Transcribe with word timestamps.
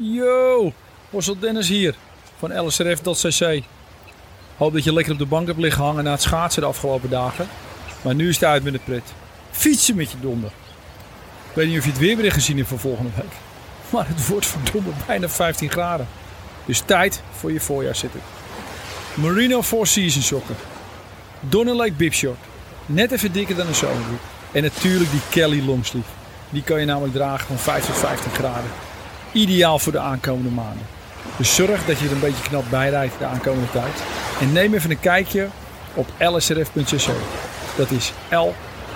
Yo, 0.00 0.72
Hossel 1.10 1.38
Dennis 1.38 1.68
hier 1.68 1.94
van 2.38 2.66
lsrf.cc. 2.66 3.62
Hoop 4.56 4.72
dat 4.72 4.84
je 4.84 4.92
lekker 4.92 5.12
op 5.12 5.18
de 5.18 5.26
bank 5.26 5.46
hebt 5.46 5.58
liggen 5.58 5.84
hangen 5.84 6.04
na 6.04 6.10
het 6.10 6.22
schaatsen 6.22 6.62
de 6.62 6.68
afgelopen 6.68 7.10
dagen. 7.10 7.48
Maar 8.02 8.14
nu 8.14 8.28
is 8.28 8.34
het 8.34 8.44
uit 8.44 8.64
met 8.64 8.72
de 8.72 8.78
pret. 8.84 9.02
Fietsen 9.50 9.96
met 9.96 10.10
je 10.10 10.20
donder. 10.20 10.50
Ik 11.48 11.54
weet 11.54 11.68
niet 11.68 11.78
of 11.78 11.84
je 11.84 11.90
het 11.90 12.00
weerbericht 12.00 12.34
gezien 12.34 12.56
hebt 12.56 12.68
van 12.68 12.78
volgende 12.78 13.10
week. 13.14 13.32
Maar 13.92 14.08
het 14.08 14.26
wordt 14.26 14.46
verdomme 14.46 14.90
bijna 15.06 15.28
15 15.28 15.70
graden. 15.70 16.08
Dus 16.64 16.80
tijd 16.80 17.22
voor 17.32 17.52
je 17.52 17.60
voorjaarszitting. 17.60 18.22
Merino 19.14 19.62
Four 19.62 19.86
Seasons 19.86 20.26
sokken. 20.26 20.56
Donner 21.40 21.74
Lake 21.74 21.92
Bib 21.92 22.12
Short. 22.12 22.38
Net 22.86 23.12
even 23.12 23.32
dikker 23.32 23.56
dan 23.56 23.66
een 23.66 23.74
zomerbroek. 23.74 24.20
En 24.52 24.62
natuurlijk 24.62 25.10
die 25.10 25.20
Kelly 25.30 25.64
longsleeve. 25.66 26.08
Die 26.50 26.62
kan 26.62 26.80
je 26.80 26.86
namelijk 26.86 27.14
dragen 27.14 27.46
van 27.46 27.58
5 27.58 27.86
tot 27.86 27.96
15 27.96 28.30
graden. 28.30 28.70
Ideaal 29.32 29.78
voor 29.78 29.92
de 29.92 29.98
aankomende 29.98 30.50
maanden. 30.50 30.86
Dus 31.36 31.54
zorg 31.54 31.84
dat 31.84 31.98
je 31.98 32.06
er 32.06 32.12
een 32.12 32.20
beetje 32.20 32.42
knap 32.42 32.64
bij 32.70 32.90
rijdt 32.90 33.18
de 33.18 33.24
aankomende 33.24 33.70
tijd. 33.70 34.02
En 34.40 34.52
neem 34.52 34.74
even 34.74 34.90
een 34.90 35.00
kijkje 35.00 35.48
op 35.94 36.06
lsrf.cc. 36.18 37.10
Dat 37.76 37.90
is 37.90 38.12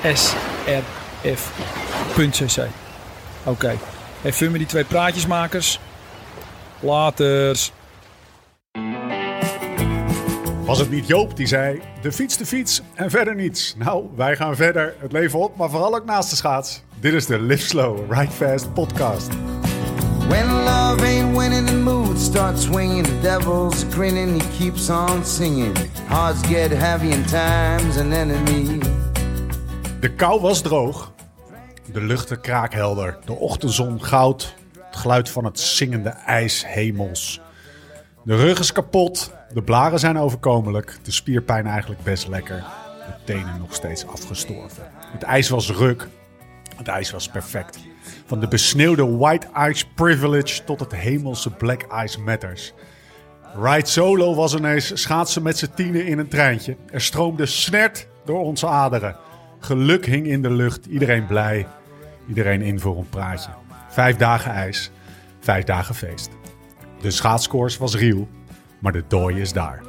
lsrf.cc. 0.02 0.32
Oké, 3.44 3.78
even 4.22 4.50
met 4.50 4.60
die 4.60 4.68
twee 4.68 4.84
praatjesmakers. 4.84 5.78
Laters. 6.80 7.72
Was 10.64 10.78
het 10.78 10.90
niet 10.90 11.06
Joop 11.06 11.36
die 11.36 11.46
zei: 11.46 11.80
de 12.02 12.12
fiets, 12.12 12.36
de 12.36 12.46
fiets 12.46 12.82
en 12.94 13.10
verder 13.10 13.34
niets? 13.34 13.74
Nou, 13.78 14.04
wij 14.14 14.36
gaan 14.36 14.56
verder. 14.56 14.94
Het 14.98 15.12
leven 15.12 15.38
op, 15.38 15.56
maar 15.56 15.70
vooral 15.70 15.94
ook 15.94 16.04
naast 16.04 16.30
de 16.30 16.36
schaats. 16.36 16.82
Dit 17.00 17.12
is 17.12 17.26
de 17.26 17.40
Live 17.40 17.66
Slow, 17.66 18.12
Ride 18.12 18.32
Fast 18.32 18.74
podcast. 18.74 19.28
When 20.32 20.64
love 20.64 21.02
ain't 21.04 21.36
winning, 21.36 21.66
the 21.66 21.76
mood 21.76 22.18
starts 22.18 22.62
swinging. 22.62 23.02
The 23.02 23.20
devil's 23.20 23.84
grinning, 23.84 24.40
he 24.40 24.48
keeps 24.58 24.90
on 24.90 25.24
singing. 25.24 25.76
Hearts 26.08 26.40
get 26.48 26.70
heavy 26.70 27.12
and 27.12 27.28
time's 27.28 27.96
an 27.96 28.12
enemy. 28.12 28.78
De 30.00 30.14
kou 30.14 30.40
was 30.40 30.62
droog, 30.62 31.12
de 31.92 32.00
luchten 32.00 32.40
kraakhelder, 32.40 33.18
de 33.24 33.32
ochtendzon 33.32 34.04
goud, 34.04 34.54
het 34.72 34.96
geluid 34.96 35.30
van 35.30 35.44
het 35.44 35.60
zingende 35.60 36.08
ijs 36.08 36.66
hemels. 36.66 37.40
De 38.22 38.36
rug 38.36 38.58
is 38.58 38.72
kapot, 38.72 39.32
de 39.54 39.62
blaren 39.62 39.98
zijn 39.98 40.18
overkomelijk, 40.18 40.98
de 41.02 41.12
spierpijn 41.12 41.66
eigenlijk 41.66 42.02
best 42.02 42.28
lekker, 42.28 42.64
de 43.06 43.14
tenen 43.24 43.58
nog 43.58 43.74
steeds 43.74 44.06
afgestorven. 44.06 44.90
Het 45.12 45.22
ijs 45.22 45.48
was 45.48 45.70
ruk, 45.70 46.08
het 46.76 46.88
ijs 46.88 47.10
was 47.10 47.28
perfect. 47.28 47.78
Van 48.32 48.40
de 48.40 48.48
besneeuwde 48.48 49.16
white 49.16 49.46
ice 49.68 49.84
privilege 49.94 50.64
tot 50.64 50.80
het 50.80 50.94
hemelse 50.94 51.50
black 51.50 51.86
ice 52.04 52.20
matters. 52.20 52.72
Ride 53.62 53.86
Solo 53.86 54.34
was 54.34 54.54
ineens 54.54 55.00
schaatsen 55.00 55.42
met 55.42 55.58
z'n 55.58 55.70
tienen 55.74 56.06
in 56.06 56.18
een 56.18 56.28
treintje. 56.28 56.76
Er 56.90 57.00
stroomde 57.00 57.46
snert 57.46 58.06
door 58.24 58.40
onze 58.40 58.66
aderen. 58.66 59.16
Geluk 59.58 60.06
hing 60.06 60.26
in 60.26 60.42
de 60.42 60.50
lucht, 60.50 60.86
iedereen 60.86 61.26
blij, 61.26 61.66
iedereen 62.28 62.62
in 62.62 62.80
voor 62.80 62.96
een 62.96 63.08
praatje. 63.08 63.50
Vijf 63.88 64.16
dagen 64.16 64.52
ijs, 64.52 64.90
vijf 65.40 65.64
dagen 65.64 65.94
feest. 65.94 66.30
De 67.00 67.10
schaatskoers 67.10 67.78
was 67.78 67.96
riel, 67.96 68.28
maar 68.78 68.92
de 68.92 69.04
dooi 69.08 69.40
is 69.40 69.52
daar. 69.52 69.82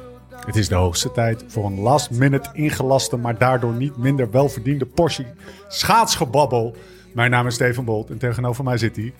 Het 0.46 0.56
is 0.56 0.68
de 0.68 0.74
hoogste 0.74 1.12
tijd 1.12 1.44
voor 1.46 1.64
een 1.66 1.80
last 1.80 2.10
minute 2.10 2.50
ingelaste, 2.52 3.16
maar 3.16 3.38
daardoor 3.38 3.72
niet 3.72 3.96
minder 3.96 4.30
welverdiende 4.30 4.86
portie 4.86 5.26
schaatsgebabbel. 5.68 6.76
Mijn 7.14 7.30
naam 7.30 7.46
is 7.46 7.54
Steven 7.54 7.84
Bolt 7.84 8.10
en 8.10 8.18
tegenover 8.18 8.64
mij 8.64 8.78
zit 8.78 8.96
hij, 8.96 9.14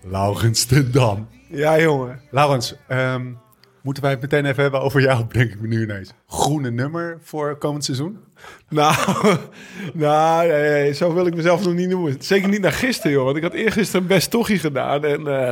Laurens 0.00 0.66
de 0.66 0.90
Dam. 0.90 1.28
Ja, 1.48 1.80
jongen. 1.80 2.20
Laurens, 2.30 2.74
ehm, 2.88 3.26
moeten 3.82 4.02
wij 4.02 4.12
het 4.12 4.20
meteen 4.20 4.44
even 4.44 4.62
hebben 4.62 4.80
over 4.80 5.00
jou, 5.00 5.24
denk 5.28 5.50
ik 5.52 5.60
me 5.60 5.68
nu 5.68 5.82
ineens. 5.82 6.12
Groene 6.26 6.70
nummer 6.70 7.18
voor 7.22 7.56
komend 7.56 7.84
seizoen? 7.84 8.18
Nou, 8.68 8.94
nou 9.94 10.48
nee, 10.48 10.70
nee, 10.70 10.92
zo 10.92 11.14
wil 11.14 11.26
ik 11.26 11.34
mezelf 11.34 11.64
nog 11.64 11.74
niet 11.74 11.88
noemen. 11.88 12.16
Zeker 12.18 12.48
niet 12.48 12.60
naar 12.60 12.72
gisteren, 12.72 13.12
joh. 13.12 13.24
Want 13.24 13.36
ik 13.36 13.42
had 13.42 13.52
eergisteren 13.52 14.06
best 14.06 14.30
tochie 14.30 14.58
gedaan. 14.58 15.04
En 15.04 15.20
uh, 15.20 15.50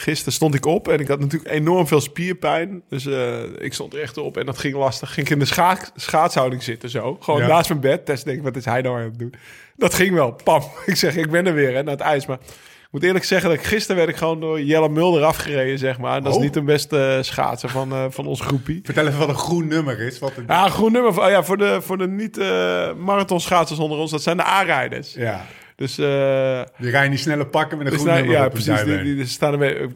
gisteren 0.00 0.32
stond 0.32 0.54
ik 0.54 0.66
op 0.66 0.88
en 0.88 0.98
ik 1.00 1.08
had 1.08 1.20
natuurlijk 1.20 1.50
enorm 1.50 1.86
veel 1.86 2.00
spierpijn. 2.00 2.82
Dus 2.88 3.04
uh, 3.06 3.38
ik 3.58 3.72
stond 3.74 3.94
rechtop 3.94 4.36
en 4.36 4.46
dat 4.46 4.58
ging 4.58 4.74
lastig. 4.74 5.12
Ging 5.14 5.26
ik 5.26 5.32
in 5.32 5.38
de 5.38 5.44
scha 5.44 5.78
schaatshouding 5.94 6.62
zitten 6.62 6.88
zo. 6.90 7.16
Gewoon 7.20 7.40
Ja. 7.40 7.46
naast 7.46 7.68
mijn 7.68 7.80
bed. 7.80 8.04
Tess 8.06 8.24
denk 8.24 8.36
ik, 8.38 8.42
wat 8.42 8.56
is 8.56 8.64
hij 8.64 8.80
nou 8.80 8.96
aan 8.98 9.04
het 9.04 9.18
doen? 9.18 9.34
Dat 9.76 9.94
ging 9.94 10.14
wel. 10.14 10.36
Pam. 10.44 10.62
Ik 10.86 10.96
zeg, 10.96 11.16
ik 11.16 11.30
ben 11.30 11.46
er 11.46 11.54
weer 11.54 11.74
hè, 11.74 11.82
naar 11.82 11.92
het 11.92 12.02
ijs. 12.02 12.26
Maar 12.26 12.38
ik 12.82 12.96
moet 12.96 13.02
eerlijk 13.04 13.24
zeggen 13.24 13.50
dat 13.50 13.58
ik 13.58 13.64
gisteren 13.64 13.96
werd 13.96 14.08
ik 14.08 14.16
gewoon 14.16 14.40
door 14.40 14.60
Jelle 14.62 14.88
Mulder 14.88 15.22
afgereden, 15.24 15.78
zeg 15.78 15.98
maar. 15.98 16.22
Dat 16.22 16.32
Oh. 16.32 16.38
is 16.38 16.44
niet 16.44 16.54
de 16.54 16.62
beste 16.62 17.14
uh, 17.16 17.22
schaatser 17.22 17.68
van, 17.68 17.92
uh, 17.92 18.04
van 18.08 18.26
ons 18.26 18.40
groepie. 18.40 18.80
Vertel 18.82 19.06
even 19.06 19.18
wat 19.18 19.28
een 19.28 19.34
groen 19.34 19.66
nummer 19.68 20.00
is. 20.00 20.18
Wat 20.18 20.32
een... 20.36 20.44
Ja, 20.46 20.64
een 20.64 20.70
groen 20.70 20.92
nummer. 20.92 21.20
Oh 21.22 21.28
ja, 21.30 21.42
voor 21.42 21.56
de, 21.58 21.78
voor 21.82 21.98
de 21.98 22.08
niet-marathonschaatsers 22.08 23.78
onder 23.78 23.98
ons. 23.98 24.10
Dat 24.10 24.22
zijn 24.22 24.36
de 24.36 24.42
aanrijders. 24.42 25.14
Ja, 25.14 25.46
Dus, 25.80 25.98
eh 25.98 26.62
die 26.78 26.90
rijden 26.90 27.10
die 27.10 27.18
snelle 27.18 27.46
pakken 27.46 27.78
met 27.78 27.86
een 27.86 27.92
dus 27.92 28.02
groen 28.02 28.12
nou, 28.12 28.26
nummer 28.26 28.42
ja, 28.42 28.48
precies. 28.48 28.82
Die, 28.82 29.02
die, 29.02 29.14
die 29.16 29.26
staan 29.26 29.52
er 29.52 29.58
mee. 29.58 29.88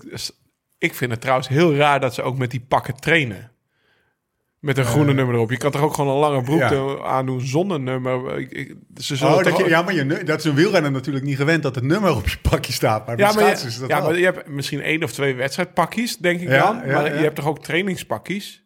Ik 0.78 0.94
vind 0.94 1.10
het 1.10 1.20
trouwens 1.20 1.48
heel 1.48 1.74
raar 1.74 2.00
dat 2.00 2.14
ze 2.14 2.22
ook 2.22 2.38
met 2.38 2.50
die 2.50 2.64
pakken 2.68 2.94
trainen. 2.96 3.50
Met 4.60 4.78
een 4.78 4.84
groene 4.84 5.12
nummer 5.12 5.34
erop. 5.34 5.50
Je 5.50 5.56
kan 5.56 5.70
toch 5.70 5.80
ook 5.82 5.94
gewoon 5.94 6.14
een 6.14 6.20
lange 6.20 6.42
broek 6.42 6.58
ja. 6.58 6.68
doen- 6.68 7.02
aandoen 7.02 7.40
zonder 7.40 7.80
nummer. 7.80 8.38
Ik, 8.38 8.50
ik, 8.52 8.74
ze 8.96 9.16
zullen 9.16 9.34
Oh, 9.36 9.42
dat, 9.42 9.56
je, 9.56 9.68
ja, 9.68 9.82
maar 9.82 9.94
je, 9.94 10.24
dat 10.24 10.38
is 10.38 10.44
een 10.44 10.54
wielrenner 10.54 10.90
natuurlijk 10.90 11.24
niet 11.24 11.36
gewend 11.36 11.62
dat 11.62 11.74
het 11.74 11.84
nummer 11.84 12.16
op 12.16 12.28
je 12.28 12.36
pakje 12.50 12.72
staat. 12.72 13.06
Maar 13.06 13.18
ja, 13.18 13.32
maar, 13.32 13.52
is 13.52 13.74
je, 13.74 13.80
dat 13.80 13.88
ja, 13.88 13.96
wel. 13.96 14.08
maar 14.08 14.18
je 14.18 14.24
hebt 14.24 14.48
misschien 14.48 14.80
één 14.82 15.02
of 15.02 15.12
twee 15.12 15.34
wedstrijdpakjes, 15.34 16.16
denk 16.16 16.40
ik 16.40 16.48
Ja, 16.48 16.66
dan. 16.66 16.88
ja, 16.88 16.92
maar 16.94 17.16
je 17.16 17.22
hebt 17.22 17.36
toch 17.36 17.46
ook 17.46 17.62
trainingspakjes? 17.62 18.64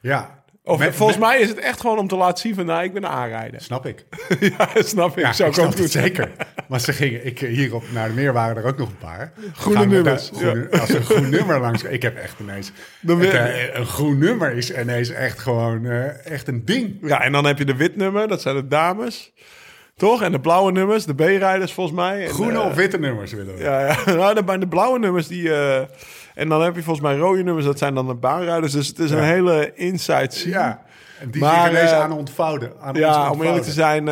ja. 0.00 0.42
Of 0.66 0.78
Met- 0.78 0.94
volgens 0.94 1.18
met- 1.18 1.28
mij 1.28 1.38
is 1.40 1.48
het 1.48 1.58
echt 1.58 1.80
gewoon 1.80 1.98
om 1.98 2.08
te 2.08 2.16
laten 2.16 2.38
zien 2.38 2.54
van... 2.54 2.66
nou, 2.66 2.82
ik 2.84 2.92
ben 2.92 3.04
een 3.04 3.10
aanrijder. 3.10 3.60
Snap 3.60 3.86
ik. 3.86 4.04
ja, 4.58 4.68
snap 4.74 5.18
ik. 5.18 5.24
Ja, 5.24 5.32
Zou 5.32 5.50
ik 5.50 5.58
ook 5.58 5.76
doen. 5.76 5.88
zeker. 5.88 6.30
Maar 6.68 6.80
ze 6.80 6.92
gingen, 6.92 7.26
ik, 7.26 7.38
hierop 7.38 7.84
naar 7.92 8.08
de 8.08 8.14
meer 8.14 8.32
waren 8.32 8.56
er 8.56 8.66
ook 8.68 8.78
nog 8.78 8.88
een 8.88 8.98
paar. 8.98 9.32
Groene 9.52 9.78
Gaan 9.78 9.88
nummers, 9.88 10.30
Als 10.70 10.88
een 10.88 11.02
groen 11.02 11.28
nummer 11.30 11.60
langs... 11.60 11.82
Ik 11.82 12.02
heb 12.02 12.16
echt 12.16 12.40
ineens... 12.40 12.72
Het, 13.06 13.20
eh, 13.24 13.74
een 13.74 13.86
groen 13.86 14.18
nummer 14.18 14.52
is 14.52 14.76
ineens 14.76 15.08
echt 15.10 15.38
gewoon 15.38 15.86
eh, 15.86 16.26
echt 16.26 16.48
een 16.48 16.64
ding. 16.64 16.96
Ja, 17.00 17.22
en 17.22 17.32
dan 17.32 17.44
heb 17.46 17.58
je 17.58 17.64
de 17.64 17.76
wit 17.76 17.96
nummer, 17.96 18.28
dat 18.28 18.42
zijn 18.42 18.56
de 18.56 18.66
dames. 18.68 19.32
Toch? 19.96 20.22
En 20.22 20.32
de 20.32 20.40
blauwe 20.40 20.72
nummers, 20.72 21.04
de 21.04 21.14
B-rijders 21.14 21.72
volgens 21.72 21.96
mij. 21.96 22.22
En, 22.24 22.30
Groene 22.30 22.58
eh, 22.58 22.66
of 22.66 22.74
witte 22.74 22.98
nummers 22.98 23.32
willen 23.32 23.54
we. 23.56 23.62
Ja, 23.62 23.86
ja. 23.86 23.96
Nou, 24.14 24.34
de, 24.34 24.44
bij 24.44 24.58
de 24.58 24.68
blauwe 24.68 24.98
nummers 24.98 25.26
die... 25.26 25.50
en 26.34 26.48
dan 26.48 26.62
heb 26.62 26.74
je 26.74 26.82
volgens 26.82 27.06
mij 27.06 27.16
rode 27.16 27.42
nummers, 27.42 27.66
dat 27.66 27.78
zijn 27.78 27.94
dan 27.94 28.06
de 28.06 28.14
baanrijders. 28.14 28.72
Dus 28.72 28.88
het 28.88 28.98
is 28.98 29.10
een 29.10 29.22
hele 29.22 29.72
inside 29.74 30.28
scene. 30.30 30.52
Ja. 30.54 30.82
En 31.20 31.30
die 31.30 31.40
Maar, 31.40 31.70
zich 31.70 31.80
eh, 31.80 32.00
aan 32.00 32.12
ontvouwen. 32.12 32.72
Aan 32.80 32.94
Ja, 32.94 33.30
om 33.30 33.42
eerlijk 33.42 33.64
te 33.64 33.72
zijn... 33.72 34.08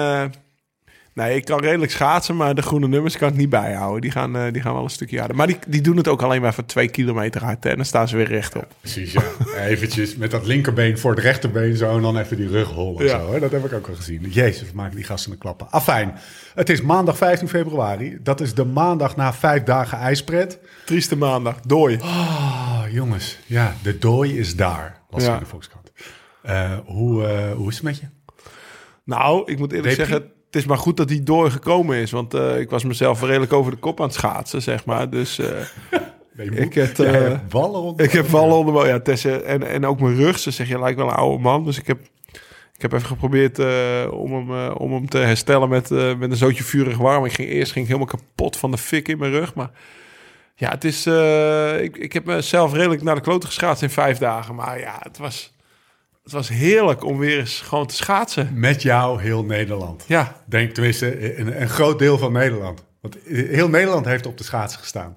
nee, 1.15 1.37
ik 1.37 1.45
kan 1.45 1.61
redelijk 1.61 1.93
schaatsen, 1.93 2.37
maar 2.37 2.55
de 2.55 2.63
groene 2.63 2.89
nummers 2.89 3.17
kan 3.17 3.29
ik 3.29 3.37
niet 3.37 3.49
bijhouden. 3.49 4.01
Die 4.01 4.11
gaan, 4.11 4.37
eh, 4.37 4.53
die 4.53 4.63
gaan 4.63 4.75
wel 4.75 4.83
een 4.83 4.91
stukje 4.91 5.19
harder. 5.19 5.37
Maar 5.37 5.47
die, 5.47 5.59
die 5.69 5.81
doen 5.81 5.97
het 5.97 6.09
ook 6.09 6.23
alleen 6.23 6.41
maar 6.41 6.55
voor 6.55 6.65
twee 6.65 6.89
kilometer 6.89 7.45
hard. 7.45 7.65
Hè, 7.65 7.71
en 7.71 7.77
dan 7.77 7.85
staan 7.85 8.09
ze 8.09 8.17
weer 8.17 8.27
rechtop. 8.29 8.67
Precies, 8.81 9.13
ja. 9.13 9.23
Eventjes 9.67 10.17
met 10.17 10.31
dat 10.31 10.47
linkerbeen 10.47 10.99
voor 10.99 11.11
het 11.11 11.21
rechterbeen 11.21 11.77
zo 11.77 11.97
en 11.97 12.03
dan 12.03 12.19
even 12.19 12.37
die 12.37 12.49
rug 12.49 12.69
hollen. 12.69 13.05
Ja. 13.05 13.21
Zo, 13.21 13.33
hè. 13.33 13.41
Dat 13.41 13.51
heb 13.53 13.65
ik 13.65 13.73
ook 13.73 13.89
al 13.89 13.95
gezien. 13.95 14.23
Jezus, 14.31 14.73
maken 14.73 14.97
die 14.97 15.05
gasten 15.05 15.33
een 15.33 15.39
klappen. 15.39 15.71
Afijn, 15.71 16.15
het 16.55 16.69
is 16.69 16.81
maandag 16.83 17.17
15 17.17 17.49
februari. 17.49 18.19
Dat 18.23 18.41
is 18.41 18.55
de 18.55 18.65
maandag 18.65 19.17
na 19.17 19.33
vijf 19.33 19.63
dagen 19.63 19.99
ijspret. 19.99 20.59
Trieste 20.85 21.17
maandag, 21.17 21.61
dooi. 21.61 21.97
Oh, 22.03 22.83
jongens. 22.91 23.39
Ja, 23.47 23.75
de 23.83 23.99
dooi 23.99 24.39
is 24.39 24.57
daar, 24.57 25.01
ik 25.11 25.21
Ja. 25.21 25.33
in 25.35 25.39
de 25.41 25.47
Volkskrant. 25.47 25.93
Eh, 26.43 26.73
hoe, 26.85 27.27
eh, 27.27 27.53
hoe 27.53 27.69
is 27.69 27.75
het 27.75 27.85
met 27.85 27.99
je? 27.99 28.07
Nou, 29.05 29.43
ik 29.53 29.59
moet 29.59 29.73
eerlijk 29.73 29.95
zeggen, 29.95 30.31
het 30.53 30.61
is 30.61 30.69
maar 30.69 30.79
goed 30.79 30.97
dat 30.97 31.09
die 31.09 31.23
door 31.23 31.51
gekomen 31.51 31.97
is. 31.97 32.11
Want 32.11 32.35
eh, 32.35 32.61
ik 32.61 32.71
was 32.71 32.85
mezelf 32.85 33.23
redelijk 33.23 33.53
over 33.53 33.71
de 33.71 33.77
kop 33.79 34.01
aan 34.01 34.07
het 34.07 34.15
schaatsen, 34.15 34.63
zeg 34.63 34.85
maar. 34.85 35.11
Dus 35.11 35.39
eh, 35.39 35.49
Ik 36.55 36.75
heb, 36.75 36.99
eh, 36.99 37.39
ballen 37.49 37.81
onder 37.81 38.05
ik 38.05 38.13
heb 38.13 38.27
vallen 38.27 38.57
onder. 38.57 38.87
Ja, 38.87 39.01
Tessa, 39.01 39.31
en, 39.31 39.63
en 39.63 39.87
ook 39.87 40.01
mijn 40.01 40.17
rug. 40.17 40.39
Ze 40.39 40.51
zegt, 40.51 40.69
je 40.69 40.79
lijkt 40.79 40.99
wel 40.99 41.09
een 41.09 41.15
oude 41.15 41.43
man. 41.43 41.65
Dus 41.65 41.79
ik 41.79 41.87
heb, 41.87 41.99
ik 42.75 42.83
heb 42.83 42.93
even 42.93 43.07
geprobeerd 43.07 43.59
om, 44.11 44.33
hem, 44.33 44.73
om 44.73 44.93
hem 44.93 45.09
te 45.09 45.19
herstellen 45.19 45.69
met, 45.69 45.91
met 45.91 46.31
een 46.31 46.37
zootje 46.37 46.65
vurig 46.65 46.97
warm. 46.97 47.25
Ik 47.25 47.33
ging, 47.33 47.49
eerst 47.49 47.73
ging 47.73 47.85
ik 47.85 47.93
helemaal 47.93 48.17
kapot 48.17 48.57
van 48.57 48.71
de 48.71 48.79
fik 48.79 49.09
in 49.09 49.19
mijn 49.19 49.33
rug. 49.33 49.55
Maar 49.55 49.71
ja, 50.55 50.71
het 50.71 50.85
is... 50.85 51.07
ik, 51.83 51.97
ik 51.97 52.13
heb 52.13 52.25
mezelf 52.25 52.73
redelijk 52.73 53.03
naar 53.03 53.15
de 53.15 53.21
kloten 53.21 53.49
geschaatst 53.49 53.83
in 53.83 53.91
vijf 53.91 54.19
dagen. 54.19 54.55
Maar 54.55 54.79
ja, 54.79 54.97
het 54.99 55.19
was, 55.19 55.52
het 56.23 56.33
was 56.33 56.49
heerlijk 56.49 57.05
om 57.05 57.19
weer 57.19 57.39
eens 57.39 57.61
gewoon 57.61 57.87
te 57.87 57.95
schaatsen. 57.95 58.51
Met 58.55 58.83
jou 58.83 59.23
heel 59.23 59.45
Nederland. 59.45 60.05
Ja, 60.07 60.43
Denk 60.47 60.71
tenminste, 60.71 61.39
een, 61.39 61.61
een 61.63 61.69
groot 61.69 61.99
deel 61.99 62.19
van 62.19 62.33
Nederland. 62.33 62.85
Want 63.01 63.17
heel 63.27 63.69
Nederland 63.69 64.05
heeft 64.05 64.27
op 64.27 64.39
de 64.39 64.45
schaatsen 64.45 64.81
gestaan. 64.81 65.17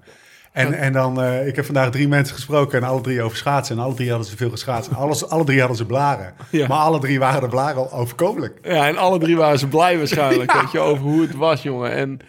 En, 0.52 0.74
en 0.74 0.94
dan, 0.94 1.22
eh, 1.22 1.48
ik 1.48 1.56
heb 1.56 1.66
vandaag 1.66 1.92
drie 1.92 2.08
mensen 2.08 2.36
gesproken 2.36 2.82
en 2.82 2.88
alle 2.88 3.02
drie 3.02 3.22
over 3.22 3.38
schaatsen. 3.38 3.78
En 3.78 3.84
alle 3.84 3.94
drie 3.94 4.10
hadden 4.10 4.28
ze 4.28 4.38
veel 4.38 4.50
geschaatst. 4.50 4.90
En 4.90 4.96
Alles, 4.96 5.30
alle 5.30 5.44
drie 5.44 5.60
hadden 5.60 5.78
ze 5.78 5.86
blaren. 5.86 6.34
Ja. 6.50 6.68
Maar 6.68 6.78
alle 6.78 7.00
drie 7.00 7.20
waren 7.20 7.42
de 7.42 7.48
blaren 7.48 7.76
al 7.76 7.92
overkomelijk. 7.92 8.60
Ja, 8.64 8.88
en 8.88 8.98
alle 8.98 9.20
drie 9.20 9.38
waren 9.38 9.60
ze 9.60 9.68
blij 9.68 9.98
waarschijnlijk, 9.98 10.54
weet 10.62 10.72
je, 10.72 10.80
over 10.80 11.04
hoe 11.04 11.22
het 11.22 11.36
was, 11.36 11.62
jongen. 11.62 11.92
En 11.92 12.20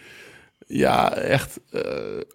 ja, 0.67 1.13
echt 1.13 1.59
eh, 1.71 1.81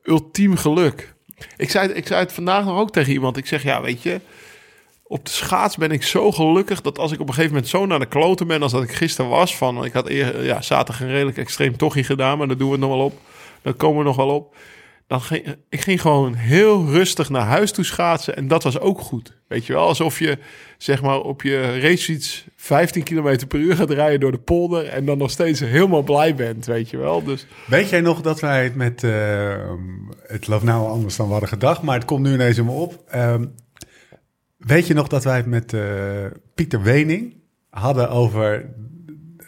ultiem 0.03 0.57
geluk. 0.57 1.15
Ik 1.57 1.71
zei, 1.71 1.89
ik 1.89 2.07
zei 2.07 2.21
het 2.21 2.33
vandaag 2.33 2.65
nog 2.65 2.79
ook 2.79 2.93
tegen 2.93 3.13
iemand. 3.13 3.37
Ik 3.37 3.47
zeg, 3.47 3.63
ja, 3.63 3.83
weet 3.83 4.03
je... 4.03 4.21
Op 5.13 5.25
de 5.25 5.31
schaats 5.31 5.77
ben 5.77 5.91
ik 5.91 6.03
zo 6.03 6.33
gelukkig 6.33 6.81
dat 6.81 6.99
als 6.99 7.13
ik 7.13 7.21
op 7.21 7.29
een 7.29 7.35
gegeven 7.35 7.55
moment 7.55 7.71
zo 7.71 7.87
naar 7.87 7.99
de 7.99 8.07
kloten 8.07 8.47
ben 8.47 8.63
als 8.63 8.73
dat 8.73 8.83
ik 8.83 8.93
gisteren 8.93 9.31
was. 9.31 9.57
Van, 9.57 9.85
ik 9.85 9.93
had 9.93 10.09
eer, 10.09 10.45
ja, 10.45 10.63
zaterdag 10.63 11.01
een 11.01 11.11
redelijk 11.13 11.37
extreem 11.37 11.77
tochtje 11.77 12.05
gedaan, 12.05 12.39
maar 12.39 12.47
daar 12.47 12.57
doen 12.57 12.71
we 12.71 12.77
nog 12.77 12.91
wel 12.91 13.05
op. 13.05 13.19
Daar 13.63 13.75
komen 13.75 13.99
we 13.99 14.05
nog 14.05 14.17
wel 14.17 14.29
op. 14.29 14.57
Dan 15.07 15.21
ging, 15.21 15.57
ik 15.69 15.81
ging 15.81 16.01
gewoon 16.01 16.35
heel 16.35 16.87
rustig 16.87 17.31
naar 17.31 17.47
huis 17.47 17.73
toe 17.73 17.85
schaatsen 17.85 18.37
en 18.37 18.49
dat 18.49 18.63
was 18.63 18.79
ook 18.79 19.01
goed. 19.01 19.37
Weet 19.49 19.67
je 19.67 19.73
wel, 19.73 19.87
alsof 19.87 20.19
je 20.19 20.39
zeg 20.79 21.03
maar 21.03 21.21
op 21.21 21.43
je 21.43 21.81
racefiets 21.81 22.45
15 22.57 23.03
km 23.03 23.47
per 23.49 23.59
uur 23.59 23.77
gaat 23.77 23.91
rijden 23.91 24.21
door 24.21 24.33
de 24.33 24.39
polder 24.39 24.87
en 24.89 25.05
dan 25.05 25.19
nog 25.19 25.31
steeds 25.31 25.61
helemaal 25.61 26.03
blij 26.03 26.35
bent, 26.35 26.67
weet 26.67 26.91
je 26.91 26.97
wel. 26.97 27.25
Dus 27.25 27.47
Weet 27.67 27.89
jij 27.89 28.01
nog 28.01 28.21
dat 28.21 28.41
wij 28.41 28.65
het 28.65 28.75
met... 28.75 29.05
eh, 29.05 29.55
het 30.27 30.47
loopt 30.47 30.65
nou 30.65 30.89
anders 30.89 31.17
dan 31.17 31.27
we 31.27 31.33
hadden 31.33 31.51
gedacht, 31.51 31.83
maar 31.83 31.95
het 31.95 32.05
komt 32.05 32.23
nu 32.23 32.33
ineens 32.33 32.59
in 32.59 32.65
me 32.65 32.73
op. 32.73 33.03
Ehm, 33.09 33.45
weet 34.67 34.87
je 34.87 34.95
nog 34.95 35.09
dat 35.09 35.25
wij 35.25 35.37
het 35.37 35.47
met 35.47 35.73
eh, 35.73 35.83
Pieter 36.55 36.83
Wening 36.83 37.37
hadden 37.71 38.11
over 38.11 38.71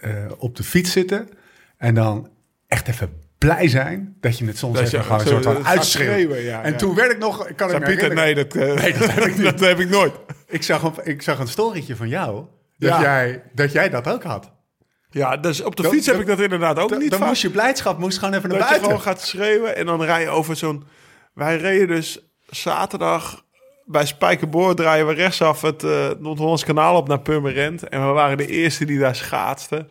eh, 0.00 0.10
op 0.36 0.56
de 0.56 0.62
fiets 0.64 0.92
zitten... 0.92 1.28
en 1.76 1.94
dan 1.94 2.28
echt 2.66 2.88
even 2.88 3.22
blij 3.38 3.68
zijn 3.68 4.16
dat 4.20 4.38
je 4.38 4.46
het 4.46 4.58
soms 4.58 4.78
Dat 4.78 4.86
even 4.86 5.02
gewoon 5.04 5.20
een 5.20 5.26
soort 5.26 5.44
van 5.44 5.56
gaat 5.56 5.64
uitschreeuwt. 5.64 6.10
schreeuwen, 6.12 6.42
ja, 6.42 6.62
en 6.62 6.72
ja. 6.72 6.78
toen 6.78 6.94
werd 6.94 7.12
ik 7.12 7.18
nog... 7.18 7.48
Ik 7.48 7.56
kan 7.56 7.68
het 7.68 7.84
Pieter, 7.84 8.16
herinneren. 8.16 8.34
nee, 8.34 8.34
dat, 8.34 8.54
eh, 8.54 8.98
dat 9.00 9.12
heb 9.12 9.24
ik 9.24 9.42
dat 9.50 9.60
heb 9.60 9.78
ik 9.80 9.88
nooit. 9.88 10.12
Ik 10.46 10.62
zag, 10.62 10.82
een, 10.82 10.92
ik 11.02 11.22
zag 11.22 11.38
een 11.38 11.48
storytje 11.48 11.96
van 11.96 12.08
jou, 12.08 12.44
dat, 12.76 12.90
Ja. 12.90 13.00
jij, 13.00 13.42
dat 13.52 13.72
jij 13.72 13.90
dat 13.90 14.08
ook 14.08 14.22
had. 14.22 14.52
Ja, 15.10 15.36
dus 15.36 15.60
op 15.60 15.76
de 15.76 15.84
fiets 15.84 16.06
heb 16.06 16.20
ik 16.20 16.26
dat 16.26 16.40
inderdaad 16.40 16.78
ook 16.78 16.98
niet 16.98 17.10
dan 17.10 17.18
vaak. 17.18 17.28
moest 17.28 17.42
je 17.42 17.50
blijdschap 17.50 17.98
moest 17.98 18.18
gewoon 18.18 18.34
even 18.34 18.48
naar 18.48 18.58
Dat 18.58 18.68
je 18.68 18.74
buiten. 18.74 18.98
gewoon 18.98 19.14
gaat 19.14 19.26
schreeuwen 19.26 19.76
en 19.76 19.86
dan 19.86 20.02
rij 20.02 20.20
je 20.20 20.28
over 20.28 20.56
zo'n... 20.56 20.84
Wij 21.34 21.56
reden 21.56 21.88
dus 21.88 22.20
zaterdag 22.46 23.43
bij 23.84 24.06
Spijkerboord 24.06 24.76
draaien 24.76 25.06
we 25.06 25.12
rechtsaf 25.12 25.60
het 25.60 25.84
eh 25.84 26.10
Noord-Hollands 26.18 26.64
kanaal 26.64 26.96
op 26.96 27.08
naar 27.08 27.20
Purmerend. 27.20 27.88
En 27.88 28.06
we 28.06 28.12
waren 28.12 28.36
de 28.36 28.46
eerste 28.46 28.84
die 28.84 28.98
daar 28.98 29.16
schaatsten. 29.16 29.88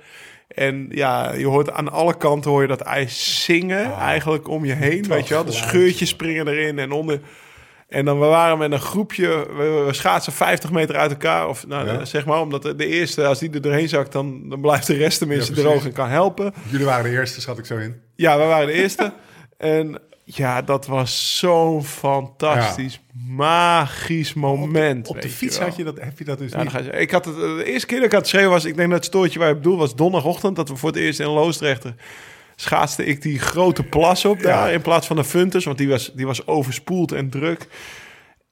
En 0.48 0.88
ja, 0.92 1.34
je 1.34 1.46
hoort 1.48 1.72
aan 1.72 1.92
alle 1.92 2.18
kanten 2.18 2.52
hoor 2.52 2.62
je 2.62 2.68
dat 2.68 2.82
ijs 2.82 3.44
zingen 3.44 3.94
eigenlijk 3.94 4.48
om 4.48 4.66
je 4.66 4.74
heen. 4.74 5.08
Weet 5.08 5.28
je 5.28 5.34
wel, 5.34 5.46
de 5.46 5.52
scheurtjes 5.52 6.10
springen 6.10 6.48
erin 6.48 6.80
en 6.80 6.92
onder... 6.92 7.20
En 7.88 8.06
dan 8.06 8.20
we 8.20 8.26
waren 8.26 8.58
met 8.58 8.72
een 8.72 8.80
groepje, 8.80 9.28
we, 9.28 9.88
schaatsen 9.92 10.34
50 10.34 10.72
meter 10.72 10.96
uit 10.96 11.12
elkaar. 11.12 11.48
Of 11.48 11.68
nou, 11.68 11.88
Ja. 11.88 12.06
zeg 12.06 12.26
maar, 12.26 12.42
omdat 12.42 12.62
de, 12.64 12.88
eerste, 12.88 13.26
als 13.26 13.40
die 13.40 13.50
er 13.52 13.62
doorheen 13.62 13.90
zakt, 13.90 14.12
dan, 14.12 14.50
dan 14.50 14.62
blijft 14.62 14.88
de 14.88 14.94
rest 14.96 15.18
tenminste 15.18 15.56
Ja, 15.56 15.62
droog 15.62 15.86
en 15.86 15.94
kan 15.94 16.08
helpen. 16.10 16.54
Jullie 16.70 16.86
waren 16.86 17.04
de 17.04 17.10
eerste, 17.18 17.42
schat 17.42 17.58
ik 17.58 17.66
zo 17.66 17.78
in. 17.78 18.02
Ja, 18.16 18.38
we 18.38 18.44
waren 18.44 18.68
de 18.68 18.74
eerste. 18.74 19.14
en 19.58 20.00
ja, 20.24 20.62
dat 20.62 20.86
was 20.86 21.38
zo'n 21.40 21.84
fantastisch, 21.84 23.00
magisch 23.28 24.34
moment. 24.34 25.08
Op 25.08 25.16
de 25.16 25.22
weet 25.22 25.32
fiets 25.32 25.54
je 25.54 25.60
wel. 25.60 25.70
had 25.70 25.78
je 25.78 25.84
dat, 25.84 26.00
heb 26.00 26.18
je 26.18 26.24
dat 26.24 26.38
dus 26.38 26.52
Ja, 26.52 26.56
dan 26.56 26.66
niet. 26.66 26.74
ga 26.74 26.80
je, 26.80 26.92
ik 26.92 27.12
had 27.12 27.26
het, 27.26 27.36
eh, 27.36 27.42
de 27.42 27.64
eerste 27.66 27.88
keer 27.88 27.98
dat 27.98 28.06
ik 28.08 28.14
aan 28.14 28.20
het 28.20 28.28
schreeuwen 28.28 28.52
was, 28.52 28.66
ik 28.66 28.76
denk 28.76 28.90
dat 28.90 28.98
het 28.98 29.08
stoortje 29.08 29.40
waar 29.40 29.48
je 29.48 29.56
bedoel 29.56 29.78
was 29.78 29.96
donderdagochtend, 29.96 30.56
dat 30.56 30.70
we 30.70 30.76
voor 30.76 30.90
het 30.90 30.98
eerst 31.00 31.20
in 31.20 31.28
Loosdrechter 31.28 31.96
schaatste 32.56 33.06
ik 33.06 33.22
die 33.22 33.40
grote 33.40 33.84
plas 33.84 34.26
op 34.26 34.42
daar 34.42 34.74
in 34.74 34.82
plaats 34.82 35.08
van 35.08 35.16
de 35.16 35.24
Funtus, 35.24 35.66
want 35.66 35.78
die 35.78 35.90
was, 35.90 36.12
die 36.14 36.26
was 36.26 36.48
overspoeld 36.48 37.12
en 37.12 37.30
druk. 37.30 37.68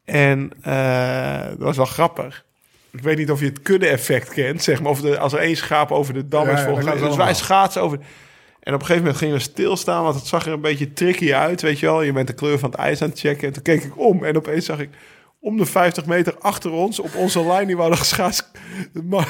En 0.05 0.51
eh, 0.61 1.47
dat 1.47 1.57
was 1.57 1.77
wel 1.77 1.85
grappig. 1.85 2.45
Ik 2.91 3.01
weet 3.01 3.17
niet 3.17 3.31
of 3.31 3.39
je 3.39 3.45
het 3.45 3.61
kudde-effect 3.61 4.29
kent, 4.29 4.63
zeg 4.63 4.81
maar. 4.81 4.91
Of 4.91 5.01
de, 5.01 5.19
als 5.19 5.33
er 5.33 5.39
één 5.39 5.55
schaap 5.55 5.91
over 5.91 6.13
de 6.13 6.27
dam 6.27 6.49
is, 6.49 6.61
volgens 6.61 6.85
mij. 6.85 6.97
Dus 6.97 7.15
wij 7.15 7.33
schaatsen 7.33 7.81
over... 7.81 7.99
En 8.61 8.73
op 8.73 8.79
een 8.79 8.85
gegeven 8.85 8.97
moment 9.03 9.17
gingen 9.17 9.35
we 9.35 9.41
stilstaan, 9.41 10.03
want 10.03 10.15
het 10.15 10.25
zag 10.27 10.45
er 10.45 10.51
een 10.53 10.61
beetje 10.61 10.93
tricky 10.93 11.33
uit, 11.33 11.61
weet 11.61 11.79
je 11.79 11.85
wel. 11.85 12.01
Je 12.01 12.13
bent 12.13 12.27
de 12.27 12.33
kleur 12.33 12.59
van 12.59 12.69
het 12.69 12.79
ijs 12.79 13.01
aan 13.01 13.09
het 13.09 13.19
checken. 13.19 13.47
En 13.47 13.53
toen 13.53 13.63
keek 13.63 13.83
ik 13.83 13.97
om 13.99 14.23
en 14.23 14.35
opeens 14.37 14.65
zag 14.65 14.79
ik 14.79 14.89
om 15.39 15.57
de 15.57 15.65
50 15.65 16.05
meter 16.05 16.35
achter 16.39 16.71
ons, 16.71 16.99
op 16.99 17.15
onze 17.15 17.45
lijn, 17.45 17.67
die 17.67 17.77
waren 17.77 17.97
geschaatst, 17.97 18.51
maar 19.09 19.27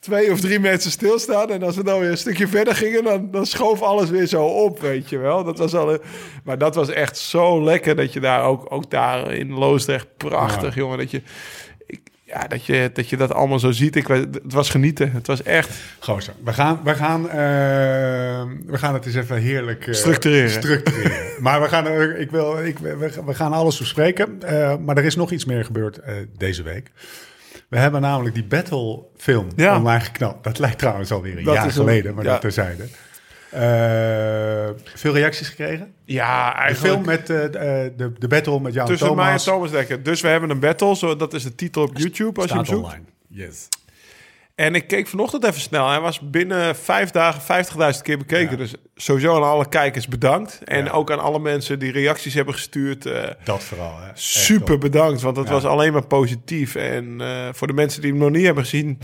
twee 0.00 0.32
of 0.32 0.40
drie 0.40 0.60
mensen 0.60 0.90
stilstaan. 0.90 1.50
En 1.50 1.62
als 1.62 1.76
we 1.76 1.84
dan 1.84 2.00
weer 2.00 2.10
een 2.10 2.18
stukje 2.18 2.48
verder 2.48 2.74
gingen, 2.74 3.04
dan, 3.04 3.30
dan 3.30 3.46
schoof 3.46 3.82
alles 3.82 4.10
weer 4.10 4.26
zo 4.26 4.44
op, 4.44 4.80
weet 4.80 5.08
je 5.08 5.18
wel. 5.18 5.44
Dat 5.44 5.58
was 5.58 5.74
al 5.74 5.92
een- 5.92 6.00
maar 6.44 6.58
dat 6.58 6.74
was 6.74 6.88
echt 6.88 7.18
zo 7.18 7.62
lekker 7.64 7.96
dat 7.96 8.12
je 8.12 8.20
daar 8.20 8.42
ook, 8.44 8.66
ook 8.72 8.90
daar 8.90 9.32
in 9.32 9.52
Loosdrecht, 9.52 10.16
prachtig 10.16 10.74
jongen, 10.74 10.98
dat 10.98 11.10
je... 11.10 11.22
Ja, 12.28 12.46
dat 12.46 12.64
je, 12.64 12.90
dat 12.92 13.08
je 13.08 13.16
dat 13.16 13.32
allemaal 13.32 13.58
zo 13.58 13.70
ziet. 13.70 13.96
Ik, 13.96 14.06
het 14.06 14.40
was 14.52 14.70
genieten. 14.70 15.12
Het 15.12 15.26
was 15.26 15.42
echt... 15.42 15.70
Gozer, 15.98 16.34
we 16.44 16.52
gaan, 16.52 16.80
we, 16.84 16.94
gaan, 16.94 17.28
eh, 17.30 17.36
we 18.66 18.78
gaan 18.78 18.94
het 18.94 19.06
eens 19.06 19.14
even 19.14 19.36
heerlijk 19.36 19.86
eh, 19.86 19.94
Structureren. 19.94 20.50
structureren. 20.50 21.26
maar 21.42 21.60
we 21.62 21.68
gaan, 21.68 21.86
er- 21.86 22.18
ik 22.18 22.30
wil, 22.30 22.64
ik, 22.64 22.78
we, 22.78 23.10
we 23.26 23.34
gaan 23.34 23.52
alles 23.52 23.78
bespreken. 23.78 24.42
Eh, 24.42 24.76
maar 24.76 24.96
er 24.96 25.04
is 25.04 25.16
nog 25.16 25.30
iets 25.30 25.44
meer 25.44 25.64
gebeurd 25.64 25.98
eh, 25.98 26.14
deze 26.36 26.62
week. 26.62 26.90
We 27.68 27.78
hebben 27.78 28.00
namelijk 28.00 28.34
die 28.34 28.44
Battle 28.44 29.02
film 29.16 29.46
Ja. 29.56 29.76
online 29.78 30.00
geknald. 30.04 30.44
Dat 30.44 30.58
lijkt 30.58 30.78
trouwens 30.78 31.10
alweer 31.12 31.38
een 31.38 31.44
Dat 31.44 31.54
jaar 31.54 31.70
geleden, 31.70 32.14
maar 32.14 32.24
ja. 32.24 32.30
dat 32.30 32.40
terzijde. 32.40 32.84
Eh, 33.50 34.68
veel 34.94 35.12
reacties 35.12 35.48
gekregen? 35.48 35.92
Ja, 36.04 36.50
De 36.50 36.56
eigenlijk... 36.56 36.94
film 36.94 37.06
met 37.06 37.30
eh, 37.30 37.36
de, 37.42 37.92
de, 37.96 38.12
de 38.18 38.28
battle 38.28 38.60
met 38.60 38.72
jou 38.74 38.86
en 38.86 38.96
Tussen 38.96 39.16
mij 39.16 39.24
en 39.24 39.36
Thomas. 39.38 39.44
Thomas 39.44 39.70
Dekker. 39.70 40.02
Dus 40.02 40.20
we 40.20 40.28
hebben 40.28 40.50
een 40.50 40.60
battle. 40.60 40.96
Zo, 40.96 41.16
dat 41.16 41.34
is 41.34 41.42
de 41.42 41.54
titel 41.54 41.82
op 41.82 41.98
YouTube 41.98 42.40
als 42.40 42.48
je 42.50 42.54
hem 42.56 42.64
staat 42.64 42.76
zoekt. 42.76 42.88
online. 42.88 43.04
Yes. 43.28 43.68
En 44.54 44.74
ik 44.74 44.86
keek 44.86 45.06
vanochtend 45.06 45.44
even 45.44 45.60
snel. 45.60 45.88
Hij 45.88 46.00
was 46.00 46.20
binnen 46.20 46.76
vijf 46.76 47.10
dagen 47.10 47.64
50.000 47.94 48.02
keer 48.02 48.18
bekeken. 48.18 48.50
Ja. 48.50 48.56
Dus 48.56 48.74
sowieso 48.94 49.36
aan 49.36 49.42
alle 49.50 49.68
kijkers 49.68 50.08
bedankt. 50.08 50.60
En 50.64 50.84
Ja. 50.84 50.90
ook 50.90 51.10
aan 51.10 51.20
alle 51.20 51.38
mensen 51.38 51.78
die 51.78 51.92
reacties 51.92 52.34
hebben 52.34 52.54
gestuurd. 52.54 53.06
eh, 53.06 53.24
Dat 53.44 53.62
vooral. 53.62 53.98
Hè. 54.00 54.10
Super 54.14 54.78
bedankt, 54.78 55.20
want 55.22 55.36
het 55.36 55.46
Ja. 55.46 55.52
was 55.52 55.64
alleen 55.64 55.92
maar 55.92 56.06
positief. 56.06 56.74
En 56.74 57.20
eh, 57.20 57.48
voor 57.52 57.66
de 57.66 57.72
mensen 57.72 58.00
die 58.02 58.10
hem 58.10 58.20
nog 58.20 58.30
niet 58.30 58.44
hebben 58.44 58.62
gezien... 58.64 58.98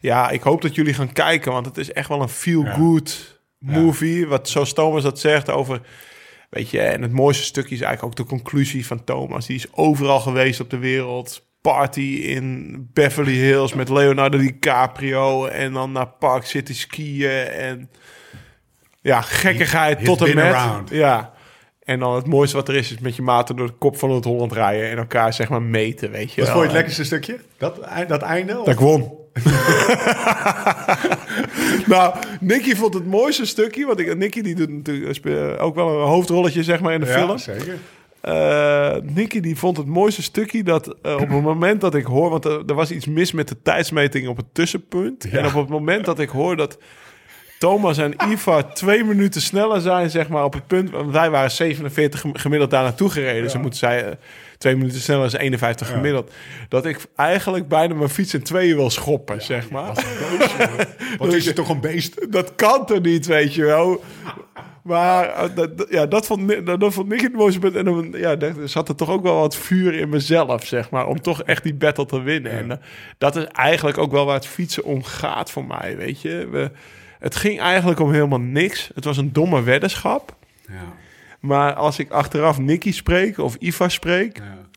Ja, 0.00 0.30
ik 0.30 0.42
hoop 0.42 0.62
dat 0.62 0.74
jullie 0.74 0.94
gaan 0.94 1.12
kijken. 1.12 1.52
Want 1.52 1.66
het 1.66 1.78
is 1.78 1.92
echt 1.92 2.08
wel 2.08 2.22
een 2.22 2.28
feel-good 2.28 3.39
movie. 3.60 4.26
Wat 4.26 4.48
zoals 4.48 4.72
Thomas 4.72 5.02
dat 5.02 5.18
zegt 5.20 5.50
over... 5.50 5.80
Weet 6.50 6.70
je, 6.70 6.80
en 6.80 7.02
het 7.02 7.12
mooiste 7.12 7.42
stukje 7.44 7.74
is 7.74 7.80
eigenlijk 7.80 8.12
ook 8.20 8.26
de 8.26 8.34
conclusie 8.34 8.86
van 8.86 9.04
Thomas. 9.04 9.46
Die 9.46 9.56
is 9.56 9.72
overal 9.72 10.20
geweest 10.20 10.60
op 10.60 10.70
de 10.70 10.78
wereld. 10.78 11.48
Party 11.60 12.00
in 12.22 12.74
Beverly 12.92 13.32
Hills 13.34 13.74
met 13.74 13.88
Leonardo 13.88 14.38
DiCaprio. 14.38 15.46
En 15.46 15.72
dan 15.72 15.92
naar 15.92 16.06
Park 16.08 16.44
City 16.46 16.74
skiën. 16.74 17.30
En 17.48 17.90
ja, 19.00 19.20
gekkigheid 19.20 19.98
He's 19.98 20.06
tot 20.06 20.22
en 20.28 20.34
met. 20.34 20.44
around. 20.54 20.90
Ja. 20.90 21.32
En 21.82 21.98
dan 21.98 22.14
het 22.14 22.26
mooiste 22.26 22.56
wat 22.56 22.68
er 22.68 22.74
is, 22.76 22.92
is 22.92 22.98
met 22.98 23.16
je 23.16 23.22
maten 23.22 23.56
door 23.56 23.66
de 23.66 23.72
kop 23.78 23.96
van 23.98 24.10
het 24.10 24.24
Holland 24.24 24.52
rijden. 24.52 24.90
En 24.90 24.98
elkaar 24.98 25.32
zeg 25.32 25.48
maar 25.48 25.62
meten, 25.62 26.10
weet 26.10 26.32
je 26.32 26.40
Wat 26.40 26.50
wel. 26.50 26.58
vond 26.58 26.58
je 26.58 26.62
het 26.62 26.72
lekkerste 26.76 27.04
stukje? 27.04 27.40
Dat, 27.58 27.80
dat 28.08 28.22
einde? 28.22 28.58
of- 28.58 28.64
Dat 28.64 28.74
ik 28.74 28.80
won. 28.80 29.18
nou, 31.86 32.14
Nicky 32.40 32.74
vond 32.74 32.94
het 32.94 33.06
mooiste 33.06 33.46
stukje. 33.46 33.86
Want 33.86 34.00
ik, 34.00 34.16
Nicky 34.16 34.40
die 34.42 34.54
doet 34.54 34.70
natuurlijk 34.70 35.14
spe- 35.14 35.56
ook 35.58 35.74
wel 35.74 35.88
een 35.88 36.06
hoofdrolletje 36.06 36.62
zeg 36.62 36.80
maar 36.80 36.92
in 36.92 37.00
de 37.00 37.06
ja, 37.06 37.12
film. 37.12 37.38
zeker. 37.38 37.78
Eh 38.20 38.94
Nicky 39.02 39.40
die 39.40 39.56
vond 39.56 39.76
het 39.76 39.86
mooiste 39.86 40.22
stukje 40.22 40.62
dat 40.62 40.94
eh, 41.02 41.12
op 41.14 41.28
het 41.28 41.42
moment 41.42 41.80
dat 41.80 41.94
ik 41.94 42.04
hoor... 42.04 42.30
Want 42.30 42.44
er, 42.44 42.62
er 42.66 42.74
was 42.74 42.90
iets 42.90 43.06
mis 43.06 43.32
met 43.32 43.48
de 43.48 43.56
tijdsmeting 43.62 44.28
op 44.28 44.36
het 44.36 44.46
tussenpunt. 44.52 45.26
Ja. 45.30 45.38
En 45.38 45.46
op 45.46 45.54
het 45.54 45.68
moment 45.68 46.04
dat 46.04 46.18
ik 46.18 46.28
hoor 46.28 46.56
dat 46.56 46.78
Thomas 47.58 47.98
en 47.98 48.14
Iva 48.30 48.62
twee 48.62 49.04
minuten 49.04 49.40
sneller 49.40 49.80
zijn... 49.80 50.10
zeg 50.10 50.28
maar 50.28 50.44
op 50.44 50.52
het 50.52 50.66
punt... 50.66 50.90
Want 50.90 51.12
wij 51.12 51.30
waren 51.30 51.50
47 51.50 52.20
gem- 52.20 52.36
gemiddeld 52.36 52.70
daar 52.70 52.82
naartoe 52.82 53.10
gereden. 53.10 53.42
Dus 53.42 53.52
dan 53.52 53.60
moeten 53.60 53.78
zij... 53.78 54.04
eh, 54.04 54.12
Twee 54.60 54.76
minuten 54.76 55.00
sneller 55.00 55.24
is 55.26 55.32
51 55.32 55.88
Ja. 55.88 55.94
gemiddeld. 55.94 56.32
Dat 56.68 56.86
ik 56.86 57.06
eigenlijk 57.16 57.68
bijna 57.68 57.94
mijn 57.94 58.08
fiets 58.08 58.34
in 58.34 58.42
tweeën 58.42 58.76
wil 58.76 58.90
schoppen, 58.90 59.42
zeg 59.42 59.70
maar. 59.70 60.04
Wat 61.18 61.32
is 61.32 61.44
je 61.48 61.52
toch 61.52 61.68
een 61.68 61.80
beest? 61.80 62.32
Dat 62.32 62.54
kan 62.54 62.86
toch 62.86 63.00
niet, 63.00 63.26
weet 63.26 63.54
je 63.54 63.64
wel. 63.64 64.04
Maar 64.82 65.28
eh, 65.28 65.48
dat, 65.54 65.86
ja, 65.90 66.06
dat 66.06 66.26
vond, 66.26 66.66
dat, 66.66 66.80
dat 66.80 66.92
vond 66.92 67.08
Nick 67.08 67.20
het 67.20 67.32
mooiste 67.32 67.60
punt. 67.60 67.76
En 67.76 67.84
dan 67.84 68.14
ja, 68.16 68.36
zat 68.64 68.88
er 68.88 68.94
toch 68.94 69.10
ook 69.10 69.22
wel 69.22 69.34
wat 69.40 69.56
vuur 69.56 69.94
in 69.94 70.08
mezelf, 70.08 70.66
zeg 70.66 70.90
maar. 70.90 71.06
Om 71.06 71.20
toch 71.20 71.42
echt 71.42 71.62
die 71.62 71.74
battle 71.74 72.06
te 72.06 72.20
winnen. 72.20 72.52
En 72.52 72.70
eh, 72.70 72.76
dat 73.18 73.36
is 73.36 73.44
eigenlijk 73.44 73.98
ook 73.98 74.12
wel 74.12 74.24
waar 74.26 74.34
het 74.34 74.46
fietsen 74.46 74.84
om 74.84 75.02
gaat 75.04 75.50
voor 75.50 75.64
mij, 75.64 75.96
weet 75.96 76.22
je. 76.22 76.48
We, 76.50 76.70
het 77.18 77.36
ging 77.36 77.60
eigenlijk 77.60 78.00
om 78.00 78.12
helemaal 78.12 78.40
niks. 78.40 78.90
Het 78.94 79.04
was 79.04 79.16
een 79.16 79.32
domme 79.32 79.62
weddenschap. 79.62 80.36
Ja, 80.68 80.74
Maar 81.40 81.74
als 81.74 81.98
ik 81.98 82.10
achteraf 82.10 82.58
Nicky 82.58 82.92
spreek 82.92 83.38
of 83.38 83.56
Iva 83.58 83.88
spreek... 83.88 84.36
ja. 84.36 84.68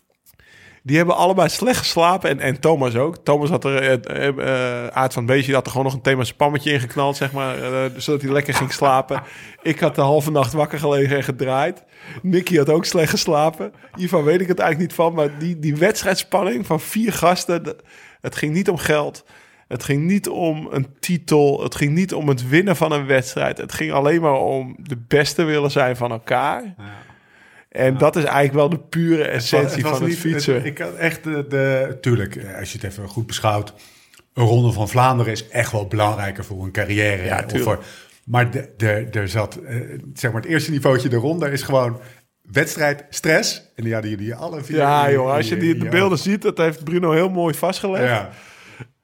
Die 0.85 0.97
hebben 0.97 1.15
allebei 1.15 1.49
slecht 1.49 1.77
geslapen. 1.77 2.29
En, 2.29 2.39
en 2.39 2.59
Thomas 2.59 2.95
ook. 2.95 3.17
Thomas 3.17 3.49
had 3.49 3.63
er, 3.65 3.75
eh, 3.75 4.27
eh, 4.27 4.83
eh, 4.85 4.87
Aard 4.87 5.13
van 5.13 5.25
Beestje 5.25 5.53
had 5.53 5.65
er 5.65 5.71
gewoon 5.71 5.85
nog 5.85 5.95
een 5.95 6.01
thema 6.01 6.23
spammetje 6.23 6.71
in 6.71 6.79
geknald, 6.79 7.17
zeg 7.17 7.31
maar. 7.31 7.55
zodat 7.97 8.21
hij 8.21 8.31
lekker 8.31 8.53
ging 8.53 8.73
slapen. 8.73 9.23
Ik 9.61 9.79
had 9.79 9.95
de 9.95 10.01
halve 10.01 10.31
nacht 10.31 10.53
wakker 10.53 10.79
gelegen 10.79 11.17
en 11.17 11.23
gedraaid. 11.23 11.83
Nicky 12.21 12.57
had 12.57 12.69
ook 12.69 12.85
slecht 12.85 13.09
geslapen. 13.09 13.73
Hiervan 13.95 14.23
weet 14.23 14.41
ik 14.41 14.47
het 14.47 14.59
eigenlijk 14.59 14.89
niet 14.89 14.99
van. 14.99 15.13
Maar 15.13 15.39
die, 15.39 15.59
die 15.59 15.75
wedstrijdspanning 15.75 16.65
van 16.65 16.79
vier 16.79 17.13
gasten. 17.13 17.75
Het 18.21 18.35
ging 18.35 18.53
niet 18.53 18.69
om 18.69 18.77
geld. 18.77 19.25
Het 19.67 19.83
ging 19.83 20.03
niet 20.03 20.29
om 20.29 20.67
een 20.71 20.87
titel. 20.99 21.63
Het 21.63 21.75
ging 21.75 21.91
niet 21.93 22.13
om 22.13 22.27
het 22.27 22.47
winnen 22.49 22.75
van 22.75 22.91
een 22.91 23.05
wedstrijd. 23.05 23.57
Het 23.57 23.73
ging 23.73 23.91
alleen 23.91 24.21
maar 24.21 24.39
om 24.39 24.75
de 24.79 24.97
beste 25.07 25.43
willen 25.43 25.71
zijn 25.71 25.95
van 25.95 26.11
elkaar. 26.11 26.75
En 27.69 27.97
dat 27.97 28.15
is 28.15 28.23
eigenlijk 28.23 28.53
wel 28.53 28.69
de 28.69 28.79
pure 28.79 29.23
essentie 29.23 29.83
was 29.83 29.91
van 29.91 30.01
het 30.01 30.09
niet- 30.09 30.19
fietsen. 30.19 30.65
ik 30.65 30.77
had 30.77 30.93
echt 30.95 31.23
de, 31.23 31.45
de... 31.49 31.97
Tuurlijk, 32.01 32.35
eh, 32.35 32.59
als 32.59 32.71
je 32.71 32.77
het 32.81 32.91
even 32.91 33.07
goed 33.07 33.27
beschouwt... 33.27 33.73
Een 34.33 34.45
ronde 34.45 34.71
van 34.71 34.89
Vlaanderen 34.89 35.31
is 35.31 35.47
echt 35.47 35.71
wel 35.71 35.87
belangrijker 35.87 36.45
voor 36.45 36.63
een 36.63 36.71
carrière. 36.71 37.23
Ja, 37.23 37.45
of 37.53 37.61
voor, 37.61 37.83
maar 38.25 38.51
de, 38.51 38.69
de, 38.77 39.07
er 39.11 39.27
zat... 39.27 39.55
eh, 39.55 39.75
zeg 40.13 40.31
maar 40.31 40.41
het 40.41 40.49
eerste 40.49 40.71
niveautje 40.71 41.11
eronder 41.11 41.51
is 41.51 41.61
gewoon... 41.61 41.99
Wedstrijd, 42.51 43.05
stress. 43.09 43.71
En 43.75 43.83
die 43.83 43.93
hadden 43.93 44.11
jullie 44.11 44.35
alle 44.35 44.63
vier. 44.63 44.77
ja, 44.77 45.11
joh, 45.11 45.31
als 45.31 45.49
je 45.49 45.57
die, 45.57 45.77
de 45.77 45.89
beelden 45.89 46.17
ziet, 46.17 46.41
dat 46.41 46.57
heeft 46.57 46.83
Bruno 46.83 47.11
heel 47.11 47.29
mooi 47.29 47.53
vastgelegd. 47.53 48.03
Ja. 48.03 48.29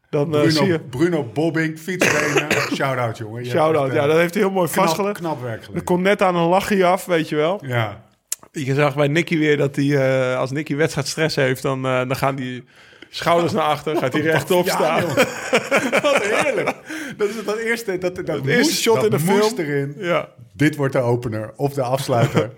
Dan 0.10 0.36
eh, 0.36 0.42
zie 0.42 0.52
Bruno, 0.52 0.74
je... 0.74 0.80
Bruno 0.80 1.24
Bobbing, 1.34 1.80
fietsbenen. 1.80 2.52
Shout-out, 2.76 3.18
jongen. 3.18 3.44
Je 3.44 3.50
Shout-out, 3.50 3.92
ja, 3.92 3.98
echt, 3.98 4.06
dat 4.06 4.14
eh, 4.16 4.22
heeft 4.22 4.34
hij 4.34 4.44
heel 4.44 4.52
mooi 4.52 4.70
knap, 4.70 4.86
vastgelegd. 4.86 5.18
knap 5.20 5.42
werk 5.42 5.68
Er 5.74 5.84
komt 5.84 6.04
net 6.04 6.22
aan 6.22 6.36
een 6.36 6.48
lachje 6.48 6.86
af, 6.86 7.06
weet 7.06 7.30
je 7.30 7.36
wel. 7.36 7.60
Ja. 7.66 8.04
Je 8.52 8.74
zag 8.74 8.96
bij 8.96 9.08
Nicky 9.08 9.38
weer 9.38 9.58
dat 9.58 9.76
hij, 9.76 9.98
eh, 10.32 10.38
als 10.38 10.52
Nicky 10.52 10.76
wedstrijdstress 10.76 11.36
heeft, 11.36 11.62
dan, 11.62 11.86
eh, 11.86 11.98
dan 11.98 12.16
gaan 12.16 12.36
die 12.36 12.64
schouders 13.10 13.54
naar 13.54 13.64
achter, 13.64 13.96
gaat 13.98 14.14
hij 14.14 14.22
rechtop 14.32 14.66
Ja, 14.66 14.72
staan. 14.74 15.04
Wat 16.02 16.24
heerlijk. 16.24 16.76
Dat 17.18 17.30
is 17.30 17.46
dat 17.46 17.58
eerste, 17.58 17.98
dat, 17.98 18.16
dat 18.16 18.28
Het 18.28 18.46
eerste 18.46 18.62
moest- 18.64 18.82
shot 18.82 19.04
in 19.04 19.10
de 19.10 19.20
film. 19.20 19.54
erin. 19.58 19.96
Ja. 19.98 20.30
Dit 20.54 20.76
wordt 20.76 20.94
de 20.94 21.00
opener 21.00 21.54
of 21.56 21.74
de 21.74 21.82
afsluiter. 21.82 22.52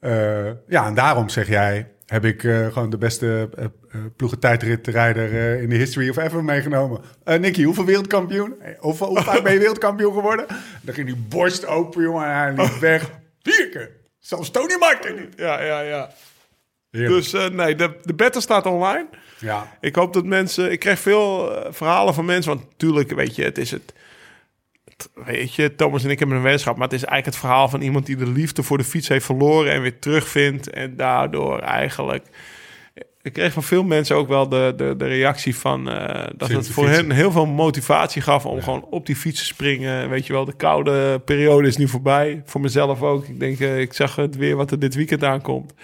Eh, 0.00 0.44
ja, 0.68 0.86
en 0.86 0.94
daarom 0.94 1.28
zeg 1.28 1.48
jij, 1.48 1.88
heb 2.10 2.24
ik 2.24 2.44
eh, 2.44 2.66
gewoon 2.66 2.90
de 2.90 2.98
beste 2.98 3.48
uh, 3.58 3.64
ploegentijdritrijder 4.16 5.34
eh, 5.34 5.62
in 5.62 5.68
de 5.68 5.76
history 5.76 6.08
of 6.08 6.16
ever 6.16 6.44
meegenomen. 6.44 7.00
Nicky, 7.24 7.62
hoeveel 7.62 7.84
wereldkampioen? 7.84 8.54
Of 8.80 8.98
hoe 8.98 9.22
vaak 9.22 9.42
ben 9.42 9.52
je 9.52 9.58
wereldkampioen 9.66 10.12
geworden? 10.12 10.46
Dan 10.82 10.94
ging 10.94 11.06
die 11.06 11.16
borst 11.16 11.66
open, 11.66 12.02
jongen, 12.02 12.26
en 12.26 12.32
hij 12.32 12.52
liep 12.52 12.80
weg. 12.80 13.10
Vier 13.42 13.68
keer. 13.68 13.90
Zelfs 14.18 14.50
Tony 14.50 14.76
Martin 14.78 15.14
niet. 15.14 15.32
Ja, 15.36 15.62
ja, 15.62 15.80
ja. 15.80 16.10
Heerlijk. 16.90 17.30
Dus 17.30 17.50
nee, 17.52 17.74
de, 17.74 17.96
de 18.02 18.14
beta 18.14 18.40
staat 18.40 18.66
online. 18.66 19.06
ja. 19.38 19.76
Ik 19.80 19.94
hoop 19.94 20.12
dat 20.12 20.24
mensen... 20.24 20.72
Ik 20.72 20.78
krijg 20.78 20.98
veel 20.98 21.52
verhalen 21.70 22.14
van 22.14 22.24
mensen. 22.24 22.52
Want 22.54 22.70
natuurlijk, 22.70 23.10
weet 23.10 23.34
je, 23.34 23.44
het 23.44 23.58
is 23.58 23.70
het... 23.70 23.92
Weet 25.24 25.54
je, 25.54 25.74
Thomas 25.74 26.04
en 26.04 26.10
ik 26.10 26.18
hebben 26.18 26.36
een 26.36 26.42
weddenschap. 26.42 26.76
Maar 26.76 26.88
het 26.88 26.96
is 26.96 27.04
eigenlijk 27.04 27.36
het 27.36 27.46
verhaal 27.46 27.68
van 27.68 27.80
iemand 27.80 28.06
die 28.06 28.16
de 28.16 28.26
liefde 28.26 28.62
voor 28.62 28.78
de 28.78 28.84
fiets 28.84 29.08
heeft 29.08 29.24
verloren... 29.24 29.72
en 29.72 29.82
weer 29.82 29.98
terugvindt. 29.98 30.70
En 30.70 30.96
daardoor 30.96 31.58
eigenlijk... 31.58 32.26
Ik 33.22 33.32
kreeg 33.32 33.52
van 33.52 33.62
veel 33.62 33.82
mensen 33.82 34.16
ook 34.16 34.28
wel 34.28 34.48
de, 34.48 34.72
de, 34.76 34.94
de 34.96 35.06
reactie 35.06 35.56
van... 35.56 35.90
eh, 35.90 36.26
dat 36.36 36.48
het 36.48 36.68
voor 36.68 36.88
hen 36.88 37.10
heel 37.10 37.32
veel 37.32 37.46
motivatie 37.46 38.22
gaf... 38.22 38.46
om 38.46 38.62
gewoon 38.62 38.84
op 38.90 39.06
die 39.06 39.16
fiets 39.16 39.38
te 39.38 39.44
springen. 39.44 40.08
Weet 40.08 40.26
je 40.26 40.32
wel, 40.32 40.44
de 40.44 40.56
koude 40.56 41.18
periode 41.18 41.68
is 41.68 41.76
nu 41.76 41.88
voorbij. 41.88 42.42
Voor 42.44 42.60
mezelf 42.60 43.02
ook. 43.02 43.26
Ik 43.26 43.40
denk, 43.40 43.60
eh, 43.60 43.80
ik 43.80 43.92
zag 43.92 44.16
het 44.16 44.36
weer 44.36 44.56
wat 44.56 44.70
er 44.70 44.78
dit 44.78 44.94
weekend 44.94 45.24
aankomt. 45.24 45.74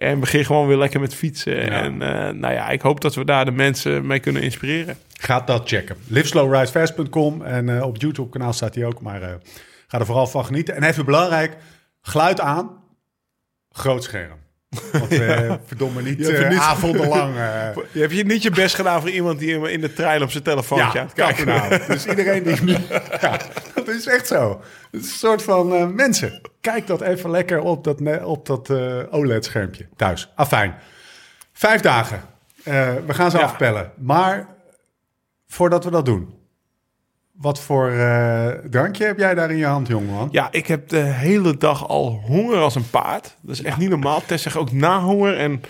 En 0.00 0.20
begin 0.20 0.44
gewoon 0.44 0.66
weer 0.66 0.76
lekker 0.76 1.00
met 1.00 1.14
fietsen. 1.14 1.70
En 1.70 2.02
eh, 2.02 2.34
nou 2.34 2.54
ja, 2.54 2.68
ik 2.68 2.80
hoop 2.80 3.00
dat 3.00 3.14
we 3.14 3.24
daar 3.24 3.44
de 3.44 3.50
mensen 3.50 4.06
mee 4.06 4.20
kunnen 4.20 4.42
inspireren. 4.42 4.96
Ga 5.12 5.40
dat 5.40 5.68
checken. 5.68 5.96
liveslowridefast.com 6.06 7.42
en 7.42 7.76
eh, 7.76 7.82
op 7.82 7.96
YouTube 7.96 8.28
kanaal 8.28 8.52
staat 8.52 8.74
hij 8.74 8.84
ook. 8.84 9.00
Maar 9.00 9.22
eh, 9.22 9.34
ga 9.86 9.98
er 9.98 10.06
vooral 10.06 10.26
van 10.26 10.44
genieten. 10.44 10.74
En 10.74 10.82
even 10.82 11.04
belangrijk, 11.04 11.56
geluid 12.02 12.40
aan, 12.40 12.70
groot 13.70 14.04
scherm. 14.04 14.38
Want 14.92 15.12
eh, 15.12 15.52
verdomme 15.66 16.02
niet, 16.02 16.18
Je 16.18 16.36
eh, 16.36 16.48
niet- 16.48 16.58
avondenlang. 16.58 17.36
eh, 17.36 17.42
Je 17.92 18.00
hebt 18.00 18.12
je 18.12 18.24
niet 18.24 18.42
je 18.42 18.50
best 18.50 18.74
gedaan 18.74 19.00
voor 19.00 19.10
iemand 19.10 19.38
die 19.38 19.70
in 19.70 19.80
de 19.80 19.92
trein 19.92 20.22
op 20.22 20.30
zijn 20.30 20.42
telefoontje 20.42 20.86
aan 20.86 20.92
ja, 20.94 21.02
het 21.02 21.12
kijken 21.12 21.44
kijk 21.44 21.68
nou. 21.70 21.86
Dus 21.86 22.06
iedereen 22.06 22.42
die 22.42 22.62
nu... 22.62 22.72
Ja, 23.20 23.38
dat 23.74 23.88
is 23.88 24.06
echt 24.06 24.26
zo. 24.26 24.60
Het 24.90 25.00
is 25.04 25.10
een 25.10 25.16
soort 25.18 25.42
van 25.42 25.94
mensen. 25.94 26.40
Kijk 26.60 26.86
dat 26.86 27.00
even 27.00 27.30
lekker 27.30 27.60
op 27.60 27.84
dat, 27.84 28.00
op 28.24 28.46
dat 28.46 28.70
OLED-schermpje 29.10 29.88
thuis. 29.96 30.32
Afijn. 30.34 30.74
Vijf 31.52 31.80
dagen. 31.80 32.22
We 32.62 33.02
gaan 33.14 33.30
ze 33.30 33.36
Ja. 33.38 33.42
afpellen. 33.44 33.92
Maar 33.98 34.46
voordat 35.48 35.84
we 35.84 35.90
dat 35.90 36.04
doen... 36.04 36.34
Wat 37.40 37.60
voor 37.60 37.90
eh, 37.90 38.46
drankje 38.70 39.04
heb 39.04 39.18
jij 39.18 39.34
daar 39.34 39.50
in 39.50 39.56
je 39.56 39.66
hand, 39.66 39.88
jongeman? 39.88 40.28
Ja, 40.32 40.48
ik 40.50 40.66
heb 40.66 40.88
de 40.88 40.96
hele 40.98 41.56
dag 41.56 41.88
al 41.88 42.22
honger 42.26 42.58
als 42.58 42.74
een 42.74 42.90
paard. 42.90 43.36
Dat 43.40 43.54
is 43.54 43.62
echt 43.62 43.76
niet 43.76 43.88
normaal. 43.88 44.22
Tess 44.26 44.42
zegt 44.42 44.56
ook 44.56 44.72
nahonger. 44.72 45.36
En 45.36 45.60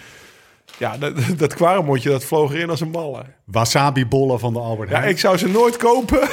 ja, 0.79 0.97
dat, 0.99 1.15
dat 1.37 1.55
kwaremotje, 1.55 2.11
dat 2.11 2.25
vloog 2.25 2.53
erin 2.53 2.71
als 2.71 2.81
een 2.81 2.91
ballen. 2.91 3.35
Wasabi-bollen 3.45 4.39
van 4.39 4.53
de 4.53 4.59
Albert 4.59 4.91
Ja, 4.91 4.97
Heijn. 4.97 5.11
ik 5.11 5.19
zou 5.19 5.37
ze 5.37 5.49
nooit 5.49 5.77
kopen. 5.77 6.29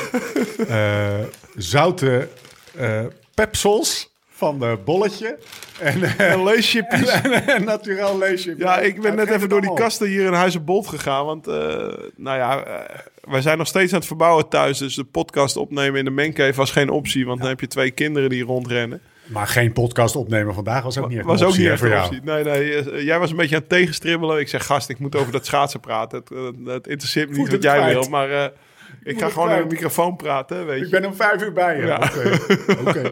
Eh, 0.67 1.07
zoute 1.55 2.29
eh 2.77 3.01
pepsels 3.33 4.15
van 4.37 4.59
de 4.59 4.77
bolletje. 4.85 5.37
En, 5.79 6.03
eh, 6.03 6.31
En 6.31 6.43
leeschipjes. 6.43 7.09
en, 7.21 7.47
en 7.47 7.63
naturel 7.63 8.17
leesje. 8.17 8.55
Ja, 8.57 8.79
ik 8.79 9.01
ben 9.01 9.15
net 9.15 9.29
even 9.29 9.49
door 9.49 9.61
die 9.61 9.73
kasten 9.73 10.07
hier 10.07 10.25
in 10.25 10.33
Huizen 10.33 10.65
Bolt 10.65 10.87
gegaan. 10.87 11.25
Want, 11.25 11.47
eh, 11.47 11.53
nou 12.15 12.37
ja, 12.37 12.63
eh, 12.63 12.95
wij 13.21 13.41
zijn 13.41 13.57
nog 13.57 13.67
steeds 13.67 13.91
aan 13.91 13.97
het 13.97 14.07
verbouwen 14.07 14.47
thuis. 14.47 14.77
Dus 14.77 14.95
de 14.95 15.03
podcast 15.03 15.57
opnemen 15.57 15.99
in 15.99 16.05
de 16.05 16.11
mancave 16.11 16.53
was 16.53 16.71
geen 16.71 16.89
optie. 16.89 17.25
Want 17.25 17.39
dan 17.39 17.47
heb 17.49 17.59
je 17.59 17.67
twee 17.67 17.91
kinderen 17.91 18.29
die 18.29 18.43
rondrennen. 18.43 19.01
Maar 19.25 19.47
geen 19.47 19.73
podcast 19.73 20.15
opnemen 20.15 20.53
vandaag 20.53 20.83
was 20.83 20.97
ook 20.97 21.07
niet 21.09 21.17
echt 21.17 21.27
was 21.27 21.39
een 21.39 21.45
ook 21.45 21.51
optie, 21.51 21.63
niet 21.63 21.71
echt 21.73 21.81
voor 21.81 21.89
een 21.91 21.95
jou. 21.97 22.07
optie. 22.07 22.23
Nee, 22.23 22.43
nee, 22.43 22.75
eh, 22.91 23.03
jij 23.05 23.19
was 23.19 23.29
een 23.31 23.35
beetje 23.37 23.55
aan 23.55 23.61
het 23.61 23.69
tegenstribbelen. 23.69 24.39
Ik 24.39 24.47
zeg, 24.47 24.65
gast, 24.65 24.89
ik 24.89 24.99
moet 24.99 25.15
over 25.15 25.31
dat 25.31 25.45
schaatsen 25.45 25.79
praten. 25.79 26.19
Het, 26.19 26.31
eh, 26.31 26.73
het 26.73 26.87
interesseert 26.87 27.29
me 27.29 27.37
niet 27.37 27.49
wat 27.51 27.63
jij 27.63 27.77
kwijt. 27.77 27.93
wil. 27.93 28.09
Maar 28.09 28.31
eh, 28.31 28.45
ik 29.03 29.19
ga 29.19 29.29
gewoon 29.29 29.51
in 29.51 29.57
de 29.67 29.73
microfoon 29.73 30.15
praten, 30.15 30.65
weet 30.65 30.79
je. 30.79 30.85
Ik 30.85 30.91
ben 30.91 31.05
om 31.05 31.15
vijf 31.15 31.41
uur 31.41 31.51
bij 31.53 31.77
je. 31.77 31.85
Ja. 31.85 31.95
Oké. 31.95 32.37
Oké. 32.89 33.11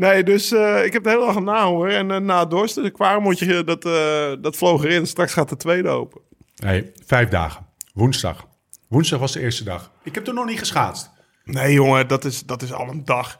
Nee, 0.00 0.22
dus 0.22 0.52
eh, 0.52 0.84
ik 0.84 0.92
heb 0.92 1.02
de 1.02 1.10
hele 1.10 1.24
dag 1.26 1.40
na 1.40 1.66
hoor. 1.66 1.88
En 1.88 2.10
eh, 2.10 2.16
na 2.16 2.44
dorst, 2.44 2.74
dus 2.74 2.84
een 2.84 2.92
kwaremotje, 2.92 3.64
dat, 3.64 3.84
eh, 3.84 4.32
dat 4.40 4.56
vloog 4.56 4.84
erin. 4.84 5.06
Straks 5.06 5.32
gaat 5.32 5.48
de 5.48 5.56
tweede 5.56 5.88
open. 5.88 6.20
Nee, 6.56 6.92
vijf 7.06 7.28
dagen. 7.28 7.66
Woensdag. 7.94 8.48
Woensdag 8.88 9.18
was 9.18 9.32
de 9.32 9.40
eerste 9.40 9.64
dag. 9.64 9.90
Ik 10.02 10.14
heb 10.14 10.24
toen 10.24 10.34
nog 10.34 10.46
niet 10.46 10.58
geschaatst. 10.58 11.10
Nee, 11.44 11.72
jongen, 11.72 12.08
dat 12.08 12.24
is, 12.24 12.42
dat 12.42 12.62
is 12.62 12.72
al 12.72 12.88
een 12.88 13.04
dag. 13.04 13.38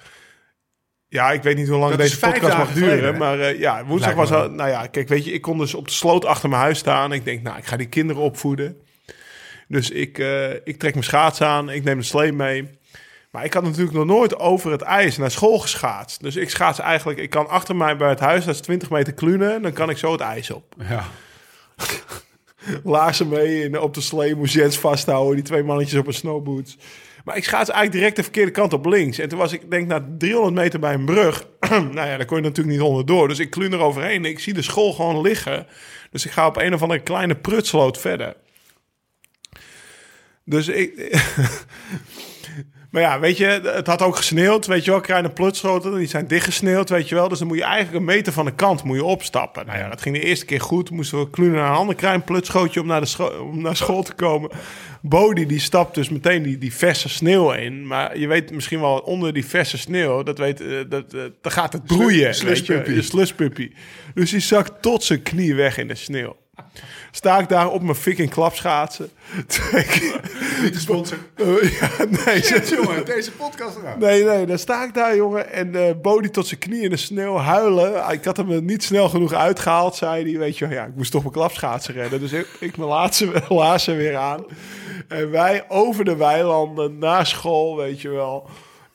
Ja, 1.08 1.30
ik 1.30 1.42
weet 1.42 1.56
niet 1.56 1.68
hoe 1.68 1.78
lang 1.78 1.90
Dat 1.90 2.00
deze 2.00 2.18
podcast 2.18 2.56
mag 2.56 2.72
duren. 2.72 2.90
geleden, 2.90 3.18
maar 3.18 3.40
eh, 3.40 3.58
ja, 3.58 3.84
woensdag 3.84 4.14
was 4.14 4.32
al... 4.32 4.50
Nou 4.50 4.70
ja, 4.70 4.86
kijk, 4.86 5.08
weet 5.08 5.24
je, 5.24 5.32
ik 5.32 5.42
kon 5.42 5.58
dus 5.58 5.74
op 5.74 5.86
de 5.86 5.94
sloot 5.94 6.24
achter 6.24 6.48
mijn 6.48 6.62
huis 6.62 6.78
staan. 6.78 7.12
Ik 7.12 7.24
denk, 7.24 7.42
nou, 7.42 7.58
ik 7.58 7.66
ga 7.66 7.76
die 7.76 7.88
kinderen 7.88 8.22
opvoeden. 8.22 8.76
Dus 9.68 9.90
ik, 9.90 10.18
eh, 10.18 10.50
ik 10.50 10.78
trek 10.78 10.92
mijn 10.92 11.04
schaats 11.04 11.40
aan. 11.40 11.70
Ik 11.70 11.84
neem 11.84 11.98
de 11.98 12.04
slee 12.04 12.32
mee. 12.32 12.68
Maar 13.30 13.44
ik 13.44 13.52
had 13.52 13.62
natuurlijk 13.62 13.92
nog 13.92 14.06
nooit 14.06 14.38
over 14.38 14.70
het 14.70 14.82
ijs 14.82 15.16
naar 15.16 15.30
school 15.30 15.58
geschaatst. 15.58 16.22
Dus 16.22 16.36
ik 16.36 16.50
schaats 16.50 16.78
eigenlijk... 16.78 17.18
Ik 17.18 17.30
kan 17.30 17.48
achter 17.48 17.76
mij 17.76 17.96
bij 17.96 18.08
het 18.08 18.20
huis, 18.20 18.44
dat 18.44 18.54
is 18.54 18.60
20 18.60 18.90
meter 18.90 19.12
klunen. 19.12 19.62
Dan 19.62 19.72
kan 19.72 19.90
ik 19.90 19.98
zo 19.98 20.12
het 20.12 20.20
ijs 20.20 20.50
op. 20.50 20.74
Ja. 20.88 21.04
Laarzen 22.84 23.28
mee 23.28 23.64
en 23.64 23.80
op 23.80 23.94
de 23.94 24.00
slee 24.00 24.34
moest 24.34 24.54
Jens 24.54 24.78
vasthouden. 24.78 25.34
Die 25.34 25.44
twee 25.44 25.62
mannetjes 25.62 25.98
op 25.98 26.06
een 26.06 26.12
snowboots. 26.12 26.76
Maar 27.24 27.36
ik 27.36 27.44
schaats 27.44 27.70
eigenlijk 27.70 27.92
direct 27.92 28.16
de 28.16 28.22
verkeerde 28.22 28.50
kant 28.50 28.72
op 28.72 28.86
links. 28.86 29.18
En 29.18 29.28
toen 29.28 29.38
was 29.38 29.52
ik 29.52 29.70
denk 29.70 29.86
na 29.86 30.06
300 30.18 30.54
meter 30.54 30.80
bij 30.80 30.94
een 30.94 31.04
brug. 31.04 31.46
nou 31.70 31.94
ja, 31.94 32.16
daar 32.16 32.24
kon 32.24 32.36
je 32.36 32.42
natuurlijk 32.42 32.76
niet 32.76 32.86
onderdoor. 32.86 33.28
Dus 33.28 33.38
ik 33.38 33.50
kluun 33.50 33.72
er 33.72 33.80
overheen. 33.80 34.24
En 34.24 34.30
ik 34.30 34.38
zie 34.38 34.54
de 34.54 34.62
school 34.62 34.92
gewoon 34.92 35.20
liggen. 35.20 35.66
Dus 36.10 36.24
ik 36.24 36.30
ga 36.30 36.46
op 36.46 36.56
een 36.56 36.74
of 36.74 36.82
andere 36.82 37.00
kleine 37.00 37.34
prutsloot 37.34 37.98
verder. 37.98 38.36
Dus 40.44 40.68
ik... 40.68 40.92
Maar 42.90 43.02
ja, 43.02 43.20
weet 43.20 43.36
je, 43.36 43.44
het 43.62 43.86
had 43.86 44.02
ook 44.02 44.16
gesneeuwd, 44.16 44.66
weet 44.66 44.84
je 44.84 44.90
wel. 44.90 45.00
Kleine 45.00 45.28
plutschoten, 45.28 45.94
die 45.94 46.06
zijn 46.06 46.26
dichtgesneeuwd, 46.26 46.88
weet 46.88 47.08
je 47.08 47.14
wel. 47.14 47.28
Dus 47.28 47.38
dan 47.38 47.48
moet 47.48 47.56
je 47.56 47.64
eigenlijk 47.64 47.96
een 47.96 48.14
meter 48.14 48.32
van 48.32 48.44
de 48.44 48.54
kant 48.54 48.82
moet 48.82 48.96
je 48.96 49.04
opstappen. 49.04 49.66
Nou 49.66 49.78
ja, 49.78 49.88
dat 49.88 50.00
ging 50.00 50.16
de 50.16 50.22
eerste 50.22 50.44
keer 50.44 50.60
goed. 50.60 50.90
Moesten 50.90 51.18
we 51.18 51.30
klunen 51.30 51.54
naar 51.54 51.70
een 51.70 51.76
ander 51.76 51.94
klein 51.94 52.24
plutschootje 52.24 52.80
om 52.80 52.86
naar, 52.86 53.00
de 53.00 53.40
om 53.40 53.62
naar 53.62 53.76
school 53.76 54.02
te 54.02 54.12
komen. 54.12 54.50
Bodie, 55.02 55.46
die 55.46 55.60
stapt 55.60 55.94
dus 55.94 56.08
meteen 56.08 56.42
die, 56.42 56.58
die 56.58 56.74
verse 56.74 57.08
sneeuw 57.08 57.52
in. 57.52 57.86
Maar 57.86 58.18
je 58.18 58.26
weet 58.26 58.52
misschien 58.52 58.80
wel, 58.80 58.98
onder 58.98 59.32
die 59.32 59.46
verse 59.46 59.78
sneeuw, 59.78 60.22
dat 60.22 60.38
weet, 60.38 60.60
eh, 60.60 60.68
dat, 60.88 61.14
eh, 61.14 61.20
dan 61.40 61.52
gaat 61.52 61.72
het 61.72 61.84
broeien. 61.84 62.26
Je 62.28 62.32
sluspuppy. 63.02 63.70
Dus 64.14 64.30
die 64.30 64.40
zakt 64.40 64.82
tot 64.82 65.04
zijn 65.04 65.22
knie 65.22 65.54
weg 65.54 65.78
in 65.78 65.88
de 65.88 65.94
sneeuw. 65.94 66.36
Sta 67.10 67.38
ik 67.38 67.48
daar 67.48 67.68
op 67.70 67.82
mijn 67.82 67.94
fucking 67.94 68.30
klapschaatsen. 68.30 69.10
Niet 70.62 70.72
de 70.72 70.80
sponsor. 70.80 71.18
Ja, 71.80 71.90
nee, 72.24 72.42
Shit, 72.42 72.68
jongen. 72.68 73.04
Deze 73.04 73.32
podcast 73.32 73.76
eraan. 73.76 73.98
Nee, 73.98 74.24
nee, 74.24 74.46
dan 74.46 74.58
sta 74.58 74.84
ik 74.84 74.94
daar, 74.94 75.16
jongen. 75.16 75.52
En 75.52 75.74
eh 75.74 75.94
Bodie 76.02 76.30
tot 76.30 76.46
zijn 76.46 76.60
knie 76.60 76.82
in 76.82 76.90
de 76.90 76.96
sneeuw 76.96 77.36
huilen. 77.36 78.10
Ik 78.12 78.24
had 78.24 78.36
hem 78.36 78.50
er 78.50 78.62
niet 78.62 78.82
snel 78.84 79.08
genoeg 79.08 79.32
uitgehaald, 79.32 79.94
zei 79.94 80.30
hij. 80.30 80.38
Weet 80.38 80.58
je 80.58 80.68
ja, 80.68 80.84
ik 80.84 80.96
moest 80.96 81.10
toch 81.10 81.22
mijn 81.22 81.34
klapschaatsen 81.34 81.94
redden. 81.94 82.20
Dus 82.20 82.32
ik, 82.32 82.46
ik 82.60 82.76
mijn 82.76 82.88
laatste 82.88 83.32
laarzen 83.48 83.96
weer 83.96 84.16
aan. 84.16 84.44
En 85.08 85.30
wij 85.30 85.64
over 85.68 86.04
de 86.04 86.16
weilanden 86.16 86.98
naar 86.98 87.26
school, 87.26 87.76
weet 87.76 88.00
je 88.00 88.08
wel. 88.08 88.48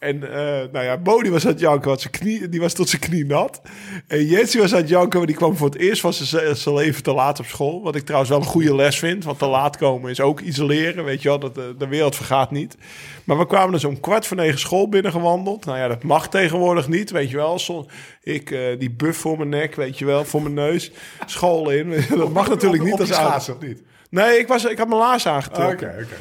En 0.06 0.24
eh, 0.34 0.72
nou 0.72 0.86
ja, 0.86 0.98
Bo 0.98 1.22
die 1.22 1.32
was 1.32 1.46
aan 1.46 1.52
het 1.52 1.60
janken, 1.60 1.88
want 1.88 2.02
zijn 2.02 2.14
knie, 2.14 2.50
die 2.50 2.60
was 2.60 2.74
tot 2.74 2.90
zijn 2.90 3.02
knie 3.02 3.26
nat. 3.26 3.62
En 4.08 4.26
Jensie 4.26 4.62
was 4.62 4.74
aan 4.74 4.80
het 4.80 4.90
janken, 4.90 5.14
want 5.14 5.28
die 5.28 5.38
kwam 5.38 5.58
voor 5.58 5.70
het 5.70 5.78
eerst 5.78 6.02
van 6.02 6.14
zijn 6.14 6.56
zijn 6.56 6.76
leven 6.76 7.04
te 7.04 7.14
laat 7.14 7.40
op 7.40 7.46
school. 7.46 7.84
Wat 7.84 7.96
ik 7.96 8.04
trouwens 8.04 8.32
wel 8.32 8.40
een 8.40 8.46
goede 8.46 8.76
les 8.76 9.00
vind, 9.00 9.24
want 9.24 9.40
te 9.40 9.46
laat 9.46 9.78
komen 9.78 10.12
is 10.12 10.20
ook 10.20 10.40
isoleren, 10.40 11.04
weet 11.04 11.22
je 11.22 11.30
wel. 11.30 11.40
Dat, 11.40 11.56
de, 11.56 11.76
de 11.78 11.88
wereld 11.88 12.16
vergaat 12.16 12.52
niet. 12.52 12.78
Maar 13.24 13.38
we 13.38 13.48
kwamen 13.48 13.72
dus 13.72 13.84
om 13.86 14.00
kwart 14.00 14.28
voor 14.28 14.38
negen 14.38 14.60
school 14.60 14.90
binnengewandeld. 14.90 15.66
Nou 15.66 15.78
ja, 15.78 15.88
dat 15.88 16.04
mag 16.04 16.30
tegenwoordig 16.30 16.88
niet, 16.88 17.12
weet 17.12 17.30
je 17.30 17.36
wel. 17.36 17.60
Zo, 17.60 17.86
ik, 18.24 18.52
eh, 18.52 18.80
die 18.80 18.92
buff 18.92 19.20
voor 19.20 19.38
mijn 19.38 19.50
nek, 19.50 19.76
weet 19.76 20.00
je 20.00 20.06
wel, 20.06 20.26
voor 20.26 20.42
mijn 20.42 20.54
neus. 20.54 20.92
School 21.26 21.70
in, 21.70 21.94
dat 22.18 22.34
mag 22.34 22.50
natuurlijk 22.50 22.84
niet 22.84 23.00
als 23.00 23.10
die 23.10 23.18
oud. 23.18 23.28
schaatsen, 23.28 23.56
of 23.56 23.62
niet? 23.62 23.82
Nee, 24.10 24.40
ik, 24.40 24.48
was, 24.48 24.66
ik 24.66 24.78
had 24.78 24.88
mijn 24.88 25.00
laars 25.00 25.26
Oké, 25.26 25.36
aangetrokken. 25.36 25.90
oké, 25.90 26.04
oké. 26.04 26.16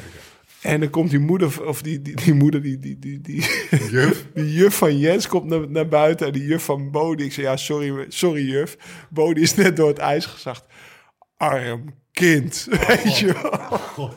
En 0.65 0.79
dan 0.79 0.89
komt 0.89 1.09
die 1.09 1.19
moeder, 1.19 1.67
of 1.67 1.81
die, 1.81 2.01
die, 2.01 2.15
die 2.15 2.33
moeder, 2.33 2.61
die, 2.61 2.79
die, 2.79 2.99
die, 2.99 3.21
die, 3.21 3.43
Juf. 3.91 4.25
die 4.33 4.53
juf 4.53 4.77
van 4.77 4.97
Jens 4.97 5.27
komt 5.27 5.45
naar, 5.45 5.69
naar 5.69 5.87
buiten. 5.87 6.27
En 6.27 6.33
die 6.33 6.45
juf 6.45 6.63
van 6.63 6.91
Bodie, 6.91 7.25
ik 7.25 7.33
zei, 7.33 7.45
ja, 7.45 7.57
sorry, 7.57 8.05
sorry 8.07 8.49
juf. 8.49 8.77
Bodie 9.09 9.43
is 9.43 9.55
net 9.55 9.75
door 9.75 9.87
het 9.87 9.97
ijs 9.97 10.25
gezacht. 10.25 10.65
Arm 11.37 11.93
kind, 12.11 12.67
weet 12.87 13.17
je 13.17 13.33
wel. 13.41 14.13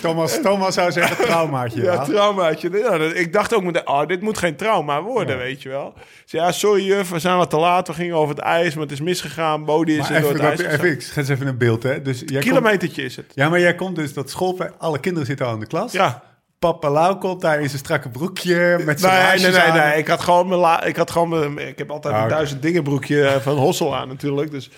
Thomas, 0.00 0.40
Thomas 0.42 0.74
zou 0.74 0.92
zeggen 0.92 1.16
traumaatje. 1.26 1.82
Ja, 1.82 1.92
Ja, 1.92 2.04
traumaatje. 2.04 2.70
Ja, 2.78 2.98
dat- 2.98 3.14
ik 3.16 3.32
dacht 3.32 3.54
ook 3.54 3.62
meteen, 3.62 3.88
oh, 3.88 4.06
dit 4.06 4.20
moet 4.20 4.38
geen 4.38 4.56
trauma 4.56 5.02
worden, 5.02 5.38
weet 5.38 5.62
je 5.62 5.68
wel. 5.68 5.94
Zei, 6.24 6.42
ja, 6.42 6.52
sorry 6.52 6.84
juf, 6.84 7.10
we 7.10 7.18
zijn 7.18 7.36
wat 7.36 7.50
te 7.50 7.56
laat. 7.56 7.86
We 7.86 7.92
gingen 7.94 8.16
over 8.16 8.34
het 8.34 8.44
ijs, 8.44 8.74
maar 8.74 8.82
het 8.82 8.92
is 8.92 9.00
misgegaan. 9.00 9.64
Bodie 9.64 9.98
is 9.98 10.08
door 10.08 10.32
het 10.32 10.38
ijs 10.40 10.60
even, 10.60 10.90
ik 10.90 11.02
schets 11.02 11.28
even 11.28 11.46
een 11.46 11.58
beeld, 11.58 11.82
hè. 11.82 12.02
Dus 12.02 12.18
jij 12.18 12.26
komt, 12.40 12.44
Kilometertje 12.44 13.02
is 13.02 13.16
het. 13.16 13.32
ja, 13.34 13.48
maar 13.48 13.60
jij 13.60 13.74
komt 13.74 13.96
dus 13.96 14.12
dat 14.14 14.30
schoolplein, 14.30 14.72
alle 14.78 14.98
kinderen 15.00 15.26
zitten 15.28 15.46
al 15.46 15.54
in 15.54 15.60
de 15.60 15.66
klas. 15.66 15.92
Ja. 15.92 16.22
Papa 16.58 16.90
Lau 16.90 17.16
komt 17.18 17.40
daar 17.40 17.60
in 17.60 17.66
zijn 17.68 17.78
strakke 17.78 18.08
broekje 18.08 18.80
met 18.84 19.00
zijn 19.00 19.40
Nee, 19.40 19.50
nee, 19.52 19.60
nee, 19.62 19.72
nee. 19.82 19.98
Ik 19.98 20.08
had 20.08 20.20
gewoon 20.20 20.48
mijn, 20.48 20.60
la- 20.60 20.82
ik 20.84 20.96
had 20.96 21.10
gewoon 21.10 21.28
mijn, 21.28 21.68
ik 21.68 21.78
heb 21.78 21.90
altijd 21.90 22.14
Ah, 22.14 22.20
een 22.20 22.26
oké. 22.26 22.34
duizend 22.34 22.62
dingen 22.62 22.82
broekje 22.82 23.26
eh, 23.26 23.40
van 23.40 23.56
Hossel 23.56 23.96
aan 23.96 24.08
natuurlijk. 24.08 24.50
Dus 24.50 24.70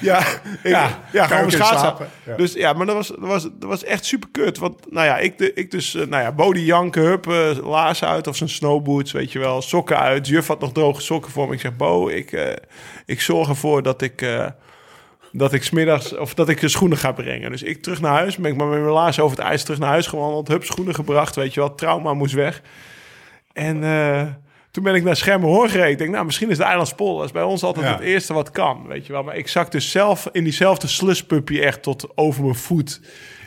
ja, 0.00 0.18
ik, 0.62 0.70
Ja, 0.70 1.02
ja, 1.12 1.26
gewoon 1.26 1.50
schaatsen. 1.50 1.78
slapen, 1.78 2.08
ja. 2.26 2.36
Dus 2.36 2.52
ja, 2.52 2.72
maar 2.72 2.86
dat 2.86 2.94
was, 2.94 3.08
dat 3.08 3.18
was, 3.18 3.42
dat 3.42 3.68
was 3.68 3.84
echt 3.84 4.04
super 4.04 4.28
kut. 4.32 4.58
Want 4.58 4.92
nou 4.92 5.06
ja, 5.06 5.18
ik, 5.18 5.38
de, 5.38 5.52
ik 5.52 5.70
dus, 5.70 5.94
eh, 5.94 6.06
nou 6.06 6.22
ja, 6.22 6.32
body 6.32 6.60
janken, 6.60 7.02
hup, 7.02 7.26
eh, 7.26 7.56
laars 7.62 8.04
uit 8.04 8.26
of 8.26 8.36
zijn 8.36 8.48
snowboots, 8.48 9.12
weet 9.12 9.32
je 9.32 9.38
wel, 9.38 9.62
sokken 9.62 9.98
uit. 9.98 10.28
Juf 10.28 10.46
had 10.46 10.60
nog 10.60 10.72
droge 10.72 11.00
sokken 11.00 11.30
voor 11.30 11.48
me. 11.48 11.54
Ik 11.54 11.60
zeg, 11.60 11.76
Bo, 11.76 12.08
ik, 12.08 12.32
eh, 12.32 12.52
ik 13.06 13.20
zorg 13.20 13.48
ervoor 13.48 13.82
dat 13.82 14.02
ik. 14.02 14.26
dat 15.32 15.52
ik 15.52 15.62
smiddags 15.62 16.16
of 16.16 16.34
dat 16.34 16.48
ik 16.48 16.60
de 16.60 16.68
schoenen 16.68 16.98
ga 16.98 17.12
brengen. 17.12 17.50
Dus 17.50 17.62
ik 17.62 17.82
terug 17.82 18.00
naar 18.00 18.12
huis, 18.12 18.36
ben 18.36 18.50
ik 18.50 18.56
maar 18.56 18.66
met 18.66 18.80
mijn 18.80 18.92
laars 18.92 19.20
over 19.20 19.36
het 19.36 19.46
ijs 19.46 19.62
terug 19.62 19.78
naar 19.78 19.88
huis 19.88 20.06
gewandeld, 20.06 20.48
hup 20.48 20.64
schoenen 20.64 20.94
gebracht, 20.94 21.34
weet 21.34 21.54
je 21.54 21.60
wel, 21.60 21.74
trauma 21.74 22.14
moest 22.14 22.34
weg. 22.34 22.62
En 23.52 23.82
toen 24.70 24.82
ben 24.84 24.94
ik 24.94 25.02
naar 25.02 25.16
Schermerhorn 25.16 25.70
gereden. 25.70 25.90
Ik 25.90 25.98
denk, 25.98 26.10
nou, 26.10 26.24
misschien 26.24 26.50
is 26.50 26.56
de 26.56 26.62
Eilandspol, 26.64 27.16
dat 27.16 27.24
is 27.24 27.32
bij 27.32 27.42
ons 27.42 27.62
altijd 27.62 27.86
Ja. 27.86 27.92
het 27.92 28.00
eerste 28.00 28.34
wat 28.34 28.50
kan, 28.50 28.86
weet 28.86 29.06
je 29.06 29.12
wel. 29.12 29.22
Maar 29.22 29.36
ik 29.36 29.48
zak 29.48 29.70
dus 29.70 29.90
zelf 29.90 30.28
in 30.32 30.42
diezelfde 30.44 30.86
sluspuppy 30.86 31.58
echt 31.60 31.82
tot 31.82 32.16
over 32.16 32.42
mijn 32.42 32.54
voet 32.54 33.00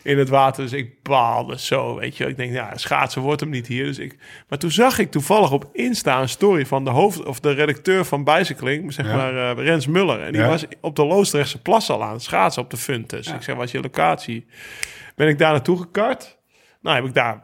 in 0.04 0.18
het 0.18 0.30
water. 0.30 0.64
Dus 0.64 0.74
ik 0.74 1.04
baalde 1.04 1.60
zo, 1.60 1.96
weet 1.96 2.18
je 2.18 2.24
wel. 2.24 2.32
Ik 2.32 2.38
denk, 2.38 2.54
ja, 2.54 2.78
schaatsen 2.78 3.22
wordt 3.22 3.42
hem 3.42 3.50
niet 3.50 3.68
hier. 3.68 3.86
Dus 3.86 4.00
ik... 4.00 4.18
Maar 4.50 4.58
toen 4.60 4.72
zag 4.72 5.00
ik 5.00 5.12
toevallig 5.12 5.52
op 5.52 5.70
Insta 5.74 6.22
een 6.22 6.30
story 6.30 6.66
van 6.66 6.84
de 6.84 6.90
hoofd... 6.90 7.24
of 7.26 7.40
de 7.40 7.52
redacteur 7.52 8.06
van 8.06 8.24
Bicycling, 8.24 8.94
zeg 8.94 9.06
Ja. 9.06 9.16
maar 9.16 9.58
eh, 9.58 9.64
Rens 9.66 9.88
Muller. 9.88 10.22
En 10.22 10.32
die 10.32 10.42
Ja. 10.42 10.48
was 10.48 10.66
op 10.82 10.96
de 10.96 11.06
Loosdrechtse 11.06 11.62
plas 11.62 11.90
al 11.90 12.04
aan 12.04 12.14
het 12.14 12.24
schaatsen 12.24 12.62
op 12.64 12.70
de 12.70 12.78
Funtus. 12.78 13.28
Ik 13.28 13.42
zeg, 13.42 13.56
wat 13.56 13.66
is 13.66 13.72
je 13.72 13.82
locatie? 13.82 14.46
Ben 15.16 15.28
ik 15.28 15.38
daar 15.38 15.52
naartoe 15.52 15.78
gekart. 15.78 16.38
Nou, 16.82 16.96
heb 16.96 17.06
ik 17.06 17.14
daar 17.14 17.44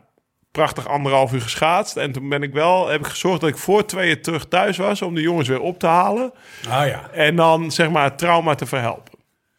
prachtig 0.57 0.87
anderhalf 0.87 1.33
uur 1.33 1.41
geschaatst. 1.41 1.97
En 1.97 2.11
toen 2.11 2.29
ben 2.29 2.43
ik 2.43 2.53
wel, 2.53 2.87
heb 2.87 2.99
ik 2.99 3.07
gezorgd 3.07 3.41
dat 3.41 3.49
ik 3.49 3.57
voor 3.57 3.85
tweeën 3.85 4.21
terug 4.21 4.47
thuis 4.47 4.77
was... 4.77 5.01
om 5.01 5.15
de 5.15 5.21
jongens 5.21 5.47
weer 5.47 5.59
op 5.59 5.79
te 5.79 5.87
halen. 5.87 6.33
Ah 6.69 6.87
ja, 6.87 7.09
En 7.11 7.35
dan, 7.35 7.71
zeg 7.71 7.89
maar, 7.89 8.03
het 8.03 8.17
trauma 8.17 8.55
te 8.55 8.65
verhelpen. 8.65 9.13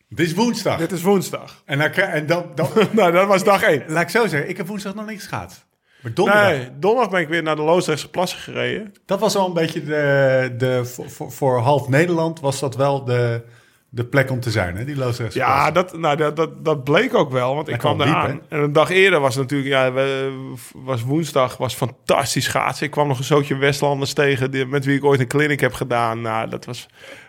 het 0.09 0.21
is 0.21 0.35
woensdag. 0.35 0.79
Dit 0.79 0.93
is 0.93 1.03
woensdag. 1.03 1.63
En, 1.65 1.79
dan, 1.79 1.91
en 1.91 2.27
dan, 2.27 2.47
dan, 2.55 2.69
nou, 2.91 3.13
dat 3.13 3.27
was 3.27 3.45
dag 3.45 3.63
één. 3.63 3.83
laat 3.87 4.03
ik 4.03 4.09
zo 4.09 4.27
zeggen, 4.27 4.49
ik 4.49 4.57
heb 4.57 4.67
woensdag 4.67 4.95
nog 4.95 5.07
niks 5.07 5.27
gehad. 5.27 5.67
Maar 6.01 6.15
donderdag, 6.15 6.51
Nee, 6.51 6.69
donderdag 6.79 7.11
ben 7.11 7.21
ik 7.21 7.29
weer 7.29 7.43
naar 7.43 7.57
de 7.57 7.63
Loosdrechtse 7.63 8.11
plassen 8.11 8.39
gereden. 8.39 8.95
dat 9.07 9.21
was 9.21 9.37
al 9.37 9.47
een 9.47 9.53
beetje 9.53 9.85
de, 9.85 10.55
de 10.59 10.85
voor, 10.85 11.11
voor, 11.11 11.33
voor 11.33 11.59
half 11.59 11.89
Nederland 11.89 12.41
was 12.41 12.61
dat 12.61 12.77
wel 12.77 13.05
de, 13.05 13.43
de 13.91 14.05
plek 14.05 14.31
om 14.31 14.41
te 14.41 14.51
zijn, 14.51 14.77
hè? 14.77 14.85
Die 14.85 14.97
Loosdrechtse 14.97 15.39
Ja, 15.39 15.71
dat, 15.71 15.99
nou, 15.99 16.17
dat, 16.17 16.37
dat, 16.37 16.65
dat 16.65 16.85
bleek 16.85 17.15
ook 17.15 17.31
wel, 17.31 17.55
want 17.55 17.69
ik 17.69 17.79
kwam 17.79 18.01
eraan. 18.01 18.41
En 18.49 18.59
een 18.63 18.73
dag 18.73 18.91
eerder 18.91 19.21
was 19.21 19.37
natuurlijk, 19.37 19.69
ja, 19.71 19.93
we- 19.93 20.55
was 20.75 21.03
woensdag, 21.03 21.57
was 21.57 21.75
fantastisch 21.75 22.45
schaatsen. 22.45 22.87
Ik 22.87 22.91
kwam 22.93 23.09
nog 23.09 23.19
een 23.19 23.25
zootje 23.25 23.57
Westlanders 23.57 24.13
tegen, 24.13 24.51
die, 24.51 24.67
met 24.67 24.85
wie 24.85 24.97
ik 24.97 25.05
ooit 25.05 25.21
een 25.21 25.27
clinic 25.29 25.61
heb 25.61 25.73
gedaan. 25.73 26.21
Nou, 26.21 26.49
dat 26.49 26.65
was 26.65 26.87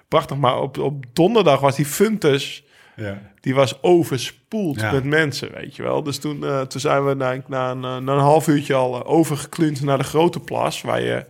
prachtig. 0.08 0.38
Maar 0.38 0.60
op, 0.62 0.78
op 0.78 1.06
donderdag 1.14 1.60
was 1.60 1.76
die 1.76 1.86
Funtus, 1.86 2.64
Ja. 2.96 3.22
die 3.42 3.56
was 3.56 3.82
overspoeld 3.84 4.80
Ja. 4.82 4.92
met 4.92 5.04
mensen, 5.04 5.52
weet 5.54 5.76
je 5.76 5.84
wel. 5.84 6.04
Dus 6.04 6.18
toen, 6.18 6.44
eh, 6.46 6.62
toen 6.62 6.82
zijn 6.82 7.06
we 7.06 7.14
na, 7.14 7.38
na, 7.48 7.72
een, 7.72 7.80
na 7.80 8.14
een 8.14 8.20
half 8.20 8.48
uurtje 8.48 8.74
al 8.74 9.06
overgeklund 9.06 9.82
naar 9.82 9.98
de 9.98 10.04
grote 10.04 10.40
plas, 10.40 10.82
waar 10.82 11.02
je 11.02 11.26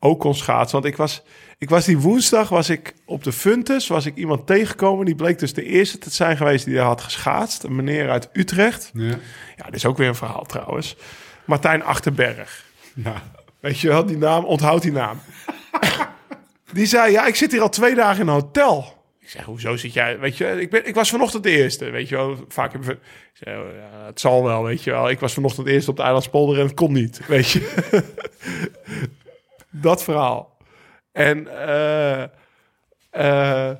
ook 0.00 0.20
kon 0.20 0.34
schaatsen. 0.34 0.80
Want 0.80 0.92
ik 0.92 0.96
was, 0.98 1.22
ik 1.58 1.68
was 1.68 1.84
die 1.84 1.98
woensdag, 1.98 2.48
was 2.48 2.70
ik 2.70 2.94
op 3.04 3.24
de 3.24 3.32
Funtus, 3.32 3.86
was 3.86 4.06
ik 4.06 4.16
iemand 4.16 4.46
tegengekomen. 4.46 5.04
Die 5.04 5.14
bleek 5.14 5.38
dus 5.38 5.52
de 5.52 5.64
eerste 5.64 5.98
te 5.98 6.10
zijn 6.10 6.36
geweest 6.36 6.64
die 6.64 6.74
daar 6.74 6.84
had 6.84 7.00
geschaatst. 7.00 7.62
Een 7.62 7.76
meneer 7.76 8.10
uit 8.10 8.28
Utrecht. 8.32 8.90
Ja. 8.94 9.18
Ja, 9.56 9.64
dit 9.64 9.74
is 9.74 9.86
ook 9.86 9.96
weer 9.96 10.08
een 10.08 10.14
verhaal 10.14 10.44
trouwens. 10.44 10.96
Martijn 11.44 11.82
Achterberg. 11.82 12.64
Ja. 12.94 13.22
Weet 13.60 13.80
je 13.80 13.88
wel, 13.88 14.06
die 14.06 14.18
naam, 14.18 14.44
onthoud 14.44 14.82
die 14.82 14.92
naam. 14.92 15.20
die 16.72 16.86
zei, 16.86 17.12
ja, 17.12 17.26
ik 17.26 17.34
zit 17.34 17.52
hier 17.52 17.60
al 17.60 17.68
twee 17.68 17.94
dagen 17.94 18.20
in 18.20 18.26
een 18.26 18.34
hotel. 18.34 18.94
Ik 19.20 19.30
zeg, 19.30 19.44
hoezo 19.44 19.76
zit 19.76 19.92
jij? 19.92 20.18
Weet 20.18 20.36
je, 20.36 20.60
ik, 20.60 20.70
ben, 20.70 20.86
ik 20.86 20.94
was 20.94 21.10
vanochtend 21.10 21.42
de 21.42 21.50
eerste. 21.50 21.90
Weet 21.90 22.08
je 22.08 22.16
wel, 22.16 22.44
vaak 22.48 22.72
we... 22.72 22.92
Ik 22.92 22.98
zeg, 23.32 23.56
oh, 23.56 23.64
ja, 23.74 24.06
het 24.06 24.20
zal 24.20 24.44
wel, 24.44 24.62
weet 24.62 24.82
je 24.82 24.90
wel. 24.90 25.10
Ik 25.10 25.20
was 25.20 25.32
vanochtend 25.34 25.66
de 25.66 25.72
eerste 25.72 25.90
op 25.90 25.96
de 25.96 26.02
Eilandspolder 26.02 26.58
en 26.58 26.66
het 26.66 26.74
kon 26.74 26.92
niet, 26.92 27.26
weet 27.26 27.50
je. 27.50 27.90
dat 29.70 30.02
verhaal. 30.02 30.55
En 31.16 31.48
eh, 31.66 32.22
eh, 33.10 33.76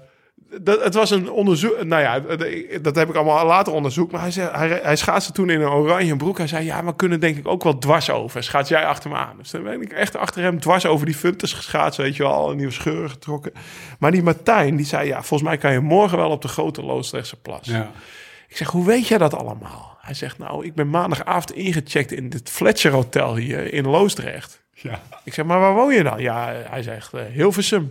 dat, 0.61 0.85
het 0.85 0.95
was 0.95 1.11
een 1.11 1.31
onderzoek. 1.31 1.85
Nou 1.85 2.03
ja, 2.03 2.21
dat- 2.81 2.97
heb 2.97 3.09
ik 3.09 3.15
allemaal 3.15 3.47
later 3.47 3.73
onderzoekt. 3.73 4.13
Maar 4.13 4.21
hij, 4.21 4.31
zei, 4.31 4.51
hij, 4.53 4.81
hij 4.83 4.97
schaatste 4.97 5.33
toen 5.33 5.51
in 5.51 5.61
een 5.61 5.69
oranje 5.69 6.17
broek. 6.17 6.39
Hij 6.39 6.47
zei: 6.47 6.65
Ja, 6.65 6.75
maar 6.83 6.91
we 6.91 6.97
kunnen 6.97 7.21
denk 7.21 7.37
ik 7.37 7.49
ook 7.49 7.63
wel 7.63 7.79
dwars 7.79 8.11
over. 8.11 8.43
Schaats 8.43 8.69
jij 8.69 8.87
achter 8.87 9.11
me 9.11 9.17
aan? 9.17 9.37
Dus 9.39 9.51
dan 9.51 9.63
ben 9.63 9.83
ik 9.83 9.93
echt 9.93 10.17
achter 10.17 10.43
hem 10.43 10.61
dwars 10.61 10.87
over 10.87 11.07
die 11.07 11.15
funtes 11.15 11.53
geschaatst. 11.53 11.99
Weet 11.99 12.17
je 12.17 12.23
wel, 12.23 12.51
een 12.51 12.57
nieuwe 12.57 12.73
scheuren 12.73 13.11
getrokken. 13.11 13.53
Maar 13.99 14.11
die 14.11 14.23
Martijn, 14.23 14.77
die 14.77 14.87
zei: 14.87 15.09
Ja, 15.09 15.23
volgens 15.23 15.49
mij 15.49 15.59
kan 15.59 15.73
je 15.73 15.81
morgen 15.81 16.19
wel 16.19 16.31
op 16.31 16.43
de 16.43 16.49
grote 16.49 16.83
Loosdrechtse 16.83 17.37
plas. 17.41 17.67
Ja. 17.67 17.91
Ik 18.49 18.57
zeg: 18.57 18.69
Hoe 18.71 18.87
weet 18.87 19.09
jij 19.09 19.19
dat 19.19 19.35
allemaal? 19.35 19.99
Hij 20.01 20.15
zegt: 20.15 20.39
Nou, 20.39 20.65
ik 20.65 20.75
ben 20.75 20.91
maandagavond 20.91 21.53
ingecheckt 21.53 22.13
in 22.13 22.27
het 22.33 22.51
Fletcher 22.51 22.93
Hotel 22.93 23.37
hier 23.37 23.73
in 23.73 23.87
Loosdrecht. 23.87 24.65
Ja. 24.79 25.03
Ik 25.25 25.35
zeg, 25.35 25.45
maar 25.45 25.61
waar 25.61 25.75
woon 25.75 25.95
je 25.95 26.03
dan? 26.03 26.21
Ja, 26.21 26.53
hij 26.69 26.83
zegt, 26.83 27.13
eh, 27.15 27.23
Hilversum. 27.33 27.83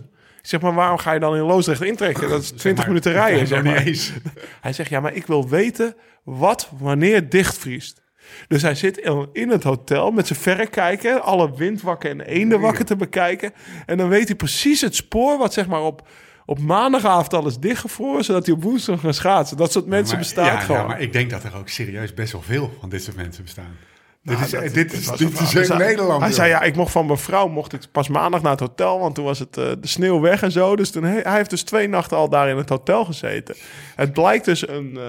Ik 0.42 0.52
zeg, 0.52 0.60
maar 0.60 0.74
waarom 0.74 0.98
ga 0.98 1.12
je 1.12 1.20
dan 1.20 1.36
in 1.36 1.42
Loosdrecht 1.42 1.82
intrekken? 1.82 2.28
Dat 2.28 2.42
is 2.42 2.48
20 2.50 2.76
maar, 2.76 2.86
minuten 2.86 3.12
rijden. 3.12 3.46
Zeg 3.46 3.62
maar. 3.62 3.84
niet. 3.84 4.12
Hij 4.60 4.72
zegt, 4.72 4.90
ja, 4.90 5.00
maar 5.00 5.14
ik 5.14 5.26
wil 5.26 5.48
weten 5.48 5.94
wat 6.24 6.70
wanneer 6.78 7.28
dichtvriest. 7.28 8.02
Dus 8.48 8.62
hij 8.62 8.74
zit 8.74 8.96
in- 9.32 9.50
het 9.50 9.62
hotel 9.62 10.10
met 10.10 10.26
zijn 10.26 10.38
verrekijker, 10.38 11.20
alle 11.20 11.56
windwakken 11.56 12.10
en 12.10 12.20
eendenwakken 12.20 12.86
te 12.86 12.96
bekijken. 12.96 13.52
En 13.86 13.96
dan 13.96 14.08
weet 14.08 14.26
hij 14.26 14.36
precies 14.36 14.80
het 14.80 14.94
spoor 14.94 15.38
wat 15.38 15.52
zeg 15.52 15.66
maar 15.66 15.82
op, 15.82 16.08
op 16.46 16.58
maandagavond 16.58 17.34
al 17.34 17.46
is 17.46 17.58
dichtgevroren, 17.58 18.24
zodat 18.24 18.46
hij 18.46 18.54
op 18.54 18.62
woensdag 18.62 19.00
kan 19.00 19.14
schaatsen. 19.14 19.56
Dat 19.56 19.72
soort 19.72 19.86
mensen 19.86 20.14
Maar- 20.16 20.24
bestaat 20.24 20.46
ja, 20.46 20.58
gewoon. 20.60 20.80
Ja, 20.80 20.86
maar 20.86 21.00
ik 21.00 21.12
denk 21.12 21.30
dat 21.30 21.44
er 21.44 21.56
ook 21.56 21.68
serieus 21.68 22.14
best 22.14 22.32
wel 22.32 22.42
veel 22.42 22.72
van 22.80 22.88
dit 22.88 23.02
soort 23.02 23.16
mensen 23.16 23.42
bestaan. 23.44 23.76
Dit 24.26 24.40
is, 24.40 24.50
Nou, 24.52 24.64
dat- 24.64 24.74
dit 24.74 24.92
is, 24.92 25.06
dit 25.06 25.40
is 25.40 25.50
in 25.52 25.56
Hij 25.56 25.64
zei- 25.64 25.78
Nederland. 25.78 26.20
Hij 26.20 26.28
joh. 26.28 26.38
zei, 26.38 26.48
ja, 26.48 26.62
ik 26.62 26.76
mocht 26.76 26.92
van 26.92 27.06
mijn 27.06 27.18
vrouw 27.18 27.48
mocht 27.48 27.72
ik 27.72 27.80
pas 27.92 28.08
maandag 28.08 28.42
naar 28.42 28.50
het 28.50 28.60
hotel, 28.60 28.98
want 28.98 29.14
toen 29.14 29.24
was 29.24 29.38
het 29.38 29.56
eh, 29.56 29.64
de 29.80 29.86
sneeuw 29.88 30.20
weg 30.20 30.42
en 30.42 30.52
zo. 30.52 30.76
Dus 30.76 30.90
toen 30.90 31.04
he- 31.04 31.20
hij 31.22 31.36
heeft 31.36 31.50
dus 31.50 31.62
twee 31.62 31.88
nachten 31.88 32.16
al 32.16 32.28
daar 32.28 32.48
in 32.48 32.56
het 32.56 32.68
hotel 32.68 33.04
gezeten. 33.04 33.54
Het 33.96 34.12
blijkt 34.12 34.44
dus 34.44 34.68
een... 34.68 34.96
eh, 34.96 35.02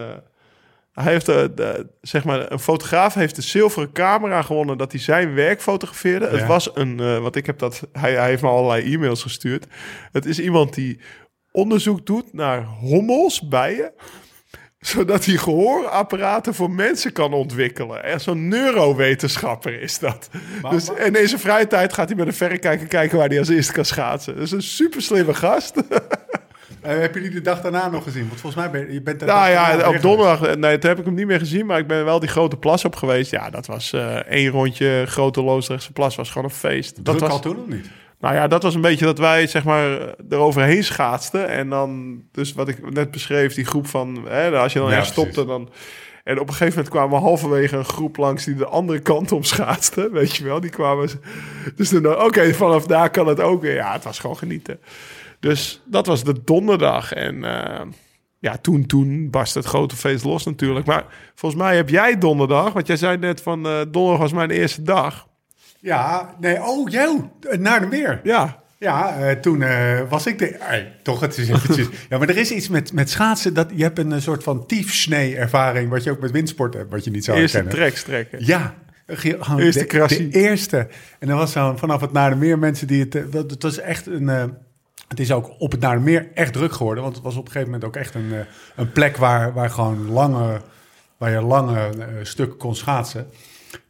hij 0.94 1.12
heeft 1.12 1.26
de, 1.26 1.52
de- 1.56 1.88
zeg 2.02 2.24
maar, 2.24 2.52
een 2.52 2.60
fotograaf 2.60 3.14
heeft 3.14 3.36
de 3.36 3.42
zilveren 3.42 3.92
camera 3.92 4.42
gewonnen 4.42 4.78
dat 4.78 4.92
hij 4.92 5.02
zijn 5.02 5.34
werk 5.34 5.62
fotografeerde. 5.62 6.26
Ja. 6.26 6.32
Het 6.32 6.46
was 6.48 6.70
een, 6.74 7.00
eh 7.00 7.18
wat 7.20 7.36
ik 7.36 7.46
heb 7.46 7.60
dat, 7.60 7.82
hij, 7.92 8.14
hij 8.14 8.28
heeft 8.30 8.42
me 8.42 8.48
allerlei 8.50 8.94
e-mails 8.94 9.22
gestuurd. 9.22 9.66
Het 10.12 10.26
is 10.26 10.40
iemand 10.40 10.74
die 10.74 11.00
onderzoek 11.52 12.06
doet 12.06 12.34
naar 12.34 12.64
hommels, 12.66 13.48
bijen, 13.48 13.92
zodat 14.88 15.26
hij 15.26 15.36
gehoorapparaten 15.36 16.54
voor 16.54 16.72
mensen 16.72 17.12
kan 17.12 17.34
ontwikkelen. 17.34 18.04
En 18.04 18.22
zo'n 18.22 18.48
neurowetenschapper 18.48 19.82
is 19.82 20.00
dat. 20.00 20.30
Maar- 20.62 20.72
dus, 20.72 20.94
en 20.94 21.22
in 21.22 21.28
zijn 21.28 21.42
vrije 21.42 21.68
tijd 21.68 21.94
gaat 21.94 22.08
hij 22.08 22.18
met 22.18 22.28
een 22.28 22.34
verrekijker 22.34 22.88
kijken 22.88 23.18
waar 23.18 23.28
hij 23.28 23.40
als 23.40 23.50
eerste 23.50 23.74
kan 23.74 23.86
schaatsen. 23.86 24.36
Dat 24.36 24.44
is 24.44 24.52
een 24.52 24.62
super 24.62 25.02
slimme 25.02 25.34
gast. 25.34 25.74
Eh, 26.82 27.00
heb 27.00 27.14
je 27.14 27.22
die 27.22 27.30
de 27.30 27.42
dag 27.42 27.62
daarna 27.62 27.90
nog 27.90 28.04
gezien? 28.04 28.28
Want 28.28 28.40
volgens 28.40 28.62
mij 28.62 28.72
ben 28.72 28.94
je, 28.94 29.02
bent... 29.02 29.20
de 29.20 29.26
Nou 29.26 29.50
ja, 29.50 29.90
op 29.90 30.02
donderdag, 30.02 30.42
eh, 30.42 30.56
nee, 30.56 30.78
toen 30.78 30.90
heb 30.90 31.00
ik 31.00 31.06
hem 31.06 31.14
niet 31.14 31.28
meer 31.28 31.40
gezien, 31.40 31.66
maar 31.66 31.80
ik 31.80 31.88
ben 31.88 32.06
wel 32.06 32.20
die 32.20 32.30
grote 32.30 32.58
plas 32.58 32.86
op 32.86 32.96
geweest. 32.96 33.32
Ja, 33.32 33.50
dat 33.50 33.66
was 33.66 33.94
eh 33.94 34.16
één 34.16 34.50
rondje 34.50 35.04
grote 35.08 35.44
Loosdrechtse 35.44 35.92
plas, 35.92 36.16
was 36.16 36.30
gewoon 36.30 36.48
een 36.48 36.56
feest. 36.56 36.96
Dat 36.96 37.06
Druk 37.06 37.20
was, 37.20 37.32
al 37.32 37.40
toen 37.40 37.58
of 37.58 37.68
niet? 37.68 37.90
Nou 38.20 38.36
ja, 38.36 38.48
dat 38.48 38.64
was 38.64 38.76
een 38.76 38.82
beetje 38.82 39.06
dat 39.06 39.18
wij 39.18 39.48
zeg 39.48 39.64
maar 39.64 40.16
eroverheen 40.30 40.84
schaatsten. 40.84 41.48
En 41.48 41.70
dan, 41.70 42.22
dus 42.32 42.54
wat 42.54 42.68
ik 42.68 42.92
net 42.92 43.12
beschreef, 43.12 43.54
die 43.54 43.66
groep 43.66 43.88
van, 43.88 44.26
hè, 44.28 44.58
als 44.58 44.74
je 44.74 44.80
dan 44.80 44.90
Ja, 44.90 45.04
stopte, 45.04 45.46
dan... 45.46 45.70
En 46.24 46.40
op 46.40 46.48
een 46.48 46.54
gegeven 46.54 46.74
moment 46.74 46.90
kwamen 46.90 47.18
we 47.18 47.26
halverwege 47.26 47.78
een 47.78 47.86
groep 47.86 48.18
langs 48.18 48.46
die 48.46 48.56
de 48.56 48.66
andere 48.66 49.00
kant 49.00 49.32
om 49.32 49.44
schaatste. 49.44 50.10
Weet 50.14 50.36
je 50.36 50.44
wel, 50.44 50.60
die 50.60 50.70
kwamen... 50.70 51.10
Dus 51.76 51.90
toen 51.90 52.24
oké, 52.24 52.54
vanaf 52.54 52.86
daar 52.86 53.10
kan 53.10 53.28
het 53.28 53.40
ook 53.40 53.62
weer. 53.62 53.74
Ja, 53.74 53.94
het 53.94 54.04
was 54.04 54.20
gewoon 54.20 54.38
genieten. 54.38 54.80
Dus 55.40 55.82
dat 55.86 56.06
was 56.06 56.24
de 56.24 56.44
donderdag. 56.44 57.14
En 57.14 57.44
eh, 57.44 57.86
ja, 58.40 58.58
toen, 58.58 58.86
toen 58.86 59.30
barstte 59.30 59.60
het 59.60 59.68
grote 59.68 59.96
feest 59.96 60.24
los 60.24 60.46
natuurlijk. 60.46 60.86
Maar 60.86 61.06
volgens 61.36 61.62
mij 61.62 61.76
heb 61.76 61.90
jij 61.90 62.18
donderdag, 62.18 62.74
want 62.74 62.88
jij 62.88 62.98
zei 62.98 63.18
net 63.18 63.42
van... 63.42 63.66
eh, 63.66 63.72
donderdag 63.92 64.18
was 64.22 64.34
mijn 64.34 64.50
eerste 64.50 64.82
dag. 64.82 65.28
Ja, 65.80 66.36
nee, 66.40 66.64
oh, 66.64 66.90
jou, 66.90 67.22
naar 67.60 67.80
de 67.80 67.88
meer. 67.88 68.20
Ja, 68.24 68.60
Ja, 68.80 69.18
eh, 69.20 69.32
toen 69.40 69.62
eh, 69.62 70.00
was 70.10 70.26
ik 70.28 70.40
de... 70.40 70.60
Ai, 70.60 70.88
toch, 71.04 71.20
het 71.20 71.38
is 71.38 71.50
eventjes... 71.50 71.88
ja, 72.10 72.18
maar 72.18 72.30
er 72.30 72.38
is 72.38 72.52
iets 72.52 72.68
met, 72.70 72.94
met 72.94 73.10
schaatsen. 73.10 73.54
Dat, 73.54 73.70
je 73.76 73.84
hebt 73.84 74.00
een 74.00 74.12
eh, 74.12 74.20
soort 74.20 74.44
van 74.44 74.66
tiefsnee-ervaring... 74.66 75.90
wat 75.90 76.04
je 76.04 76.12
ook 76.12 76.20
met 76.20 76.32
windsport 76.32 76.74
hebt, 76.74 76.92
wat 76.92 77.04
je 77.04 77.12
niet 77.12 77.24
zou 77.26 77.38
eerste 77.38 77.58
herkennen. 77.58 77.86
trek 77.88 77.98
strekken. 77.98 78.46
Ja. 78.46 78.74
gewoon 79.08 79.60
Eerste 79.62 79.80
de, 79.80 79.86
krassie. 79.86 80.28
de 80.28 80.40
eerste. 80.40 80.88
En 81.20 81.30
er 81.30 81.36
was 81.36 81.52
zo 81.52 81.74
vanaf 81.78 82.02
het 82.02 82.12
Naar 82.12 82.30
de 82.30 82.36
Meer 82.36 82.60
mensen 82.60 82.88
die 82.88 83.04
het... 83.04 83.16
eh, 83.16 83.24
dat- 83.32 83.52
Het 83.52 83.64
was 83.64 83.78
echt 83.80 84.06
een... 84.08 84.30
eh, 84.30 84.44
het 85.08 85.20
is 85.20 85.32
ook 85.32 85.60
op 85.60 85.72
het 85.72 85.80
Naar 85.82 85.96
de 85.96 86.04
Meer 86.04 86.28
echt 86.34 86.54
druk 86.54 86.72
geworden. 86.74 87.04
Want 87.04 87.16
het 87.16 87.24
was 87.24 87.36
op 87.36 87.46
een 87.46 87.52
gegeven 87.52 87.72
moment 87.72 87.90
ook 87.90 87.96
echt 87.96 88.16
een, 88.16 88.34
eh, 88.34 88.40
een 88.76 88.92
plek 88.92 89.18
waar, 89.18 89.54
waar 89.54 89.70
gewoon 89.70 90.10
lange... 90.12 90.62
Waar 91.18 91.32
je 91.32 91.42
lange 91.42 91.80
eh, 91.80 92.06
stukken 92.22 92.58
kon 92.58 92.76
schaatsen. 92.76 93.28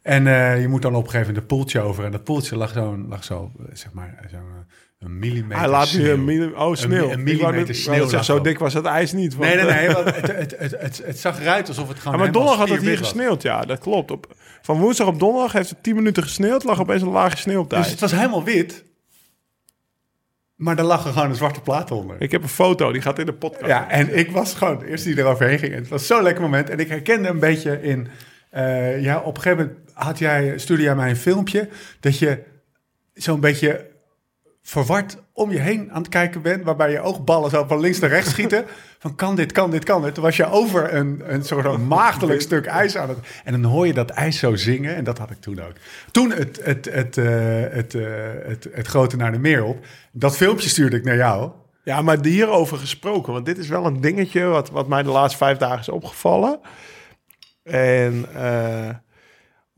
En 0.08 0.26
eh, 0.26 0.60
je 0.60 0.68
moet 0.68 0.82
dan 0.82 0.94
op 0.94 1.04
een 1.04 1.10
gegeven 1.10 1.26
moment 1.34 1.50
een 1.50 1.56
poeltje 1.56 1.80
over. 1.80 2.04
En 2.04 2.10
dat 2.10 2.24
poeltje 2.24 2.56
lag 2.56 2.72
zo, 2.72 2.96
lag 3.08 3.24
zo 3.24 3.50
eh, 3.58 3.64
zeg 3.72 3.92
maar, 3.92 4.26
zo'n 4.30 4.38
eh, 4.40 4.74
een 4.98 5.18
millimeter 5.18 5.58
Hij 5.58 5.68
laat 5.68 5.86
sneeuw. 5.86 6.12
een, 6.12 6.24
milli- 6.24 6.52
oh, 6.54 6.74
sneeuw. 6.74 7.10
Een, 7.10 7.22
millimeter 7.22 7.74
sneeuw. 7.74 8.10
lag 8.10 8.24
zo 8.24 8.40
dik 8.40 8.58
was 8.58 8.74
het 8.74 8.84
ijs 8.84 9.12
niet. 9.12 9.34
want, 9.34 9.54
Nee, 9.54 9.64
nee, 9.64 9.72
eh, 9.72 9.76
nee. 9.86 9.94
want 10.04 10.16
het, 10.16 10.58
het, 10.58 11.02
het, 11.04 11.18
zag 11.18 11.40
eruit 11.40 11.68
alsof 11.68 11.88
het 11.88 11.98
gewoon 11.98 12.12
Ja, 12.18 12.18
maar 12.22 12.32
donderdag 12.32 12.58
had 12.60 12.68
het 12.68 12.80
hier 12.86 12.96
gesneeuwd, 12.98 13.42
ja, 13.42 13.60
dat 13.64 13.78
klopt. 13.78 14.10
Op, 14.10 14.34
van 14.62 14.78
woensdag 14.78 15.06
op 15.06 15.18
donderdag 15.18 15.52
heeft 15.52 15.70
het 15.70 15.82
10 15.82 15.94
minuten 15.94 16.22
gesneeuwd, 16.22 16.64
lag 16.64 16.80
opeens 16.80 17.02
een 17.02 17.08
lage 17.08 17.36
sneeuw 17.36 17.60
op 17.60 17.70
de 17.70 17.76
Dus 17.76 17.84
ijs. 17.84 17.90
het 18.00 18.10
was 18.10 18.20
helemaal 18.20 18.44
wit. 18.44 18.84
Maar 20.54 20.76
daar 20.76 20.84
lag 20.86 21.04
er 21.06 21.12
gewoon 21.12 21.28
een 21.28 21.34
zwarte 21.36 21.60
plaat 21.60 21.90
onder. 21.90 22.16
Ik 22.18 22.30
heb 22.30 22.42
een 22.42 22.48
foto, 22.48 22.92
die 22.92 23.02
gaat 23.02 23.18
in 23.18 23.26
de 23.26 23.32
podcast. 23.32 23.66
Ja, 23.66 23.88
en 23.90 24.16
ik 24.18 24.30
was 24.30 24.54
gewoon 24.54 24.78
de 24.78 24.86
eerste 24.86 25.08
die 25.08 25.18
eroverheen 25.18 25.58
ging. 25.58 25.72
En 25.72 25.78
het 25.78 25.88
was 25.88 26.06
zo'n 26.06 26.22
lekker 26.22 26.42
moment. 26.42 26.70
En 26.70 26.78
ik 26.78 26.88
herkende 26.88 27.28
een 27.28 27.38
beetje 27.38 27.82
in... 27.82 28.08
eh, 28.50 29.02
ja, 29.02 29.18
op 29.20 29.36
een 29.36 29.42
gegeven 29.42 29.66
moment 29.66 29.87
had 29.98 30.18
jij, 30.18 30.58
stuurde 30.58 30.82
jij 30.82 30.94
mij 30.94 31.10
een 31.10 31.16
filmpje... 31.16 31.68
dat 32.00 32.18
je 32.18 32.42
zo'n 33.14 33.40
beetje 33.40 33.86
verward 34.62 35.16
om 35.32 35.52
je 35.52 35.58
heen 35.58 35.92
aan 35.92 36.00
het 36.02 36.10
kijken 36.10 36.42
bent... 36.42 36.64
waarbij 36.64 36.90
je 36.90 37.00
oogballen 37.00 37.50
zo 37.50 37.64
van 37.68 37.80
links 37.80 37.98
naar 37.98 38.10
rechts 38.10 38.30
schieten. 38.30 38.64
Van 38.98 39.14
kan 39.14 39.36
dit, 39.36 39.52
kan 39.52 39.70
dit, 39.70 39.84
kan 39.84 40.02
dit. 40.02 40.14
Toen 40.14 40.24
was 40.24 40.36
je 40.36 40.50
over 40.50 40.94
een, 40.94 41.22
een 41.24 41.44
soort 41.44 41.64
van 41.64 41.86
maagdelijk 41.86 42.40
stuk 42.40 42.66
ijs 42.66 42.96
aan 42.96 43.08
het... 43.08 43.18
En 43.44 43.62
dan 43.62 43.70
hoor 43.70 43.86
je 43.86 43.92
dat 43.92 44.10
ijs 44.10 44.38
zo 44.38 44.56
zingen. 44.56 44.94
En 44.94 45.04
dat 45.04 45.18
had 45.18 45.30
ik 45.30 45.40
toen 45.40 45.60
ook. 45.60 45.72
Toen 46.10 46.30
het, 46.32 46.60
het, 46.62 46.84
het, 46.84 47.16
eh, 47.16 47.26
het, 47.70 47.94
eh, 47.94 48.06
het, 48.42 48.68
het 48.72 48.86
grote 48.86 49.16
naar 49.16 49.32
de 49.32 49.38
meer 49.38 49.64
op. 49.64 49.84
Dat 50.12 50.36
filmpje 50.36 50.68
stuurde 50.68 50.96
ik 50.96 51.04
naar 51.04 51.16
jou. 51.16 51.50
Ja, 51.84 52.02
maar 52.02 52.18
hierover 52.22 52.78
gesproken, 52.78 53.32
want 53.32 53.46
dit 53.46 53.58
is 53.58 53.68
wel 53.68 53.86
een 53.86 54.00
dingetje 54.00 54.44
wat, 54.44 54.70
wat 54.70 54.88
mij 54.88 55.02
de 55.02 55.10
laatste 55.10 55.38
vijf 55.38 55.58
dagen 55.58 55.80
is 55.80 55.88
opgevallen. 55.88 56.60
En 57.62 58.26
eh, 58.34 58.88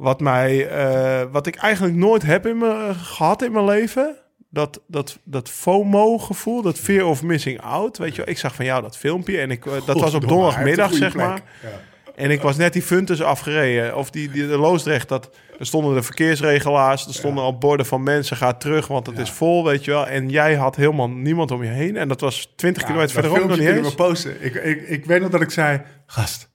wat, 0.00 0.20
mij, 0.20 0.68
eh, 0.68 1.26
wat 1.32 1.46
ik 1.46 1.56
eigenlijk 1.56 1.96
nooit 1.96 2.22
heb 2.22 2.46
in 2.46 2.58
me, 2.58 2.90
gehad 2.96 3.42
in 3.42 3.52
mijn 3.52 3.64
leven, 3.64 4.16
dat, 4.50 4.82
dat, 4.86 5.18
dat 5.24 5.48
FOMO-gevoel, 5.48 6.62
dat 6.62 6.78
fear 6.78 7.06
of 7.06 7.22
missing 7.22 7.60
out. 7.60 7.98
Weet 7.98 8.14
je, 8.14 8.16
wel, 8.16 8.30
ik 8.30 8.38
zag 8.38 8.54
van 8.54 8.64
jou 8.64 8.82
dat 8.82 8.96
filmpje 8.96 9.40
en 9.40 9.50
ik, 9.50 9.66
eh, 9.66 9.72
dat 9.86 10.00
was 10.00 10.14
op 10.14 10.28
donderdagmiddag, 10.28 10.94
zeg 10.94 11.14
maar. 11.14 11.42
Ja. 11.62 11.68
En 12.14 12.30
ik 12.30 12.40
was 12.40 12.56
net 12.56 12.72
die 12.72 12.82
Funtus 12.82 13.22
afgereden. 13.22 13.96
Of 13.96 14.10
die, 14.10 14.30
die 14.30 14.46
de 14.48 14.58
Loosdrecht. 14.58 15.08
Dat, 15.08 15.30
er 15.58 15.66
stonden 15.66 15.94
de 15.94 16.02
verkeersregelaars. 16.02 17.06
Er 17.06 17.14
stonden 17.14 17.44
al 17.44 17.58
borden 17.58 17.86
van 17.86 18.02
mensen. 18.02 18.36
Ga 18.36 18.52
terug, 18.52 18.86
want 18.86 19.06
het 19.06 19.16
Ja. 19.16 19.22
is 19.22 19.30
vol, 19.30 19.64
weet 19.64 19.84
je 19.84 19.90
wel. 19.90 20.06
En 20.06 20.28
jij 20.28 20.54
had 20.54 20.76
helemaal 20.76 21.10
niemand 21.10 21.50
om 21.50 21.62
je 21.62 21.70
heen. 21.70 21.96
En 21.96 22.08
dat 22.08 22.20
was 22.20 22.52
20 22.56 22.82
kilometer 22.82 23.14
dat 23.14 23.24
verderop 23.24 23.48
nog 23.48 23.58
niet 23.58 23.96
eens. 23.98 24.24
Ik, 24.24 24.54
ik, 24.54 24.88
ik 24.88 25.04
weet 25.04 25.20
nog 25.20 25.30
dat 25.30 25.40
ik 25.40 25.50
zei... 25.50 25.82
Gast, 26.06 26.50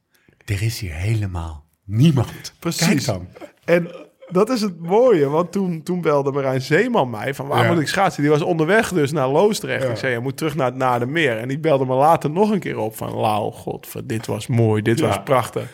er 0.45 0.61
is 0.61 0.79
hier 0.79 0.93
helemaal 0.93 1.64
niemand. 1.85 2.53
Precies. 2.59 2.87
Kijk 2.87 3.05
dan. 3.05 3.27
En 3.65 3.91
dat 4.29 4.49
is 4.49 4.61
het 4.61 4.79
mooie. 4.79 5.29
Want 5.29 5.51
toen, 5.51 5.83
toen 5.83 6.01
belde 6.01 6.31
Marijn 6.31 6.61
Zeeman 6.61 7.09
mij. 7.09 7.33
Van 7.33 7.47
waar 7.47 7.63
Ja. 7.65 7.71
moet 7.71 7.81
ik 7.81 7.87
schaatsen? 7.87 8.21
Die 8.21 8.31
was 8.31 8.41
onderweg 8.41 8.89
dus 8.93 9.11
naar 9.11 9.27
Loosdrecht. 9.27 9.83
Ja. 9.83 9.89
Ik 9.89 9.97
zei, 9.97 10.13
je 10.13 10.19
moet 10.19 10.37
terug 10.37 10.55
naar 10.55 10.65
het 10.65 10.75
Nadermeer. 10.75 11.37
En 11.37 11.47
die 11.47 11.59
belde 11.59 11.85
me 11.85 11.93
later 11.93 12.29
nog 12.29 12.49
een 12.49 12.59
keer 12.59 12.77
op. 12.77 12.97
Van 12.97 13.15
Lau, 13.15 13.51
god, 13.51 13.87
dit 14.03 14.25
was 14.25 14.47
mooi. 14.47 14.81
Dit 14.81 14.99
Ja. 14.99 15.07
was 15.07 15.23
prachtig. 15.23 15.69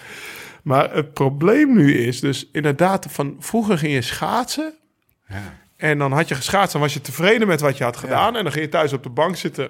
Maar 0.63 0.93
het 0.93 1.13
probleem 1.13 1.75
nu 1.75 1.93
is 1.97 2.19
dus 2.19 2.49
inderdaad... 2.51 3.05
Van, 3.09 3.35
vroeger 3.39 3.77
ging 3.77 3.93
je 3.93 4.01
schaatsen... 4.01 4.73
Ja. 5.27 5.59
En 5.77 5.97
dan 5.97 6.11
had 6.11 6.27
je 6.27 6.35
geschaatst, 6.35 6.71
dan 6.71 6.81
was 6.81 6.93
je 6.93 7.01
tevreden 7.01 7.47
met 7.47 7.61
wat 7.61 7.77
je 7.77 7.83
had 7.83 7.97
gedaan. 7.97 8.35
En 8.35 8.43
dan 8.43 8.51
ging 8.51 8.65
je 8.65 8.71
thuis 8.71 8.93
op 8.93 9.03
de 9.03 9.09
bank 9.09 9.35
zitten. 9.35 9.69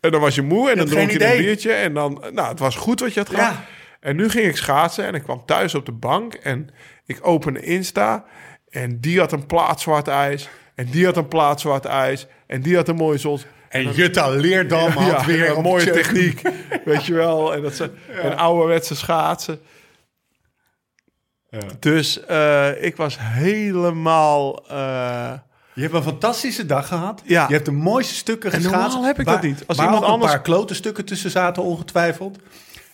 En 0.00 0.10
dan 0.10 0.20
was 0.20 0.34
je 0.34 0.42
moe 0.42 0.70
en 0.70 0.76
dan 0.76 0.86
dronk 0.86 1.10
je 1.10 1.32
een 1.32 1.38
biertje. 1.40 1.72
En 1.72 1.94
dan, 1.94 2.24
nou, 2.32 2.48
het 2.48 2.58
was 2.58 2.76
goed 2.76 3.00
wat 3.00 3.14
je 3.14 3.20
had 3.20 3.28
gedaan. 3.28 3.56
En 4.00 4.16
nu 4.16 4.28
ging 4.30 4.46
ik 4.46 4.56
schaatsen 4.56 5.04
en 5.06 5.14
ik 5.14 5.22
kwam 5.22 5.42
thuis 5.46 5.74
op 5.74 5.86
de 5.86 5.92
bank. 5.92 6.34
En 6.34 6.68
ik 7.06 7.18
opende 7.26 7.60
Insta. 7.60 8.24
En 8.68 9.00
die 9.00 9.18
had 9.18 9.32
een 9.32 9.46
plaat 9.46 9.80
zwart 9.80 10.08
ijs. 10.08 10.48
En 10.74 10.86
die 10.90 11.04
had 11.04 11.16
een 11.16 11.28
plaat 11.28 11.60
zwart 11.60 11.84
ijs. 11.84 12.26
En 12.46 12.62
die 12.62 12.76
had 12.76 12.88
een 12.88 12.96
mooie 12.96 13.18
zon. 13.18 13.40
En 13.68 13.92
Jutta 13.92 14.28
Leerdam 14.28 14.90
had 14.90 15.24
weer 15.24 15.56
een 15.56 15.62
mooie 15.62 15.90
techniek. 15.90 16.42
weet 16.84 17.06
je 17.06 17.14
wel. 17.14 17.54
En 17.54 17.62
dat 17.62 17.74
ze 17.74 17.90
een 18.22 18.36
ouderwetse 18.36 18.94
schaatsen. 18.96 19.60
Ja. 21.50 21.58
Dus 21.80 22.24
eh, 22.24 22.82
ik 22.84 22.96
was 22.96 23.16
helemaal... 23.20 24.64
eh, 24.68 25.32
Je 25.74 25.82
hebt 25.82 25.94
een 25.94 26.02
fantastische 26.02 26.66
dag 26.66 26.88
gehad. 26.88 27.22
Ja. 27.24 27.44
Je 27.48 27.52
hebt 27.54 27.64
de 27.66 27.72
mooiste 27.72 28.14
stukken 28.14 28.52
En 28.52 28.60
geschaatst. 28.60 28.86
normaal 28.88 29.04
heb 29.06 29.18
ik 29.18 29.24
waar- 29.26 29.34
dat 29.34 29.44
niet. 29.44 29.64
Als 29.66 29.78
iemand 29.78 29.96
ook 29.96 30.02
een 30.02 30.08
anders- 30.08 30.32
paar 30.32 30.42
klote 30.42 30.74
stukken 30.74 31.04
tussen 31.04 31.30
zaten, 31.30 31.62
ongetwijfeld. 31.62 32.38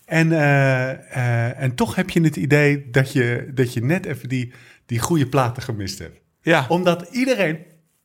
En, 0.06 0.32
eh, 0.32 0.90
eh, 0.90 1.62
en 1.62 1.74
toch 1.74 1.94
heb 1.94 2.10
je 2.10 2.20
het 2.20 2.36
idee 2.36 2.90
dat 2.90 3.12
je, 3.12 3.50
dat 3.54 3.72
je 3.72 3.84
net 3.84 4.06
even 4.06 4.28
die, 4.28 4.52
die 4.86 4.98
goede 4.98 5.26
platen 5.26 5.62
gemist 5.62 5.98
hebt. 5.98 6.20
ja, 6.40 6.66
Omdat 6.68 7.08
iedereen 7.10 7.58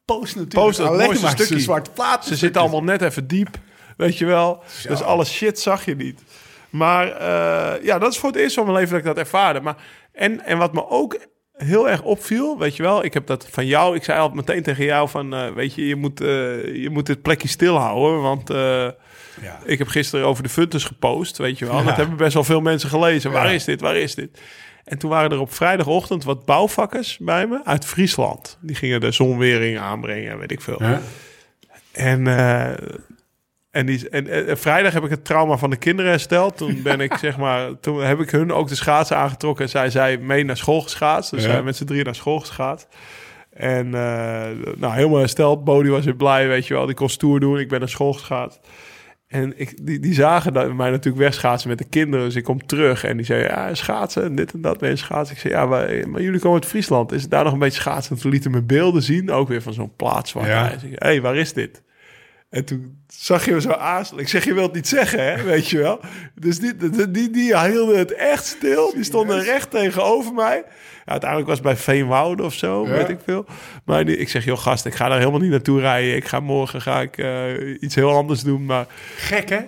post 0.06 0.36
natuurlijk 0.36 0.66
Post 0.66 0.80
alleen 0.80 1.22
maar 1.22 1.32
stukje. 1.32 1.60
zwarte 1.60 1.92
platen. 1.92 2.30
Ze 2.30 2.36
zitten 2.36 2.62
allemaal 2.62 2.84
net 2.84 3.02
even 3.02 3.28
diep, 3.28 3.58
weet 3.98 4.18
je 4.18 4.26
wel. 4.26 4.64
Dus 4.88 5.02
alle 5.02 5.26
shit 5.26 5.60
zag 5.60 5.86
je 5.86 5.96
niet. 5.96 6.22
Maar 6.70 7.08
eh, 7.12 7.84
ja, 7.84 8.00
dat 8.00 8.12
is 8.12 8.18
voor 8.18 8.30
het 8.30 8.40
eerst 8.40 8.56
van 8.56 8.64
mijn 8.64 8.76
leven 8.78 8.92
dat 8.92 9.00
ik 9.00 9.06
dat 9.06 9.18
ervaarde. 9.18 9.60
Maar, 9.60 9.76
en, 10.12 10.46
en 10.46 10.58
wat 10.58 10.74
me 10.74 10.90
ook 10.90 11.20
heel 11.54 11.90
erg 11.90 12.02
opviel, 12.02 12.58
weet 12.60 12.76
je 12.76 12.84
wel. 12.84 13.04
Ik 13.04 13.14
heb 13.14 13.28
dat 13.28 13.48
van 13.50 13.66
jou, 13.66 13.96
ik 13.96 14.04
zei 14.04 14.20
al 14.20 14.30
meteen 14.30 14.64
tegen 14.64 14.86
jou 14.86 15.10
van... 15.10 15.54
weet 15.54 15.74
je, 15.74 15.88
je 15.88 15.96
moet, 15.96 16.20
je 16.20 16.88
moet 16.92 17.06
dit 17.06 17.22
plekje 17.22 17.48
stilhouden. 17.48 18.22
Want 18.22 18.50
Ja. 19.41 19.60
ik 19.65 19.77
heb 19.77 19.88
gisteren 19.88 20.25
over 20.25 20.43
de 20.43 20.49
Funtus 20.49 20.84
gepost, 20.84 21.38
weet 21.38 21.60
je 21.60 21.65
wel. 21.65 21.77
Ja. 21.77 21.84
Dat 21.84 21.95
hebben 21.95 22.17
best 22.17 22.34
wel 22.34 22.43
veel 22.43 22.62
mensen 22.62 22.89
gelezen. 22.89 23.32
Waar 23.32 23.54
is 23.54 23.63
dit, 23.63 23.82
waar 23.82 23.95
is 23.95 24.15
dit? 24.15 24.41
En 24.84 24.97
toen 24.97 25.10
waren 25.10 25.32
er 25.32 25.39
op 25.39 25.54
vrijdagochtend 25.54 26.23
wat 26.23 26.45
bouwvakkers 26.45 27.17
bij 27.17 27.47
me 27.47 27.62
uit 27.65 27.86
Friesland. 27.86 28.58
Die 28.62 28.75
gingen 28.75 28.99
de 29.01 29.12
zonwering 29.12 29.80
aanbrengen, 29.80 30.39
weet 30.39 30.51
ik 30.51 30.62
veel. 30.62 30.84
Ja. 30.84 31.01
En, 31.91 32.27
eh, 32.27 32.88
en, 33.71 33.86
die, 33.86 34.10
en, 34.10 34.47
en 34.47 34.58
vrijdag 34.58 34.93
heb 34.93 35.04
ik 35.04 35.10
het 35.10 35.25
trauma 35.25 35.58
van 35.58 35.69
de 35.69 35.75
kinderen 35.75 36.12
hersteld. 36.12 36.58
Toen 36.58 36.82
ben 36.84 36.99
ik, 36.99 37.13
zeg 37.21 37.38
maar, 37.38 37.80
toen 37.80 38.04
heb 38.04 38.19
ik 38.19 38.30
hun 38.30 38.51
ook 38.54 38.67
de 38.67 38.75
schaatsen 38.75 39.17
aangetrokken. 39.17 39.65
En 39.65 39.71
zij 39.71 39.89
zij 39.89 40.17
mee 40.17 40.43
naar 40.45 40.58
school 40.58 40.82
geschaatst. 40.82 41.32
Dus 41.32 41.43
Ja. 41.43 41.49
zij 41.51 41.63
met 41.63 41.75
z'n 41.75 41.86
drie 41.86 42.04
naar 42.04 42.15
school 42.15 42.39
geschaatst. 42.39 42.88
En 43.54 43.86
eh, 43.86 44.49
nou, 44.77 44.93
helemaal 44.93 45.19
hersteld. 45.19 45.63
Bodie 45.63 45.91
was 45.91 46.06
weer 46.06 46.15
blij, 46.15 46.47
weet 46.47 46.67
je 46.67 46.73
wel. 46.73 46.86
Die 46.86 46.95
kon 46.95 47.10
stoer 47.10 47.39
doen. 47.39 47.60
Ik 47.60 47.69
ben 47.69 47.80
naar 47.80 47.89
school 47.89 48.13
geschaatst. 48.13 48.60
En 49.32 49.54
ik, 49.56 49.86
die, 49.86 50.00
die 50.00 50.13
zagen 50.13 50.54
dat, 50.54 50.74
mij 50.74 50.89
natuurlijk 50.89 51.24
wegschaatsen 51.24 51.70
met 51.70 51.78
de 51.78 51.84
kinderen. 51.84 52.26
Dus 52.26 52.36
ik 52.36 52.44
kom 52.44 52.65
terug 52.65 53.04
en 53.04 53.17
die 53.17 53.26
zei, 53.26 53.44
ja, 53.44 53.74
schaatsen 53.74 54.24
en 54.24 54.36
dit 54.36 54.54
en 54.54 54.62
dat. 54.62 54.80
Je 54.80 54.96
schaatsen? 54.96 55.36
Ik 55.36 55.41
zei, 55.41 55.54
ja, 55.54 55.65
maar, 55.65 56.10
maar 56.10 56.22
jullie 56.22 56.39
komen 56.39 56.62
uit 56.62 56.70
Friesland. 56.70 57.12
Is 57.12 57.22
het 57.22 57.32
daar 57.32 57.44
nog 57.44 57.54
een 57.54 57.60
beetje 57.60 57.80
schaatsen? 57.80 58.15
En 58.15 58.22
toen 58.22 58.32
lieten 58.32 58.52
me 58.52 58.62
beelden 58.62 59.04
zien, 59.04 59.32
ook 59.32 59.48
weer 59.48 59.62
van 59.62 59.74
zo'n 59.74 59.96
plaats 59.96 60.34
waar 60.34 60.48
Ja. 60.48 60.67
Hé, 60.67 60.89
hey, 60.96 61.22
waar 61.22 61.36
is 61.36 61.54
dit? 61.54 61.82
En 62.52 62.66
toen 62.66 63.04
zag 63.08 63.46
je 63.46 63.52
me 63.54 63.62
zo 63.62 63.72
aarzelen. 63.72 64.22
Ik 64.22 64.30
zeg, 64.30 64.44
je 64.44 64.54
wilt 64.54 64.66
het 64.66 64.76
niet 64.76 64.88
zeggen, 64.88 65.24
hè? 65.24 65.44
Weet 65.44 65.70
je 65.70 65.78
wel? 65.78 66.00
Dus 66.36 66.60
die, 66.60 66.76
die, 66.78 67.12
die, 67.12 67.30
die 67.30 67.60
hielden 67.60 67.98
het 67.98 68.14
echt 68.14 68.46
stil. 68.46 68.94
Die 68.94 69.04
stonden 69.04 69.44
recht 69.44 69.72
tegenover 69.72 70.34
mij. 70.34 70.64
Ja, 71.06 71.12
uiteindelijk 71.12 71.50
was 71.50 71.58
het 71.58 71.68
bij 71.68 71.76
Veenwouden 71.78 72.46
of 72.46 72.54
zo, 72.54 72.86
Ja. 72.88 72.92
weet 72.92 73.10
ik 73.10 73.20
veel. 73.26 73.46
Maar 73.86 74.06
die, 74.06 74.18
ik 74.18 74.30
zeg, 74.30 74.46
joh 74.46 74.58
gast, 74.58 74.86
ik 74.86 74.94
ga 74.96 75.08
daar 75.08 75.18
helemaal 75.20 75.40
niet 75.40 75.50
naartoe 75.50 75.80
rijden. 75.80 76.16
Ik 76.16 76.26
ga 76.26 76.40
morgen 76.40 76.82
ga 76.82 77.02
ik, 77.02 77.18
eh, 77.18 77.82
iets 77.82 77.96
heel 77.96 78.16
anders 78.16 78.42
doen. 78.42 78.66
Maar 78.66 78.86
Gek, 79.16 79.50
hè? 79.50 79.60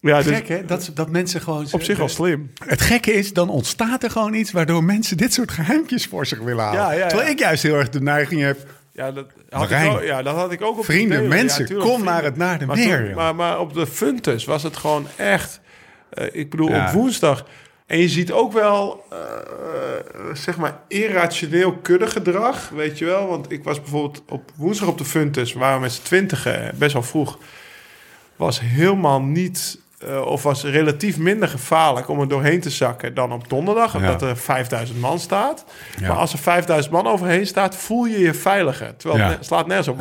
ja, 0.00 0.22
dus 0.22 0.36
Gek, 0.36 0.48
hè? 0.48 0.64
Dat, 0.64 0.90
dat 0.94 1.10
mensen 1.10 1.40
gewoon... 1.40 1.66
op 1.70 1.82
zich 1.82 1.98
wel 1.98 2.08
slim. 2.08 2.52
Het 2.64 2.80
gekke 2.80 3.12
is, 3.12 3.32
dan 3.32 3.48
ontstaat 3.48 4.02
er 4.02 4.10
gewoon 4.10 4.34
iets... 4.34 4.52
waardoor 4.52 4.84
mensen 4.84 5.16
dit 5.16 5.32
soort 5.32 5.50
geheimpjes 5.50 6.06
voor 6.06 6.26
zich 6.26 6.38
willen 6.38 6.72
ja. 6.72 7.06
Terwijl 7.06 7.30
ik 7.30 7.38
juist 7.38 7.62
heel 7.62 7.74
erg 7.76 7.88
de 7.88 8.00
neiging 8.02 8.40
heb... 8.40 8.58
Ja, 8.92 9.12
dat 9.12 9.26
had, 9.50 9.70
ik 9.70 9.86
ook, 9.90 10.02
ja, 10.02 10.22
dat 10.22 10.34
had 10.34 10.52
ik 10.52 10.62
ook 10.62 10.78
op 10.78 10.84
Vrienden, 10.84 11.22
de 11.22 11.28
mensen, 11.28 11.76
kom 11.78 12.04
naar 12.04 12.22
het 12.24 12.36
Naar 12.36 12.58
de 12.58 12.66
maar, 12.66 12.76
Meer, 12.76 13.04
toen- 13.04 13.14
maar, 13.14 13.34
maar 13.34 13.60
op 13.60 13.74
de 13.74 13.86
Funtus 13.86 14.44
was 14.44 14.62
het 14.62 14.76
gewoon 14.76 15.06
echt... 15.16 15.60
eh, 16.10 16.26
ik 16.32 16.50
bedoel, 16.50 16.68
Ja. 16.68 16.86
op 16.86 16.92
woensdag... 16.92 17.46
En 17.86 17.98
je 17.98 18.08
ziet 18.08 18.32
ook 18.32 18.52
wel, 18.52 19.04
eh, 19.10 19.18
eh, 19.18 20.34
zeg 20.34 20.56
maar, 20.56 20.78
irrationeel 20.88 21.72
kuddegedrag, 21.72 22.68
weet 22.68 22.98
je 22.98 23.04
wel. 23.04 23.26
Want 23.26 23.52
ik 23.52 23.64
was 23.64 23.80
bijvoorbeeld 23.80 24.22
op 24.28 24.50
woensdag 24.56 24.88
op 24.88 24.98
de 24.98 25.04
Funtus, 25.04 25.52
waar 25.52 25.74
we 25.74 25.80
met 25.80 25.92
z'n 25.92 26.02
twintigen, 26.02 26.74
best 26.78 26.92
wel 26.92 27.02
vroeg, 27.02 27.38
was 28.36 28.60
helemaal 28.60 29.22
niet, 29.22 29.80
eh, 30.02 30.20
of 30.26 30.42
was 30.42 30.64
relatief 30.64 31.18
minder 31.18 31.48
gevaarlijk 31.48 32.08
om 32.08 32.20
er 32.20 32.28
doorheen 32.28 32.60
te 32.60 32.70
zakken 32.70 33.14
dan 33.14 33.32
op 33.32 33.48
donderdag, 33.48 33.92
Ja. 33.92 33.98
omdat 33.98 34.22
er 34.22 34.36
5000 34.36 35.00
man 35.00 35.18
staat. 35.18 35.64
Ja. 35.98 36.08
Maar 36.08 36.16
als 36.16 36.32
er 36.32 36.38
5000 36.38 36.94
man 36.94 37.06
overheen 37.06 37.46
staat, 37.46 37.76
voel 37.76 38.04
je 38.04 38.18
je 38.18 38.34
veiliger. 38.34 38.96
Terwijl 38.96 39.30
het 39.30 39.44
slaat 39.44 39.66
nergens 39.66 39.88
op. 39.88 40.00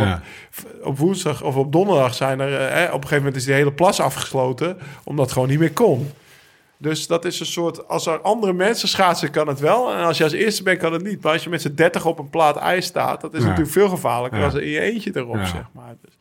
Op 0.83 0.97
woensdag 0.97 1.43
of 1.43 1.55
op 1.55 1.71
donderdag 1.71 2.13
zijn 2.13 2.39
er, 2.39 2.53
eh, 2.67 2.83
op 2.83 2.93
een 2.93 2.93
gegeven 2.93 3.17
moment 3.17 3.35
is 3.35 3.45
die 3.45 3.53
hele 3.53 3.71
plas 3.73 3.99
afgesloten, 3.99 4.77
omdat 5.03 5.25
het 5.25 5.33
gewoon 5.33 5.49
niet 5.49 5.59
meer 5.59 5.73
kon. 5.73 6.11
Dus 6.77 7.07
dat 7.07 7.25
is 7.25 7.39
een 7.39 7.45
soort, 7.45 7.87
als 7.87 8.05
er 8.07 8.19
andere 8.21 8.53
mensen 8.53 8.87
schaatsen, 8.87 9.31
kan 9.31 9.47
het 9.47 9.59
wel. 9.59 9.93
En 9.93 10.03
als 10.03 10.17
je 10.17 10.23
als 10.23 10.33
eerste 10.33 10.63
bent, 10.63 10.79
kan 10.79 10.93
het 10.93 11.03
niet. 11.03 11.23
Maar 11.23 11.33
als 11.33 11.43
je 11.43 11.49
met 11.49 11.61
z'n 11.61 11.73
30 11.75 12.05
op 12.05 12.19
een 12.19 12.29
plaat 12.29 12.55
ijs 12.57 12.85
staat, 12.85 13.21
dat 13.21 13.33
is 13.33 13.43
natuurlijk 13.43 13.69
veel 13.71 13.89
gevaarlijker 13.89 14.43
als 14.43 14.53
er 14.53 14.61
in 14.63 14.69
je 14.69 14.79
eentje 14.79 15.11
erop, 15.13 15.35
zeg 15.37 15.65
maar. 15.71 15.93
Dus, 16.01 16.13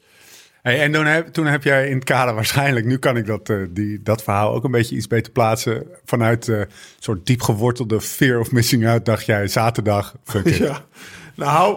Hey, 0.63 0.81
en 0.81 0.93
toen 0.93 1.07
heb, 1.07 1.27
toen 1.27 1.47
heb 1.47 1.65
jij 1.65 1.89
in 1.89 1.95
het 1.95 2.05
kader 2.05 2.35
waarschijnlijk... 2.35 2.87
nu 2.87 2.99
kan 2.99 3.17
ik 3.17 3.27
dat, 3.27 3.49
eh, 3.49 3.57
die, 3.71 4.03
dat 4.03 4.23
verhaal 4.23 4.55
ook 4.55 4.65
een 4.65 4.71
beetje 4.71 4.97
iets 4.97 5.07
beter 5.07 5.33
plaatsen... 5.33 5.87
vanuit 6.05 6.47
een 6.47 6.67
soort 6.99 7.27
diep 7.27 7.43
gewortelde 7.43 8.01
fear 8.01 8.41
of 8.41 8.53
missing 8.53 8.87
out... 8.87 9.05
dacht 9.05 9.27
jij 9.27 9.47
zaterdag, 9.47 10.15
fuck 10.25 10.45
it. 10.45 10.57
ja. 10.67 10.85
Nou, 11.35 11.77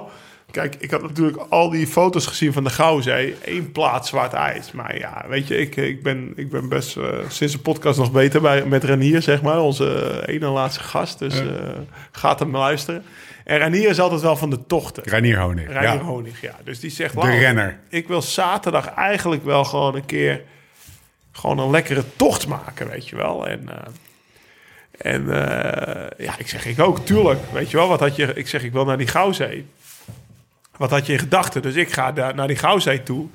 kijk, 0.51 0.75
ik 0.79 0.91
had 0.91 1.01
natuurlijk 1.01 1.37
al 1.49 1.69
die 1.69 1.87
foto's 1.87 2.25
gezien 2.25 2.53
van 2.53 2.63
de 2.63 2.69
Gouwzee. 2.69 3.35
Eén 3.45 3.71
plaat 3.71 4.07
zwart 4.07 4.33
ijs. 4.33 4.71
Maar 4.71 4.97
ja, 4.97 5.25
weet 5.27 5.47
je, 5.47 5.57
ik, 5.57 5.75
ik, 5.75 6.03
ben, 6.03 6.33
ik 6.35 6.49
ben 6.49 6.69
best 6.69 6.97
eh, 6.97 7.05
sinds 7.27 7.53
de 7.53 7.59
podcast 7.59 7.99
nog 7.99 8.11
beter 8.11 8.41
bij, 8.41 8.65
met 8.65 8.83
Renier, 8.83 9.21
zeg 9.21 9.41
maar. 9.41 9.61
Onze 9.61 9.93
eh, 9.93 10.35
ene 10.35 10.47
laatste 10.47 10.83
gast. 10.83 11.19
Dus 11.19 11.39
eh, 11.39 11.45
gaat 12.11 12.39
hem 12.39 12.55
luisteren. 12.55 13.03
En 13.43 13.57
Renier 13.57 13.89
is 13.89 13.99
altijd 13.99 14.21
wel 14.21 14.35
van 14.35 14.49
de 14.49 14.65
tochten. 14.65 15.03
Reinier 15.03 15.39
Honig. 15.39 15.67
Reinier 15.67 15.93
ja. 15.93 15.97
Honig, 15.97 16.41
ja. 16.41 16.55
Dus 16.63 16.79
die 16.79 16.89
zegt... 16.89 17.13
De 17.13 17.19
"Wauw, 17.19 17.37
renner. 17.37 17.79
Ik 17.89 18.07
wil 18.07 18.21
zaterdag 18.21 18.93
eigenlijk 18.93 19.43
wel 19.43 19.63
gewoon 19.63 19.95
een 19.95 20.05
keer... 20.05 20.41
gewoon 21.31 21.59
een 21.59 21.69
lekkere 21.69 22.03
tocht 22.15 22.47
maken, 22.47 22.89
weet 22.89 23.09
je 23.09 23.15
wel. 23.15 23.47
En, 23.47 23.69
eh, 23.69 25.11
en 25.13 25.29
eh, 25.29 26.25
ja, 26.25 26.37
ik 26.37 26.47
zeg 26.47 26.65
ik 26.65 26.79
ook, 26.79 27.05
tuurlijk. 27.05 27.39
Weet 27.51 27.71
je 27.71 27.77
wel, 27.77 27.87
wat 27.87 27.99
had 27.99 28.15
je... 28.15 28.33
Ik 28.33 28.47
zeg, 28.47 28.63
ik 28.63 28.71
wil 28.71 28.85
naar 28.85 28.97
die 28.97 29.07
Gouwzee. 29.07 29.65
Wat 30.77 30.89
had 30.89 31.05
je 31.05 31.13
in 31.13 31.19
gedachten? 31.19 31.61
Dus 31.61 31.75
ik 31.75 31.93
ga 31.93 32.11
daar 32.11 32.35
naar 32.35 32.47
die 32.47 32.57
Gouwzee 32.57 33.03
toe. 33.03 33.27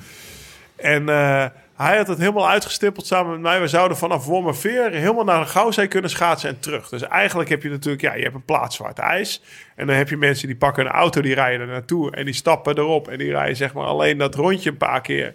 En 0.76 1.08
eh, 1.08 1.44
hij 1.78 1.96
had 1.96 2.08
het 2.08 2.18
helemaal 2.18 2.48
uitgestippeld 2.48 3.06
samen 3.06 3.30
met 3.30 3.40
mij. 3.40 3.60
We 3.60 3.68
zouden 3.68 3.96
vanaf 3.96 4.24
Wormerveer 4.24 4.90
helemaal 4.90 5.24
naar 5.24 5.40
de 5.40 5.50
Gouwzee 5.50 5.88
kunnen 5.88 6.10
schaatsen 6.10 6.48
en 6.48 6.60
terug. 6.60 6.88
Dus 6.88 7.02
eigenlijk 7.02 7.48
heb 7.48 7.62
je 7.62 7.68
natuurlijk, 7.68 8.02
ja, 8.02 8.14
je 8.14 8.22
hebt 8.22 8.34
een 8.34 8.44
plaats 8.44 8.76
zwart 8.76 8.98
ijs. 8.98 9.42
En 9.76 9.86
dan 9.86 9.96
heb 9.96 10.08
je 10.08 10.16
mensen 10.16 10.46
die 10.46 10.56
pakken 10.56 10.86
een 10.86 10.92
auto, 10.92 11.20
die 11.20 11.34
rijden 11.34 11.60
er 11.60 11.72
naartoe. 11.72 12.10
En 12.10 12.24
die 12.24 12.34
stappen 12.34 12.78
erop 12.78 13.08
en 13.08 13.18
die 13.18 13.30
rijden 13.30 13.56
zeg 13.56 13.72
maar 13.72 13.84
alleen 13.84 14.18
dat 14.18 14.34
rondje 14.34 14.70
een 14.70 14.76
paar 14.76 15.00
keer. 15.00 15.34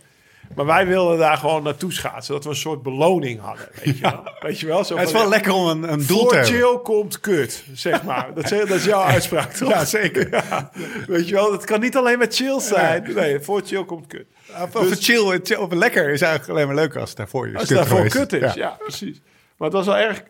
Maar 0.56 0.66
wij 0.66 0.88
wilden 0.88 1.18
daar 1.18 1.38
gewoon 1.38 1.63
naartoe 1.63 1.94
schaatsen. 1.94 2.34
Dat 2.34 2.44
we 2.44 2.50
een 2.50 2.56
soort 2.56 2.82
beloning 2.84 3.39
hadden. 3.42 3.68
Weet 3.84 3.98
je 3.98 4.02
wel? 4.02 4.24
Weet 4.39 4.60
je 4.60 4.66
wel? 4.68 4.84
Zo 4.84 4.96
Het 4.98 5.06
is 5.06 5.12
van, 5.12 5.22
wel 5.22 5.30
lekker 5.30 5.52
om 5.54 5.68
een, 5.68 5.92
een 5.92 6.06
doel 6.08 6.26
te 6.28 6.36
hebben. 6.36 6.54
chill 6.54 6.80
komt 6.84 7.20
kut, 7.20 7.63
zeg 7.74 8.04
maar. 8.04 8.34
Dat, 8.36 8.44
is- 8.52 8.60
dat 8.60 8.70
is 8.70 8.86
jouw 8.86 9.02
uitspraak, 9.16 9.52
toch? 9.54 9.70
Ja, 9.70 9.86
zeker. 9.86 10.30
Ja. 10.32 10.72
Weet 11.08 11.28
je 11.28 11.34
wel, 11.34 11.52
het 11.52 11.66
kan 11.66 11.80
niet 11.80 11.98
alleen 11.98 12.18
met 12.20 12.36
chill 12.36 12.60
zijn. 12.60 13.13
Nee, 13.16 13.39
voor 13.39 13.62
chill 13.66 13.86
komt 13.86 14.08
kut. 14.08 14.26
Of, 14.62 14.76
of 14.76 14.89
chill, 15.00 15.39
chill, 15.44 15.58
of 15.58 15.72
lekker 15.74 16.10
is 16.10 16.22
eigenlijk 16.22 16.52
alleen 16.52 16.68
maar 16.68 16.76
leuk 16.76 16.96
als 16.96 17.10
het 17.10 17.18
daarvoor 17.18 17.48
is. 17.48 17.54
Als 17.54 17.70
het 17.70 17.78
daarvoor 17.78 17.98
geweest. 17.98 18.16
kut 18.30 18.42
is, 18.42 18.54
ja. 18.54 18.78
precies. 18.80 19.22
Maar 19.58 19.68
het 19.68 19.78
was 19.78 19.86
wel 19.86 19.98
erg 19.98 20.24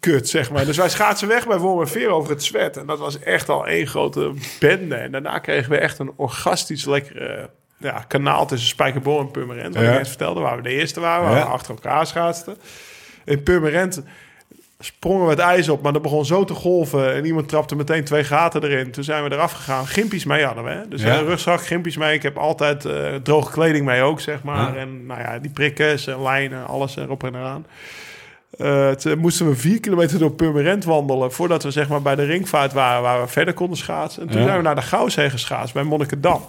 kut, 0.00 0.28
zeg 0.28 0.50
maar. 0.50 0.64
Dus 0.64 0.76
wij 0.76 0.88
schaatsen 0.88 1.28
weg 1.28 1.46
bij 1.46 1.58
Wormerveer 1.58 2.08
over 2.08 2.30
het 2.30 2.44
zwet. 2.44 2.76
En 2.76 2.86
dat 2.86 2.98
was 2.98 3.18
echt 3.18 3.48
al 3.48 3.66
één 3.66 3.86
grote 3.86 4.32
bende. 4.60 4.94
En 4.94 5.12
daarna 5.12 5.38
kregen 5.38 5.70
we 5.70 5.78
echt 5.78 5.98
een 5.98 6.12
orgastisch 6.16 6.84
lekkere 6.84 7.50
ja, 7.80 8.04
kanaal 8.08 8.46
tussen 8.46 8.68
Spijkerboom 8.68 9.20
en 9.20 9.30
Purmerend. 9.30 9.74
Wat 9.74 9.84
Ja. 9.84 9.90
ik 9.90 9.96
net 9.98 10.08
vertelde, 10.08 10.40
waar 10.40 10.56
we 10.56 10.62
de 10.62 10.70
eerste 10.74 11.00
waren. 11.00 11.24
Waar 11.28 11.36
Ja. 11.38 11.44
we 11.44 11.50
achter 11.50 11.74
elkaar 11.74 12.06
schaatsten. 12.06 12.56
In 13.24 13.42
Purmerend 13.42 14.02
sprongen 14.78 15.24
we 15.24 15.30
het 15.30 15.38
ijs 15.38 15.68
op, 15.68 15.82
maar 15.82 15.92
dat 15.92 16.02
begon 16.02 16.24
zo 16.24 16.44
te 16.44 16.54
golven. 16.54 17.14
En 17.14 17.24
iemand 17.24 17.48
trapte 17.48 17.76
meteen 17.76 18.04
twee 18.04 18.24
gaten 18.24 18.62
erin. 18.64 18.90
Toen 18.90 19.04
zijn 19.04 19.24
we 19.24 19.32
eraf 19.32 19.52
gegaan. 19.52 19.86
Gimpies 19.86 20.24
mee 20.24 20.44
hadden 20.44 20.64
we. 20.64 20.70
Hè? 20.70 20.88
Dus 20.88 21.02
Ja. 21.02 21.18
een 21.18 21.24
rugzak, 21.24 21.66
gimpies 21.66 21.96
mee. 21.96 22.14
Ik 22.14 22.22
heb 22.22 22.36
altijd 22.38 22.84
eh, 22.84 23.14
droge 23.22 23.52
kleding 23.52 23.84
mee 23.84 24.02
ook, 24.02 24.20
zeg 24.20 24.42
maar. 24.42 24.74
Ja. 24.74 24.80
En 24.80 25.06
nou 25.06 25.20
ja, 25.20 25.38
die 25.38 25.50
prikkers 25.50 26.06
en 26.06 26.22
lijnen, 26.22 26.66
alles 26.66 26.96
erop 26.96 27.24
en 27.24 27.34
eraan. 27.34 27.66
Eh, 28.58 28.90
toen 28.90 29.18
moesten 29.18 29.48
we 29.48 29.56
vier 29.56 29.80
kilometer 29.80 30.18
door 30.18 30.32
Purmerend 30.32 30.84
wandelen... 30.84 31.32
voordat 31.32 31.62
we 31.62 31.70
zeg 31.70 31.88
maar 31.88 32.02
bij 32.02 32.14
de 32.16 32.24
ringvaart 32.24 32.72
waren... 32.72 33.02
waar 33.02 33.20
we 33.20 33.28
verder 33.28 33.54
konden 33.54 33.76
schaatsen. 33.76 34.22
En 34.22 34.28
toen 34.28 34.38
Ja. 34.40 34.44
zijn 34.44 34.56
we 34.56 34.62
naar 34.62 34.74
de 34.74 34.82
Gouwzee 34.82 35.30
geschaatst 35.30 35.74
bij 35.74 35.82
Monnikendam. 35.82 36.44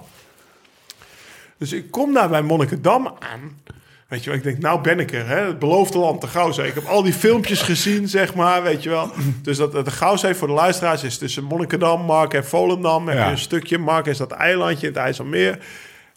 Dus 1.61 1.71
ik 1.73 1.91
kom 1.91 2.13
daar 2.13 2.29
bij 2.29 2.41
Monnikendam 2.41 3.07
aan... 3.19 3.59
Weet 4.07 4.23
je 4.23 4.29
wel, 4.29 4.37
ik 4.39 4.43
denk, 4.45 4.57
nou 4.59 4.81
ben 4.81 4.99
ik 4.99 5.11
er, 5.13 5.27
hè? 5.27 5.45
Het 5.45 5.59
beloofde 5.59 5.97
land, 5.97 6.21
de 6.21 6.27
Gouwzee. 6.27 6.67
Ik 6.67 6.73
heb 6.73 6.85
al 6.85 7.03
die 7.03 7.13
filmpjes 7.13 7.61
gezien, 7.61 8.07
zeg 8.07 8.33
maar, 8.35 8.63
weet 8.63 8.83
je 8.83 8.89
wel. 8.89 9.11
Dus 9.41 9.57
dat, 9.57 9.71
dat 9.71 9.85
de 9.85 9.91
Gouwzee 9.91 10.33
voor 10.33 10.47
de 10.47 10.53
luisteraars 10.53 11.03
is 11.03 11.17
tussen 11.17 11.43
Monnikendam, 11.43 12.01
Mark 12.01 12.33
en 12.33 12.45
Volendam. 12.45 13.07
Heb 13.07 13.17
Ja. 13.17 13.25
je 13.25 13.31
een 13.31 13.37
stukje, 13.37 13.77
Mark 13.77 14.05
is 14.05 14.17
dat 14.17 14.31
eilandje 14.31 14.87
in 14.87 14.93
het 14.93 15.01
IJsselmeer. 15.01 15.59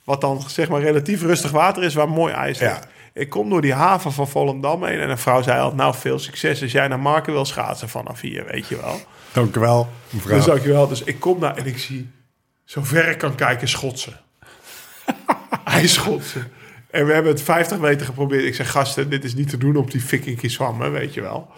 Wat 0.05 0.21
dan, 0.21 0.43
zeg 0.47 0.69
maar, 0.69 0.81
relatief 0.81 1.23
rustig 1.23 1.51
water 1.51 1.83
is, 1.83 1.95
waar 1.95 2.09
mooi 2.09 2.33
ijs 2.33 2.59
Ja. 2.59 2.69
ligt. 2.69 2.87
Ik 3.13 3.29
kom 3.31 3.51
door 3.51 3.61
die 3.61 3.73
haven 3.75 4.13
van 4.13 4.29
Volendam 4.29 4.85
heen 4.85 5.01
en 5.01 5.11
een 5.11 5.19
vrouw 5.19 5.43
zei 5.43 5.61
al, 5.61 5.75
nou, 5.75 5.95
veel 5.95 6.19
succes 6.19 6.63
als 6.63 6.73
jij 6.73 6.89
naar 6.89 7.01
Marken 7.01 7.33
wil 7.33 7.45
schaatsen 7.45 7.89
vanaf 7.89 8.21
hier, 8.21 8.45
weet 8.51 8.69
je 8.69 8.77
wel. 8.81 9.01
Dank 9.33 9.57
u 9.57 9.61
wel, 9.61 9.89
mevrouw. 10.11 10.37
Dus 10.37 10.45
dankjewel. 10.45 10.89
Dus 10.89 11.03
ik 11.03 11.21
kom 11.21 11.41
daar 11.41 11.57
en 11.57 11.67
ik 11.67 11.79
zie, 11.79 12.11
zover 12.65 13.09
ik 13.09 13.19
kan 13.19 13.35
kijken, 13.35 13.69
schotsen. 13.69 14.21
IJsschotsen. 15.65 16.53
En 16.91 17.07
we 17.07 17.13
hebben 17.13 17.33
het 17.33 17.43
50 17.43 17.79
meter 17.79 18.07
geprobeerd. 18.07 18.45
Ik 18.45 18.55
zeg, 18.55 18.71
gasten, 18.71 19.11
dit 19.11 19.25
is 19.25 19.35
niet 19.35 19.49
te 19.49 19.59
doen 19.59 19.77
op 19.77 19.91
die 19.91 20.01
fucking 20.01 20.51
zwammen, 20.51 20.93
weet 20.93 21.15
je 21.15 21.21
wel. 21.21 21.51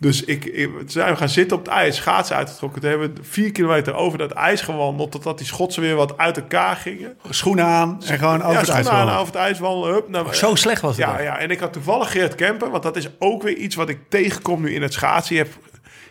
Dus 0.00 0.24
ik, 0.24 0.44
ik, 0.44 0.70
toen 0.78 0.88
zijn 0.90 1.12
we 1.12 1.16
gaan 1.16 1.28
zitten 1.28 1.56
op 1.56 1.64
het 1.64 1.74
ijs, 1.74 1.96
schaatsen 1.96 2.36
uitgetrokken. 2.36 2.80
Toen 2.80 2.90
hebben 2.90 3.14
we 3.14 3.20
vier 3.22 3.52
kilometer 3.52 3.94
over 3.94 4.18
dat 4.18 4.30
ijs 4.30 4.60
gewandeld... 4.60 5.10
totdat 5.10 5.38
die 5.38 5.46
schotsen 5.46 5.82
weer 5.82 5.94
wat 5.94 6.18
uit 6.18 6.36
elkaar 6.36 6.76
gingen. 6.76 7.16
Schoenen 7.30 7.64
aan 7.64 8.02
en 8.06 8.18
gewoon 8.18 8.42
over 8.42 8.52
ja, 8.52 8.58
het 8.60 8.68
ijs 8.68 8.86
schoenen 8.86 8.90
aan, 8.90 8.96
wandelen. 8.96 9.20
over 9.20 9.34
het 9.34 9.42
ijs 9.42 9.58
wandelen. 9.58 9.94
Hup, 9.94 10.08
naar- 10.08 10.34
Zo 10.34 10.54
slecht 10.54 10.80
was 10.80 10.96
het 10.96 11.06
ja, 11.06 11.12
ook. 11.12 11.20
ja, 11.20 11.38
en 11.38 11.50
ik 11.50 11.60
had 11.60 11.72
toevallig 11.72 12.10
Geert 12.10 12.34
Kemper, 12.34 12.70
want 12.70 12.82
dat 12.82 12.96
is 12.96 13.08
ook 13.18 13.42
weer 13.42 13.56
iets 13.56 13.74
wat 13.74 13.88
ik 13.88 13.98
tegenkom 14.08 14.60
nu 14.60 14.74
in 14.74 14.82
het 14.82 14.92
schaatsen. 14.92 15.36
Je 15.36 15.42
hebt 15.42 15.56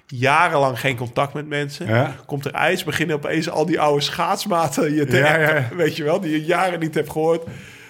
jarenlang 0.07 0.79
geen 0.79 0.97
contact 0.97 1.33
met 1.33 1.47
mensen. 1.47 1.87
Ja. 1.87 2.15
Komt 2.25 2.45
er 2.45 2.51
ijs, 2.51 2.83
beginnen 2.83 3.15
opeens 3.15 3.49
al 3.49 3.65
die 3.65 3.79
oude 3.79 4.01
schaatsmaten 4.01 4.93
je 4.93 5.05
te 5.05 5.17
Ja, 5.17 5.31
appen, 5.31 5.55
ja. 5.55 5.75
weet 5.75 5.95
je 5.95 6.03
wel, 6.03 6.19
die 6.19 6.31
je 6.31 6.45
jaren 6.45 6.79
niet 6.79 6.95
hebt 6.95 7.11
gehoord. 7.11 7.43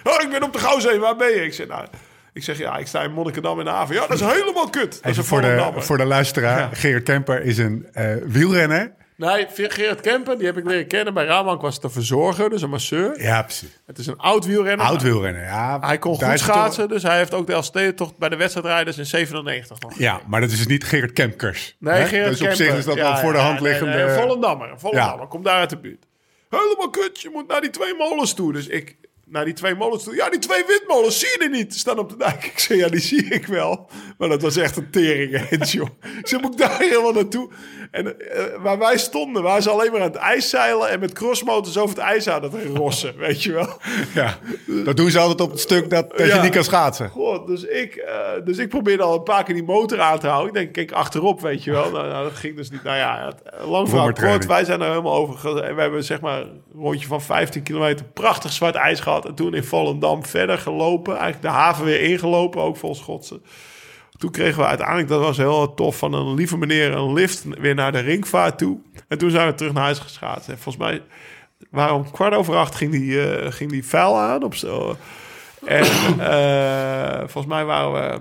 Oh, 0.04 0.22
ik 0.22 0.30
ben 0.30 0.42
op 0.42 0.52
de 0.52 0.58
Gouwzee, 0.58 0.98
waar 0.98 1.16
ben 1.16 1.28
je? 1.28 1.44
Ik 1.44 1.54
zeg, 1.54 1.66
nou, 1.66 1.86
ik 2.32 2.42
zeg, 2.42 2.58
ja, 2.58 2.76
ik 2.76 2.86
sta 2.86 3.02
in 3.02 3.12
Monnikendam 3.12 3.58
in 3.58 3.64
de 3.64 3.70
haven. 3.70 3.94
Ja, 3.94 4.00
dat 4.06 4.20
is 4.20 4.20
helemaal 4.20 4.70
kut. 4.70 5.02
Dat 5.02 5.16
is 5.16 5.26
voor 5.26 5.40
de, 5.40 5.72
voor 5.76 5.96
de 5.96 6.04
luisteraar. 6.04 6.68
Geert 6.72 7.02
Kemper 7.02 7.42
is 7.42 7.58
een 7.58 7.86
eh, 7.92 8.14
wielrenner. 8.24 8.92
Nee, 9.18 9.46
Gerrit 9.56 10.00
Kemper, 10.00 10.36
die 10.38 10.46
heb 10.46 10.56
ik 10.56 10.64
leren 10.64 10.86
kennen. 10.86 11.14
Bij 11.14 11.24
Rabank 11.24 11.60
was 11.60 11.74
het 11.74 11.84
een 11.84 11.90
verzorger, 11.90 12.50
dus 12.50 12.62
een 12.62 12.70
masseur. 12.70 13.22
Ja, 13.22 13.42
precies. 13.42 13.80
Het 13.86 13.98
is 13.98 14.06
een 14.06 14.18
oud 14.18 14.46
wielrenner. 14.46 14.86
Oud 14.86 15.02
wielrenner, 15.02 15.42
ja. 15.42 15.78
Hij 15.80 15.98
kon 15.98 16.14
goed 16.14 16.24
toch- 16.28 16.38
schaatsen, 16.38 16.88
dus 16.88 17.02
hij 17.02 17.16
heeft 17.16 17.34
ook 17.34 17.46
de 17.46 17.52
Elfstedentocht 17.52 18.18
bij 18.18 18.28
de 18.28 18.36
wedstrijdrijders 18.36 18.98
in 18.98 19.06
97 19.06 19.80
nog. 19.80 19.98
Ja, 19.98 20.20
maar 20.26 20.40
dat 20.40 20.50
is 20.50 20.56
dus 20.56 20.66
niet 20.66 20.84
Gerrit 20.84 21.12
Kemkers. 21.12 21.76
Nee, 21.78 21.94
hè? 21.94 22.06
Gerrit 22.06 22.38
Dus 22.38 22.48
op 22.48 22.54
zich 22.54 22.76
is 22.76 22.84
dat 22.84 22.96
Ja, 22.96 23.02
wel 23.02 23.16
voor 23.16 23.32
de 23.32 23.38
ja, 23.38 23.44
hand 23.44 23.60
nee, 23.60 23.70
liggende... 23.70 23.96
nee, 24.04 24.08
Volendammer, 24.16 24.70
Volendammer. 24.76 25.20
Ja. 25.20 25.26
Kom 25.26 25.42
daar 25.42 25.58
uit 25.58 25.70
de 25.70 25.78
buurt. 25.78 26.06
Helemaal 26.50 26.90
kut, 26.90 27.20
je 27.20 27.30
moet 27.32 27.48
naar 27.48 27.60
die 27.60 27.70
twee 27.70 27.94
molens 27.94 28.34
toe. 28.34 28.52
Dus 28.52 28.66
ik 28.66 28.96
naar 29.30 29.44
die 29.44 29.54
twee 29.54 29.74
molens 29.74 30.04
toe. 30.04 30.14
Ja, 30.14 30.30
die 30.30 30.38
twee 30.38 30.64
windmolens 30.66 31.18
zie 31.18 31.28
je 31.28 31.44
er 31.44 31.50
niet. 31.50 31.74
Staan 31.74 31.98
op 31.98 32.08
de 32.08 32.16
dijk. 32.16 32.44
Ik 32.44 32.58
zei, 32.58 32.78
ja, 32.78 32.88
die 32.88 33.00
zie 33.00 33.24
ik 33.24 33.46
wel. 33.46 33.90
Maar 34.18 34.28
dat 34.28 34.42
was 34.42 34.56
echt 34.56 34.76
een 34.76 34.90
tering, 34.90 35.46
joh. 35.72 35.88
Ik 36.18 36.26
zei, 36.26 36.42
moet 36.42 36.52
ik 36.52 36.58
daar 36.58 36.78
helemaal 36.78 37.12
naartoe? 37.12 37.50
En 37.90 38.20
eh, 38.20 38.44
waar 38.62 38.78
wij 38.78 38.98
stonden, 38.98 39.42
waren 39.42 39.62
ze 39.62 39.70
alleen 39.70 39.92
maar 39.92 40.00
aan 40.00 40.06
het 40.06 40.16
ijszeilen... 40.16 40.88
en 40.88 41.00
met 41.00 41.12
crossmotors 41.12 41.78
over 41.78 41.96
het 41.96 42.04
ijs 42.04 42.28
aan 42.28 42.42
het 42.42 42.52
rossen, 42.74 43.16
weet 43.26 43.42
je 43.42 43.52
wel. 43.52 43.80
Ja, 44.14 44.38
dat 44.84 44.96
doen 44.96 45.10
ze 45.10 45.18
altijd 45.18 45.40
op 45.40 45.50
het 45.50 45.60
stuk 45.60 45.90
dat, 45.90 46.10
dat 46.16 46.32
je 46.32 46.40
niet 46.42 46.52
kan 46.52 46.64
schaatsen. 46.64 47.08
God, 47.08 47.46
dus 47.46 47.62
ik, 47.62 47.94
eh, 47.94 48.14
dus 48.44 48.58
ik 48.58 48.68
probeerde 48.68 49.02
al 49.02 49.14
een 49.14 49.22
paar 49.22 49.44
keer 49.44 49.54
die 49.54 49.64
motor 49.64 50.00
aan 50.00 50.18
te 50.18 50.26
houden. 50.26 50.48
Ik 50.48 50.54
denk, 50.54 50.72
kijk 50.72 50.92
achterop, 50.92 51.40
weet 51.40 51.64
je 51.64 51.70
wel. 51.70 51.90
Nou, 51.90 52.08
nou, 52.08 52.24
dat 52.24 52.36
ging 52.36 52.56
dus 52.56 52.70
niet. 52.70 52.82
Nou 52.82 52.96
ja, 52.96 53.24
het, 53.24 53.42
lang 53.52 53.60
verhaal 53.60 53.84
Brommertraining. 53.84 54.46
kort. 54.46 54.46
Wij 54.46 54.64
zijn 54.64 54.80
er 54.80 54.88
helemaal 54.88 55.14
over. 55.14 55.62
En 55.64 55.74
we 55.74 55.80
hebben 55.80 56.04
zeg 56.04 56.20
maar 56.20 56.40
een 56.40 56.62
rondje 56.74 57.06
van 57.06 57.22
15 57.22 57.62
kilometer 57.62 58.06
prachtig 58.06 58.52
zwart 58.52 58.74
ijs 58.74 59.00
gehad. 59.00 59.17
En 59.26 59.34
toen 59.34 59.54
in 59.54 59.64
Volendam 59.64 60.24
verder 60.24 60.58
gelopen. 60.58 61.12
Eigenlijk 61.12 61.42
de 61.42 61.48
haven 61.48 61.84
weer 61.84 62.00
ingelopen, 62.00 62.62
ook 62.62 62.76
vol 62.76 62.94
schotsen. 62.94 63.42
Toen 64.18 64.30
kregen 64.30 64.58
we 64.58 64.66
uiteindelijk, 64.66 65.08
dat 65.08 65.20
was 65.20 65.36
heel 65.36 65.74
tof, 65.74 65.98
van 65.98 66.12
een 66.12 66.34
lieve 66.34 66.56
meneer 66.56 66.92
een 66.92 67.12
lift 67.12 67.44
weer 67.60 67.74
naar 67.74 67.92
de 67.92 67.98
ringvaart 67.98 68.58
toe. 68.58 68.78
En 69.08 69.18
toen 69.18 69.30
zijn 69.30 69.46
we 69.46 69.54
terug 69.54 69.72
naar 69.72 69.82
huis 69.82 69.98
geschaatst. 69.98 70.48
En 70.48 70.58
volgens 70.58 70.84
mij 70.84 71.02
waren 71.70 71.94
om 71.94 72.10
kwart 72.10 72.34
over 72.34 72.56
acht 72.56 72.74
ging 72.74 72.92
die, 72.92 73.30
eh, 73.30 73.52
ging 73.52 73.70
die 73.70 73.86
vuil 73.86 74.18
aan 74.18 74.42
op 74.42 74.54
zo. 74.54 74.96
En 75.64 75.84
eh, 76.18 77.18
volgens 77.18 77.46
mij 77.46 77.64
waren 77.64 77.92
we 77.92 78.20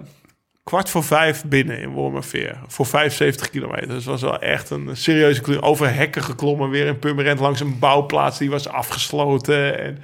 kwart 0.64 0.90
voor 0.90 1.04
vijf 1.04 1.44
binnen 1.46 1.80
in 1.80 1.90
Wormerveer. 1.90 2.60
Voor 2.68 2.86
75 2.86 3.50
kilometer. 3.50 3.88
Dus 3.88 3.96
het 3.96 4.06
was 4.06 4.22
wel 4.22 4.40
echt 4.40 4.70
een 4.70 4.98
serieuze 4.98 5.42
klim. 5.42 5.60
Over 5.60 5.94
hekken 5.94 6.24
geklommen, 6.24 6.70
weer 6.70 6.86
in 6.86 7.00
Purmerend 7.00 7.40
langs 7.40 7.60
een 7.60 7.80
bouwplaats 7.80 8.38
die 8.38 8.50
was 8.50 8.68
afgesloten. 8.68 9.80
En 9.80 10.00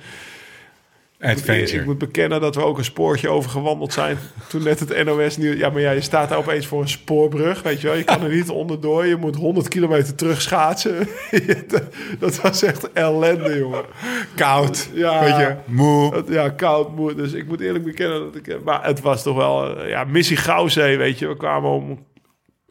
ik, 1.24 1.30
ik 1.30 1.38
Adventure. 1.38 1.86
moet 1.86 1.98
bekennen 1.98 2.42
dat 2.42 2.56
we 2.56 2.64
ook 2.64 2.78
een 2.78 2.84
spoortje 2.84 3.30
over 3.30 3.50
gewandeld 3.50 3.94
zijn. 3.94 4.18
Toen 4.50 4.64
net 4.64 4.80
het 4.80 5.06
NOS 5.06 5.38
nieuws. 5.38 5.58
Ja, 5.58 5.70
maar 5.70 5.82
ja, 5.82 5.92
je 5.92 6.02
staat 6.02 6.30
daar 6.30 6.38
opeens 6.38 6.66
voor 6.68 6.82
een 6.82 6.90
spoorbrug. 6.90 7.62
Weet 7.62 7.82
je 7.82 7.88
wel, 7.88 7.96
je 7.98 8.04
kan 8.04 8.24
er 8.24 8.30
niet 8.30 8.50
onderdoor. 8.50 9.06
Je 9.06 9.16
moet 9.16 9.36
100 9.36 9.68
kilometer 9.68 10.16
terug 10.16 10.42
schaatsen. 10.42 11.08
dat 12.20 12.42
was 12.42 12.64
echt 12.64 12.92
ellende, 12.92 13.58
jongen. 13.58 13.84
Koud, 14.36 14.90
Ja. 14.94 15.20
weet 15.20 15.36
je, 15.38 15.56
moe. 15.66 16.24
Ja, 16.30 16.50
koud 16.50 16.96
moe. 16.96 17.16
Dus 17.16 17.34
ik 17.34 17.48
moet 17.48 17.62
eerlijk 17.62 17.84
bekennen 17.86 18.20
dat 18.20 18.36
ik. 18.36 18.64
Maar 18.64 18.86
het 18.86 19.02
was 19.02 19.24
toch 19.24 19.36
wel. 19.36 19.78
eh, 19.78 19.90
Ja, 19.90 20.04
missie 20.04 20.38
Gouwzee, 20.38 20.98
weet 20.98 21.20
je. 21.20 21.28
We 21.28 21.38
kwamen 21.38 21.70
om 21.70 22.06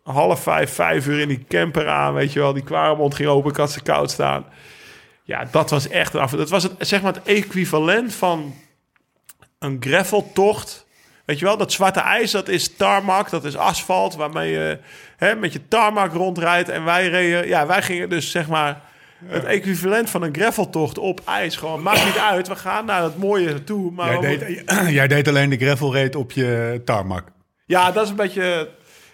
half 0.02 0.42
vijf, 0.42 0.70
vijf 0.70 1.06
uur 1.06 1.20
in 1.20 1.28
die 1.28 1.44
camper 1.48 1.88
aan, 1.88 2.14
weet 2.14 2.32
je 2.32 2.40
wel. 2.40 2.52
Die 2.52 2.62
kwaremond 2.62 3.14
ging 3.14 3.28
open, 3.28 3.50
ik 3.50 3.56
had 3.56 3.70
ze 3.72 3.82
koud 3.82 4.10
staan. 4.10 4.44
Ja, 5.24 5.48
dat 5.50 5.70
was 5.70 5.88
echt 5.88 6.14
een 6.14 6.20
af. 6.20 6.30
Dat 6.30 6.50
was 6.50 6.62
het, 6.62 6.72
zeg 6.78 7.02
maar 7.02 7.14
het 7.14 7.22
equivalent 7.22 8.14
van 8.14 8.54
een 9.58 9.76
graveltocht. 9.80 10.86
Weet 11.24 11.38
je 11.38 11.44
wel, 11.44 11.56
dat 11.56 11.72
zwarte 11.72 12.00
ijs, 12.00 12.30
dat 12.30 12.48
is 12.48 12.76
tarmac, 12.76 13.30
dat 13.30 13.44
is 13.44 13.56
asfalt, 13.56 14.14
waarmee 14.14 14.52
je 14.52 14.78
hè, 15.16 15.34
met 15.34 15.52
je 15.52 15.68
tarmac 15.68 16.12
rondrijdt. 16.12 16.68
En 16.68 16.84
wij 16.84 17.08
reden, 17.08 17.48
ja, 17.48 17.66
wij 17.66 17.82
gingen 17.82 18.08
dus 18.08 18.30
zeg 18.30 18.48
maar 18.48 18.80
het 19.24 19.44
equivalent 19.44 20.10
van 20.10 20.22
een 20.22 20.34
graveltocht 20.34 20.98
op 20.98 21.20
ijs. 21.24 21.56
Gewoon, 21.56 21.82
maakt 21.82 22.04
niet 22.04 22.18
uit, 22.18 22.48
we 22.48 22.56
gaan 22.56 22.84
naar 22.84 23.02
het 23.02 23.16
mooie 23.16 23.64
toe. 23.64 23.90
Maar 23.90 24.20
Jij 24.20 24.38
deed, 24.38 24.62
jij 24.98 25.08
deed 25.08 25.28
alleen 25.28 25.50
de 25.50 25.56
gravel 25.56 25.94
raid 25.94 26.16
op 26.16 26.32
je 26.32 26.80
tarmac. 26.84 27.24
Ja, 27.66 27.92
dat 27.92 28.04
is 28.04 28.10
een 28.10 28.16
beetje... 28.16 28.68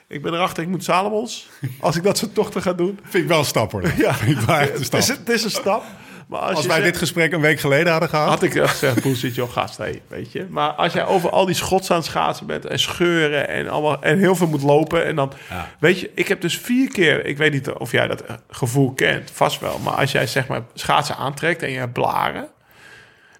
Ik 0.08 0.22
ben 0.22 0.34
erachter, 0.34 0.62
ik 0.62 0.68
moet 0.68 0.84
Salomons. 0.84 1.48
Als 1.80 1.96
ik 1.96 2.02
dat 2.02 2.18
soort 2.18 2.34
tochten 2.34 2.62
ga 2.62 2.72
doen. 2.72 2.98
Vind 3.02 3.22
ik 3.22 3.28
wel 3.28 3.38
een 3.38 3.44
stap 3.44 3.72
hoor. 3.72 3.82
Ja. 3.96 4.14
Vind 4.14 4.40
ik 4.40 4.46
wel 4.46 4.56
echt 4.56 4.68
een 4.68 4.74
Het 4.76 4.84
stap. 4.84 5.00
is, 5.00 5.08
het 5.08 5.28
is 5.28 5.44
een 5.44 5.50
stap. 5.50 5.84
Maar 6.28 6.40
als, 6.40 6.66
wij 6.66 6.74
zegt- 6.76 6.84
dit 6.86 6.96
gesprek 6.96 7.32
een 7.32 7.40
week 7.40 7.60
geleden 7.60 7.90
hadden 7.90 8.08
gehad. 8.08 8.28
Had 8.28 8.42
ik 8.42 8.52
gezegd, 8.52 9.02
bullshit 9.02 9.34
joh, 9.34 9.52
gast, 9.52 9.76
hey, 9.76 10.02
weet 10.08 10.32
je. 10.32 10.46
Maar 10.50 10.70
als 10.70 10.92
jij 10.92 11.04
over 11.06 11.30
al 11.30 11.46
die 11.46 11.54
schots 11.54 11.90
aan 11.90 11.96
het 11.96 12.06
schaatsen 12.06 12.46
bent 12.46 12.64
en 12.66 12.78
scheuren 12.78 13.48
en, 13.48 13.68
allemaal, 13.68 14.02
en 14.02 14.18
heel 14.18 14.36
veel 14.36 14.46
moet 14.46 14.62
lopen. 14.62 15.04
En 15.04 15.16
dan, 15.16 15.32
Ja. 15.50 15.68
weet 15.80 16.00
je, 16.00 16.10
ik 16.14 16.28
heb 16.28 16.40
dus 16.40 16.58
vier 16.58 16.88
keer, 16.90 17.24
ik 17.26 17.36
weet 17.36 17.52
niet 17.52 17.68
of 17.70 17.92
jij 17.92 18.06
dat 18.06 18.20
eh, 18.20 18.34
gevoel 18.50 18.92
kent, 18.92 19.30
vast 19.34 19.60
wel. 19.60 19.78
Maar 19.78 19.92
als 19.94 20.12
jij 20.12 20.26
zeg 20.26 20.46
maar 20.46 20.62
schaatsen 20.74 21.16
aantrekt 21.16 21.62
en 21.62 21.70
je 21.70 21.78
hebt 21.78 21.92
blaren. 21.92 22.48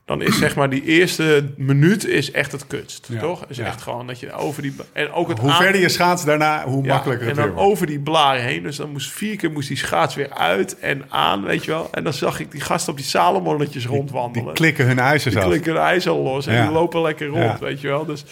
Dan 0.09 0.23
is 0.23 0.39
zeg 0.39 0.57
maar 0.57 0.71
die 0.71 0.85
eerste 0.85 1.45
minuut 1.57 2.07
is 2.07 2.31
echt 2.31 2.53
het 2.53 2.67
kutst, 2.67 3.07
Ja. 3.13 3.21
toch? 3.21 3.45
Is 3.49 3.57
Ja. 3.57 3.65
echt 3.67 3.83
gewoon 3.83 4.07
dat 4.07 4.21
je 4.21 4.33
over 4.33 4.63
die... 4.63 4.75
En 4.93 5.13
ook 5.13 5.29
het 5.29 5.39
Hoe 5.39 5.51
aan- 5.51 5.57
verder 5.63 5.81
je 5.81 5.89
schaats 5.89 6.25
daarna, 6.25 6.65
hoe 6.65 6.85
ja, 6.85 6.93
makkelijker 6.93 7.23
en 7.29 7.29
het 7.29 7.37
dan 7.37 7.47
weer 7.47 7.55
wordt. 7.55 7.71
over 7.71 7.87
die 7.87 7.99
blaren 8.01 8.43
heen. 8.43 8.63
Dus 8.63 8.77
dan 8.77 8.91
moest 8.91 9.11
vier 9.11 9.37
keer 9.37 9.51
moest 9.51 9.69
die 9.69 9.77
schaats 9.77 10.15
weer 10.15 10.31
uit 10.31 10.79
en 10.79 11.03
aan, 11.09 11.43
weet 11.45 11.65
je 11.65 11.71
wel. 11.71 11.89
En 11.93 12.05
dan 12.05 12.13
zag 12.13 12.41
ik 12.41 12.51
die 12.51 12.61
gasten 12.61 12.91
op 12.93 12.99
die 12.99 13.07
Salomonnetjes 13.07 13.87
rondwandelen. 13.87 14.45
Die 14.47 14.55
klikken 14.55 14.87
hun 14.87 14.99
ijzers 14.99 15.35
Die 15.35 15.43
af. 15.43 15.49
klikken 15.49 15.77
ijs 15.77 16.09
al 16.09 16.23
los 16.23 16.47
en 16.47 16.63
die 16.63 16.73
lopen 16.73 17.03
lekker 17.03 17.27
rond, 17.27 17.61
weet 17.61 17.81
je 17.81 17.89
wel. 17.89 18.05
Dus 18.05 18.25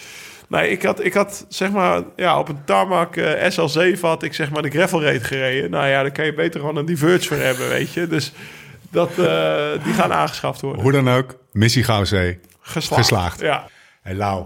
nee, 0.47 0.69
ik 0.69 0.83
had, 0.83 1.03
ik 1.05 1.13
had 1.13 1.45
zeg 1.49 1.71
maar, 1.71 2.01
ja, 2.15 2.39
op 2.39 2.49
een 2.49 2.63
tarmac 2.65 3.15
eh, 3.15 3.51
SL7 3.51 3.99
had 4.01 4.23
ik 4.23 4.33
zeg 4.33 4.49
maar 4.51 4.61
de 4.61 4.69
gravel 4.69 5.03
raid 5.03 5.23
gereden. 5.23 5.69
Nou 5.69 5.87
ja, 5.87 6.01
daar 6.01 6.11
kan 6.11 6.25
je 6.25 6.33
beter 6.33 6.59
gewoon 6.59 6.77
een 6.77 6.85
diverge 6.85 7.27
voor 7.27 7.37
hebben, 7.37 7.69
weet 7.69 7.93
je. 7.93 8.07
Dus 8.07 8.31
dat, 8.91 9.09
eh, 9.09 9.65
die 9.83 9.93
gaan 9.93 10.13
aangeschaft 10.13 10.61
worden. 10.61 10.81
Hoe 10.81 10.91
dan 10.91 11.09
ook, 11.09 11.35
missie 11.57 11.83
Gouwzee. 11.83 12.39
Geslaagd. 12.61 13.01
geslaagd. 13.01 13.39
Ja. 13.41 13.67
Hey 14.01 14.15
Lau, 14.15 14.45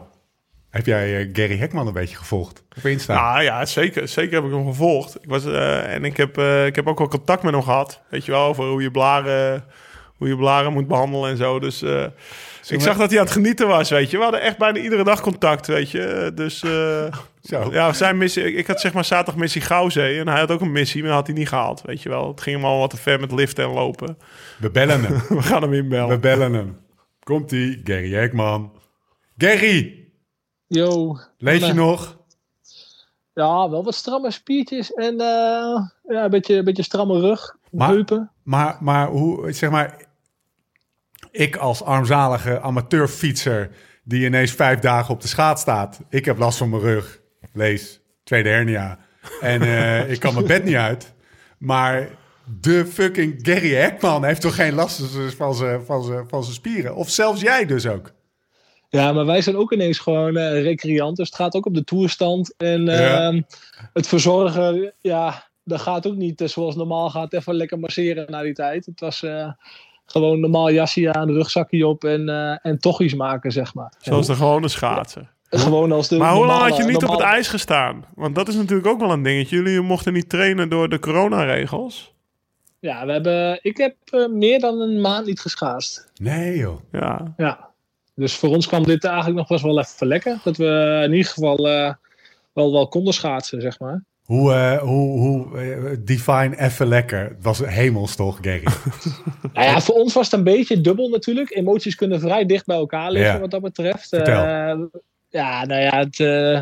heb 0.69 0.85
jij 0.85 1.17
eh, 1.19 1.29
Gary 1.33 1.57
Hekman 1.57 1.87
een 1.87 1.93
beetje 1.93 2.15
gevolgd? 2.15 2.63
Op 2.77 2.85
Insta? 2.85 3.13
Nou 3.13 3.43
ja, 3.43 3.65
zeker, 3.65 4.07
zeker 4.07 4.33
heb 4.35 4.43
ik 4.43 4.51
hem 4.51 4.65
gevolgd. 4.65 5.15
Ik 5.21 5.29
was, 5.29 5.45
eh, 5.45 5.93
en 5.93 6.05
ik 6.05 6.17
heb, 6.17 6.37
eh, 6.37 6.65
ik 6.65 6.75
heb 6.75 6.87
ook 6.87 6.97
wel 6.97 7.07
contact 7.07 7.43
met 7.43 7.53
hem 7.53 7.63
gehad. 7.63 8.01
Weet 8.09 8.25
je 8.25 8.31
wel, 8.31 8.45
over 8.45 8.63
hoe 8.65 8.81
je 8.81 8.91
blaren, 8.91 9.63
hoe 10.17 10.27
je 10.27 10.35
blaren 10.35 10.73
moet 10.73 10.87
behandelen 10.87 11.29
en 11.29 11.37
zo. 11.37 11.59
Dus 11.59 11.81
ik 12.67 12.81
zag 12.81 12.97
dat 12.97 13.09
hij 13.09 13.19
aan 13.19 13.25
het 13.25 13.33
genieten 13.33 13.67
was, 13.67 13.89
weet 13.89 14.11
je. 14.11 14.17
We 14.17 14.23
hadden 14.23 14.41
echt 14.41 14.57
bijna 14.57 14.79
iedere 14.79 15.03
dag 15.03 15.21
contact, 15.21 15.67
weet 15.67 15.91
je. 15.91 16.31
Dus 16.35 16.59
Zo. 17.49 17.69
ja, 17.71 17.93
zijn 17.93 18.17
missie, 18.17 18.53
ik- 18.53 18.67
had 18.67 18.81
zeg 18.81 18.93
maar 18.93 19.05
zaterdag 19.05 19.35
missie 19.35 19.61
Gouwzee. 19.61 20.19
En 20.19 20.27
hij 20.27 20.39
had 20.39 20.51
ook 20.51 20.61
een 20.61 20.71
missie, 20.71 21.03
maar 21.03 21.11
had 21.11 21.27
hij 21.27 21.35
niet 21.35 21.47
gehaald, 21.47 21.81
weet 21.85 22.01
je 22.01 22.09
wel. 22.09 22.27
Het 22.27 22.41
ging 22.41 22.55
hem 22.55 22.65
al 22.65 22.79
wat 22.79 22.89
te 22.89 22.97
ver 22.97 23.19
met 23.19 23.31
liften 23.31 23.63
en 23.63 23.69
lopen. 23.71 24.17
We 24.57 24.69
bellen 24.69 25.03
hem. 25.03 25.21
We 25.37 25.41
gaan 25.41 25.61
hem 25.61 25.69
We 25.71 25.77
inbellen. 25.77 26.19
bellen 26.19 26.53
hem. 26.53 26.77
Komt-ie, 27.23 27.81
Gary 27.83 28.13
Hekman. 28.13 28.71
Gary, 29.37 30.07
Yo. 30.67 31.17
leef 31.37 31.65
je 31.65 31.73
nog? 31.73 32.19
Ja, 33.33 33.69
wel 33.69 33.83
wat 33.83 33.95
stramme 33.95 34.31
spiertjes 34.31 34.93
en 34.93 35.11
eh, 35.19 35.85
ja, 36.07 36.23
een 36.23 36.29
beetje, 36.29 36.55
een 36.55 36.63
beetje 36.63 36.83
stramme 36.83 37.19
rug, 37.19 37.55
Maar- 37.71 37.89
heupen. 37.89 38.31
Maar, 38.43 38.77
maar 38.79 39.07
hoe, 39.07 39.51
zeg 39.51 39.69
maar, 39.69 40.05
ik 41.31 41.55
als 41.55 41.83
armzalige 41.83 42.59
amateurfietser 42.61 43.69
die 44.03 44.25
ineens 44.25 44.51
vijf 44.51 44.79
dagen 44.79 45.13
op 45.13 45.21
de 45.21 45.27
schaats 45.27 45.61
staat. 45.61 45.99
Ik 46.09 46.25
heb 46.25 46.37
last 46.37 46.57
van 46.57 46.69
mijn 46.69 46.81
rug. 46.81 47.21
Lees, 47.53 47.99
tweede 48.23 48.49
hernia. 48.49 48.99
En 49.41 49.61
eh, 49.61 50.11
ik 50.11 50.19
kan 50.19 50.33
mijn 50.33 50.47
bed 50.47 50.63
niet 50.63 50.75
uit. 50.75 51.13
Maar 51.57 52.09
de 52.59 52.85
fucking 52.85 53.39
Gary 53.41 53.73
Hekman 53.73 54.23
heeft 54.25 54.41
toch 54.41 54.55
geen 54.55 54.73
last 54.73 55.01
van 55.37 55.55
zijn, 55.55 55.85
van 55.85 56.03
zijn, 56.03 56.29
van 56.29 56.43
zijn 56.43 56.55
spieren? 56.55 56.95
Of 56.95 57.09
zelfs 57.09 57.41
jij 57.41 57.65
dus 57.65 57.87
ook? 57.87 58.11
Ja, 58.89 59.13
maar 59.13 59.25
wij 59.25 59.41
zijn 59.41 59.55
ook 59.57 59.71
ineens 59.73 59.99
gewoon 59.99 60.37
eh 60.37 60.61
recreant, 60.61 61.17
dus 61.17 61.27
het 61.27 61.35
gaat 61.35 61.55
ook 61.55 61.65
op 61.65 61.73
de 61.73 61.83
toerstand. 61.83 62.53
En 62.57 62.85
Ja. 62.85 63.27
ehm, 63.27 63.41
het 63.93 64.07
verzorgen, 64.07 64.93
ja, 64.99 65.49
dat 65.63 65.81
gaat 65.81 66.07
ook 66.07 66.15
niet 66.15 66.41
eh, 66.41 66.47
zoals 66.47 66.75
normaal 66.75 67.09
gaat. 67.09 67.33
Even 67.33 67.55
lekker 67.55 67.79
masseren 67.79 68.31
na 68.31 68.41
die 68.41 68.53
tijd. 68.53 68.85
Het 68.85 68.99
was 68.99 69.23
eh, 69.23 69.51
gewoon 70.05 70.39
normaal 70.39 70.71
jasje 70.71 71.13
aan, 71.13 71.31
rugzakje 71.31 71.87
op 71.87 72.03
en, 72.03 72.29
eh, 72.29 72.57
en 72.61 72.79
toch 72.79 73.01
iets 73.01 73.13
maken, 73.13 73.51
zeg 73.51 73.73
maar. 73.73 73.93
Zoals 73.97 74.27
de 74.27 74.35
gewone 74.35 74.67
schaatsen. 74.67 75.29
En 75.49 75.59
gewoon 75.59 75.91
als 75.91 76.07
de 76.07 76.17
Maar 76.17 76.33
hoe 76.33 76.45
lang 76.45 76.61
had 76.61 76.77
je 76.77 76.83
niet 76.83 77.03
op 77.03 77.11
het 77.11 77.19
ijs 77.19 77.47
gestaan? 77.47 78.05
Want 78.15 78.35
dat 78.35 78.47
is 78.47 78.55
natuurlijk 78.55 78.87
ook 78.87 78.99
wel 78.99 79.11
een 79.11 79.23
dingetje. 79.23 79.55
Jullie 79.55 79.81
mochten 79.81 80.13
niet 80.13 80.29
trainen 80.29 80.69
door 80.69 80.89
de 80.89 80.99
coronaregels. 80.99 82.13
Ja, 82.81 83.05
we 83.05 83.11
hebben, 83.11 83.59
ik 83.61 83.77
heb 83.77 83.95
eh, 84.05 84.27
meer 84.27 84.59
dan 84.59 84.79
een 84.79 85.01
maand 85.01 85.25
niet 85.25 85.39
geschaatst. 85.39 86.11
Nee 86.21 86.57
joh. 86.57 86.79
Ja, 86.91 87.33
Ja, 87.37 87.69
dus 88.15 88.35
voor 88.35 88.49
ons 88.49 88.67
kwam 88.67 88.83
dit 88.83 89.03
eigenlijk 89.03 89.37
nog 89.37 89.47
best 89.47 89.63
wel 89.63 89.79
even 89.79 90.07
lekker. 90.07 90.39
Dat 90.43 90.57
we 90.57 91.01
in 91.05 91.11
ieder 91.13 91.31
geval 91.31 91.67
eh, 91.69 91.93
wel, 92.53 92.71
wel 92.71 92.87
konden 92.87 93.13
schaatsen, 93.13 93.61
zeg 93.61 93.79
maar. 93.79 94.03
Hoe, 94.25 94.53
eh, 94.53 94.77
hoe, 94.77 95.19
hoe 95.19 95.99
define 96.03 96.59
even 96.59 96.87
lekker? 96.87 97.19
Het 97.23 97.43
was 97.43 97.59
hemels 97.65 98.15
toch, 98.15 98.37
Gary? 98.41 98.63
Nou 99.53 99.67
ja, 99.67 99.81
voor 99.81 99.95
ons 99.95 100.13
was 100.13 100.25
het 100.25 100.33
een 100.33 100.43
beetje 100.43 100.81
dubbel 100.81 101.09
natuurlijk. 101.09 101.55
Emoties 101.55 101.95
kunnen 101.95 102.19
vrij 102.19 102.45
dicht 102.45 102.65
bij 102.65 102.75
elkaar 102.75 103.11
liggen 103.11 103.33
Ja. 103.33 103.39
wat 103.39 103.51
dat 103.51 103.61
betreft. 103.61 104.13
Eh, 104.13 104.23
ja, 105.29 105.65
nou 105.65 105.81
ja, 105.81 105.97
het, 105.99 106.19
eh, 106.19 106.61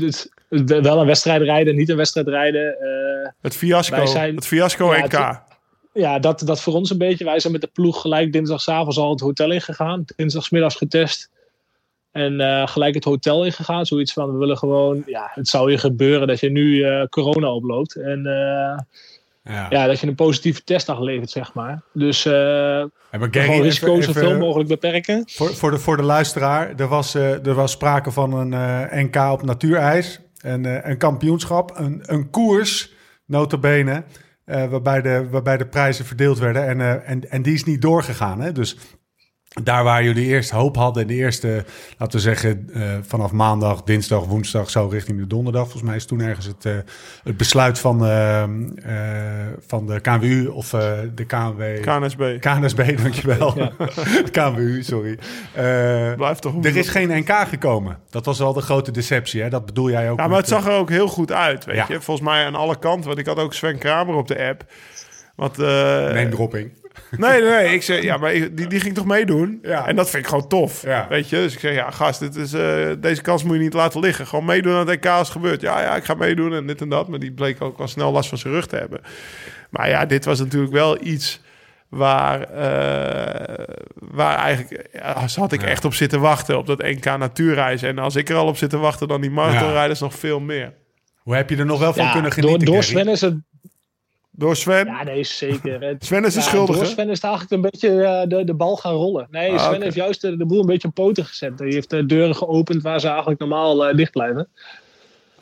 het- 0.00 0.30
wel 0.82 1.00
een 1.00 1.06
wedstrijd 1.06 1.42
rijden, 1.42 1.76
niet 1.76 1.88
een 1.88 1.96
wedstrijd 1.96 2.28
rijden. 2.28 2.76
eh, 2.80 3.28
het 3.40 3.56
fiasco. 3.56 4.06
Zijn- 4.06 4.34
Het 4.34 4.46
fiasco 4.46 4.94
Ja, 4.94 5.04
NK. 5.04 5.42
ja, 5.92 6.18
dat, 6.18 6.42
dat 6.44 6.60
voor 6.60 6.74
ons 6.74 6.90
een 6.90 6.98
beetje. 6.98 7.24
Wij 7.24 7.40
zijn 7.40 7.52
met 7.52 7.62
de 7.62 7.70
ploeg 7.72 8.00
gelijk 8.00 8.32
dinsdagavond 8.32 8.96
al 8.96 9.10
het 9.10 9.20
hotel 9.20 9.50
ingegaan. 9.52 10.04
Dinsdagsmiddags 10.16 10.74
getest. 10.76 11.30
En 12.12 12.40
eh, 12.40 12.66
gelijk 12.66 12.94
het 12.94 13.04
hotel 13.04 13.44
ingegaan. 13.44 13.86
Zoiets 13.86 14.12
van, 14.12 14.32
we 14.32 14.38
willen 14.38 14.58
gewoon... 14.58 15.02
Ja, 15.06 15.30
het 15.34 15.48
zou 15.48 15.70
je 15.70 15.78
gebeuren 15.78 16.26
dat 16.26 16.40
je 16.40 16.50
nu 16.50 16.82
eh, 16.84 17.06
corona 17.06 17.52
oploopt. 17.52 17.96
En 17.96 18.22
Ja. 19.44 19.66
ja, 19.70 19.86
dat 19.86 20.00
je 20.00 20.06
een 20.06 20.14
positieve 20.14 20.64
test 20.64 20.88
aflevert, 20.88 21.30
zeg 21.30 21.54
maar. 21.54 21.82
Dus 21.92 22.22
gewoon 22.22 23.62
risico's 23.62 24.04
zoveel 24.04 24.36
mogelijk 24.38 24.68
beperken. 24.68 25.22
Voor, 25.26 25.54
voor, 25.54 25.70
de, 25.70 25.78
voor 25.78 25.96
de 25.96 26.02
luisteraar, 26.02 26.72
er 26.76 26.88
was, 26.88 27.14
er 27.14 27.54
was 27.54 27.70
sprake 27.72 28.10
van 28.10 28.32
een 28.32 28.88
NK 29.06 29.16
op 29.16 29.42
natuurijs. 29.42 30.20
Een, 30.40 30.66
eh, 30.66 30.90
een 30.90 30.98
kampioenschap, 30.98 31.78
een, 31.78 32.02
een 32.02 32.30
koers, 32.30 32.94
notabene, 33.26 34.04
eh 34.44 34.70
waarbij, 34.70 35.02
de, 35.02 35.28
waarbij 35.30 35.56
de 35.56 35.66
prijzen 35.66 36.04
verdeeld 36.04 36.38
werden. 36.38 36.66
En, 36.66 36.80
eh, 36.80 37.10
en, 37.10 37.30
en 37.30 37.42
die 37.42 37.54
is 37.54 37.64
niet 37.64 37.82
doorgegaan. 37.82 38.40
Hè? 38.40 38.52
Dus 38.52 38.76
daar 39.62 39.84
waar 39.84 40.04
jullie 40.04 40.26
eerst 40.26 40.50
hoop 40.50 40.76
hadden, 40.76 41.06
de 41.06 41.14
eerste, 41.14 41.64
laten 41.98 42.16
we 42.16 42.22
zeggen, 42.22 42.68
eh, 42.72 42.82
vanaf 43.02 43.32
maandag, 43.32 43.82
dinsdag, 43.82 44.24
woensdag, 44.24 44.70
zo 44.70 44.86
richting 44.86 45.18
de 45.18 45.26
donderdag. 45.26 45.62
Volgens 45.62 45.82
mij 45.82 45.96
is 45.96 46.06
toen 46.06 46.20
ergens 46.20 46.46
het, 46.46 46.64
eh, 46.64 46.72
het 47.24 47.36
besluit 47.36 47.78
van, 47.78 48.04
eh, 48.06 48.42
eh, 48.42 48.48
van 49.66 49.86
de 49.86 50.00
KNWU 50.00 50.46
of 50.46 50.72
eh, 50.72 50.92
de 51.14 51.24
KNW... 51.24 51.62
KNSB. 51.80 52.38
KNSB, 52.40 52.96
dankjewel. 53.02 53.54
KNWU, 54.32 54.82
sorry. 54.82 55.18
Eh, 55.54 56.12
Blijft 56.16 56.42
toch 56.42 56.64
er 56.64 56.76
is 56.76 56.88
geen 56.88 57.08
NK 57.18 57.32
gekomen. 57.48 57.98
Dat 58.10 58.24
was 58.24 58.38
wel 58.38 58.52
de 58.52 58.60
grote 58.60 58.90
deceptie, 58.90 59.42
hè? 59.42 59.48
Dat 59.48 59.66
bedoel 59.66 59.90
jij 59.90 60.10
ook. 60.10 60.18
Ja, 60.18 60.26
maar 60.28 60.38
het 60.38 60.48
zag 60.48 60.66
er 60.66 60.72
ook 60.72 60.90
heel 60.90 61.08
goed 61.08 61.32
uit, 61.32 61.64
weet 61.64 61.76
Ja. 61.76 61.84
je. 61.88 62.00
Volgens 62.00 62.26
mij 62.28 62.44
aan 62.44 62.54
alle 62.54 62.78
kanten. 62.78 63.06
Want 63.06 63.18
ik 63.18 63.26
had 63.26 63.38
ook 63.38 63.54
Sven 63.54 63.78
Kramer 63.78 64.14
op 64.14 64.28
de 64.28 64.46
app. 64.48 64.64
Want, 65.36 65.58
eh, 65.58 65.66
uh, 65.66 66.14
name 66.14 66.28
dropping. 66.28 66.70
Nee, 67.16 67.40
nee, 67.42 67.50
nee. 67.50 67.74
Ik 67.74 67.82
zei, 67.82 68.02
ja, 68.02 68.16
maar 68.16 68.32
die, 68.32 68.66
die 68.66 68.80
ging 68.80 68.94
toch 68.94 69.04
meedoen? 69.04 69.58
Ja. 69.62 69.86
En 69.86 69.96
dat 69.96 70.10
vind 70.10 70.22
ik 70.22 70.28
gewoon 70.28 70.48
tof. 70.48 70.82
Ja. 70.82 71.06
Weet 71.08 71.28
je? 71.28 71.36
Dus 71.36 71.52
ik 71.54 71.60
zeg, 71.60 71.74
ja, 71.74 71.90
gast, 71.90 72.20
dit 72.20 72.36
is, 72.36 72.52
eh, 72.52 72.88
deze 72.98 73.22
kans 73.22 73.42
moet 73.42 73.56
je 73.56 73.62
niet 73.62 73.72
laten 73.72 74.00
liggen. 74.00 74.26
Gewoon 74.26 74.44
meedoen 74.44 74.72
aan 74.72 74.78
het 74.78 74.88
EK 74.88 75.06
als 75.06 75.18
het 75.28 75.36
gebeurt. 75.36 75.60
Ja, 75.60 75.80
ja, 75.82 75.96
ik 75.96 76.04
ga 76.04 76.14
meedoen 76.14 76.52
en 76.54 76.66
dit 76.66 76.80
en 76.80 76.88
dat. 76.88 77.08
Maar 77.08 77.18
die 77.18 77.32
bleek 77.32 77.62
ook 77.62 77.78
al 77.78 77.88
snel 77.88 78.12
last 78.12 78.28
van 78.28 78.38
zijn 78.38 78.52
rug 78.52 78.66
te 78.66 78.76
hebben. 78.76 79.00
Maar 79.70 79.88
ja, 79.88 80.06
dit 80.06 80.24
was 80.24 80.38
natuurlijk 80.38 80.72
wel 80.72 81.04
iets 81.04 81.40
waar, 81.88 82.40
eh, 82.40 83.64
waar 83.94 84.36
eigenlijk 84.38 84.88
ja, 84.92 85.26
had 85.34 85.52
ik 85.52 85.60
Ja. 85.60 85.66
echt 85.66 85.84
op 85.84 85.94
zitten 85.94 86.20
wachten 86.20 86.58
op 86.58 86.66
dat 86.66 86.78
NK 86.82 87.04
natuurreis. 87.04 87.82
En 87.82 87.98
als 87.98 88.16
ik 88.16 88.28
er 88.28 88.36
al 88.36 88.46
op 88.46 88.56
zit 88.56 88.70
te 88.70 88.78
wachten, 88.78 89.08
dan 89.08 89.20
die 89.20 89.30
marathonrijders 89.30 90.00
nog 90.00 90.14
veel 90.14 90.40
meer. 90.40 90.72
Hoe 91.20 91.34
heb 91.34 91.50
je 91.50 91.56
er 91.56 91.66
nog 91.66 91.78
wel 91.78 91.92
van 91.92 92.04
Ja, 92.04 92.12
kunnen 92.12 92.30
door, 92.30 92.40
genieten, 92.40 92.66
door 92.66 92.82
Gary? 92.82 92.86
Sven 92.86 93.08
is 93.08 93.20
het... 93.20 93.34
Door 94.40 94.56
Sven. 94.56 94.86
Ja, 94.86 95.02
nee, 95.02 95.24
zeker. 95.24 95.80
Het- 95.84 96.04
Sven 96.04 96.24
is 96.24 96.34
de 96.34 96.40
ja, 96.40 96.46
schuldige. 96.46 96.78
Door 96.78 96.86
Sven 96.88 97.08
is 97.08 97.14
het 97.22 97.24
eigenlijk 97.24 97.52
een 97.52 97.70
beetje 97.70 98.02
eh, 98.02 98.28
de, 98.28 98.44
de 98.44 98.54
bal 98.54 98.76
gaan 98.76 98.94
rollen. 98.94 99.26
Nee, 99.30 99.50
Ah, 99.52 99.66
Sven 99.68 99.82
heeft 99.82 99.94
juist 99.94 100.20
de, 100.20 100.36
de 100.36 100.46
boel 100.46 100.60
een 100.60 100.66
beetje 100.66 100.88
op 100.88 100.94
poten 100.94 101.24
gezet. 101.24 101.58
Hij 101.58 101.68
heeft 101.68 101.90
de 101.90 102.06
deuren 102.06 102.34
geopend 102.36 102.82
waar 102.82 103.00
ze 103.00 103.08
eigenlijk 103.08 103.40
normaal 103.40 103.86
eh, 103.86 103.96
dicht 103.96 104.12
blijven. 104.12 104.48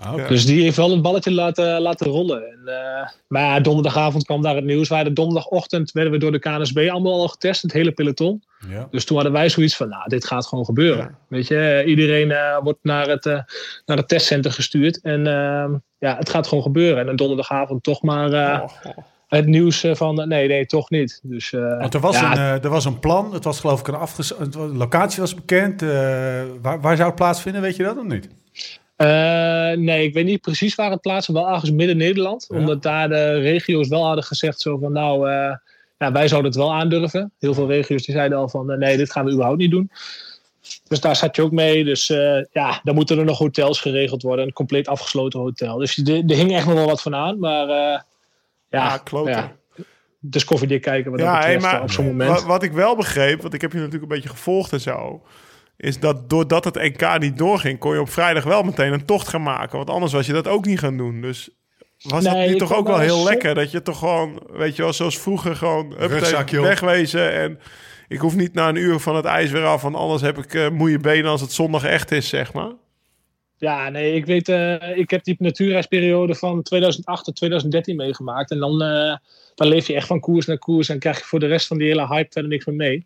Ah. 0.01 0.28
Dus 0.28 0.46
die 0.46 0.62
heeft 0.62 0.76
wel 0.76 0.92
een 0.92 1.03
balletje 1.03 1.32
laten, 1.32 1.80
laten 1.80 2.07
rollen. 2.07 2.42
En, 2.42 2.61
eh, 2.64 3.09
maar 3.28 3.42
ja, 3.42 3.61
donderdagavond 3.61 4.24
kwam 4.24 4.42
daar 4.42 4.55
het 4.55 4.64
nieuws. 4.64 4.88
Wij 4.88 5.05
de 5.05 5.12
donderdagochtend 5.12 5.92
werden 5.92 6.12
we 6.12 6.18
door 6.18 6.32
de 6.32 6.38
KNSB 6.38 6.88
allemaal 6.90 7.12
al 7.20 7.28
getest, 7.28 7.62
het 7.62 7.72
hele 7.72 7.92
peloton. 7.92 8.42
Ja. 8.68 8.88
Dus 8.90 9.05
toen 9.05 9.16
hadden 9.16 9.34
wij 9.34 9.49
zoiets 9.49 9.76
van, 9.76 9.88
nou, 9.88 10.09
dit 10.09 10.24
gaat 10.26 10.46
gewoon 10.46 10.64
gebeuren. 10.64 11.05
Ja. 11.05 11.18
Weet 11.28 11.46
je, 11.46 11.82
iedereen 11.86 12.30
eh, 12.30 12.59
wordt 12.62 12.78
naar 12.82 13.09
het, 13.09 13.26
eh, 13.26 13.40
naar 13.86 13.96
het 13.96 14.09
testcenter 14.09 14.53
gestuurd. 14.53 15.01
En 15.01 15.26
eh, 15.26 15.70
ja, 15.99 16.16
het 16.16 16.28
gaat 16.28 16.46
gewoon 16.46 16.64
gebeuren. 16.64 16.99
En 17.03 17.09
een 17.09 17.16
donderdagavond 17.16 17.82
toch 17.82 18.03
maar 18.03 18.32
eh, 18.32 18.61
Oh, 18.62 18.70
oh. 18.96 19.05
het 19.28 19.46
nieuws 19.46 19.84
van, 19.92 20.28
nee, 20.28 20.49
nee, 20.49 20.66
toch 20.66 20.90
niet. 20.90 21.20
Dus, 21.22 21.53
eh, 21.53 21.78
Want 21.78 21.94
er 21.94 22.01
was, 22.01 22.20
ja, 22.20 22.30
een, 22.32 22.38
eh, 22.38 22.64
er 22.64 22.70
was 22.70 22.84
een 22.84 22.99
plan. 22.99 23.32
Het 23.32 23.44
was 23.44 23.61
geloof 23.61 23.80
ik 23.80 23.88
een 23.88 23.94
afges... 23.94 24.28
De 24.51 24.59
locatie 24.59 25.20
was 25.20 25.34
bekend. 25.34 25.82
Eh, 25.82 25.88
waar, 26.62 26.80
waar 26.80 26.96
zou 26.96 27.09
het 27.09 27.14
plaatsvinden? 27.14 27.62
Weet 27.62 27.76
je 27.76 27.82
dat 27.82 27.99
of 27.99 28.05
niet? 28.05 28.28
Eh, 28.99 29.76
nee, 29.76 30.07
ik 30.07 30.14
weet 30.14 30.24
niet 30.24 30.40
precies 30.40 30.74
waar 30.74 30.90
het 30.90 31.01
plaatsen. 31.01 31.34
Wel 31.34 31.49
ergens 31.49 31.70
midden 31.70 31.96
Nederland. 31.96 32.46
Ja. 32.49 32.57
Omdat 32.57 32.82
daar 32.82 33.09
de 33.09 33.38
regio's 33.38 33.88
wel 33.88 34.07
hadden 34.07 34.24
gezegd 34.24 34.61
zo 34.61 34.78
van 34.78 34.92
nou, 34.92 35.30
eh, 35.30 35.57
ja, 35.99 36.12
wij 36.12 36.28
zouden 36.28 36.51
het 36.51 36.61
wel 36.61 36.74
aandurven. 36.74 37.32
Heel 37.38 37.55
veel 37.55 37.66
regio's 37.66 38.05
die 38.05 38.14
zeiden 38.14 38.38
al 38.38 38.49
van 38.49 38.70
eh, 38.70 38.78
nee, 38.78 38.96
dit 38.96 39.12
gaan 39.12 39.24
we 39.24 39.30
überhaupt 39.30 39.59
niet 39.59 39.70
doen. 39.70 39.90
Dus 40.88 41.01
daar 41.01 41.16
zat 41.16 41.36
je 41.36 41.42
ook 41.42 41.53
mee. 41.53 41.84
Dus 41.84 42.07
ja, 42.53 42.80
dan 42.82 42.94
moeten 42.94 43.18
er 43.18 43.24
nog 43.24 43.38
hotels 43.38 43.80
geregeld 43.80 44.22
worden. 44.22 44.46
Een 44.46 44.53
compleet 44.53 44.88
afgesloten 44.88 45.40
hotel. 45.40 45.76
Dus 45.78 45.96
er 45.96 46.34
hing 46.34 46.55
echt 46.55 46.66
nog 46.66 46.74
wel 46.74 46.86
wat 46.86 47.03
van 47.03 47.14
aan. 47.14 47.38
Maar 47.38 47.68
ja, 47.68 48.05
Ja, 48.70 48.99
kloten. 48.99 49.32
ja, 49.32 49.57
dus 50.20 50.44
koffiedik 50.44 50.82
kijken 50.82 51.11
wat 51.11 51.20
dat 51.20 51.28
Ja, 51.28 51.38
hey, 51.38 51.55
betreft 51.55 51.72
maar 51.74 51.82
op 51.82 51.90
zo'n 51.90 52.07
moment. 52.07 52.30
Wat, 52.30 52.44
wat 52.44 52.62
ik 52.62 52.72
wel 52.72 52.96
begreep, 52.96 53.42
want 53.42 53.55
ik 53.55 53.61
heb 53.61 53.72
je 53.72 53.78
natuurlijk 53.78 54.03
een 54.03 54.09
beetje 54.09 54.28
gevolgd 54.28 54.72
en 54.72 54.80
zo, 54.80 55.22
is 55.79 56.01
dat 56.01 56.31
doordat 56.31 56.64
het 56.64 56.74
NK 56.74 57.18
niet 57.18 57.39
doorging, 57.39 57.79
kon 57.79 57.95
je 57.95 58.01
op 58.01 58.11
vrijdag 58.11 58.45
wel 58.45 58.62
meteen 58.62 58.93
een 58.93 59.05
tocht 59.05 59.29
gaan 59.29 59.43
maken. 59.43 59.76
Want 59.76 59.91
anders 59.91 60.12
was 60.12 60.26
je 60.26 60.33
dat 60.33 60.49
ook 60.49 60.66
niet 60.66 60.79
gaan 60.79 60.97
doen. 60.97 61.20
Dus 61.20 61.51
was 62.03 62.22
Nee, 62.22 62.33
dat 62.33 62.43
je 62.43 62.49
niet 62.49 62.59
toch 62.59 62.74
ook 62.74 62.87
wel 62.87 62.99
heel 62.99 63.24
lekker? 63.24 63.55
Dat 63.55 63.70
je 63.70 63.83
toch 63.83 63.99
gewoon, 63.99 64.43
weet 64.53 64.76
je 64.76 64.83
wel, 64.83 64.93
zoals 64.93 65.18
vroeger 65.18 65.57
gewoon 65.57 65.93
op. 66.59 66.66
wegwezen. 66.66 67.33
En 67.33 67.59
ik 68.09 68.18
hoef 68.18 68.37
niet 68.37 68.55
na 68.55 68.68
een 68.68 68.76
uur 68.76 68.99
van 68.99 69.16
het 69.16 69.24
ijs 69.24 69.51
weer 69.51 69.64
af, 69.64 69.83
want 69.83 69.97
anders 69.97 70.22
heb 70.22 70.39
ik 70.39 70.55
eh 70.55 70.68
moeie 70.68 70.99
benen 70.99 71.31
als 71.31 71.41
het 71.41 71.53
zondag 71.53 71.85
echt 71.85 72.11
is, 72.11 72.29
zeg 72.29 72.53
maar. 72.53 72.72
Ja, 73.57 73.89
nee, 73.89 74.14
ik 74.14 74.26
weet, 74.26 74.49
eh, 74.49 74.97
ik 74.97 75.11
heb 75.11 75.24
die 75.24 75.37
natuurreisperiode 75.39 76.35
van 76.35 76.62
2008 76.62 77.24
tot 77.24 77.37
2013 77.37 77.97
meegemaakt. 77.97 78.51
En 78.51 78.59
dan, 78.59 78.83
eh, 78.83 79.16
dan 79.55 79.68
leef 79.68 79.87
je 79.87 79.95
echt 79.95 80.07
van 80.07 80.20
koers 80.20 80.47
naar 80.47 80.59
koers 80.59 80.89
en 80.89 80.99
krijg 80.99 81.18
je 81.18 81.24
voor 81.24 81.41
de 81.41 81.47
rest 81.47 81.66
van 81.66 81.79
die 81.79 81.89
hele 81.89 82.07
hype 82.07 82.33
verder 82.33 82.51
niks 82.51 82.64
meer 82.64 82.76
mee. 82.76 83.05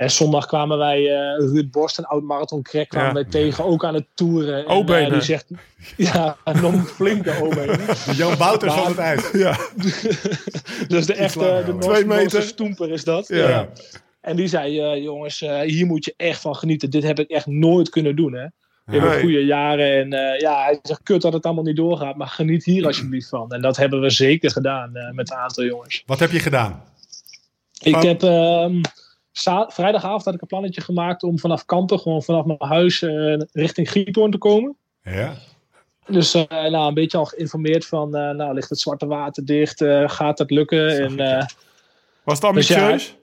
En 0.00 0.10
zondag 0.10 0.46
kwamen 0.46 0.78
wij, 0.78 0.98
eh 1.06 1.38
Ruud 1.38 1.70
Borst, 1.70 1.98
een 1.98 2.04
oud 2.04 2.22
marathon 2.22 2.62
crack, 2.62 2.88
kwamen 2.88 3.08
Ja. 3.08 3.14
wij 3.14 3.24
tegen, 3.24 3.64
ook 3.64 3.84
aan 3.84 3.94
het 3.94 4.06
toeren. 4.14 4.66
En, 4.66 4.86
eh, 4.86 5.12
die 5.12 5.20
zegt, 5.20 5.46
ja, 5.96 6.36
nog 6.44 6.72
een 6.72 6.84
flinke. 6.84 7.30
De 7.30 8.12
Jan 8.16 8.38
Maar- 8.38 8.58
van 8.60 8.86
het 8.86 8.98
ijs. 8.98 9.30
Ja, 9.32 9.58
Dus 10.88 11.06
de 11.06 11.14
echte, 11.14 11.62
de. 11.66 11.76
Twee 11.78 12.04
Noorse, 12.04 12.06
meter. 12.06 12.42
Stoemper 12.42 12.90
is 12.90 13.04
dat. 13.04 13.28
Ja. 13.28 13.48
Ja. 13.48 13.68
En 14.20 14.36
die 14.36 14.46
zei, 14.46 14.80
eh, 14.80 15.02
jongens, 15.02 15.42
eh, 15.42 15.60
hier 15.60 15.86
moet 15.86 16.04
je 16.04 16.14
echt 16.16 16.40
van 16.40 16.56
genieten. 16.56 16.90
Dit 16.90 17.02
heb 17.02 17.18
ik 17.18 17.30
echt 17.30 17.46
nooit 17.46 17.88
kunnen 17.88 18.16
doen, 18.16 18.32
hè. 18.32 18.46
In 18.94 19.02
mijn 19.02 19.20
goede 19.20 19.44
jaren. 19.44 19.92
En 19.92 20.12
eh, 20.12 20.40
ja, 20.40 20.62
hij 20.64 20.78
zegt, 20.82 21.02
kut 21.02 21.22
dat 21.22 21.32
het 21.32 21.44
allemaal 21.44 21.64
niet 21.64 21.76
doorgaat. 21.76 22.16
Maar 22.16 22.26
geniet 22.26 22.64
hier 22.64 22.86
alsjeblieft 22.86 23.28
van. 23.28 23.50
En 23.52 23.60
dat 23.60 23.76
hebben 23.76 24.00
we 24.00 24.10
zeker 24.10 24.50
gedaan 24.50 24.96
eh, 24.96 25.12
met 25.12 25.30
een 25.30 25.36
aantal 25.36 25.64
jongens. 25.64 26.02
Wat 26.06 26.18
heb 26.18 26.30
je 26.30 26.38
gedaan? 26.40 26.82
Ik 27.82 27.94
heb... 27.94 28.20
vrijdagavond 29.42 30.24
had 30.24 30.34
ik 30.34 30.40
een 30.40 30.46
plannetje 30.46 30.80
gemaakt 30.80 31.22
om 31.22 31.38
vanaf 31.38 31.64
Kampen, 31.64 31.98
gewoon 31.98 32.22
vanaf 32.22 32.44
mijn 32.44 32.58
huis, 32.58 33.02
eh, 33.02 33.40
richting 33.52 33.90
Giethoorn 33.90 34.30
te 34.30 34.38
komen. 34.38 34.76
Ja. 35.02 35.34
Dus 36.06 36.34
eh, 36.34 36.44
nou, 36.48 36.88
een 36.88 36.94
beetje 36.94 37.18
al 37.18 37.24
geïnformeerd 37.24 37.86
van, 37.86 38.16
eh, 38.16 38.30
nou, 38.30 38.54
ligt 38.54 38.68
het 38.68 38.78
Zwarte 38.78 39.06
Water 39.06 39.44
dicht? 39.44 39.84
gaat 40.06 40.36
dat 40.36 40.50
lukken? 40.50 40.98
En 40.98 41.16
was 42.24 42.40
het 42.40 42.54
Dus 42.54 42.68
ja, 42.68 42.88
ambitieus? 42.88 43.18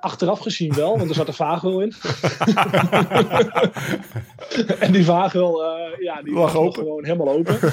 Achteraf 0.00 0.38
gezien 0.38 0.74
wel, 0.74 0.98
want 0.98 1.08
er 1.08 1.14
zat 1.14 1.28
een 1.28 1.34
vaagwil 1.34 1.80
in. 1.80 1.92
en 4.84 4.92
die 4.92 5.04
vaagwil, 5.04 5.62
ja, 5.98 6.22
die 6.22 6.34
Lag 6.34 6.56
open. 6.56 6.82
gewoon 6.82 7.04
helemaal 7.04 7.34
open. 7.34 7.58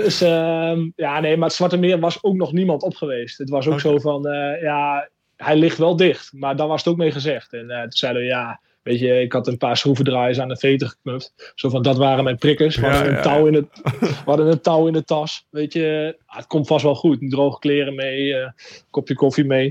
dus 0.00 0.20
ehm, 0.20 0.90
ja, 0.96 1.20
nee, 1.20 1.36
maar 1.36 1.48
het 1.48 1.56
Zwarte 1.56 1.76
Meer 1.76 1.98
was 1.98 2.22
ook 2.22 2.34
nog 2.34 2.52
niemand 2.52 2.82
op 2.82 2.94
geweest. 2.94 3.38
Het 3.38 3.50
was 3.50 3.68
ook 3.68 3.80
zo 3.80 3.98
van, 3.98 4.22
ja, 4.60 5.08
hij 5.44 5.56
ligt 5.56 5.78
wel 5.78 5.96
dicht. 5.96 6.32
Maar 6.32 6.56
daar 6.56 6.66
was 6.66 6.84
het 6.84 6.92
ook 6.92 6.98
mee 6.98 7.12
gezegd. 7.12 7.52
En 7.52 7.70
eh, 7.70 7.80
toen 7.82 7.92
zeiden 7.92 8.22
we, 8.22 8.28
ja, 8.28 8.60
weet 8.82 8.98
je, 8.98 9.20
ik 9.20 9.32
had 9.32 9.46
een 9.46 9.58
paar 9.58 9.76
schroevendraaiers 9.76 10.40
aan 10.40 10.48
de 10.48 10.56
veten 10.56 10.88
geknupt. 10.88 11.52
Zo 11.54 11.68
van, 11.68 11.82
dat 11.82 11.96
waren 11.96 12.24
mijn 12.24 12.38
prikkers. 12.38 12.76
We 12.76 12.86
Ja, 12.86 12.92
hadden, 12.92 13.16
een, 13.16 13.22
touw 13.22 13.46
in 13.46 13.54
het, 13.54 13.66
we 14.00 14.22
hadden 14.24 14.46
een 14.46 14.60
touw 14.60 14.86
in 14.86 14.92
de 14.92 15.04
tas. 15.04 15.46
Weet 15.50 15.72
je, 15.72 16.16
ah, 16.26 16.36
het 16.36 16.46
komt 16.46 16.66
vast 16.66 16.84
wel 16.84 16.94
goed. 16.94 17.30
Droge 17.30 17.58
kleren 17.58 17.94
mee, 17.94 18.34
eh, 18.34 18.50
kopje 18.90 19.14
koffie 19.14 19.44
mee. 19.44 19.68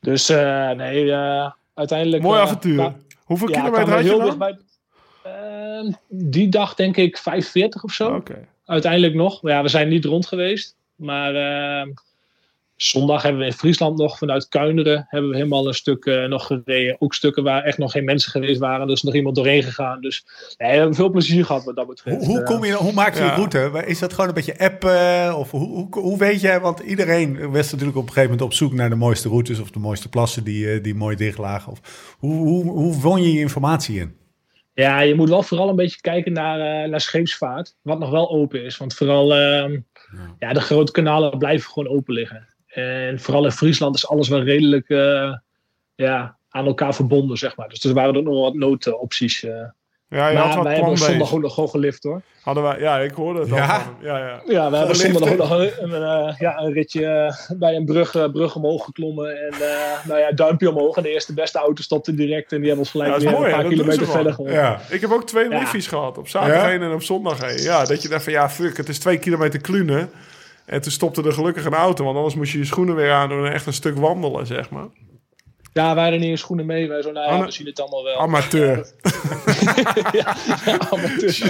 Dus 0.00 0.28
eh, 0.28 0.70
nee, 0.70 1.12
uiteindelijk... 1.74 2.22
Mooi 2.22 2.40
avontuur. 2.40 2.92
Hoeveel 3.24 3.48
ja, 3.48 3.60
kilometer 3.60 3.92
had 3.92 4.02
je 4.02 4.08
heel 4.08 4.16
dan? 4.16 4.26
dichtbij. 4.26 4.58
Ehm, 5.22 5.92
die 6.08 6.48
dag 6.48 6.74
denk 6.74 6.96
ik 6.96 7.18
45 7.18 7.84
of 7.84 7.92
zo. 7.92 8.22
Uiteindelijk 8.64 9.14
nog. 9.14 9.38
Ja, 9.42 9.62
we 9.62 9.68
zijn 9.68 9.88
niet 9.88 10.04
rond 10.04 10.26
geweest. 10.26 10.76
Maar 10.96 11.34
ehm, 11.34 11.88
zondag 12.76 13.22
hebben 13.22 13.40
we 13.40 13.46
in 13.46 13.52
Friesland 13.52 13.98
nog 13.98 14.18
vanuit 14.18 14.48
Kuinderen 14.48 15.06
hebben 15.08 15.30
we 15.30 15.36
helemaal 15.36 15.66
een 15.66 15.74
stuk 15.74 16.04
eh, 16.04 16.24
nog 16.24 16.46
gereden. 16.46 16.96
Ook 16.98 17.14
stukken 17.14 17.42
waar 17.42 17.62
echt 17.62 17.78
nog 17.78 17.92
geen 17.92 18.04
mensen 18.04 18.30
geweest 18.30 18.60
waren. 18.60 18.86
Dus 18.86 19.02
nog 19.02 19.14
iemand 19.14 19.36
doorheen 19.36 19.62
gegaan. 19.62 20.00
Dus 20.00 20.24
nee, 20.58 20.70
we 20.70 20.76
hebben 20.76 20.94
veel 20.94 21.10
plezier 21.10 21.44
gehad 21.44 21.64
wat 21.64 21.76
dat 21.76 21.86
betreft. 21.88 22.16
Hoe, 22.16 22.26
hoe, 22.26 22.38
Eh, 22.38 22.44
kom 22.44 22.64
je, 22.64 22.72
hoe 22.72 22.92
maak 22.92 23.14
je 23.14 23.20
Ja. 23.22 23.28
de 23.28 23.34
route? 23.34 23.82
Is 23.86 23.98
dat 23.98 24.12
gewoon 24.12 24.28
een 24.28 24.34
beetje 24.34 24.58
appen? 24.58 25.36
Of 25.36 25.50
hoe, 25.50 25.66
hoe, 25.68 25.86
hoe 25.90 26.18
weet 26.18 26.40
jij? 26.40 26.60
Want 26.60 26.80
iedereen 26.80 27.50
was 27.50 27.70
natuurlijk 27.70 27.98
op 27.98 28.02
een 28.06 28.12
gegeven 28.12 28.30
moment 28.30 28.42
op 28.42 28.52
zoek 28.52 28.72
naar 28.72 28.90
de 28.90 28.96
mooiste 28.96 29.28
routes 29.28 29.60
of 29.60 29.70
de 29.70 29.78
mooiste 29.78 30.08
plassen 30.08 30.44
die, 30.44 30.70
eh, 30.72 30.82
die 30.82 30.94
mooi 30.94 31.16
dicht 31.16 31.38
lagen. 31.38 31.72
Of, 31.72 31.80
hoe, 32.18 32.34
hoe, 32.36 32.64
hoe 32.70 33.00
won 33.00 33.22
je 33.22 33.32
je 33.32 33.40
informatie 33.40 34.00
in? 34.00 34.16
Ja, 34.74 35.00
je 35.00 35.14
moet 35.14 35.28
wel 35.28 35.42
vooral 35.42 35.68
een 35.68 35.76
beetje 35.76 36.00
kijken 36.00 36.32
naar, 36.32 36.82
eh, 36.84 36.90
naar 36.90 37.00
scheepsvaart. 37.00 37.76
Wat 37.82 37.98
nog 37.98 38.10
wel 38.10 38.30
open 38.30 38.64
is. 38.64 38.76
Want 38.76 38.94
vooral 38.94 39.34
ehm, 39.34 39.78
ja. 40.38 40.52
de 40.52 40.60
grote 40.60 40.92
kanalen 40.92 41.38
blijven 41.38 41.70
gewoon 41.70 41.96
open 41.96 42.14
liggen. 42.14 42.53
En 42.74 43.20
vooral 43.20 43.44
in 43.44 43.50
Friesland 43.52 43.94
is 43.96 44.08
alles 44.08 44.28
wel 44.28 44.42
redelijk 44.42 44.88
eh, 44.88 45.32
ja, 45.94 46.36
aan 46.48 46.66
elkaar 46.66 46.94
verbonden, 46.94 47.36
zeg 47.36 47.56
maar. 47.56 47.68
Dus 47.68 47.84
er 47.84 47.94
waren 47.94 48.14
er 48.14 48.22
nog 48.22 48.40
wat 48.40 48.54
noodopties. 48.54 49.42
eh. 49.44 49.50
Ja, 50.08 50.28
je 50.28 50.36
had 50.36 50.46
Maar 50.46 50.56
wat 50.56 50.64
wij 50.64 50.74
hebben 50.74 50.98
zondag 50.98 51.34
ook 51.34 51.40
nog 51.40 51.54
gewoon 51.54 51.68
gelift 51.68 52.02
hoor. 52.02 52.22
Hadden 52.42 52.62
wij, 52.62 52.78
ja, 52.80 52.98
ik 52.98 53.12
hoorde 53.12 53.40
het 53.40 53.50
al 53.50 53.56
Ja? 53.56 53.80
van. 53.80 53.94
Ja, 54.02 54.18
ja. 54.18 54.40
Ja, 54.46 54.70
we 54.70 54.76
hebben 54.76 54.96
zondag 54.96 55.30
ook 55.30 55.36
nog 55.36 55.50
een, 55.50 55.70
een, 55.92 56.02
eh, 56.28 56.34
ja, 56.38 56.58
een 56.58 56.72
ritje 56.72 57.34
bij 57.56 57.76
een 57.76 57.84
brug, 57.84 58.10
brug 58.32 58.54
omhoog 58.56 58.84
geklommen. 58.84 59.28
En 59.46 59.52
eh, 59.52 60.06
nou 60.06 60.20
ja, 60.20 60.32
duimpje 60.32 60.70
omhoog. 60.70 60.96
En 60.96 61.02
de 61.02 61.08
eerste 61.12 61.34
beste 61.34 61.58
auto 61.58 61.82
stopte 61.82 62.14
direct. 62.14 62.52
En 62.52 62.56
die 62.58 62.66
hebben 62.66 62.84
ons 62.84 62.90
gelijk 62.90 63.08
Ja, 63.08 63.14
dat 63.14 63.24
is 63.24 63.30
weer 63.30 63.40
mooi, 63.40 63.52
een 63.52 63.60
paar 63.60 63.68
kilometer 63.70 64.02
wel. 64.04 64.14
verder 64.14 64.32
geholpen. 64.32 64.58
Ja. 64.60 64.80
Ik 64.90 65.00
heb 65.00 65.10
ook 65.12 65.26
twee 65.26 65.48
Ja. 65.50 65.58
liffies 65.58 65.86
gehad. 65.86 66.18
Op 66.18 66.28
zaterdag 66.28 66.62
Ja? 66.62 66.68
heen 66.68 66.82
en 66.82 66.92
op 66.92 67.02
zondag 67.02 67.40
heen. 67.46 67.62
Ja, 67.62 67.84
dat 67.84 68.02
je 68.02 68.08
dacht 68.08 68.24
van 68.24 68.32
ja, 68.32 68.50
fuck, 68.50 68.76
het 68.76 68.88
is 68.88 68.98
twee 68.98 69.18
kilometer 69.18 69.60
klunen. 69.60 70.10
En 70.66 70.80
toen 70.80 70.92
stopte 70.92 71.22
er 71.22 71.32
gelukkig 71.32 71.64
een 71.64 71.74
auto. 71.74 72.04
Want 72.04 72.16
anders 72.16 72.34
moest 72.34 72.52
je 72.52 72.58
je 72.58 72.64
schoenen 72.64 72.94
weer 72.94 73.12
aandoen 73.12 73.46
en 73.46 73.52
echt 73.52 73.66
een 73.66 73.72
stuk 73.72 73.96
wandelen, 73.96 74.46
zeg 74.46 74.70
maar. 74.70 74.88
Ja, 75.74 75.94
wij 75.94 76.02
hadden 76.02 76.20
niet 76.20 76.30
eens 76.30 76.40
schoenen 76.40 76.66
mee. 76.66 76.88
Wij 76.88 77.02
zo, 77.02 77.12
nou 77.12 77.32
ja, 77.32 77.44
we 77.44 77.50
zien 77.50 77.66
het 77.66 77.80
allemaal 77.80 78.04
wel. 78.04 78.18
Amateur. 78.18 78.76
ja, 80.12 80.36
amateur. 80.90 81.42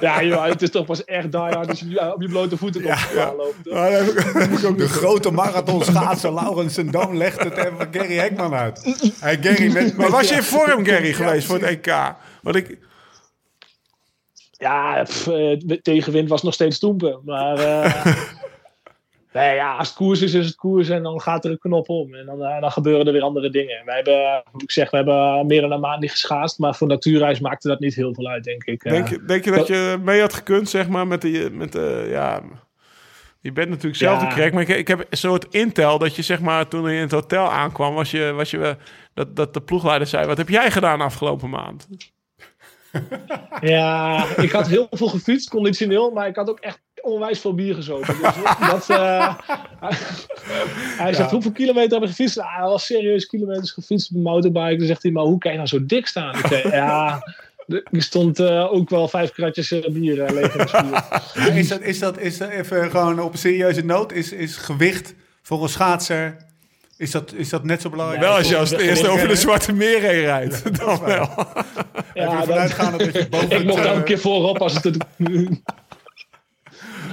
ja, 0.00 0.22
joh, 0.22 0.44
het 0.44 0.62
is 0.62 0.70
toch 0.70 0.86
pas 0.86 1.04
echt 1.04 1.32
die 1.32 1.40
hard 1.40 1.68
als 1.68 1.80
je 1.80 2.12
op 2.14 2.22
je 2.22 2.28
blote 2.28 2.56
voeten 2.56 2.82
loopt. 2.82 3.56
hoor. 3.64 3.74
Ja, 3.74 3.82
heb 3.84 4.50
ik 4.50 4.64
ook 4.64 4.78
De 4.78 4.88
grote 4.88 5.30
marathonschaatser 5.30 6.34
Laurens 6.34 6.74
Sendoon 6.74 7.16
legt 7.16 7.44
het 7.44 7.56
even 7.56 7.88
Gary 7.90 8.16
Hekman 8.16 8.54
uit. 8.54 8.96
Hey, 9.20 9.38
Gary, 9.40 9.72
met, 9.72 9.96
Maar 9.96 10.10
was 10.10 10.28
je 10.28 10.34
in 10.34 10.42
vorm, 10.42 10.84
Gary, 10.84 11.12
geweest 11.12 11.46
voor 11.46 11.58
het 11.58 11.64
EK? 11.64 12.14
Want 12.42 12.56
ik, 12.56 12.78
Ja, 14.58 15.02
pff, 15.02 15.26
eh, 15.26 15.58
de 15.58 15.80
tegenwind 15.82 16.28
was 16.28 16.42
nog 16.42 16.54
steeds 16.54 16.76
stoempen. 16.76 17.20
Maar 17.24 17.58
eh, 17.58 18.06
nee, 19.32 19.54
ja, 19.54 19.76
als 19.76 19.88
het 19.88 19.96
koers 19.96 20.22
is, 20.22 20.34
is 20.34 20.46
het 20.46 20.56
koers. 20.56 20.88
En 20.88 21.02
dan 21.02 21.20
gaat 21.20 21.44
er 21.44 21.50
een 21.50 21.58
knop 21.58 21.88
om. 21.88 22.14
En 22.14 22.26
dan, 22.26 22.44
eh, 22.44 22.60
dan 22.60 22.72
gebeuren 22.72 23.06
er 23.06 23.12
weer 23.12 23.22
andere 23.22 23.50
dingen. 23.50 23.82
Wij 23.84 23.94
hebben, 23.94 24.42
hoe 24.50 24.62
ik 24.62 24.70
zeg, 24.70 24.90
we 24.90 24.96
hebben 24.96 25.46
meer 25.46 25.60
dan 25.60 25.72
een 25.72 25.80
maand 25.80 26.00
niet 26.00 26.10
geschaatst. 26.10 26.58
Maar 26.58 26.74
voor 26.74 26.88
natuurreis 26.88 27.40
maakte 27.40 27.68
dat 27.68 27.80
niet 27.80 27.94
heel 27.94 28.14
veel 28.14 28.26
uit, 28.26 28.44
denk 28.44 28.64
ik. 28.64 28.82
Denk, 28.82 29.08
je, 29.08 29.24
denk 29.24 29.44
je 29.44 29.50
dat 29.50 29.66
je 29.66 29.98
mee 30.02 30.20
had 30.20 30.34
gekund, 30.34 30.68
zeg 30.68 30.88
maar, 30.88 31.06
met 31.06 31.22
de... 31.22 31.48
Met 31.52 31.72
de 31.72 32.06
ja, 32.10 32.42
je 33.40 33.52
bent 33.52 33.68
natuurlijk 33.68 33.96
zelf 33.96 34.20
Ja. 34.20 34.28
de 34.28 34.34
crack, 34.34 34.52
maar 34.52 34.62
ik, 34.62 34.68
ik 34.68 34.88
heb 34.88 35.06
een 35.10 35.18
soort 35.18 35.46
intel 35.50 35.98
dat 35.98 36.16
je, 36.16 36.22
zeg 36.22 36.40
maar, 36.40 36.68
toen 36.68 36.90
je 36.90 36.96
in 36.96 37.02
het 37.02 37.10
hotel 37.10 37.52
aankwam, 37.52 37.94
was 37.94 38.10
je, 38.10 38.32
was 38.32 38.50
je, 38.50 38.76
dat, 39.14 39.36
dat 39.36 39.54
de 39.54 39.60
ploegleider 39.60 40.08
zei, 40.08 40.26
wat 40.26 40.36
heb 40.36 40.48
jij 40.48 40.70
gedaan 40.70 41.00
afgelopen 41.00 41.50
maand? 41.50 41.88
Ja, 43.60 44.24
ik 44.36 44.50
had 44.50 44.68
heel 44.68 44.86
veel 44.90 45.08
gefietst, 45.08 45.48
conditioneel. 45.48 46.10
Maar 46.10 46.28
ik 46.28 46.36
had 46.36 46.50
ook 46.50 46.60
echt 46.60 46.80
onwijs 47.02 47.40
veel 47.40 47.54
bier 47.54 47.74
gezopen. 47.74 48.16
Dus 48.20 48.66
dat, 48.70 48.90
eh, 48.90 49.38
hij 51.02 51.14
zegt, 51.14 51.30
hoeveel 51.30 51.52
kilometer 51.52 51.90
hebben 51.90 52.08
we 52.08 52.14
gefietst? 52.14 52.36
Nou, 52.36 52.48
hij 52.50 52.62
was 52.64 52.86
serieus 52.86 53.26
kilometers 53.26 53.70
gefietst 53.70 54.10
op 54.10 54.16
een 54.16 54.22
motorbike. 54.22 54.76
Dan 54.76 54.86
zegt 54.86 55.02
hij, 55.02 55.12
maar 55.12 55.24
hoe 55.24 55.38
kan 55.38 55.50
je 55.50 55.56
nou 55.56 55.68
zo 55.68 55.86
dik 55.86 56.06
staan? 56.06 56.38
Ik 56.38 56.46
zei, 56.46 56.68
ja, 56.68 57.22
er 57.66 58.02
stond 58.02 58.38
eh, 58.38 58.72
ook 58.72 58.90
wel 58.90 59.08
vijf 59.08 59.32
kratjes 59.32 59.72
eh, 59.72 59.90
bier 59.90 60.14
leeg 60.32 60.54
in 60.54 60.66
de 61.44 61.58
is 61.58 61.68
dat, 61.68 61.80
is 61.80 61.98
dat, 61.98 62.18
is 62.18 62.38
dat 62.38 62.48
even 62.48 62.90
gewoon 62.90 63.20
op 63.20 63.32
een 63.32 63.38
serieuze 63.38 63.84
noot? 63.84 64.12
Is, 64.12 64.32
is 64.32 64.56
gewicht 64.56 65.14
voor 65.42 65.62
een 65.62 65.68
schaatser, 65.68 66.36
is 66.98 67.10
dat, 67.10 67.32
is 67.32 67.48
dat 67.48 67.64
net 67.64 67.80
zo 67.80 67.90
belangrijk? 67.90 68.20
Wel 68.22 68.36
als 68.36 68.48
je 68.48 68.56
als 68.56 68.70
het 68.70 68.80
eerst 68.80 69.06
over 69.08 69.28
de. 69.28 69.36
Zwarte 69.36 69.72
Meer 69.72 70.00
heen 70.00 70.20
rijdt. 70.20 70.78
Dan 70.78 71.00
wel. 71.04 71.30
Ja, 72.14 72.40
je 72.40 72.46
dan- 72.46 72.98
dat 72.98 73.12
je 73.14 73.26
boven 73.30 73.50
ik 73.50 73.64
mocht 73.64 73.78
het, 73.78 73.86
eh, 73.86 73.92
elke 73.92 74.02
keer 74.02 74.18
voorop 74.18 74.58
als 74.62 74.74
het 74.74 74.84
het... 74.84 74.96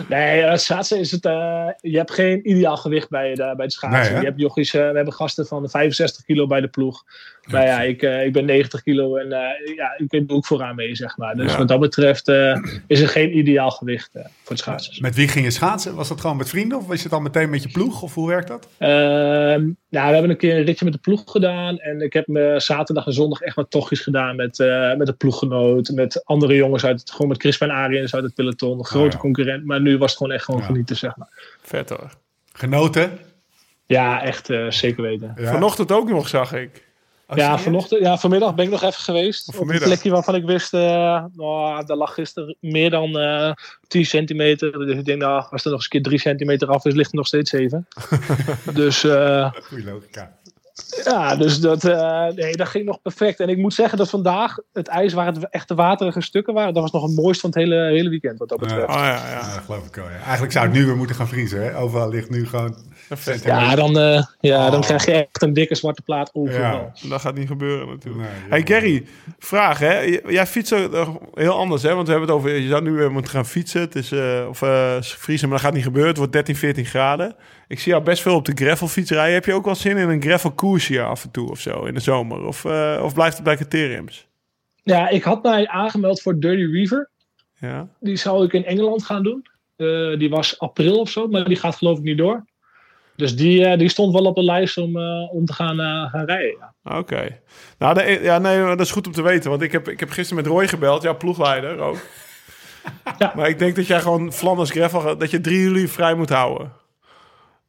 Nee, 0.09 0.41
eh, 0.41 0.57
schaatsen 0.57 0.99
is 0.99 1.11
het. 1.11 1.25
eh, 1.25 1.67
je 1.81 1.97
hebt 1.97 2.11
geen 2.11 2.49
ideaal 2.49 2.77
gewicht 2.77 3.09
bij, 3.09 3.35
de, 3.35 3.53
bij 3.55 3.65
het 3.65 3.73
schaatsen. 3.73 4.13
Nee, 4.13 4.21
je 4.21 4.27
hebt 4.27 4.39
jochies, 4.39 4.71
we 4.71 4.79
hebben 4.79 5.13
gasten 5.13 5.47
van 5.47 5.69
65 5.69 6.25
kilo 6.25 6.47
bij 6.47 6.61
de 6.61 6.67
ploeg. 6.67 7.03
Maar 7.45 7.65
ja, 7.65 7.81
ik, 7.81 8.01
eh, 8.01 8.25
ik 8.25 8.33
ben 8.33 8.45
90 8.45 8.81
kilo 8.83 9.15
en 9.15 9.31
eh, 9.31 9.75
ja, 9.75 9.93
ik 9.97 10.09
doe 10.27 10.37
ook 10.37 10.45
vooraan 10.45 10.75
mee, 10.75 10.95
zeg 10.95 11.17
maar. 11.17 11.35
Dus 11.35 11.51
Ja. 11.51 11.57
wat 11.57 11.67
dat 11.67 11.79
betreft 11.79 12.27
eh, 12.27 12.57
is 12.87 12.99
er 13.01 13.07
geen 13.07 13.37
ideaal 13.37 13.71
gewicht 13.71 14.15
eh, 14.15 14.21
voor 14.23 14.31
het 14.51 14.59
schaatsen. 14.59 15.01
Met 15.01 15.15
wie 15.15 15.27
ging 15.27 15.45
je 15.45 15.51
schaatsen? 15.51 15.95
Was 15.95 16.07
dat 16.07 16.21
gewoon 16.21 16.37
met 16.37 16.49
vrienden 16.49 16.77
of 16.77 16.87
was 16.87 17.03
je 17.03 17.09
dan 17.09 17.23
meteen 17.23 17.49
met 17.49 17.63
je 17.63 17.69
ploeg? 17.69 18.01
Of 18.01 18.13
hoe 18.13 18.27
werkt 18.27 18.47
dat? 18.47 18.67
Ehm, 18.77 18.91
nou, 19.89 20.07
we 20.07 20.13
hebben 20.13 20.29
een 20.29 20.37
keer 20.37 20.57
een 20.57 20.63
ritje 20.65 20.85
met 20.85 20.93
de 20.93 20.99
ploeg 20.99 21.21
gedaan. 21.25 21.77
En 21.79 22.01
ik 22.01 22.13
heb 22.13 22.27
me 22.27 22.53
zaterdag 22.57 23.05
en 23.05 23.13
zondag 23.13 23.41
echt 23.41 23.55
wat 23.55 23.71
tochtjes 23.71 23.99
gedaan 23.99 24.35
met, 24.35 24.59
eh 24.59 24.95
met 24.95 25.07
de 25.07 25.13
ploeggenoot. 25.13 25.89
Met 25.89 26.21
andere 26.25 26.55
jongens 26.55 26.85
uit 26.85 26.99
het, 26.99 27.11
gewoon 27.11 27.27
met 27.27 27.39
Chris 27.41 27.57
van 27.57 27.69
Ariens 27.71 28.15
uit 28.15 28.23
het 28.23 28.33
peloton. 28.33 28.77
Een 28.77 28.85
grote 28.85 29.15
ja. 29.15 29.21
concurrent. 29.21 29.65
Maar 29.65 29.81
nu 29.81 29.97
was 29.97 30.09
het 30.09 30.17
gewoon 30.17 30.33
echt 30.33 30.45
gewoon 30.45 30.59
Ja. 30.59 30.65
genieten, 30.65 30.95
zeg 30.95 31.15
maar. 31.17 31.29
Vet 31.61 31.89
hoor. 31.89 32.09
Genoten? 32.53 33.17
Ja, 33.85 34.21
echt 34.23 34.49
eh, 34.49 34.69
zeker 34.69 35.03
weten. 35.03 35.33
Ja. 35.37 35.51
Vanochtend 35.51 35.91
ook 35.91 36.09
nog, 36.09 36.27
zag 36.27 36.53
ik. 36.53 36.84
Oh, 37.27 37.37
Ja, 37.37 37.59
vanochtend, 37.59 38.01
ja, 38.01 38.17
vanmiddag 38.17 38.55
ben 38.55 38.65
ik 38.65 38.71
nog 38.71 38.83
even 38.83 39.01
geweest. 39.01 39.47
Op 39.47 39.69
een 39.69 39.79
plekje 39.79 40.11
waarvan 40.11 40.35
ik 40.35 40.45
wist, 40.45 40.73
eh 40.73 41.23
nou, 41.35 41.85
daar 41.85 41.97
lag 41.97 42.13
gisteren 42.13 42.55
meer 42.59 42.89
dan 42.89 43.17
eh 43.17 43.51
10 43.87 44.05
centimeter. 44.05 44.71
Dus 44.71 44.97
ik 44.97 45.05
denk, 45.05 45.21
nou, 45.21 45.43
als 45.49 45.63
er 45.65 45.71
nog 45.71 45.73
eens 45.73 45.83
een 45.83 45.89
keer 45.89 46.01
3 46.01 46.19
centimeter 46.19 46.67
af 46.67 46.85
is, 46.85 46.93
ligt 46.93 47.11
er 47.11 47.17
nog 47.17 47.27
steeds 47.27 47.49
7. 47.49 47.87
dus 48.73 49.03
eh, 49.03 49.51
Goeie 49.53 49.85
logica. 49.85 50.35
Ja, 51.03 51.35
dus 51.35 51.59
dat, 51.59 51.83
eh, 51.83 52.27
nee, 52.35 52.55
dat 52.55 52.67
ging 52.67 52.85
nog 52.85 53.01
perfect. 53.01 53.39
En 53.39 53.49
ik 53.49 53.57
moet 53.57 53.73
zeggen 53.73 53.97
dat 53.97 54.09
vandaag 54.09 54.57
het 54.73 54.87
ijs 54.87 55.13
waar 55.13 55.25
het 55.25 55.49
echt 55.49 55.67
de 55.67 55.75
waterige 55.75 56.21
stukken 56.21 56.53
waren, 56.53 56.73
dat 56.73 56.81
was 56.83 56.91
nog 56.91 57.03
het 57.03 57.15
mooiste 57.15 57.41
van 57.41 57.49
het 57.49 57.59
hele, 57.59 57.75
hele 57.85 58.09
weekend 58.09 58.39
wat 58.39 58.49
dat 58.49 58.59
betreft. 58.59 58.87
Oh 58.87 58.93
ja, 58.95 59.05
Ja, 59.05 59.29
ja. 59.29 59.53
dat 59.53 59.63
geloof 59.65 59.85
ik 59.85 59.95
wel. 59.95 60.05
Ja. 60.05 60.23
Eigenlijk 60.23 60.51
zou 60.51 60.65
het 60.65 60.75
nu 60.75 60.85
weer 60.85 60.95
moeten 60.97 61.15
gaan 61.15 61.27
vriezen. 61.27 61.63
Hè? 61.63 61.77
Overal 61.77 62.09
ligt 62.09 62.29
nu 62.29 62.47
gewoon... 62.47 62.75
Ja, 63.43 63.75
dan, 63.75 63.99
eh, 63.99 64.23
ja, 64.39 64.69
dan 64.69 64.79
Oh. 64.79 64.85
krijg 64.85 65.05
je 65.05 65.11
echt 65.11 65.41
een 65.41 65.53
dikke 65.53 65.75
zwarte 65.75 66.01
plaat 66.01 66.29
overal. 66.33 66.91
Ja. 66.93 67.09
Dat 67.09 67.21
gaat 67.21 67.35
niet 67.35 67.47
gebeuren 67.47 67.87
natuurlijk. 67.87 68.23
Nee, 68.49 68.49
hey. 68.49 68.61
Gary, 68.65 69.05
vraag 69.39 69.79
hè. 69.79 70.19
Jij 70.27 70.47
fietst 70.47 70.71
nog 70.91 71.17
heel 71.33 71.53
anders 71.57 71.81
hè. 71.83 71.93
Want 71.93 72.05
we 72.07 72.11
hebben 72.13 72.29
het 72.29 72.37
over, 72.39 72.55
je 72.55 72.67
zou 72.67 72.81
nu 72.83 72.91
weer 72.91 73.11
moeten 73.11 73.31
gaan 73.31 73.45
fietsen. 73.45 73.81
Het 73.81 73.95
is, 73.95 74.11
eh, 74.11 74.45
of 74.49 74.61
eh, 74.61 74.95
vriezen, 74.99 75.49
maar 75.49 75.57
dat 75.57 75.65
gaat 75.65 75.75
niet 75.75 75.83
gebeuren. 75.83 76.09
Het 76.09 76.17
wordt 76.17 76.31
13, 76.33 76.55
14 76.55 76.85
graden. 76.85 77.35
Ik 77.67 77.79
zie 77.79 77.91
jou 77.91 78.03
best 78.03 78.21
veel 78.21 78.35
op 78.35 78.45
de 78.45 78.51
gravelfiets 78.55 79.11
rijden. 79.11 79.33
Heb 79.33 79.45
je 79.45 79.53
ook 79.53 79.65
wel 79.65 79.75
zin 79.75 79.97
in 79.97 80.09
een 80.09 80.21
gravel 80.21 80.51
koersje 80.85 81.03
af 81.03 81.23
en 81.23 81.31
toe 81.31 81.49
of 81.49 81.59
zo 81.59 81.83
in 81.85 81.93
de 81.93 81.99
zomer? 81.99 82.45
Of, 82.45 82.65
eh, 82.65 82.99
of 83.03 83.13
blijft 83.13 83.35
het 83.35 83.43
bij 83.45 83.55
criteriums? 83.55 84.27
Ja, 84.83 85.09
ik 85.09 85.23
had 85.23 85.43
mij 85.43 85.67
aangemeld 85.67 86.21
voor 86.21 86.39
Dirty 86.39 86.71
Reaver. 86.71 87.09
Ja. 87.59 87.87
Die 87.99 88.15
zou 88.15 88.45
ik 88.45 88.53
in 88.53 88.65
Engeland 88.65 89.03
gaan 89.05 89.23
doen. 89.23 89.45
Eh, 89.75 90.17
die 90.19 90.29
was 90.29 90.59
april 90.59 90.99
of 90.99 91.09
zo, 91.09 91.27
maar 91.27 91.45
die 91.45 91.55
gaat 91.57 91.75
geloof 91.75 91.97
ik 91.97 92.03
niet 92.03 92.17
door. 92.17 92.45
Dus 93.15 93.35
die, 93.35 93.65
eh, 93.65 93.77
die 93.77 93.89
stond 93.89 94.13
wel 94.13 94.25
op 94.25 94.35
de 94.35 94.43
lijst 94.43 94.77
om, 94.77 94.97
om 95.31 95.45
te 95.45 95.53
gaan, 95.53 95.77
gaan 96.09 96.25
rijden. 96.25 96.57
Ja. 96.83 96.97
Oké. 96.97 97.39
Nou, 97.79 97.93
de- 97.93 98.19
ja, 98.21 98.37
nee, 98.39 98.59
dat 98.65 98.79
is 98.79 98.91
goed 98.91 99.07
om 99.07 99.13
te 99.13 99.21
weten. 99.21 99.49
Want 99.49 99.61
ik 99.61 99.71
heb, 99.71 99.87
ik 99.89 99.99
heb 99.99 100.09
gisteren 100.09 100.43
met 100.43 100.51
Roy 100.51 100.67
gebeld, 100.67 101.01
jouw 101.01 101.17
ploegleider 101.17 101.77
ook. 101.79 101.97
Ja. 103.17 103.33
Maar 103.35 103.49
ik 103.49 103.59
denk 103.59 103.75
dat 103.75 103.87
jij 103.87 103.99
gewoon 104.01 104.33
Flanders 104.33 104.69
Gravel, 104.71 105.17
dat 105.17 105.31
je 105.31 105.41
3 105.41 105.59
juli 105.59 105.87
vrij 105.87 106.13
moet 106.15 106.29
houden. 106.29 106.71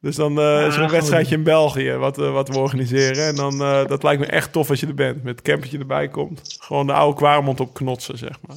Dus 0.00 0.16
dan 0.16 0.38
eh, 0.40 0.66
is 0.66 0.76
er 0.76 0.82
een 0.82 0.90
wedstrijdje 0.90 1.34
in 1.36 1.42
België 1.42 1.92
wat, 1.92 2.18
eh, 2.18 2.32
wat 2.32 2.48
we 2.48 2.58
organiseren. 2.58 3.26
En 3.26 3.36
dan, 3.36 3.60
eh, 3.60 3.86
dat 3.86 4.02
lijkt 4.02 4.20
me 4.20 4.26
echt 4.26 4.52
tof 4.52 4.70
als 4.70 4.80
je 4.80 4.86
er 4.86 4.94
bent. 4.94 5.22
Met 5.22 5.36
het 5.36 5.42
campertje 5.48 5.78
erbij 5.78 6.08
komt. 6.08 6.56
Gewoon 6.58 6.86
de 6.86 6.92
oude 6.92 7.16
Kwaremond 7.16 7.60
op 7.60 7.74
knotsen, 7.74 8.18
zeg 8.18 8.38
maar. 8.46 8.56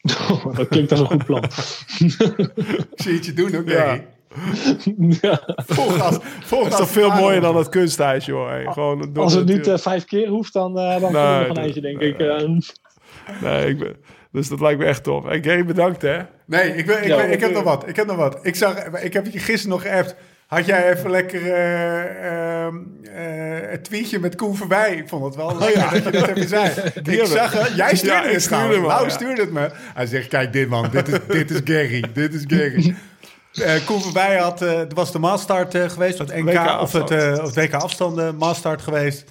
dat 0.56 0.68
klinkt 0.68 0.90
als 0.90 1.00
een 1.00 1.06
goed 1.06 1.24
plan. 1.24 1.42
Ik 1.44 1.50
zie 3.02 3.14
het 3.14 3.24
je 3.24 3.32
doen 3.34 3.56
ook, 3.56 3.68
Ja. 3.68 4.00
Ja. 5.20 5.40
Vol 5.66 5.88
gas. 5.88 6.18
Vol 6.40 6.62
Dat 6.62 6.72
is 6.72 6.78
toch 6.78 6.88
veel 6.88 7.10
mooier 7.10 7.40
dan 7.40 7.56
het 7.56 7.68
kunsthuis, 7.68 8.24
joh. 8.26 8.48
Hey, 8.48 8.66
gewoon 8.72 9.12
door 9.12 9.22
Als 9.24 9.32
het 9.32 9.46
niet 9.46 9.70
vijf 9.74 10.04
keer 10.04 10.28
hoeft, 10.28 10.52
dan, 10.52 10.78
eh 10.78 11.00
dan 11.00 11.00
Nee, 11.00 11.10
kunnen 11.10 11.32
we 11.32 11.38
nog 11.38 11.48
een 11.48 11.54
dat- 11.54 11.56
eindje, 11.64 11.80
denk 11.80 11.98
nee, 12.00 12.08
ik. 12.08 12.18
Eh, 12.20 12.48
Nee, 13.42 13.68
ik 13.68 13.78
ben, 13.78 13.96
dus 14.36 14.48
dat 14.48 14.60
lijkt 14.60 14.78
me 14.78 14.84
echt 14.84 15.02
tof. 15.02 15.24
Hey, 15.24 15.42
Gary, 15.42 15.64
bedankt 15.64 16.02
hè. 16.02 16.18
Nee, 16.44 16.76
ik, 16.76 16.86
ben, 16.86 17.02
ik, 17.02 17.16
ben- 17.16 17.32
ik 17.32 17.40
heb 17.40 17.52
nog 17.52 17.62
wat. 17.62 17.88
Ik 17.88 17.96
heb 17.96 18.06
nog 18.06 18.16
wat. 18.16 18.38
Ik, 18.42 18.54
zag, 18.56 18.84
ik 18.86 19.12
heb 19.12 19.26
je 19.26 19.38
gisteren 19.38 19.68
nog 19.68 19.82
geappt. 19.82 20.14
Had 20.46 20.66
jij 20.66 20.92
even 20.92 21.10
lekker 21.10 21.52
eh, 21.52 22.62
ehm, 22.64 22.74
eh, 23.14 23.70
het 23.70 23.84
tweetje 23.84 24.18
met 24.18 24.34
Koen 24.34 24.56
voorbij? 24.56 24.94
Ik 24.96 25.08
vond 25.08 25.24
het 25.24 25.34
wel 25.36 25.58
lekker 25.58 26.02
dat 26.02 26.04
je 26.04 26.10
dat 26.20 26.28
even 26.28 26.48
zei. 26.48 26.70
ik 26.94 27.06
hebben- 27.06 27.26
zag 27.26 27.52
het. 27.52 27.76
Jij 27.76 27.96
stuurde 27.96 28.16
Ja, 28.16 28.32
het 28.32 28.42
stuurde 28.42 28.80
ja. 28.86 29.08
stuurde 29.08 29.40
het 29.40 29.52
me. 29.52 29.70
Hij 29.94 30.06
zegt, 30.06 30.28
kijk 30.28 30.52
dit 30.52 30.68
man. 30.68 30.90
Dit 30.90 31.08
is, 31.08 31.18
dit 31.28 31.50
is 31.50 31.60
Gary. 31.64 32.04
Dit 32.12 32.34
is 32.34 32.44
Gary. 32.46 32.94
Eh 33.64 33.84
Koen 33.86 34.00
voorbij 34.02 34.36
had, 34.38 34.62
eh, 34.62 34.76
het 34.76 34.92
was 34.94 35.12
de 35.12 35.18
maastart 35.18 35.74
geweest. 35.74 36.18
Het 36.18 36.34
NK, 36.34 36.44
WK 36.52 36.80
of 36.80 36.92
het, 36.92 37.10
eh, 37.10 37.32
of 37.42 37.54
het 37.54 37.54
WK 37.54 37.74
afstanden 37.74 38.36
maastart 38.36 38.82
geweest. 38.82 39.24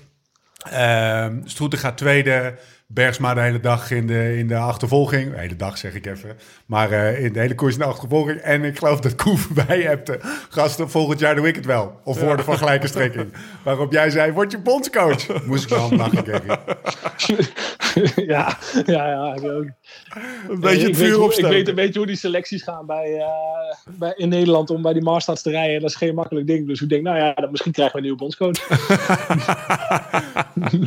Ehm 0.71 1.33
Stroeter 1.43 1.79
gaat 1.79 1.97
tweede. 1.97 2.53
Bergsma 2.87 3.33
de 3.33 3.41
hele 3.41 3.59
dag 3.59 3.91
in 3.91 4.07
de, 4.07 4.37
in 4.37 4.47
de 4.47 4.55
achtervolging. 4.57 5.31
De 5.33 5.39
hele 5.39 5.55
dag 5.55 5.77
zeg 5.77 5.93
ik 5.93 6.05
even. 6.05 6.37
Maar 6.65 6.91
eh, 6.91 7.23
in 7.23 7.33
de 7.33 7.39
hele 7.39 7.55
koers 7.55 7.73
in 7.73 7.79
de 7.79 7.85
achtervolging. 7.85 8.39
En 8.39 8.63
ik 8.63 8.77
geloof 8.77 8.99
dat 8.99 9.15
Koen 9.15 9.37
voorbij 9.47 9.81
hebt. 9.81 10.11
Gasten, 10.49 10.89
volgend 10.89 11.19
jaar 11.19 11.35
doe 11.35 11.47
ik 11.47 11.55
het 11.55 11.65
wel. 11.65 11.99
Of 12.03 12.19
worden 12.21 12.45
van 12.45 12.57
gelijke 12.57 12.87
strekking. 12.87 13.33
Waarop 13.63 13.91
jij 13.91 14.09
zei, 14.09 14.31
word 14.31 14.51
je 14.51 14.57
bondscoach. 14.59 15.25
Moest 15.47 15.63
ik 15.63 15.69
wel 15.69 15.85
om 15.85 15.95
lachen, 15.97 16.25
Gary. 16.25 16.57
ja, 18.27 18.57
ja, 18.85 19.07
ja. 19.07 19.33
Ik, 19.35 19.43
ook. 19.43 19.65
Een 20.49 20.59
beetje 20.59 20.87
het 20.87 20.97
vuur 20.97 21.13
hoe- 21.15 21.33
ik 21.35 21.45
weet 21.45 21.67
een 21.67 21.75
beetje 21.75 21.97
hoe 21.99 22.07
die 22.07 22.15
selecties 22.15 22.63
gaan 22.63 22.85
bij, 22.85 23.15
eh, 23.17 23.25
bij, 23.97 24.13
in 24.15 24.29
Nederland 24.29 24.69
om 24.69 24.81
bij 24.81 24.93
die 24.93 25.03
Marstarts 25.03 25.41
te 25.41 25.49
rijden. 25.49 25.81
Dat 25.81 25.89
is 25.89 25.95
geen 25.95 26.15
makkelijk 26.15 26.47
ding. 26.47 26.67
Dus 26.67 26.81
ik 26.81 26.89
denk, 26.89 27.03
nou 27.03 27.17
ja, 27.17 27.33
dan 27.33 27.51
misschien 27.51 27.71
krijgen 27.71 27.93
we 27.93 28.07
een 28.07 28.15
nieuwe 28.15 28.19
bondscoach. 28.19 28.67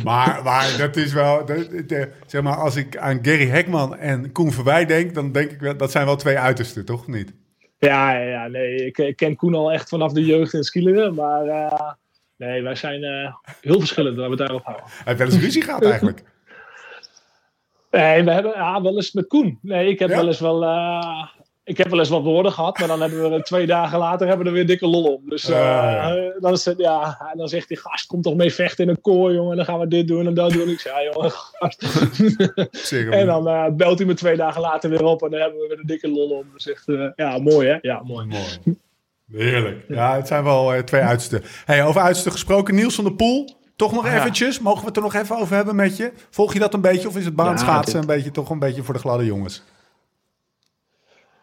Maar, 0.03 0.39
maar 0.43 0.75
dat 0.77 0.95
is 0.95 1.13
wel, 1.13 1.45
dat- 1.45 1.87
de- 1.89 2.11
zeg 2.27 2.41
maar, 2.41 2.55
als 2.55 2.75
ik 2.75 2.97
aan 2.97 3.19
Gary 3.21 3.47
Hekman 3.47 3.97
en 3.97 4.31
Koen 4.31 4.51
Verwij 4.51 4.85
denk, 4.85 5.13
dan 5.13 5.31
denk 5.31 5.51
ik 5.51 5.59
wel, 5.59 5.77
dat 5.77 5.91
zijn 5.91 6.05
wel 6.05 6.15
twee 6.15 6.37
uitersten, 6.37 6.85
toch? 6.85 7.07
Niet? 7.07 7.33
ja, 7.79 8.17
ja, 8.17 8.47
nee. 8.47 8.85
Ik, 8.85 8.97
ik 8.97 9.15
ken 9.15 9.35
Koen 9.35 9.55
al 9.55 9.71
echt 9.71 9.89
vanaf 9.89 10.11
de 10.13 10.25
jeugd 10.25 10.53
in 10.53 10.63
skileren. 10.63 11.13
Maar 11.13 11.45
eh, 11.47 11.91
nee, 12.37 12.61
wij 12.61 12.75
zijn 12.75 13.03
eh, 13.03 13.33
heel 13.61 13.79
verschillend. 13.79 14.17
Laten 14.17 14.31
we 14.35 14.37
het 14.37 14.47
daarop 14.47 14.65
houden. 14.65 14.85
Hij 14.87 15.01
heeft 15.05 15.17
wel 15.17 15.27
eens 15.27 15.39
ruzie 15.43 15.61
gehad 15.61 15.83
eigenlijk. 15.85 16.23
Nee, 17.91 18.23
we 18.23 18.31
hebben 18.31 18.51
ja, 18.55 18.81
wel 18.81 18.95
eens 18.95 19.11
met 19.11 19.27
Koen. 19.27 19.59
Nee, 19.61 19.89
ik 19.89 19.99
heb 19.99 20.09
Ja? 20.09 20.15
wel 20.15 20.27
eens 20.27 20.39
wel. 20.39 20.63
eh, 20.63 21.27
ik 21.69 21.77
heb 21.77 21.89
wel 21.89 21.99
eens 21.99 22.09
wat 22.09 22.23
woorden 22.23 22.51
gehad, 22.51 22.77
maar 22.79 22.87
dan 22.87 23.01
hebben 23.01 23.29
we 23.29 23.35
er 23.35 23.43
twee 23.43 23.65
dagen 23.67 23.99
later 23.99 24.27
hebben 24.27 24.45
we 24.45 24.51
er 24.51 24.57
weer 24.57 24.67
dikke 24.67 24.87
lol 24.87 25.13
om. 25.13 25.29
Dus 25.29 25.49
eh, 25.49 25.55
Ja, 25.57 26.15
Dan, 26.39 26.53
is 26.53 26.65
het, 26.65 26.77
ja, 26.77 27.31
dan 27.35 27.47
zegt 27.47 27.67
hij, 27.69 27.77
gast, 27.77 28.07
kom 28.07 28.21
toch 28.21 28.35
mee 28.35 28.53
vechten 28.53 28.83
in 28.83 28.89
een 28.89 29.01
koor, 29.01 29.33
jongen. 29.33 29.55
Dan 29.55 29.65
gaan 29.65 29.79
we 29.79 29.87
dit 29.87 30.07
doen 30.07 30.27
en 30.27 30.33
dat 30.33 30.51
doen. 30.51 30.69
Ik 30.69 30.79
zei, 30.79 31.03
ja, 31.03 31.11
jongen, 31.11 31.31
gast. 31.31 31.81
Zeker. 32.87 33.11
en 33.11 33.25
dan 33.25 33.47
eh, 33.47 33.65
belt 33.71 33.97
hij 33.97 34.07
me 34.07 34.13
twee 34.13 34.35
dagen 34.35 34.61
later 34.61 34.89
weer 34.89 35.03
op 35.03 35.23
en 35.23 35.29
dan 35.29 35.39
hebben 35.39 35.59
we 35.59 35.67
weer 35.67 35.79
een 35.79 35.85
dikke 35.87 36.09
lol 36.09 36.29
om. 36.29 36.43
Dus 36.53 36.67
echt, 36.67 36.87
eh, 36.87 37.05
ja, 37.15 37.37
mooi 37.37 37.67
hè? 37.67 37.77
Ja, 37.81 38.01
mooi. 38.03 38.25
Mooi. 38.25 38.77
Heerlijk. 39.31 39.85
Ja, 39.87 40.15
het 40.15 40.27
zijn 40.27 40.43
wel 40.43 40.73
eh, 40.73 40.81
twee 40.83 41.01
uitersten. 41.01 41.41
Hey, 41.65 41.85
over 41.85 42.01
uitersten 42.01 42.31
gesproken, 42.31 42.75
Niels 42.75 42.95
van 42.95 43.03
der 43.03 43.13
Poel. 43.13 43.57
Toch 43.75 43.91
nog 43.93 44.05
Ah, 44.05 44.13
eventjes, 44.13 44.59
mogen 44.59 44.79
we 44.79 44.85
het 44.87 44.95
er 44.97 45.01
nog 45.03 45.13
even 45.15 45.37
over 45.37 45.55
hebben 45.55 45.75
met 45.75 45.97
je? 45.97 46.11
Volg 46.29 46.53
je 46.53 46.59
dat 46.59 46.73
een 46.73 46.81
beetje 46.81 47.07
of 47.07 47.17
is 47.17 47.25
het 47.25 47.35
baanschaatsen 47.35 47.93
Ja, 47.93 47.99
een 47.99 48.07
beetje, 48.07 48.31
toch 48.31 48.49
een 48.49 48.59
beetje 48.59 48.83
voor 48.83 48.93
de 48.93 48.99
gladde 48.99 49.25
jongens? 49.25 49.63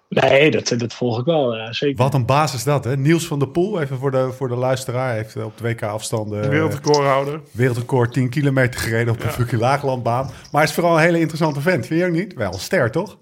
Nee, 0.09 0.51
dat, 0.51 0.75
dat 0.79 0.95
volg 0.95 1.19
ik 1.19 1.25
wel, 1.25 1.57
ja, 1.57 1.73
zeker. 1.73 2.03
Wat 2.03 2.15
een 2.15 2.27
baas 2.27 2.55
is 2.55 2.65
dat, 2.65 2.85
hè? 2.85 2.97
Niels 2.97 3.27
van 3.27 3.39
der 3.39 3.49
Poel, 3.49 3.81
even 3.81 3.99
voor 3.99 4.11
de, 4.11 4.33
voor 4.33 4.49
de 4.49 4.55
luisteraar, 4.57 5.15
heeft 5.15 5.37
eh, 5.37 5.45
op 5.45 5.59
de 5.59 5.65
WK-afstanden 5.65 6.45
uh, 6.45 6.49
Wereldrecordhouder. 6.49 7.41
wereldrecord 7.51 8.13
10 8.13 8.31
kilometer 8.31 8.81
gereden 8.81 9.15
op 9.15 9.23
een 9.23 9.31
fucking 9.31 9.61
laaglandbaan. 9.61 10.25
Maar 10.25 10.61
hij 10.61 10.63
is 10.63 10.73
vooral 10.73 10.97
een 10.97 11.03
hele 11.03 11.19
interessante 11.19 11.61
vent, 11.61 11.87
vind 11.87 12.01
je 12.01 12.07
ook 12.07 12.13
niet? 12.13 12.35
Wel 12.35 12.53
ster, 12.59 12.91
toch? 12.91 13.19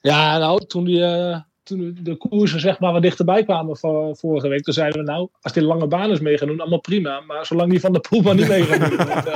Ja, 0.00 0.38
nou, 0.38 0.66
toen, 0.66 0.84
die, 0.84 1.04
eh, 1.04 1.40
toen 1.62 1.98
de 2.02 2.16
koersen 2.16 2.60
zeg 2.60 2.78
maar 2.78 2.92
wat 2.92 3.02
dichterbij 3.02 3.44
kwamen 3.44 3.76
voor, 3.76 4.16
vorige 4.16 4.48
week, 4.48 4.62
toen 4.62 4.74
zeiden 4.74 5.04
we 5.04 5.10
nou, 5.10 5.28
als 5.40 5.52
die 5.52 5.62
lange 5.62 5.86
baan 5.86 6.10
is 6.10 6.20
mee 6.20 6.38
gaan 6.38 6.48
doen, 6.48 6.60
allemaal 6.60 6.80
prima. 6.80 7.20
Maar 7.20 7.46
zolang 7.46 7.70
die 7.70 7.80
van 7.80 7.92
de 7.92 8.00
poel 8.00 8.20
maar 8.22 8.34
niet 8.34 8.48
mee 8.54 8.62
gaat 8.64 8.88
doen. 8.88 8.96
want, 8.96 9.26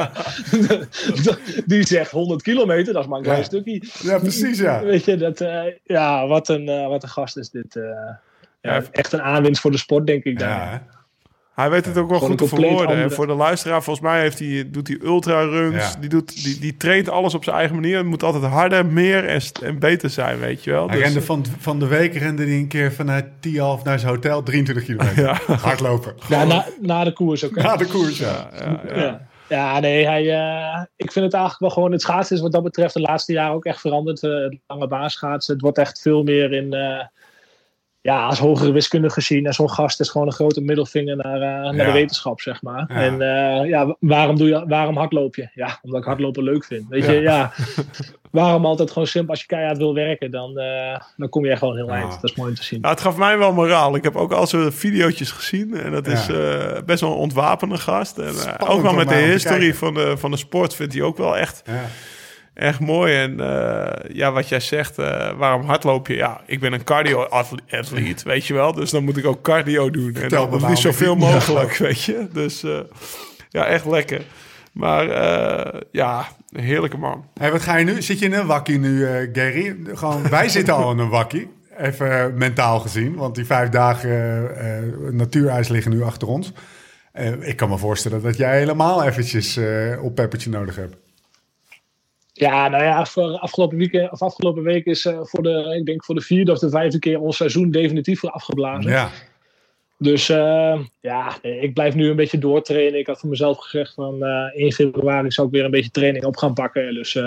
eh, 1.29 1.37
die 1.66 1.87
zegt 1.87 2.11
100 2.11 2.43
kilometer, 2.43 2.93
dat 2.93 3.03
is 3.03 3.09
maar 3.09 3.18
een 3.18 3.24
klein 3.24 3.39
Ja. 3.39 3.45
stukje. 3.45 3.83
Ja, 4.03 4.18
precies, 4.18 4.59
ja. 4.59 4.83
Weet 4.85 5.05
je, 5.05 5.16
dat, 5.16 5.41
eh, 5.41 5.64
ja, 5.85 6.27
wat 6.27 6.49
een, 6.49 6.68
eh, 6.68 6.87
wat 6.89 7.03
een 7.03 7.09
gast 7.09 7.37
is 7.37 7.51
dit. 7.51 7.79
ja, 8.61 8.83
echt 8.91 9.12
een 9.12 9.22
aanwinst 9.22 9.61
voor 9.61 9.70
de 9.70 9.79
sport, 9.79 10.07
denk 10.07 10.24
ik. 10.24 10.39
Daar. 10.39 10.49
Ja? 10.70 10.95
Hij 11.57 11.70
weet 11.70 11.84
het 11.84 11.96
ook 11.96 12.11
wel 12.11 12.18
goed 12.18 12.38
te 12.38 12.46
verwoorden. 12.46 12.86
En 12.88 12.92
andere- 12.94 13.11
voor 13.11 13.26
de 13.26 13.32
luisteraar, 13.34 13.82
volgens 13.82 14.07
mij 14.07 14.20
heeft 14.20 14.38
hij, 14.38 14.68
doet 14.70 14.88
hij 14.88 14.98
ultra-runs. 15.02 15.92
Ja. 15.92 16.00
Die, 16.00 16.09
doet, 16.09 16.44
die, 16.44 16.59
die 16.59 16.76
traint 16.76 17.09
alles 17.09 17.34
op 17.34 17.44
zijn 17.44 17.57
eigen 17.57 17.74
manier. 17.74 17.96
Het 17.96 18.07
moet 18.07 18.22
altijd 18.22 18.44
harder, 18.44 18.86
meer 18.86 19.24
en, 19.24 19.40
en 19.62 19.78
beter 19.78 20.11
zijn, 20.11 20.38
weet 20.38 20.64
je 20.64 20.70
wel. 20.70 20.86
Hij 20.88 20.96
Dus- 20.96 21.04
rende 21.07 21.22
van, 21.22 21.44
van 21.59 21.78
de 21.78 21.86
week 21.86 22.14
rende 22.14 22.42
hij 22.44 22.52
een 22.57 22.68
keer 22.68 22.92
vanuit 22.92 23.26
Tialf 23.40 23.84
naar 23.84 23.98
zijn 23.98 24.12
hotel 24.12 24.42
23 24.42 24.84
kilometer. 24.84 25.22
Ja. 25.46 25.54
Hardlopen. 25.57 26.14
Ja, 26.28 26.44
na, 26.44 26.64
na 26.80 27.04
de 27.04 27.12
koers 27.12 27.44
ook. 27.44 27.54
hè. 27.57 27.62
Na 27.62 27.76
de 27.76 27.86
koers, 27.86 28.18
ja. 28.18 28.48
ja, 28.59 28.80
ja. 28.88 29.00
Ja. 29.02 29.26
Ja, 29.48 29.80
nee, 29.80 30.07
hij, 30.07 30.30
eh, 30.34 30.82
ik 30.96 31.12
vind 31.12 31.24
het 31.24 31.34
eigenlijk 31.34 31.59
wel 31.61 31.70
gewoon... 31.70 31.92
Het 31.92 32.00
schaatsen 32.02 32.36
is 32.36 32.42
wat 32.42 32.52
dat 32.52 32.62
betreft 32.62 32.94
de 32.94 33.00
laatste 33.00 33.32
jaren 33.32 33.54
ook 33.54 33.64
echt 33.64 33.80
veranderd. 33.80 34.22
Eh, 34.22 34.30
het 34.30 34.57
lange 34.66 34.88
baan 34.88 35.11
schaatsen. 35.11 35.52
Het 35.54 35.62
wordt 35.62 35.78
echt 35.78 36.00
veel 36.00 36.22
meer 36.22 36.52
in... 36.52 36.72
eh, 36.72 37.04
ja, 38.07 38.26
als 38.26 38.38
hogere 38.38 38.72
wiskunde 38.72 39.11
gezien. 39.11 39.46
En 39.46 39.52
zo'n 39.52 39.70
gast 39.70 40.00
is 40.00 40.09
gewoon 40.11 40.26
een 40.26 40.32
grote 40.32 40.61
middelvinger 40.61 41.16
naar, 41.16 41.34
eh, 41.40 41.40
naar 41.64 41.74
Ja. 41.76 41.84
de 41.84 41.92
wetenschap, 41.92 42.40
zeg 42.40 42.62
maar. 42.62 42.84
Ja. 42.88 42.94
En 42.94 43.12
eh, 43.12 43.68
ja, 43.68 43.96
waarom, 44.00 44.36
doe 44.38 44.48
je, 44.48 44.64
waarom 44.68 44.96
hardloop 44.96 45.34
je? 45.34 45.48
Ja, 45.54 45.78
omdat 45.82 46.00
ik 46.00 46.07
hardlopen 46.07 46.42
leuk 46.42 46.64
vind. 46.64 46.84
Weet 46.88 47.04
je, 47.07 47.12
ja. 47.12 47.52
waarom 48.30 48.66
altijd 48.66 48.90
gewoon 48.90 49.09
simpel... 49.09 49.30
Als 49.30 49.40
je 49.40 49.46
keihard 49.46 49.76
wil 49.78 49.94
werken, 49.94 50.30
dan, 50.30 50.59
eh, 50.59 51.00
dan 51.16 51.28
kom 51.28 51.44
je 51.44 51.57
gewoon 51.57 51.76
heel 51.76 51.86
Ja. 51.86 51.94
eind. 51.94 52.11
Dat 52.11 52.30
is 52.30 52.34
mooi 52.34 52.50
om 52.50 52.57
te 52.57 52.64
zien. 52.64 52.80
Nou, 52.80 52.94
het 52.94 53.02
gaf 53.02 53.16
mij 53.16 53.38
wel 53.38 53.52
moraal. 53.52 53.96
Ik 53.96 54.02
heb 54.02 54.16
ook 54.16 54.32
al 54.32 54.46
zo'n 54.46 54.72
video's 54.72 55.30
gezien. 55.30 55.74
En 55.76 55.92
dat 55.92 56.07
is 56.07 56.26
Ja. 56.26 56.34
eh, 56.34 56.82
best 56.82 57.00
wel 57.00 57.11
een 57.11 57.16
ontwapende 57.18 57.76
gast. 57.78 58.18
En, 58.18 58.34
ook 58.59 58.82
wel 58.82 58.92
met 58.94 59.09
de 59.09 59.14
historie 59.14 59.74
van 59.74 59.94
de, 59.94 60.16
van 60.16 60.30
de 60.30 60.36
sport 60.36 60.74
vindt 60.74 60.92
hij 60.94 61.02
ook 61.02 61.16
wel 61.16 61.36
echt, 61.36 61.62
ja. 61.66 61.72
Echt 62.57 62.80
mooi. 62.80 63.14
En 63.14 63.40
eh, 63.40 64.16
ja, 64.16 64.32
wat 64.32 64.48
jij 64.48 64.61
zegt, 64.61 64.98
eh, 64.98 65.30
waarom 65.38 65.66
hardloop 65.66 66.07
je? 66.07 66.14
Ja, 66.14 66.40
ik 66.46 66.61
ben 66.61 66.72
een 66.72 66.84
cardio-atleet, 66.84 68.22
weet 68.22 68.46
je 68.46 68.54
wel. 68.54 68.72
Dus 68.72 68.90
dan 68.90 69.04
moet 69.04 69.16
ik 69.16 69.26
ook 69.26 69.42
cardio 69.42 69.90
doen. 69.90 70.14
En 70.14 70.28
dan 70.28 70.66
liefst 70.66 70.82
zoveel. 70.82 71.12
Ja. 71.12 71.18
mogelijk, 71.18 71.76
weet 71.86 72.02
je. 72.02 72.28
Dus 72.32 72.62
eh, 72.62 72.78
ja, 73.48 73.66
echt 73.66 73.84
lekker. 73.84 74.22
Maar 74.72 75.07
ja, 75.90 76.26
heerlijke 76.50 76.96
man. 76.96 77.24
Hey, 77.34 77.52
wat 77.52 77.62
ga 77.62 77.76
je 77.76 77.84
nu? 77.84 78.02
Zit 78.02 78.18
je 78.18 78.24
in 78.24 78.32
een 78.32 78.46
wakkie 78.46 78.78
nu, 78.78 79.07
Gary? 79.32 79.76
Gewoon, 79.94 80.28
wij 80.30 80.48
zitten 80.48 80.74
al 80.74 80.90
in 80.90 80.98
een 80.98 81.09
wakkie. 81.09 81.48
Even 81.78 82.34
mentaal 82.38 82.80
gezien. 82.80 83.14
Want 83.14 83.34
die 83.34 83.46
vijf 83.46 83.68
dagen 83.68 85.16
natuurijs 85.16 85.68
liggen 85.68 85.90
nu 85.90 86.02
achter 86.02 86.28
ons. 86.28 86.52
Ik 87.40 87.57
kan 87.57 87.68
me 87.68 87.78
voorstellen 87.78 88.22
dat 88.22 88.36
jij 88.36 88.59
helemaal 88.59 89.04
eventjes 89.04 89.59
op 90.00 90.14
peppertje 90.14 90.50
nodig 90.50 90.76
hebt. 90.76 90.96
Ja, 92.39 92.68
nou 92.68 92.84
ja, 92.84 93.05
voor 93.07 93.39
afgelopen, 93.39 93.76
weekend, 93.76 94.12
of 94.12 94.22
afgelopen 94.22 94.62
week 94.62 94.84
is 94.87 95.05
eh, 95.05 95.18
voor 95.22 95.43
de, 95.43 95.74
ik 95.78 95.87
denk 95.87 96.05
voor 96.05 96.14
de 96.14 96.20
vierde 96.20 96.53
of 96.53 96.59
de 96.59 96.70
vijfde 96.70 96.99
keer 96.99 97.20
ons 97.20 97.37
seizoen 97.37 97.70
definitief 97.70 98.24
afgeblazen. 98.24 98.91
Ja, 98.91 99.11
Dus 99.99 100.28
eh, 100.28 100.80
ja, 101.01 101.43
ik 101.43 101.74
blijf 101.74 101.95
nu 101.95 102.09
een 102.11 102.16
beetje 102.16 102.39
doortrainen. 102.39 102.99
Ik 102.99 103.07
had 103.07 103.18
voor 103.18 103.28
mezelf 103.28 103.59
gezegd 103.59 103.95
van 103.95 104.22
eh 104.24 104.61
1 104.62 104.72
februari 104.72 105.30
zou 105.30 105.47
ik 105.47 105.53
weer 105.53 105.64
een 105.64 105.70
beetje 105.70 105.91
training 105.91 106.24
op 106.24 106.37
gaan 106.37 106.55
pakken. 106.55 106.95
Dus 106.95 107.18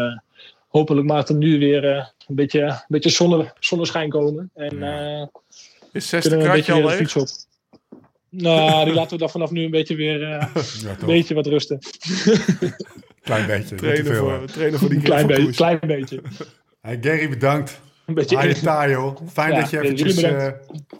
hopelijk 0.68 1.08
maakt 1.08 1.30
er 1.30 1.36
nu 1.36 1.60
weer 1.60 1.84
een 2.28 2.36
beetje, 2.36 2.62
een 2.62 2.82
beetje 2.88 3.10
zonne, 3.10 3.54
zonneschijn 3.60 4.10
komen. 4.10 4.52
En 4.56 5.30
Is 5.92 6.08
zesde 6.08 6.38
kratje 6.38 6.74
al 6.74 6.82
leeg? 6.82 6.96
fiets 6.96 7.16
op. 7.16 7.28
Nou, 8.30 8.86
die 8.86 8.94
laten 8.94 9.12
we 9.12 9.18
dan 9.18 9.30
vanaf 9.30 9.52
nu 9.52 9.64
een 9.64 9.72
beetje 9.72 9.96
weer 9.96 10.20
ja 10.30 10.50
een 11.00 11.06
beetje 11.06 11.34
wat 11.34 11.48
rusten. 11.48 11.80
Klein 13.36 13.48
beetje. 13.48 13.76
Trainen 13.76 14.16
voor, 14.16 14.40
trainen 14.46 14.80
voor 14.80 14.90
die 14.90 15.02
klein, 15.10 15.28
beetje, 15.28 15.44
koers. 15.44 15.56
klein 15.56 15.80
beetje. 15.82 16.22
Hey, 16.82 16.98
Gary, 17.02 17.30
bedankt. 17.30 17.80
Een 18.06 18.14
beetje 18.16 18.36
joh. 18.90 19.18
Fijn, 19.34 19.52
Ja, 19.54 19.60
dat 19.60 19.70
je 19.70 19.82
eventjes, 19.82 20.22
eh, 20.22 20.48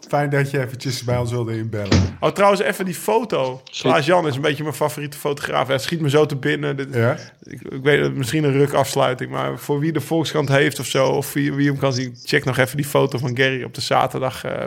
fijn 0.08 0.30
dat 0.30 0.50
je 0.50 0.60
eventjes 0.60 1.04
bij 1.04 1.16
ons 1.18 1.30
wilde 1.30 1.56
inbellen. 1.56 2.16
Oh, 2.20 2.30
trouwens, 2.30 2.62
even 2.62 2.84
die 2.84 2.94
foto. 2.94 3.62
Klaas-Jan 3.80 4.26
is 4.26 4.34
een 4.34 4.40
beetje 4.40 4.62
mijn 4.62 4.74
favoriete 4.74 5.16
fotograaf. 5.16 5.66
Hij 5.68 5.78
schiet 5.78 6.00
me 6.00 6.10
zo 6.10 6.26
te 6.26 6.36
binnen. 6.36 6.76
Dit- 6.76 6.94
Ja? 6.94 7.16
ik, 7.42 7.60
ik 7.62 7.82
weet 7.82 8.00
het, 8.02 8.14
misschien 8.14 8.44
een 8.44 8.52
rukafsluiting. 8.52 9.30
Maar 9.30 9.58
voor 9.58 9.78
wie 9.78 9.92
de 9.92 10.00
Volkskrant 10.00 10.48
heeft 10.48 10.78
of 10.78 10.86
zo... 10.86 11.06
of 11.06 11.32
wie, 11.32 11.52
wie 11.52 11.66
hem 11.68 11.78
kan 11.78 11.92
zien... 11.92 12.16
check 12.24 12.44
nog 12.44 12.58
even 12.58 12.76
die 12.76 12.86
foto 12.86 13.18
van 13.18 13.36
Gary 13.36 13.62
op 13.62 13.74
de 13.74 13.80
zaterdag 13.80 14.44
eh, 14.44 14.64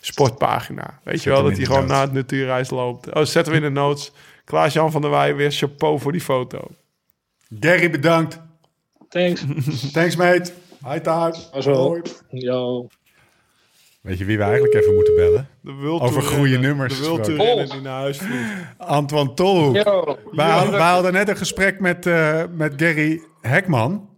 sportpagina. 0.00 1.00
Weet 1.04 1.22
je 1.22 1.30
wel, 1.30 1.42
dat 1.42 1.56
hij 1.56 1.64
gewoon 1.64 1.80
notes. 1.80 1.96
na 1.96 2.00
het 2.02 2.12
natuurreis 2.12 2.70
loopt. 2.70 3.14
Oh, 3.14 3.24
zetten 3.24 3.52
we 3.52 3.58
in 3.58 3.64
de 3.64 3.80
notes. 3.80 4.12
Klaas-Jan 4.44 4.90
van 4.90 5.00
der 5.02 5.10
Wij 5.10 5.34
weer 5.36 5.50
chapeau 5.50 6.00
voor 6.00 6.12
die 6.12 6.20
foto. 6.20 6.68
Gary, 7.60 7.90
bedankt. 7.90 8.40
Thanks. 9.08 9.44
Thanks, 9.92 10.16
mate. 10.16 10.52
Hi. 10.86 10.98
Zo. 11.60 11.74
Hoi. 11.74 12.02
Yo. 12.28 12.86
Weet 14.00 14.18
je 14.18 14.24
wie 14.24 14.36
we 14.36 14.42
eigenlijk 14.42 14.74
even 14.74 14.94
moeten 14.94 15.14
bellen? 15.14 15.48
Over 16.00 16.22
goede 16.22 16.58
nummers 16.58 17.00
De 17.00 17.34
rennen 17.36 17.68
die 17.68 17.80
naar 17.80 18.00
huis 18.00 18.18
vliegt. 18.18 18.52
Antoine 18.76 19.34
Tolhoek. 19.34 19.74
Yo. 19.74 20.18
Wij, 20.32 20.50
hadden, 20.50 20.72
wij 20.72 20.90
hadden 20.90 21.12
net 21.12 21.28
een 21.28 21.36
gesprek 21.36 21.80
met, 21.80 22.06
eh, 22.06 22.42
met 22.50 22.72
Gary 22.76 23.22
Hekman. 23.40 24.08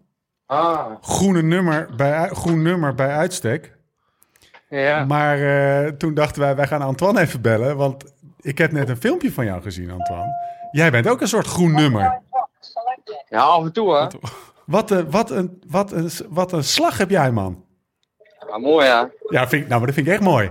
Ah, 0.47 0.87
Groene 1.01 1.43
nummer 1.43 1.89
bij, 1.97 2.29
groen 2.29 2.63
nummer 2.63 2.95
bij 2.95 3.09
uitstek. 3.11 3.77
ja. 4.69 5.05
Maar 5.05 5.39
eh, 5.85 5.93
toen 5.93 6.15
dachten 6.15 6.43
wij, 6.43 6.57
wij 6.57 6.67
gaan 6.67 6.83
Antoine 6.83 7.21
even 7.21 7.41
bellen. 7.41 7.77
Want 7.77 8.05
ik 8.41 8.59
heb 8.59 8.73
net 8.73 8.89
een 8.89 8.97
filmpje 8.97 9.33
van 9.33 9.45
jou 9.45 9.63
gezien, 9.63 9.91
Antoine. 9.91 10.31
Jij 10.71 10.91
bent 10.91 11.09
ook 11.09 11.21
een 11.21 11.29
soort 11.29 11.47
groen 11.47 11.73
nummer. 11.73 12.21
Ja, 13.29 13.41
af 13.41 13.65
en 13.65 13.73
toe, 13.73 13.95
hè. 13.95 14.07
Wat 14.67 14.91
een, 14.91 15.11
wat 15.11 15.31
een, 15.31 15.63
wat 15.67 15.93
een, 15.93 16.11
wat 16.29 16.53
een 16.53 16.65
slag 16.65 16.99
heb 16.99 17.11
jij, 17.11 17.31
man. 17.31 17.65
Ja, 18.49 18.59
mooi, 18.59 18.87
hè. 18.87 19.05
Ja, 19.29 19.49
vind 19.49 19.63
ik, 19.63 19.69
nou, 19.69 19.79
maar 19.79 19.87
dat 19.87 19.95
vind 19.95 20.07
ik 20.07 20.13
echt 20.13 20.23
mooi. 20.23 20.51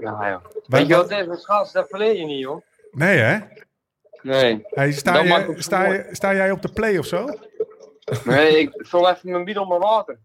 Ja, 0.00 0.30
joh. 0.30 0.44
Weet 0.66 0.86
je 0.86 0.94
wat 0.96 1.10
het 1.10 1.20
is 1.20 1.26
met 1.26 1.44
gas? 1.44 1.72
Dat 1.72 1.88
verleer 1.88 2.16
je 2.16 2.24
niet, 2.24 2.40
joh. 2.40 2.62
Nee, 2.90 3.18
hè? 3.18 3.38
Nee. 4.22 4.64
Hey, 4.70 4.92
sta, 4.92 5.22
je, 5.22 5.54
sta, 5.58 5.86
je, 5.86 6.08
sta 6.12 6.34
jij 6.34 6.50
op 6.50 6.62
de 6.62 6.72
play 6.72 6.98
of 6.98 7.06
zo? 7.06 7.28
Nee, 8.24 8.58
ik 8.58 8.70
vul 8.76 9.08
even 9.10 9.30
mijn 9.30 9.44
bidon 9.44 9.68
met 9.68 9.78
water. 9.78 10.18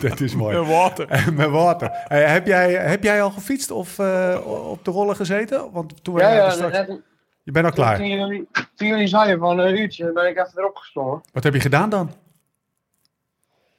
dat 0.08 0.20
is 0.20 0.34
mooi. 0.34 0.56
En 0.56 0.66
water. 0.66 1.24
Met 1.36 1.50
water. 1.50 1.88
Hey, 1.92 2.22
heb, 2.22 2.46
jij, 2.46 2.72
heb 2.72 3.02
jij 3.02 3.22
al 3.22 3.30
gefietst 3.30 3.70
of 3.70 3.98
eh, 3.98 4.40
op 4.70 4.84
de 4.84 4.90
rollen 4.90 5.16
gezeten? 5.16 5.72
Want 5.72 6.04
toen 6.04 6.18
Ja, 6.18 6.32
ja, 6.32 6.50
straks... 6.50 6.72
net, 6.72 7.00
Je 7.50 7.56
bent 7.56 7.66
al 7.66 7.72
klaar. 7.84 7.96
Toen 7.96 8.08
jullie, 8.08 8.48
toen 8.74 8.88
jullie 8.88 9.06
zeiden 9.06 9.38
van 9.38 9.58
een 9.58 9.78
uurtje, 9.78 10.12
ben 10.12 10.28
ik 10.28 10.36
even 10.38 10.52
erop 10.58 10.76
gesprongen. 10.76 11.20
Wat 11.32 11.44
heb 11.44 11.54
je 11.54 11.60
gedaan 11.60 11.90
dan? 11.90 12.10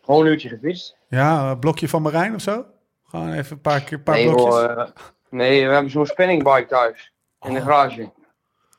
Gewoon 0.01 0.25
een 0.25 0.31
uurtje 0.31 0.49
gefietst. 0.49 0.95
Ja, 1.07 1.49
een 1.51 1.59
blokje 1.59 1.89
van 1.89 2.01
Marijn 2.01 2.35
of 2.35 2.41
zo? 2.41 2.65
Gewoon 3.07 3.31
even 3.33 3.51
een 3.55 3.61
paar, 3.61 3.81
keer, 3.81 3.97
een 3.97 4.03
paar 4.03 4.15
Nee, 4.15 4.25
blokjes. 4.25 4.53
hoor, 4.53 4.63
eh, 4.69 4.87
nee, 5.29 5.67
we 5.67 5.73
hebben 5.73 5.91
zo'n 5.91 6.05
spinningbike 6.05 6.65
thuis. 6.65 7.13
In 7.41 7.53
de 7.53 7.59
Oh. 7.59 7.65
garage. 7.65 8.11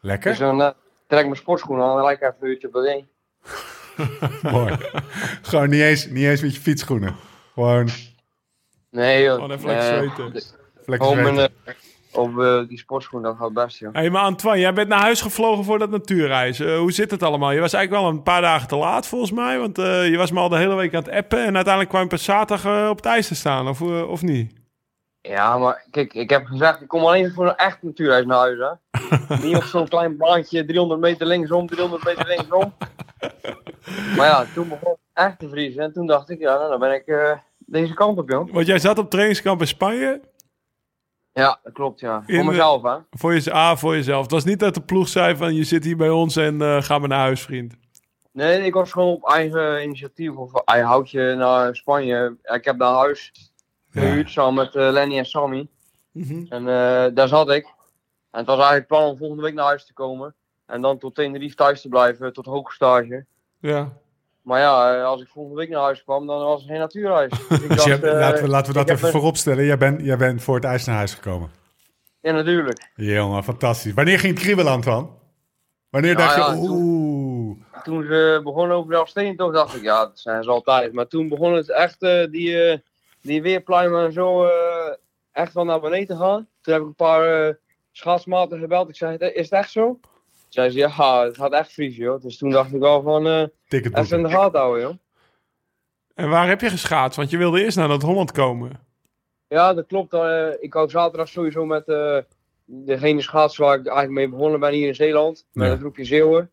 Lekker. 0.00 0.30
Dus 0.30 0.38
dan 0.38 0.62
eh, 0.62 0.70
trek 1.06 1.20
ik 1.20 1.26
mijn 1.26 1.36
sportschoenen 1.36 1.86
aan 1.86 1.98
en 1.98 2.04
lijk 2.04 2.20
even 2.20 2.34
een 2.40 2.48
uurtje 2.48 2.66
op 2.66 2.72
de. 2.72 3.04
Mooi. 4.50 4.76
Gewoon 5.42 5.68
niet 5.70 5.80
eens, 5.80 6.06
niet 6.06 6.24
eens 6.24 6.40
met 6.42 6.54
je 6.54 6.60
fietsschoenen. 6.60 7.16
Gewoon 7.54 7.88
Nee, 8.90 9.22
joh. 9.22 9.34
Gewoon 9.34 9.50
even 9.50 9.66
lekker 9.66 9.88
Eh, 9.92 9.98
zweten. 9.98 10.32
de- 10.32 10.44
lekker 10.86 11.08
Gewoon 11.08 11.22
mijn, 11.22 11.34
zweten. 11.34 11.81
Op 12.12 12.38
eh, 12.38 12.68
die 12.68 12.78
sportschoenen, 12.78 13.30
dat 13.30 13.38
gaat 13.38 13.52
best, 13.52 13.78
joh. 13.78 13.94
Hé, 13.94 14.10
maar 14.10 14.22
Antoine, 14.22 14.60
jij 14.60 14.72
bent 14.72 14.88
naar 14.88 15.00
huis 15.00 15.20
gevlogen 15.20 15.64
voor 15.64 15.78
dat 15.78 15.90
natuurreis. 15.90 16.60
Eh, 16.60 16.78
hoe 16.78 16.92
zit 16.92 17.10
het 17.10 17.22
allemaal? 17.22 17.50
Je 17.50 17.60
was 17.60 17.72
eigenlijk 17.72 18.04
wel 18.04 18.12
een 18.12 18.22
paar 18.22 18.40
dagen 18.40 18.68
te 18.68 18.76
laat 18.76 19.06
volgens 19.06 19.32
mij. 19.32 19.58
Want 19.58 19.78
eh, 19.78 20.08
je 20.08 20.16
was 20.16 20.30
me 20.30 20.40
al 20.40 20.48
de 20.48 20.56
hele 20.56 20.74
week 20.74 20.94
aan 20.94 21.02
het 21.02 21.12
appen. 21.12 21.38
En 21.38 21.54
uiteindelijk 21.54 21.88
kwam 21.88 22.02
je 22.02 22.08
pas 22.08 22.24
zaterdag 22.24 22.90
op 22.90 22.96
het 22.96 23.06
ijs 23.06 23.28
te 23.28 23.34
staan. 23.34 23.68
Of, 23.68 23.80
of 23.82 24.22
niet? 24.22 24.60
Ja, 25.20 25.58
maar 25.58 25.86
kijk, 25.90 26.14
ik 26.14 26.30
heb 26.30 26.46
gezegd, 26.46 26.80
ik 26.80 26.88
kom 26.88 27.04
alleen 27.04 27.32
voor 27.32 27.46
een 27.46 27.56
echt 27.56 27.82
natuurreis 27.82 28.26
naar 28.26 28.38
huis, 28.38 28.58
hè. 28.58 28.74
Niet 29.46 29.56
op 29.56 29.62
zo'n 29.62 29.88
klein 29.88 30.16
baantje, 30.16 30.64
300 30.64 31.00
meter 31.00 31.26
linksom, 31.26 31.66
300 31.66 32.04
meter 32.04 32.26
linksom. 32.26 32.74
maar 34.16 34.26
ja, 34.26 34.44
toen 34.54 34.68
begon 34.68 34.90
het 34.90 35.26
echt 35.26 35.38
te 35.38 35.48
vriezen. 35.48 35.82
En 35.82 35.92
toen 35.92 36.06
dacht 36.06 36.30
ik, 36.30 36.38
ja, 36.38 36.56
nou, 36.56 36.70
dan 36.70 36.80
ben 36.80 36.94
ik 36.94 37.38
deze 37.58 37.94
kant 37.94 38.18
op, 38.18 38.30
joh. 38.30 38.52
Want 38.52 38.66
jij 38.66 38.78
zat 38.78 38.98
op 38.98 39.10
trainingskamp 39.10 39.60
in 39.60 39.66
Spanje. 39.66 40.20
Ja, 41.32 41.60
dat 41.62 41.72
klopt, 41.72 42.00
ja. 42.00 42.22
In 42.26 42.36
Voor 42.36 42.44
mezelf, 42.44 42.82
hè. 42.82 42.96
Voor, 43.10 43.34
je, 43.34 43.52
ah, 43.52 43.76
voor 43.76 43.94
jezelf. 43.94 44.22
Het 44.22 44.30
was 44.30 44.44
niet 44.44 44.58
dat 44.58 44.74
de 44.74 44.82
ploeg 44.82 45.08
zei 45.08 45.36
van 45.36 45.54
je 45.54 45.64
zit 45.64 45.84
hier 45.84 45.96
bij 45.96 46.10
ons 46.10 46.36
en 46.36 46.62
eh, 46.62 46.82
ga 46.82 46.98
maar 46.98 47.08
naar 47.08 47.18
huis, 47.18 47.42
vriend. 47.42 47.74
Nee, 48.32 48.64
ik 48.64 48.74
was 48.74 48.92
gewoon 48.92 49.14
op 49.14 49.28
eigen 49.28 49.82
initiatief 49.82 50.36
of 50.36 50.54
eigen 50.54 50.88
houtje 50.88 51.34
naar 51.34 51.76
Spanje. 51.76 52.36
Ik 52.42 52.64
heb 52.64 52.78
daar 52.78 52.94
huis 52.94 53.32
gehuurd 53.90 54.30
samen 54.30 54.54
met 54.54 54.74
eh, 54.74 54.90
Lenny 54.90 55.18
en 55.18 55.26
Sammy. 55.26 55.68
En 56.48 56.68
eh, 56.68 57.14
daar 57.14 57.28
zat 57.28 57.50
ik. 57.50 57.64
En 58.30 58.38
het 58.38 58.46
was 58.46 58.58
eigenlijk 58.58 58.88
het 58.88 58.98
plan 58.98 59.10
om 59.10 59.16
volgende 59.16 59.42
week 59.42 59.54
naar 59.54 59.64
huis 59.64 59.86
te 59.86 59.92
komen. 59.92 60.34
En 60.66 60.80
dan 60.80 60.98
tot 60.98 61.14
Tenerife 61.14 61.56
thuis 61.56 61.80
te 61.80 61.88
blijven, 61.88 62.32
tot 62.32 62.46
hoge 62.46 62.72
stage. 62.72 63.24
Ja. 63.58 63.92
Maar 64.42 64.60
ja, 64.60 64.96
eh, 64.98 65.04
als 65.04 65.20
ik 65.22 65.28
volgende 65.28 65.58
week 65.58 65.68
naar 65.68 65.82
huis 65.82 66.02
kwam, 66.02 66.26
dan 66.26 66.38
was 66.38 66.62
er 66.62 66.68
geen 66.68 66.78
natuurreis. 66.78 67.30
Dus 67.48 67.68
dacht, 67.68 67.84
je- 67.84 67.94
eh, 67.94 68.18
laten, 68.18 68.42
we, 68.42 68.48
laten 68.48 68.72
we 68.72 68.78
dat 68.78 68.88
even 68.90 69.06
een- 69.06 69.12
vooropstellen. 69.12 69.64
Jij 69.64 69.78
bent, 69.78 70.00
jij 70.04 70.16
bent 70.16 70.42
voor 70.42 70.54
het 70.54 70.64
ijs 70.64 70.84
naar 70.84 70.96
huis 70.96 71.14
gekomen. 71.14 71.50
Ja, 72.20 72.32
natuurlijk. 72.32 72.90
Jongen, 72.96 73.44
fantastisch. 73.44 73.92
Wanneer 73.94 74.18
ging 74.18 74.34
het 74.34 74.42
kriebelen, 74.42 74.72
Antoine? 74.72 75.08
Wanneer 75.90 76.14
Nou 76.14 76.26
dacht 76.36 76.38
ja, 76.48 76.52
je, 76.54 76.68
oeh. 76.70 77.56
Toen 77.82 78.02
ze 78.02 78.40
begonnen 78.44 78.76
over 78.76 78.90
de 78.90 78.96
Elfstedentocht, 78.96 79.54
dacht 79.54 79.76
ik, 79.76 79.82
ja, 79.82 79.98
dat 80.06 80.18
zijn 80.18 80.42
ze 80.42 80.50
altijd. 80.50 80.92
Maar 80.92 81.06
toen 81.06 81.28
begon 81.28 81.52
het 81.52 81.70
echt, 81.70 82.02
eh, 82.02 82.24
die, 82.30 82.62
eh, 82.64 82.78
die 83.22 83.42
weerpluimen 83.42 84.04
en 84.04 84.12
zo, 84.12 84.44
eh, 84.44 84.94
echt 85.32 85.52
wel 85.52 85.64
naar 85.64 85.80
beneden 85.80 86.06
te 86.06 86.16
gaan. 86.16 86.48
Toen 86.60 86.72
heb 86.72 86.82
ik 86.82 86.88
een 86.88 86.94
paar 86.94 87.46
eh 87.48 87.54
schaatsmaten 87.92 88.58
gebeld. 88.58 88.88
Ik 88.88 88.96
zei, 88.96 89.16
is 89.16 89.44
het 89.50 89.52
echt 89.52 89.70
zo? 89.70 90.00
Zei 90.52 90.70
ze, 90.70 90.78
ja, 90.78 91.24
het 91.24 91.36
gaat 91.36 91.52
echt 91.52 91.72
vriezen, 91.72 92.02
joh. 92.02 92.22
Dus 92.22 92.38
toen 92.38 92.50
dacht 92.50 92.72
ik 92.72 92.80
wel 92.80 93.02
van, 93.02 93.26
eh 93.26 93.44
even 93.68 94.16
in 94.16 94.22
de 94.22 94.28
gaten 94.30 94.60
houden, 94.60 94.82
joh. 94.82 94.94
En 96.14 96.28
waar 96.28 96.48
heb 96.48 96.60
je 96.60 96.68
geschaatst? 96.70 97.16
Want 97.16 97.30
je 97.30 97.36
wilde 97.38 97.62
eerst 97.64 97.76
naar 97.76 97.88
dat 97.88 98.02
Holland 98.02 98.32
komen. 98.32 98.70
Ja, 99.48 99.74
dat 99.74 99.86
klopt. 99.86 100.12
eh, 100.12 100.48
ik 100.60 100.72
wou 100.72 100.88
zaterdag 100.90 101.28
sowieso 101.28 101.64
met 101.66 101.88
eh, 101.88 102.18
degene 102.64 103.20
schaatsen 103.20 103.64
waar 103.64 103.78
ik 103.78 103.86
eigenlijk 103.86 104.16
mee 104.16 104.28
begonnen 104.28 104.60
ben 104.60 104.72
hier 104.72 104.86
in 104.86 104.94
Zeeland. 104.94 105.46
Met 105.52 105.70
een 105.70 105.78
groepje 105.78 106.04
Zeeuwen. 106.04 106.50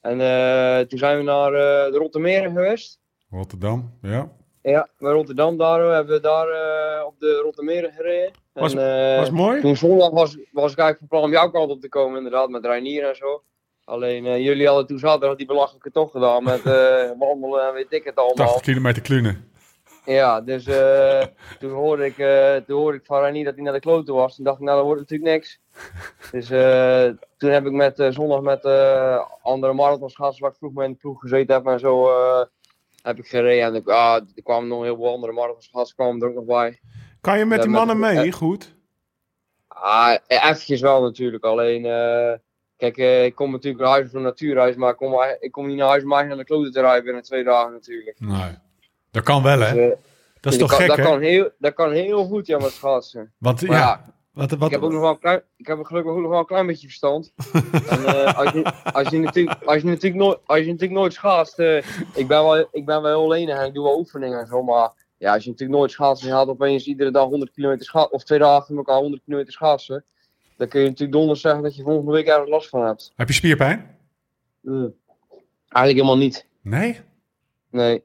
En 0.00 0.20
eh, 0.20 0.86
toen 0.86 0.98
zijn 0.98 1.16
we 1.18 1.22
naar 1.22 1.52
eh, 1.52 1.92
de 1.92 1.98
Rottermeren 1.98 2.52
geweest. 2.52 3.00
Rotterdam, 3.30 3.98
ja. 4.02 4.30
Ja, 4.62 4.88
bij 4.98 5.12
Rotterdam 5.12 5.56
daar 5.56 5.80
hebben 5.94 6.14
we 6.14 6.20
daar 6.20 6.48
eh, 6.48 7.06
op 7.06 7.14
de 7.18 7.40
Rottermeren 7.44 7.92
gereden. 7.92 8.32
Was- 8.62 8.74
en, 8.74 9.12
eh, 9.12 9.18
Was 9.18 9.30
mooi? 9.30 9.60
toen 9.60 9.76
zondag 9.76 10.10
was, 10.10 10.36
was 10.52 10.72
ik 10.72 10.78
eigenlijk 10.78 10.98
van 10.98 11.08
plan 11.08 11.22
om 11.22 11.30
jouw 11.30 11.50
kant 11.50 11.70
op 11.70 11.80
te 11.80 11.88
komen, 11.88 12.16
inderdaad, 12.16 12.48
met 12.48 12.64
Reinier 12.64 13.08
en 13.08 13.16
zo. 13.16 13.42
Alleen 13.84 14.26
eh, 14.26 14.38
jullie 14.44 14.66
hadden 14.66 14.86
toen 14.86 14.98
zaterdag 14.98 15.36
die 15.36 15.46
belachelijke 15.46 15.90
tocht 15.90 16.10
gedaan 16.12 16.42
met 16.44 16.66
eh, 16.76 17.10
wandelen 17.18 17.66
en 17.68 17.72
weet 17.74 17.92
ik 17.92 18.04
het 18.04 18.16
allemaal. 18.16 18.46
80 18.46 18.62
kilometer 18.62 19.02
klunen. 19.02 19.48
Ja, 20.04 20.40
dus 20.40 20.66
eh, 20.66 21.22
toen, 21.60 21.70
hoorde 21.70 22.04
ik, 22.04 22.18
eh, 22.18 22.54
toen 22.56 22.76
hoorde 22.80 22.98
ik 22.98 23.04
van 23.06 23.20
Reinier 23.20 23.44
dat 23.44 23.54
hij 23.54 23.62
naar 23.62 23.72
de 23.72 23.80
kloten 23.80 24.14
was. 24.14 24.36
Toen 24.36 24.44
dacht 24.44 24.58
ik, 24.58 24.64
nou, 24.64 24.76
dat 24.76 24.86
wordt 24.86 25.00
natuurlijk 25.00 25.30
niks. 25.30 25.60
Dus 26.30 26.50
eh, 26.50 27.08
toen 27.36 27.50
heb 27.50 27.66
ik 27.66 27.72
met, 27.72 27.98
eh, 27.98 28.10
zondag 28.10 28.40
met 28.40 28.64
eh, 28.64 29.24
andere 29.42 29.72
marathonschaatsers 29.72 30.40
waar 30.40 30.50
ik 30.50 30.56
vroeg 30.56 30.72
mee 30.72 30.86
in 30.86 30.92
de 30.92 30.98
ploeg 30.98 31.20
gezeten 31.20 31.54
heb 31.54 31.66
en 31.66 31.78
zo, 31.78 32.08
eh, 32.08 32.42
heb 33.02 33.18
ik 33.18 33.26
gereden. 33.26 33.64
En 33.64 33.74
ik, 33.74 33.88
ah, 33.88 34.14
er 34.36 34.42
kwamen 34.42 34.68
nog 34.68 34.82
heel 34.82 34.96
veel 34.96 35.12
andere 35.12 35.32
marathonschaatsers 35.32 35.94
kwamen 35.94 36.22
er 36.22 36.28
ook 36.28 36.34
nog 36.34 36.44
bij. 36.44 36.80
Kan 37.24 37.38
je 37.38 37.44
met 37.44 37.60
die 37.62 37.70
met- 37.70 37.78
mannen 37.78 37.98
mee? 37.98 38.26
eh, 38.26 38.32
Goed. 38.32 38.74
Ah, 39.68 40.16
eventjes 40.26 40.80
wel 40.80 41.02
natuurlijk. 41.02 41.44
Alleen, 41.44 41.84
eh, 41.84 42.32
kijk, 42.76 42.96
eh, 42.96 43.24
ik 43.24 43.34
kom 43.34 43.50
natuurlijk 43.50 43.82
naar 43.84 43.92
huis 43.92 44.08
voor 44.08 44.18
een 44.18 44.24
natuurreis, 44.24 44.76
maar 44.76 44.90
ik 44.90 44.96
kom, 44.96 45.14
ik 45.40 45.52
kom 45.52 45.66
niet 45.66 45.76
naar 45.76 45.88
huis 45.88 46.02
om 46.02 46.08
naar 46.08 46.36
de 46.36 46.44
kloten 46.44 46.72
te 46.72 46.80
rijden 46.80 47.04
binnen 47.04 47.22
twee 47.22 47.44
dagen 47.44 47.72
natuurlijk. 47.72 48.20
Nee. 48.20 48.54
Dat 49.10 49.22
kan 49.22 49.42
wel, 49.42 49.60
hè? 49.60 49.74
Dus, 49.74 49.94
Dat 50.40 50.52
is 50.52 50.58
dat 50.58 50.68
toch 50.68 50.68
kan, 50.68 50.78
gek, 50.78 50.88
dat 50.88 50.96
hè? 50.96 51.02
kan, 51.02 51.20
heel, 51.20 51.50
dat 51.58 51.74
kan 51.74 51.92
heel 51.92 52.24
goed, 52.24 52.46
ja, 52.46 52.58
met 52.58 52.70
schaatsen. 52.70 53.32
Want 53.38 53.62
Maar 53.62 53.76
ja, 53.76 53.82
ja, 53.82 54.14
wat, 54.32 54.52
Ik 54.52 54.58
wat, 54.58 54.70
heb 54.70 54.82
ook 54.82 54.92
nog 54.92 55.00
wel 55.00 55.10
een 55.10 55.18
klein, 55.18 55.42
ik 55.56 55.66
heb 55.66 55.84
gelukkig 55.84 56.12
ook 56.12 56.18
nog 56.20 56.30
wel 56.30 56.38
een 56.38 56.46
klein 56.46 56.66
beetje 56.66 56.86
verstand. 56.86 57.32
en, 57.88 58.34
als, 58.34 58.52
je, 58.52 58.72
als, 58.92 59.08
je 59.08 59.18
natuurlijk, 59.18 59.62
als, 59.64 59.82
je 59.82 59.88
natuurlijk 59.88 60.22
nooit, 60.22 60.38
als 60.46 60.58
je 60.58 60.64
natuurlijk 60.66 60.92
nooit 60.98 61.12
schaatst, 61.12 61.58
ik, 62.14 62.26
ben 62.26 62.42
wel, 62.42 62.68
ik 62.72 62.84
ben 62.84 63.02
wel 63.02 63.20
heel 63.20 63.28
lenig 63.28 63.58
en 63.58 63.66
ik 63.66 63.74
doe 63.74 63.84
wel 63.84 63.98
oefeningen 63.98 64.40
en 64.40 64.46
zo, 64.46 64.62
maar 64.62 64.92
ja, 65.24 65.32
als 65.34 65.44
je 65.44 65.50
natuurlijk 65.50 65.78
nooit 65.78 65.90
schaatst 65.90 66.22
en 66.22 66.28
je 66.28 66.34
gaat 66.34 66.48
opeens 66.48 66.86
iedere 66.86 67.10
dag 67.10 67.24
100 67.28 67.50
kilometer 67.52 67.86
schaatsen, 67.86 68.12
of 68.12 68.24
twee 68.24 68.38
dagen 68.38 68.56
achter 68.56 68.76
elkaar 68.76 68.96
100 68.98 69.22
kilometer 69.24 69.52
schaatsen, 69.52 70.04
dan 70.56 70.68
kun 70.68 70.80
je 70.80 70.86
natuurlijk 70.86 71.18
donders 71.18 71.40
zeggen 71.40 71.62
dat 71.62 71.76
je 71.76 71.82
volgende 71.82 72.12
week 72.12 72.26
ergens 72.26 72.50
last 72.50 72.68
van 72.68 72.86
hebt. 72.86 73.12
heb 73.16 73.28
je 73.28 73.34
spierpijn? 73.34 73.96
Mm. 74.60 74.94
Eigenlijk 75.68 76.06
helemaal 76.06 76.16
niet. 76.26 76.46
Nee? 76.62 77.00
Nee, 77.70 78.02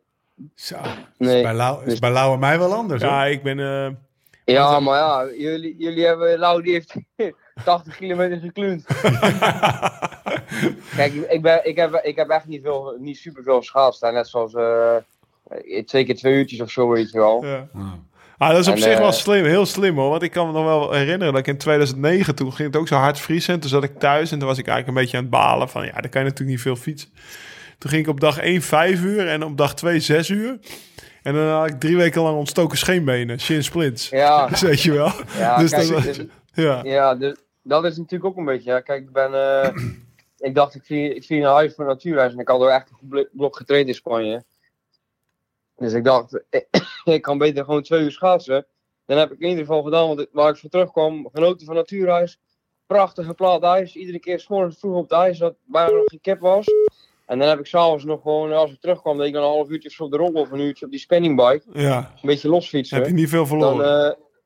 Zo. 0.56 0.78
nee. 1.18 1.36
Is 1.38 1.44
bij 1.44 1.54
Lau, 1.54 1.86
is 1.86 2.00
bij 2.00 2.12
Lau 2.12 2.34
en 2.34 2.40
mij 2.40 2.60
wel 2.60 2.74
anders, 2.74 3.02
hoor. 3.02 3.12
Ja, 3.12 3.26
ik 3.26 3.44
ben... 3.44 3.60
eh, 3.60 3.90
Ja, 4.46 4.80
maar 4.80 4.98
ja, 4.98 5.30
jullie, 5.38 5.76
jullie 5.78 6.06
hebben, 6.06 6.40
Lau 6.40 6.62
die 6.62 6.74
heeft 6.74 6.94
80 7.66 7.96
kilometer 7.98 8.40
gekloend. 8.40 8.86
Kijk, 10.96 11.14
ik, 11.14 11.42
ben, 11.42 11.66
ik, 11.68 11.76
heb, 11.76 11.94
ik 12.04 12.16
heb 12.16 12.30
echt 12.30 12.46
niet, 12.46 12.62
veel, 12.64 12.96
niet 13.00 13.18
super 13.18 13.44
veel 13.44 13.62
schaatst. 13.62 14.02
hè. 14.02 14.12
Net 14.12 14.28
zoals 14.28 14.54
eh, 14.54 14.96
twee 15.86 16.06
keer 16.06 16.16
twee 16.16 16.34
uurtjes 16.34 16.62
of 16.62 16.72
zo, 16.72 16.90
weet 16.90 17.12
je 17.12 17.18
wel. 17.18 17.46
ja. 17.46 17.68
Oh. 17.76 17.92
Ah, 18.38 18.50
dat 18.50 18.60
is 18.60 18.68
op 18.68 18.74
En, 18.76 18.82
zich 18.82 18.98
wel 18.98 19.08
eh, 19.08 19.14
slim, 19.14 19.46
heel 19.46 19.66
slim 19.66 19.96
hoor. 19.98 20.10
Want 20.10 20.22
ik 20.22 20.32
kan 20.32 20.48
me 20.48 20.54
nog 20.54 20.64
wel 20.66 20.92
herinneren 20.92 21.34
dat 21.34 21.42
ik 21.42 21.48
in 21.48 21.58
2009, 21.58 22.36
toen 22.36 22.54
ging 22.54 22.68
het 22.72 22.82
ook 22.82 22.88
zo 22.88 22.96
hard 22.96 23.20
vriezen. 23.20 23.54
En 23.54 23.60
toen 23.60 23.70
zat 23.70 23.84
ik 23.84 24.00
thuis 24.00 24.32
en 24.32 24.40
toen 24.40 24.48
was 24.48 24.58
ik 24.58 24.68
eigenlijk 24.68 24.98
een 24.98 25.04
beetje 25.04 25.18
aan 25.18 25.24
het 25.24 25.32
balen 25.32 25.70
van, 25.70 25.86
ja, 25.86 25.92
dan 26.02 26.10
kan 26.10 26.22
je 26.22 26.28
natuurlijk 26.28 26.50
niet 26.50 26.62
veel 26.62 26.76
fietsen. 26.76 27.10
Toen 27.78 27.90
ging 27.90 28.04
ik 28.04 28.10
op 28.10 28.20
dag 28.20 28.38
1 28.38 28.62
5 28.62 29.02
uur 29.04 29.28
en 29.28 29.44
op 29.44 29.58
dag 29.58 29.76
2 29.76 30.00
6 30.00 30.30
uur. 30.30 30.60
En 31.24 31.34
dan 31.34 31.48
had 31.48 31.68
ik 31.70 31.80
drie 31.80 31.98
weken 31.98 32.22
lang 32.22 32.38
ontstoken 32.38 32.78
scheenbenen, 32.78 33.40
shin 33.40 33.64
splints. 33.64 34.10
Ja, 34.10 34.48
Dus 34.50 34.62
weet 34.62 34.82
je 34.82 34.92
wel. 34.92 35.12
ja, 35.38 35.58
Dus 35.58 35.72
kijk, 35.72 35.88
dat 35.90 36.04
dus- 36.04 36.20
Ja. 36.54 36.82
ja 36.84 37.16
dus, 37.16 37.36
dat 37.64 37.86
is 37.86 37.98
natuurlijk 37.98 38.26
ook 38.32 38.38
een 38.38 38.46
beetje. 38.46 38.72
Ja. 38.72 38.80
Kijk, 38.80 39.02
ik 39.02 39.12
ben. 39.12 39.34
eh, 39.64 39.70
ik 40.50 40.56
dacht, 40.56 40.76
ik 40.76 40.86
vlieg, 40.86 41.12
ik 41.16 41.24
vlieg 41.24 41.42
naar 41.42 41.54
huis 41.54 41.74
voor 41.76 41.86
natuurreis. 41.86 42.34
En 42.34 42.40
ik 42.40 42.48
had 42.48 42.62
er 42.62 42.68
echt 42.70 42.90
een 42.90 43.10
goed 43.10 43.28
blok 43.32 43.56
getraind 43.58 43.88
in 43.88 43.94
Spanje. 43.94 44.44
Dus 45.80 45.94
ik 45.94 46.04
dacht, 46.04 46.44
ik 47.04 47.22
kan 47.22 47.38
beter 47.38 47.64
gewoon 47.64 47.82
twee 47.84 48.02
uur 48.04 48.12
schaatsen. 48.12 48.66
Dan 49.06 49.18
heb 49.18 49.32
ik 49.32 49.40
in 49.40 49.48
ieder 49.50 49.66
geval 49.66 49.84
gedaan 49.84 50.20
ik, 50.20 50.30
waar 50.32 50.50
ik 50.50 50.58
voor 50.58 50.70
terugkwam. 50.70 51.30
Genoten 51.34 51.66
van 51.66 51.76
natuurreis. 51.76 52.40
Prachtige 52.86 53.34
plaat 53.34 53.64
ijs. 53.64 53.96
Iedere 53.96 54.20
keer 54.20 54.40
's 54.40 54.48
morgens 54.48 54.80
vroeg 54.80 54.96
op 54.96 55.04
het 55.04 55.12
ijs, 55.12 55.38
dat 55.38 55.56
bijna 55.66 55.92
nog 55.92 56.04
geen 56.06 56.22
kip 56.22 56.40
was. 56.40 56.66
En 57.26 57.40
dan 57.40 57.48
heb 57.48 57.60
ik 57.60 57.66
s'avonds 57.66 58.04
nog 58.04 58.22
gewoon, 58.22 58.52
als 58.54 58.72
ik 58.72 58.80
terugkwam, 58.82 59.18
deed 59.18 59.28
ik 59.28 59.34
dan 59.34 59.44
een 59.44 59.50
half 59.50 59.70
uurtje 59.70 59.90
zo 59.90 60.04
op 60.04 60.12
de 60.12 60.18
rol 60.18 60.34
of 60.34 60.52
een 60.52 60.60
uurtje 60.60 60.86
op 60.86 60.92
die 60.92 61.00
spinningbike. 61.00 61.64
ja, 61.74 61.98
Een 61.98 62.20
beetje 62.22 62.50
losfietsen. 62.50 62.98
heb 62.98 63.08
je 63.08 63.14
niet 63.14 63.30
veel 63.30 63.48
Dan, 63.48 63.48
verloren. 63.48 64.06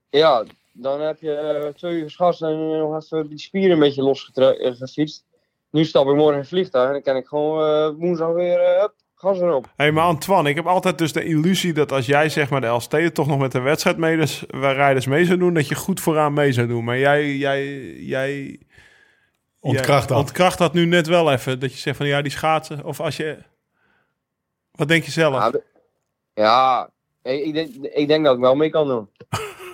eh, 0.09 0.19
ja, 0.19 0.43
dan 0.73 1.01
heb 1.01 1.19
je 1.19 1.33
eh, 1.33 1.67
twee 1.73 1.93
uur 1.95 2.03
geschast 2.03 2.41
en 2.41 2.49
eh, 2.49 2.55
nog 2.77 3.03
even 3.03 3.29
die 3.29 3.39
spieren 3.39 3.71
een 3.71 3.79
beetje 3.79 4.03
losgefietst. 4.03 5.25
Nu 5.69 5.85
stap 5.85 6.07
ik 6.07 6.15
morgen 6.15 6.33
in 6.33 6.39
het 6.39 6.47
vliegtuig 6.47 6.87
en 6.87 6.91
dan 6.93 7.01
kan 7.01 7.15
ik 7.15 7.27
gewoon 7.27 7.95
woensdag 7.95 8.33
weer 8.33 8.89
gas 9.23 9.39
erop. 9.39 9.63
Hé, 9.65 9.71
hey, 9.75 9.91
maar 9.91 10.03
Antoine, 10.03 10.49
ik 10.49 10.55
heb 10.55 10.65
altijd 10.65 10.97
dus 10.97 11.13
de 11.13 11.23
illusie 11.23 11.73
dat 11.73 11.91
als 11.91 12.05
jij 12.05 12.29
zeg 12.29 12.49
maar 12.49 12.61
de 12.61 12.67
LST 12.67 13.13
toch 13.13 13.27
nog 13.27 13.39
met 13.39 13.51
de 13.51 13.59
wedstrijdrijders 13.59 14.43
rijders 14.49 15.05
mee 15.05 15.25
zou 15.25 15.37
doen, 15.37 15.53
dat 15.53 15.67
je 15.67 15.75
goed 15.75 15.99
vooraan 15.99 16.33
mee 16.33 16.51
zou 16.51 16.67
doen. 16.67 16.83
Maar 16.83 16.97
jij, 16.97 17.35
jij, 17.35 17.75
jij 17.93 18.59
Ontkracht 19.59 20.07
dat. 20.07 20.17
Ontkracht 20.17 20.57
dat 20.57 20.73
nu 20.73 20.85
net 20.85 21.07
wel 21.07 21.31
even. 21.31 21.59
Dat 21.59 21.73
je 21.73 21.77
zegt 21.79 21.97
van 21.97 22.07
ja, 22.07 22.21
die 22.21 22.31
schaatsen. 22.31 22.83
Of 22.83 22.99
als 22.99 23.17
je. 23.17 23.37
Wat 24.71 24.87
denk 24.87 25.03
je 25.03 25.11
zelf? 25.11 25.33
Ja, 25.35 25.49
de- 25.51 25.63
ja 26.33 26.89
ik, 27.23 27.43
ik, 27.45 27.53
denk, 27.53 27.69
ik 27.75 28.07
denk 28.07 28.25
dat 28.25 28.35
ik 28.35 28.41
wel 28.41 28.55
mee 28.55 28.69
kan 28.69 28.87
doen. 28.87 29.09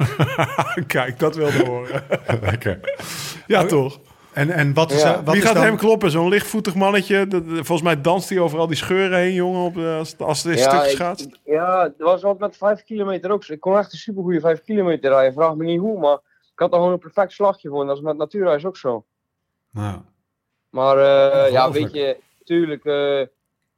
Kijk, 0.87 1.19
dat 1.19 1.35
wilde 1.35 1.65
horen. 1.65 2.03
Lekker. 2.41 2.79
ja, 3.47 3.65
toch? 3.65 3.99
En, 4.39 4.49
en 4.51 4.73
wat 4.73 4.91
is, 4.91 5.01
Ja. 5.01 5.15
wat 5.23 5.33
Wie 5.33 5.35
is 5.41 5.43
gaat 5.47 5.55
dan... 5.55 5.63
hem 5.63 5.77
kloppen? 5.77 6.11
Zo'n 6.11 6.29
lichtvoetig 6.29 6.75
mannetje. 6.75 7.27
Dat- 7.27 7.43
volgens 7.45 7.81
mij 7.81 8.01
danst 8.01 8.29
hij 8.29 8.39
overal 8.39 8.67
die 8.67 8.75
scheuren 8.75 9.17
heen, 9.17 9.33
jongen, 9.33 9.61
op, 9.65 9.77
als, 9.77 10.17
als 10.17 10.43
het 10.43 10.51
in 10.53 10.59
stukjes 10.63 10.91
ik- 10.91 10.97
gaat. 10.97 11.27
Ja, 11.45 11.83
dat 11.83 11.93
was 11.97 12.21
wat 12.21 12.39
met 12.39 12.57
5 12.57 12.83
kilometer 12.83 13.31
ook. 13.31 13.43
zo. 13.43 13.53
Ik 13.53 13.59
kon 13.59 13.77
echt 13.77 13.91
een 13.91 13.97
supergoeie 13.97 14.39
5 14.39 14.61
kilometer 14.63 15.11
rijden. 15.11 15.33
Vraag 15.33 15.55
me 15.55 15.63
niet 15.65 15.79
hoe, 15.79 15.99
maar 15.99 16.13
ik 16.53 16.59
had 16.59 16.71
er 16.71 16.77
gewoon 16.77 16.91
een 16.93 16.99
perfect 16.99 17.31
slagje 17.31 17.69
voor. 17.69 17.81
En 17.81 17.87
dat 17.87 17.95
is 17.97 18.01
met 18.03 18.17
natuurreis 18.17 18.65
ook 18.65 18.77
zo. 18.77 19.05
Nou, 19.71 19.97
Maar 20.69 20.97
eh, 20.97 21.51
ja, 21.51 21.71
weet 21.71 21.93
je, 21.93 22.17
tuurlijk, 22.43 22.85
eh, 22.85 23.21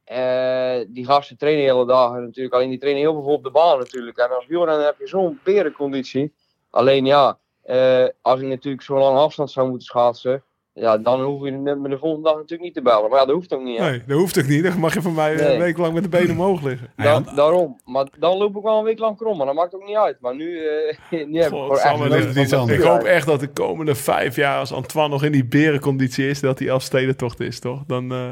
eh, 0.04 0.86
die 0.88 1.04
gasten 1.04 1.36
trainen 1.36 1.64
de 1.64 1.72
hele 1.72 1.86
dagen 1.86 2.22
natuurlijk. 2.22 2.54
Alleen 2.54 2.70
die 2.70 2.78
trainen 2.78 3.02
heel 3.02 3.12
veel 3.22 3.32
op 3.32 3.44
de 3.44 3.50
baan 3.50 3.78
natuurlijk. 3.78 4.16
En 4.18 4.34
als 4.36 4.46
wielrenner 4.46 4.84
heb 4.84 4.98
je 4.98 5.06
zo'n 5.06 5.40
berenconditie. 5.44 6.32
Alleen 6.70 7.04
ja, 7.04 7.38
eh, 7.62 8.04
als 8.20 8.40
ik 8.40 8.46
natuurlijk 8.46 8.82
zo'n 8.82 8.98
lange 8.98 9.18
afstand 9.18 9.50
zou 9.50 9.68
moeten 9.68 9.86
schaatsen, 9.86 10.42
ja, 10.74 10.98
dan 10.98 11.22
hoef 11.22 11.44
je 11.44 11.50
net 11.50 11.78
me 11.78 11.88
de 11.88 11.98
volgende 11.98 12.24
dag 12.28 12.34
natuurlijk 12.36 12.62
niet 12.62 12.74
te 12.74 12.82
bellen. 12.82 13.10
Maar 13.10 13.18
ja, 13.20 13.24
dat 13.26 13.34
hoeft 13.34 13.54
ook 13.54 13.62
niet. 13.62 13.78
Hè? 13.78 13.90
Nee, 13.90 14.02
dat 14.06 14.18
hoeft 14.18 14.38
ook 14.38 14.46
niet. 14.46 14.62
Dan 14.64 14.78
mag 14.78 14.94
je 14.94 15.02
van 15.02 15.14
mij 15.14 15.34
eh, 15.34 15.40
Nee. 15.40 15.52
een 15.54 15.60
week 15.60 15.78
lang 15.78 15.94
met 15.94 16.02
de 16.02 16.08
benen 16.08 16.30
omhoog 16.30 16.62
liggen. 16.62 16.88
Da- 16.96 17.20
daarom. 17.34 17.80
Maar 17.84 18.06
dan 18.18 18.36
loop 18.36 18.56
ik 18.56 18.62
wel 18.62 18.78
een 18.78 18.84
week 18.84 18.98
lang 18.98 19.16
krom, 19.16 19.36
maar 19.36 19.46
dat 19.46 19.54
maakt 19.54 19.74
ook 19.74 19.84
niet 19.86 19.96
uit. 19.96 20.16
Maar 20.20 20.34
nu, 20.34 20.58
eh 20.58 20.96
nu 21.30 21.40
heb 21.42 21.52
ik 21.52 22.12
echt 22.12 22.36
iets 22.36 22.52
anders. 22.52 22.78
Ik 22.78 22.84
hoop 22.84 23.02
echt 23.02 23.26
dat 23.26 23.40
de 23.40 23.48
komende 23.48 23.94
vijf 23.94 24.36
jaar, 24.36 24.58
als 24.58 24.72
Antoine 24.72 25.08
nog 25.10 25.24
in 25.24 25.32
die 25.32 25.44
berenconditie 25.44 26.28
is, 26.28 26.40
dat 26.40 26.58
hij 26.58 26.68
Elfstedentocht 26.68 27.40
is, 27.40 27.60
toch? 27.60 27.82
Dan 27.86 28.12
eh, 28.12 28.30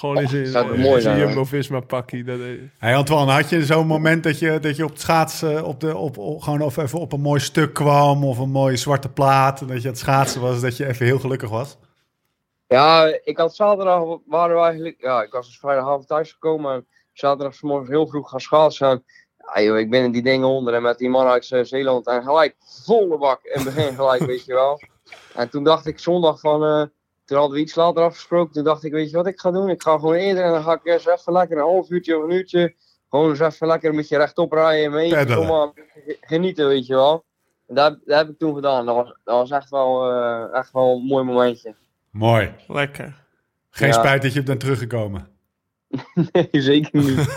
gewoon 0.00 0.18
in 0.18 0.28
zijn, 0.28 0.46
zou 0.46 0.66
toch 0.66 0.74
in 0.74 0.80
mooi 0.80 1.00
zijn 1.00 1.16
zijn, 1.16 1.28
Jumbo-Visma 1.28 1.80
pakkie. 1.80 2.24
Dat, 2.24 2.40
eh, 2.40 2.46
Hey 2.78 2.96
Antoine, 2.96 3.32
had 3.32 3.48
je 3.48 3.64
zo'n 3.64 3.86
moment 3.86 4.22
dat 4.22 4.38
je, 4.38 4.58
dat 4.60 4.76
je 4.76 4.84
op 4.84 4.90
het 4.90 5.00
schaatsen 5.00 5.64
op 5.64 5.80
de, 5.80 5.96
op, 5.96 6.18
op- 6.18 6.42
gewoon 6.42 6.60
of 6.60 6.76
even 6.76 6.98
op 6.98 7.12
een 7.12 7.20
mooi 7.20 7.40
stuk 7.40 7.74
kwam 7.74 8.24
of 8.24 8.38
een 8.38 8.50
mooie 8.50 8.76
zwarte 8.76 9.08
plaat 9.08 9.60
en 9.60 9.66
dat 9.66 9.76
je 9.76 9.82
aan 9.82 9.88
het 9.88 9.98
schaatsen 9.98 10.40
was, 10.40 10.60
dat 10.60 10.76
je 10.76 10.86
even 10.86 11.06
heel 11.06 11.18
gelukkig 11.18 11.48
was? 11.50 11.78
Ja, 12.66 13.18
ik 13.24 13.36
had 13.36 13.54
zaterdag, 13.54 14.02
waren 14.26 14.56
we 14.56 14.62
eigenlijk, 14.62 14.96
ja, 15.00 15.22
ik 15.22 15.32
was 15.32 15.46
dus 15.46 15.58
vrijdagavond 15.58 16.06
thuis 16.06 16.32
gekomen 16.32 16.74
en 16.74 16.86
zaterdag 17.12 17.54
's 17.54 17.60
morgens 17.62 17.88
heel 17.90 18.06
vroeg 18.06 18.30
gaan 18.30 18.40
schaatsen. 18.40 18.88
En, 18.88 19.04
ja, 19.54 19.62
joh, 19.62 19.78
ik 19.78 19.90
ben 19.90 20.04
in 20.04 20.12
die 20.12 20.22
dingen 20.22 20.48
onder 20.48 20.74
en 20.74 20.82
met 20.82 20.98
die 20.98 21.08
man 21.10 21.26
uit 21.26 21.50
eh, 21.50 21.64
Zeeland 21.64 22.06
en 22.06 22.22
gelijk 22.22 22.56
volle 22.58 23.18
bak 23.18 23.40
in 23.44 23.60
het 23.60 23.74
begin 23.74 23.94
gelijk, 23.94 24.22
weet 24.32 24.44
je 24.44 24.52
wel. 24.54 24.80
En 25.34 25.50
toen 25.50 25.64
dacht 25.64 25.86
ik 25.86 25.98
zondag 25.98 26.40
van, 26.40 26.64
eh, 26.64 26.82
toen 27.30 27.38
hadden 27.38 27.56
we 27.56 27.62
iets 27.64 27.74
later 27.74 28.02
afgesproken, 28.02 28.52
toen 28.52 28.64
dacht 28.64 28.84
ik, 28.84 28.92
weet 28.92 29.10
je 29.10 29.16
wat 29.16 29.26
ik 29.26 29.40
ga 29.40 29.50
doen? 29.50 29.68
Ik 29.68 29.82
ga 29.82 29.92
gewoon 29.98 30.14
eerder 30.14 30.44
en 30.44 30.50
dan 30.52 30.62
ga 30.62 30.72
ik 30.72 30.80
eens 30.84 31.06
even 31.06 31.32
lekker 31.32 31.56
een 31.56 31.62
half 31.62 31.90
uurtje 31.90 32.16
of 32.18 32.24
een 32.24 32.30
uurtje, 32.30 32.74
gewoon 33.10 33.30
eens 33.30 33.40
even 33.40 33.66
lekker 33.66 33.90
een 33.90 33.96
beetje 33.96 34.16
rechtop 34.16 34.52
rijden, 34.52 34.90
mee, 34.90 35.26
kom 35.26 35.46
maar, 35.46 35.70
genieten, 36.20 36.66
weet 36.66 36.86
je 36.86 36.94
wel. 36.94 37.24
En 37.66 37.74
dat, 37.74 37.98
dat 38.04 38.18
heb 38.18 38.28
ik 38.28 38.38
toen 38.38 38.54
gedaan, 38.54 38.86
dat 38.86 38.94
was, 38.94 39.06
dat 39.24 39.36
was 39.36 39.50
echt, 39.50 39.70
wel, 39.70 40.10
eh, 40.10 40.58
echt 40.58 40.72
wel 40.72 40.96
een 40.96 41.02
mooi 41.06 41.24
momentje. 41.24 41.74
Mooi. 42.10 42.54
lekker. 42.68 43.24
Geen 43.70 43.88
Ja. 43.88 43.94
spijt 43.94 44.22
dat 44.22 44.32
je 44.32 44.42
bent 44.42 44.60
teruggekomen. 44.60 45.28
Nee, 46.32 46.48
zeker 46.50 47.00
niet. 47.00 47.36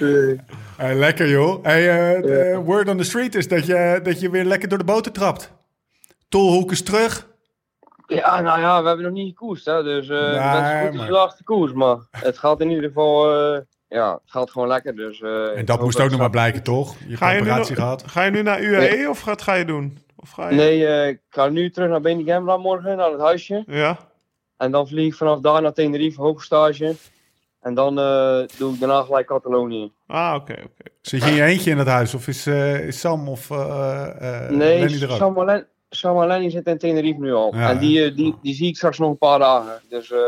Nee. 0.00 0.40
Hey, 0.76 0.94
lekker 0.94 1.28
joh. 1.28 1.64
Hey, 1.64 1.88
eh, 2.16 2.50
Ja. 2.52 2.58
word 2.60 2.88
on 2.88 2.96
the 2.96 3.04
street 3.04 3.34
is 3.34 3.48
dat 3.48 3.66
je, 3.66 4.00
dat 4.02 4.20
je 4.20 4.30
weer 4.30 4.44
lekker 4.44 4.68
door 4.68 4.78
de 4.78 4.84
boter 4.84 5.12
trapt. 5.12 5.52
Tolhoek 6.28 6.70
is 6.70 6.82
terug. 6.82 7.28
Ja, 8.06 8.40
nou 8.40 8.60
ja, 8.60 8.80
we 8.82 8.86
hebben 8.88 9.04
nog 9.06 9.14
niet 9.14 9.28
gekoerst, 9.28 9.64
hè. 9.64 9.82
Dus 9.82 10.08
eh 10.08 10.16
Nee, 10.20 10.52
dat 10.52 10.62
is 10.72 10.80
goed 10.86 10.96
maar- 10.96 11.06
de 11.06 11.12
laatste 11.12 11.44
koers. 11.44 11.72
Maar 11.72 11.96
het 12.10 12.38
gaat 12.38 12.60
in 12.60 12.70
ieder 12.70 12.84
geval, 12.84 13.34
eh, 13.54 13.60
ja, 13.88 14.12
het 14.12 14.30
gaat 14.30 14.50
gewoon 14.50 14.68
lekker. 14.68 14.96
Dus, 14.96 15.20
eh, 15.20 15.58
En 15.58 15.64
dat 15.64 15.80
moest 15.80 16.00
ook 16.00 16.10
nog 16.10 16.18
maar 16.18 16.30
blijken, 16.30 16.62
toch? 16.62 16.94
Je 17.08 17.16
Ga 17.16 17.30
je, 17.30 17.64
gehad. 17.64 18.02
ga 18.06 18.22
je 18.22 18.30
nu 18.30 18.42
naar 18.42 18.60
UAE 18.62 19.08
of 19.08 19.24
wat 19.24 19.42
ga 19.42 19.54
je 19.54 19.64
doen? 19.64 19.98
Of 20.16 20.30
ga 20.30 20.48
je... 20.48 20.54
Nee, 20.56 20.86
eh, 20.86 21.08
ik 21.08 21.20
ga 21.28 21.48
nu 21.48 21.70
terug 21.70 21.88
naar 21.88 22.00
Benigambra 22.00 22.56
morgen, 22.56 22.96
naar 22.96 23.10
het 23.10 23.20
huisje. 23.20 23.64
Ja? 23.66 23.96
En 24.56 24.70
dan 24.70 24.88
vlieg 24.88 25.06
ik 25.06 25.14
vanaf 25.14 25.40
daar 25.40 25.62
naar 25.62 25.72
Tenerife, 25.72 26.20
hoogstage. 26.20 26.94
En 27.60 27.74
dan 27.74 27.98
eh, 27.98 28.38
doe 28.58 28.74
ik 28.74 28.80
daarna 28.80 29.02
gelijk 29.02 29.26
Catalonië. 29.26 29.92
Ah, 30.06 30.34
oké, 30.36 30.52
oké. 30.52 30.90
Zit 31.00 31.22
je 31.24 31.28
in 31.30 31.34
je 31.36 31.42
eentje 31.42 31.70
in 31.70 31.78
het 31.78 31.86
huis 31.88 32.14
of 32.14 32.28
is, 32.28 32.46
eh, 32.46 32.86
is 32.86 33.00
Sam 33.00 33.28
of 33.28 33.50
eh 33.50 34.44
eh, 34.44 34.50
nee, 34.50 34.78
Lenny 34.80 35.02
er 35.02 35.10
ook? 35.10 35.16
Sam 35.16 35.38
Alen- 35.40 35.66
Sam 35.90 36.24
Lenny 36.26 36.50
zit 36.50 36.66
in 36.66 36.78
Tenerife 36.78 37.20
nu 37.20 37.32
al. 37.32 37.54
Ja, 37.56 37.70
en 37.70 37.78
die, 37.78 38.04
eh, 38.04 38.16
die, 38.16 38.34
die 38.42 38.54
zie 38.54 38.68
ik 38.68 38.76
straks 38.76 38.98
nog 38.98 39.10
een 39.10 39.18
paar 39.18 39.38
dagen. 39.38 39.80
Dus 39.88 40.12
eh, 40.12 40.18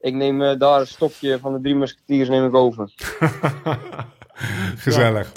ik 0.00 0.14
neem 0.14 0.42
eh, 0.42 0.58
daar 0.58 0.78
het 0.78 0.88
stokje 0.88 1.38
van 1.38 1.52
de 1.52 1.60
drie 1.60 1.74
musketiers 1.74 2.28
neem 2.28 2.46
ik 2.46 2.54
over. 2.54 2.90
Gezellig. 4.76 5.32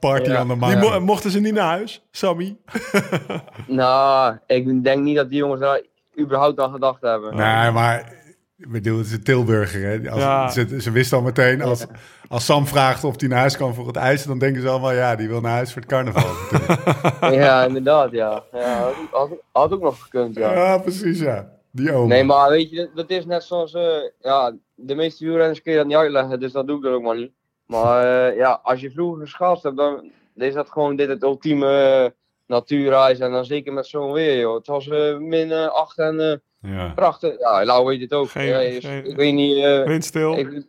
party 0.00 0.30
Die 0.30 0.44
mind. 0.44 0.80
mo- 0.80 1.00
mochten 1.00 1.30
ze 1.30 1.40
niet 1.40 1.54
naar 1.54 1.66
huis, 1.68 2.02
Sammy? 2.10 2.56
Nou, 3.66 4.36
ik 4.46 4.84
denk 4.84 5.02
niet 5.02 5.16
dat 5.16 5.28
die 5.28 5.38
jongens 5.38 5.60
daar 5.60 5.82
überhaupt 6.18 6.60
aan 6.60 6.72
gedacht 6.72 7.02
hebben. 7.02 7.36
Nee, 7.36 7.70
maar 7.70 8.12
ik 8.56 8.70
bedoel, 8.70 8.98
het 8.98 9.06
is 9.06 9.12
een 9.12 9.22
Tilburger. 9.22 9.82
Hè? 10.02 10.10
Als, 10.10 10.20
Ja. 10.20 10.48
ze, 10.48 10.80
ze 10.80 10.90
wisten 10.90 11.16
al 11.18 11.22
meteen, 11.24 11.62
als, 11.62 11.86
als 12.28 12.44
Sam 12.44 12.66
vraagt 12.66 13.04
of 13.04 13.20
hij 13.20 13.28
naar 13.28 13.38
huis 13.38 13.56
kan 13.56 13.74
voor 13.74 13.86
het 13.86 13.96
ijs, 13.96 14.24
dan 14.24 14.38
denken 14.38 14.62
ze 14.62 14.68
allemaal, 14.68 14.92
ja, 14.92 15.16
die 15.16 15.28
wil 15.28 15.40
naar 15.40 15.52
huis 15.52 15.72
voor 15.72 15.82
het 15.82 15.90
carnaval. 15.90 16.30
Ja, 17.34 17.64
inderdaad, 17.64 18.10
ja. 18.10 18.44
ja 18.52 18.78
had, 18.78 18.94
had, 19.10 19.30
had 19.52 19.72
ook 19.72 19.80
nog 19.82 20.02
gekund, 20.02 20.34
ja. 20.36 20.52
ja, 20.52 20.78
precies, 20.78 21.18
ja. 21.20 21.50
Die 21.70 21.92
oom. 21.92 22.08
Nee, 22.08 22.24
maar 22.24 22.50
weet 22.50 22.70
je, 22.70 22.90
dat- 22.94 23.10
is 23.10 23.26
net 23.26 23.42
zoals, 23.44 23.74
eh, 23.74 23.96
ja, 24.20 24.52
de 24.74 24.94
meeste 24.94 25.24
wielrenners 25.24 25.62
kun 25.62 25.72
je 25.72 25.78
dat 25.78 25.86
niet 25.86 25.96
uitleggen, 25.96 26.40
dus 26.40 26.52
dat 26.52 26.66
doe 26.66 26.76
ik 26.76 26.82
dan 26.82 26.92
ook 26.92 27.02
maar 27.02 27.16
niet. 27.16 27.32
Maar 27.66 28.28
eh, 28.28 28.36
ja, 28.36 28.60
als 28.62 28.80
je 28.80 28.90
vroeger 28.90 29.20
geschaatst 29.22 29.62
hebt, 29.62 29.76
dan 29.76 30.10
is 30.36 30.54
dat 30.54 30.70
gewoon 30.70 30.96
dit 30.96 31.08
het 31.08 31.22
ultieme 31.22 31.80
eh, 31.82 32.10
natuurreis. 32.46 33.18
En 33.18 33.30
dan 33.32 33.44
zeker 33.44 33.72
met 33.72 33.86
zo'n 33.86 34.12
weer, 34.12 34.38
joh. 34.38 34.54
Het 34.56 34.66
was 34.66 34.86
min 35.18 35.52
8 35.52 35.98
en 35.98 36.20
eh, 36.20 36.72
Ja. 36.72 36.92
prachtig. 36.94 37.38
Ja, 37.38 37.64
Lau 37.64 37.86
weet 37.86 38.00
het 38.00 38.12
ook. 38.12 38.28
Geen- 38.30 38.46
Ja, 38.46 38.58
is- 38.58 38.84
geen- 38.84 39.06
ik 39.06 39.16
weet 39.16 39.34
niet, 39.34 39.64
eh 39.64 39.82
Windstil. 39.84 40.38
ik- 40.38 40.66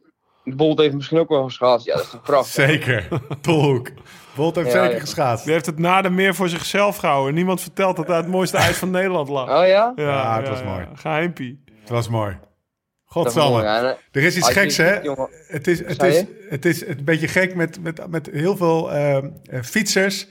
Bolt 0.56 0.80
heeft 0.80 0.93
misschien 0.93 1.18
ook 1.20 1.30
wel 1.30 1.43
geschaatst. 1.43 1.86
Ja, 1.86 1.95
dat 1.95 2.04
is 2.04 2.10
toch 2.10 2.22
prachtig. 2.22 2.54
Zeker. 2.54 3.08
Tolhoek. 3.41 3.89
Bolt 4.36 4.56
heeft 4.56 4.72
Ja, 4.72 4.74
zeker 4.82 4.93
ja. 4.93 5.00
geschaatst. 5.00 5.43
Die 5.43 5.54
heeft 5.54 5.66
het 5.66 5.80
na 5.80 6.02
de 6.02 6.10
meer 6.10 6.36
voor 6.36 6.50
zichzelf 6.50 6.97
gehouden. 6.97 7.34
Niemand 7.34 7.62
vertelt 7.62 7.95
dat 7.95 8.08
hij 8.08 8.18
het 8.18 8.28
mooiste 8.28 8.58
ijs 8.58 8.78
van 8.78 8.89
Nederland 8.89 9.30
lag. 9.30 9.62
Oh 9.62 9.68
ja? 9.68 9.93
Ja, 9.95 10.38
het 10.39 10.50
was 10.50 10.64
mooi. 10.64 10.88
Geheimpie. 10.95 11.64
Het 11.80 11.89
was 11.89 12.10
mooi. 12.10 12.32
Dat 13.14 13.26
is 13.26 13.34
Godsamme. 13.34 13.97
Er 14.12 14.24
is 14.24 14.38
iets 14.38 14.50
geks, 14.50 14.78
hè? 14.78 15.00
Het 15.47 15.68
is, 15.68 15.86
het 15.86 16.04
is, 16.04 16.26
het 16.50 16.66
is 16.66 16.88
een 16.88 17.04
beetje 17.04 17.28
gek 17.28 17.56
met, 17.56 17.82
met, 17.82 18.08
met 18.10 18.30
heel 18.32 18.58
veel 18.58 18.91
ehm, 18.93 19.28
eh, 19.50 19.62
fietsers. 19.62 20.28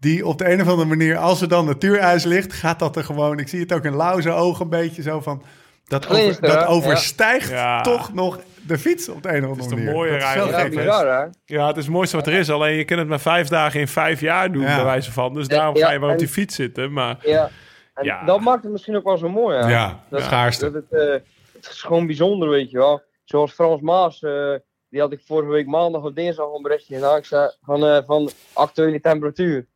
Die 0.00 0.26
op 0.26 0.38
de 0.38 0.52
een 0.52 0.60
of 0.60 0.68
andere 0.68 0.88
manier, 0.88 1.16
als 1.16 1.40
er 1.40 1.48
dan 1.48 1.64
natuurijs 1.64 2.24
ligt, 2.24 2.52
gaat 2.52 2.78
dat 2.78 2.96
er 2.96 3.04
gewoon. 3.04 3.38
Ik 3.38 3.48
zie 3.48 3.60
het 3.60 3.72
ook 3.72 3.84
in 3.84 3.96
Lauze 3.96 4.30
ogen 4.30 4.62
een 4.64 4.70
beetje 4.70 5.02
zo 5.02 5.20
van. 5.20 5.42
Dat, 5.86 6.08
over, 6.08 6.40
dat 6.40 6.66
overstijgt 6.66 7.50
Ja. 7.50 7.80
toch 7.80 8.14
nog 8.14 8.40
de 8.66 8.78
fiets 8.78 9.08
op 9.08 9.22
de 9.22 9.28
een 9.28 9.44
of 9.44 9.50
andere 9.50 9.60
is 9.60 9.66
de 9.68 9.74
manier. 9.76 9.92
mooie 9.92 10.10
dat 10.10 10.18
is 10.20 10.24
rij. 10.24 10.34
wel 10.36 10.46
Ja, 10.46 10.52
Ja, 10.58 10.58
gek, 10.62 10.72
hè? 10.74 10.78
bizar, 10.78 11.06
hè? 11.06 11.26
Ja, 11.54 11.66
het 11.66 11.76
is 11.76 11.84
het 11.84 11.92
mooiste 11.92 12.16
wat 12.16 12.26
er 12.26 12.32
is. 12.32 12.50
Alleen 12.50 12.74
je 12.74 12.84
kunt 12.84 12.98
het 12.98 13.08
maar 13.08 13.20
vijf 13.20 13.48
dagen 13.48 13.80
in 13.80 13.88
vijf 13.88 14.20
jaar 14.20 14.52
doen, 14.52 14.62
Ja. 14.62 14.74
bij 14.76 14.84
wijze 14.84 15.12
van. 15.12 15.34
Dus 15.34 15.48
daarom 15.48 15.76
ga 15.76 15.92
je 15.92 16.00
wel 16.00 16.10
op 16.10 16.18
die 16.18 16.28
fiets 16.28 16.54
zitten. 16.54 16.92
Maar 16.92 17.16
Ja. 17.22 17.50
En 17.94 18.04
Ja. 18.04 18.24
dat 18.24 18.40
maakt 18.40 18.62
het 18.62 18.72
misschien 18.72 18.96
ook 18.96 19.04
wel 19.04 19.18
zo 19.18 19.28
mooi, 19.28 19.58
hè? 19.58 19.70
Ja, 19.70 20.04
Dat, 20.08 20.22
schaarste. 20.22 20.70
Dat 20.70 20.82
het, 20.90 21.00
eh, 21.00 21.12
het 21.52 21.68
is 21.70 21.82
gewoon 21.82 22.06
bijzonder, 22.06 22.48
weet 22.48 22.70
je 22.70 22.78
wel. 22.78 23.02
Zoals 23.24 23.52
Frans 23.52 23.80
Maas, 23.80 24.22
eh, 24.22 24.54
die 24.88 25.00
had 25.00 25.12
ik 25.12 25.20
vorige 25.26 25.50
week 25.50 25.66
maandag 25.66 26.02
of 26.02 26.12
dinsdag 26.12 26.46
een 26.54 26.62
berichtje 26.62 26.94
gedaan. 26.94 27.16
Ik 27.16 27.24
zei, 27.24 27.50
van, 27.62 27.86
eh, 27.86 27.98
van 28.06 28.30
actuele 28.52 29.00
temperatuur. 29.00 29.66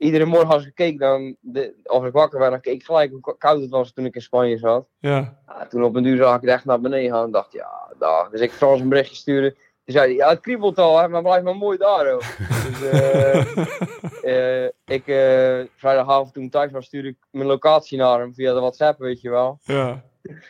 Iedere 0.00 0.24
morgen 0.24 0.48
als 0.48 0.66
ik 0.66 0.74
keek, 0.74 0.98
dan, 0.98 1.36
de, 1.40 1.74
of 1.84 2.04
ik 2.04 2.12
wakker 2.12 2.38
werd, 2.38 2.50
dan 2.50 2.60
keek 2.60 2.74
ik 2.74 2.84
gelijk 2.84 3.10
hoe 3.10 3.36
koud 3.38 3.60
het 3.60 3.70
was 3.70 3.92
toen 3.92 4.04
ik 4.04 4.14
in 4.14 4.22
Spanje 4.22 4.58
zat. 4.58 4.86
ja, 4.98 5.38
Ja, 5.46 5.66
toen 5.66 5.84
op 5.84 5.96
een 5.96 6.02
duur 6.02 6.16
zag 6.16 6.34
ik 6.34 6.40
het 6.40 6.50
echt 6.50 6.64
naar 6.64 6.80
beneden 6.80 7.10
gaan 7.10 7.24
en 7.24 7.30
dacht, 7.30 7.52
ja, 7.52 7.92
dag. 7.98 8.30
Dus 8.30 8.40
ik 8.40 8.52
Frans 8.52 8.80
een 8.80 8.88
berichtje 8.88 9.14
sturen. 9.14 9.50
Toen 9.84 9.94
zei 9.94 10.06
hij, 10.06 10.14
ja, 10.14 10.28
het 10.28 10.40
kriebelt 10.40 10.78
al, 10.78 10.98
hè, 10.98 11.08
maar 11.08 11.22
blijf 11.22 11.42
maar 11.42 11.56
mooi 11.56 11.78
daar, 11.78 12.08
hoor. 12.08 12.24
dus, 12.66 12.90
eh, 12.90 14.64
eh, 14.64 14.70
ik, 14.84 15.06
eh, 15.06 15.66
vrijdagavond 15.76 16.32
toen 16.32 16.44
ik 16.44 16.50
thuis 16.50 16.72
was, 16.72 16.86
stuurde 16.86 17.08
ik 17.08 17.16
mijn 17.30 17.46
locatie 17.46 17.98
naar 17.98 18.20
hem 18.20 18.34
via 18.34 18.54
de 18.54 18.60
WhatsApp, 18.60 18.98
weet 18.98 19.20
je 19.20 19.30
wel. 19.30 19.58
ja. 19.62 20.02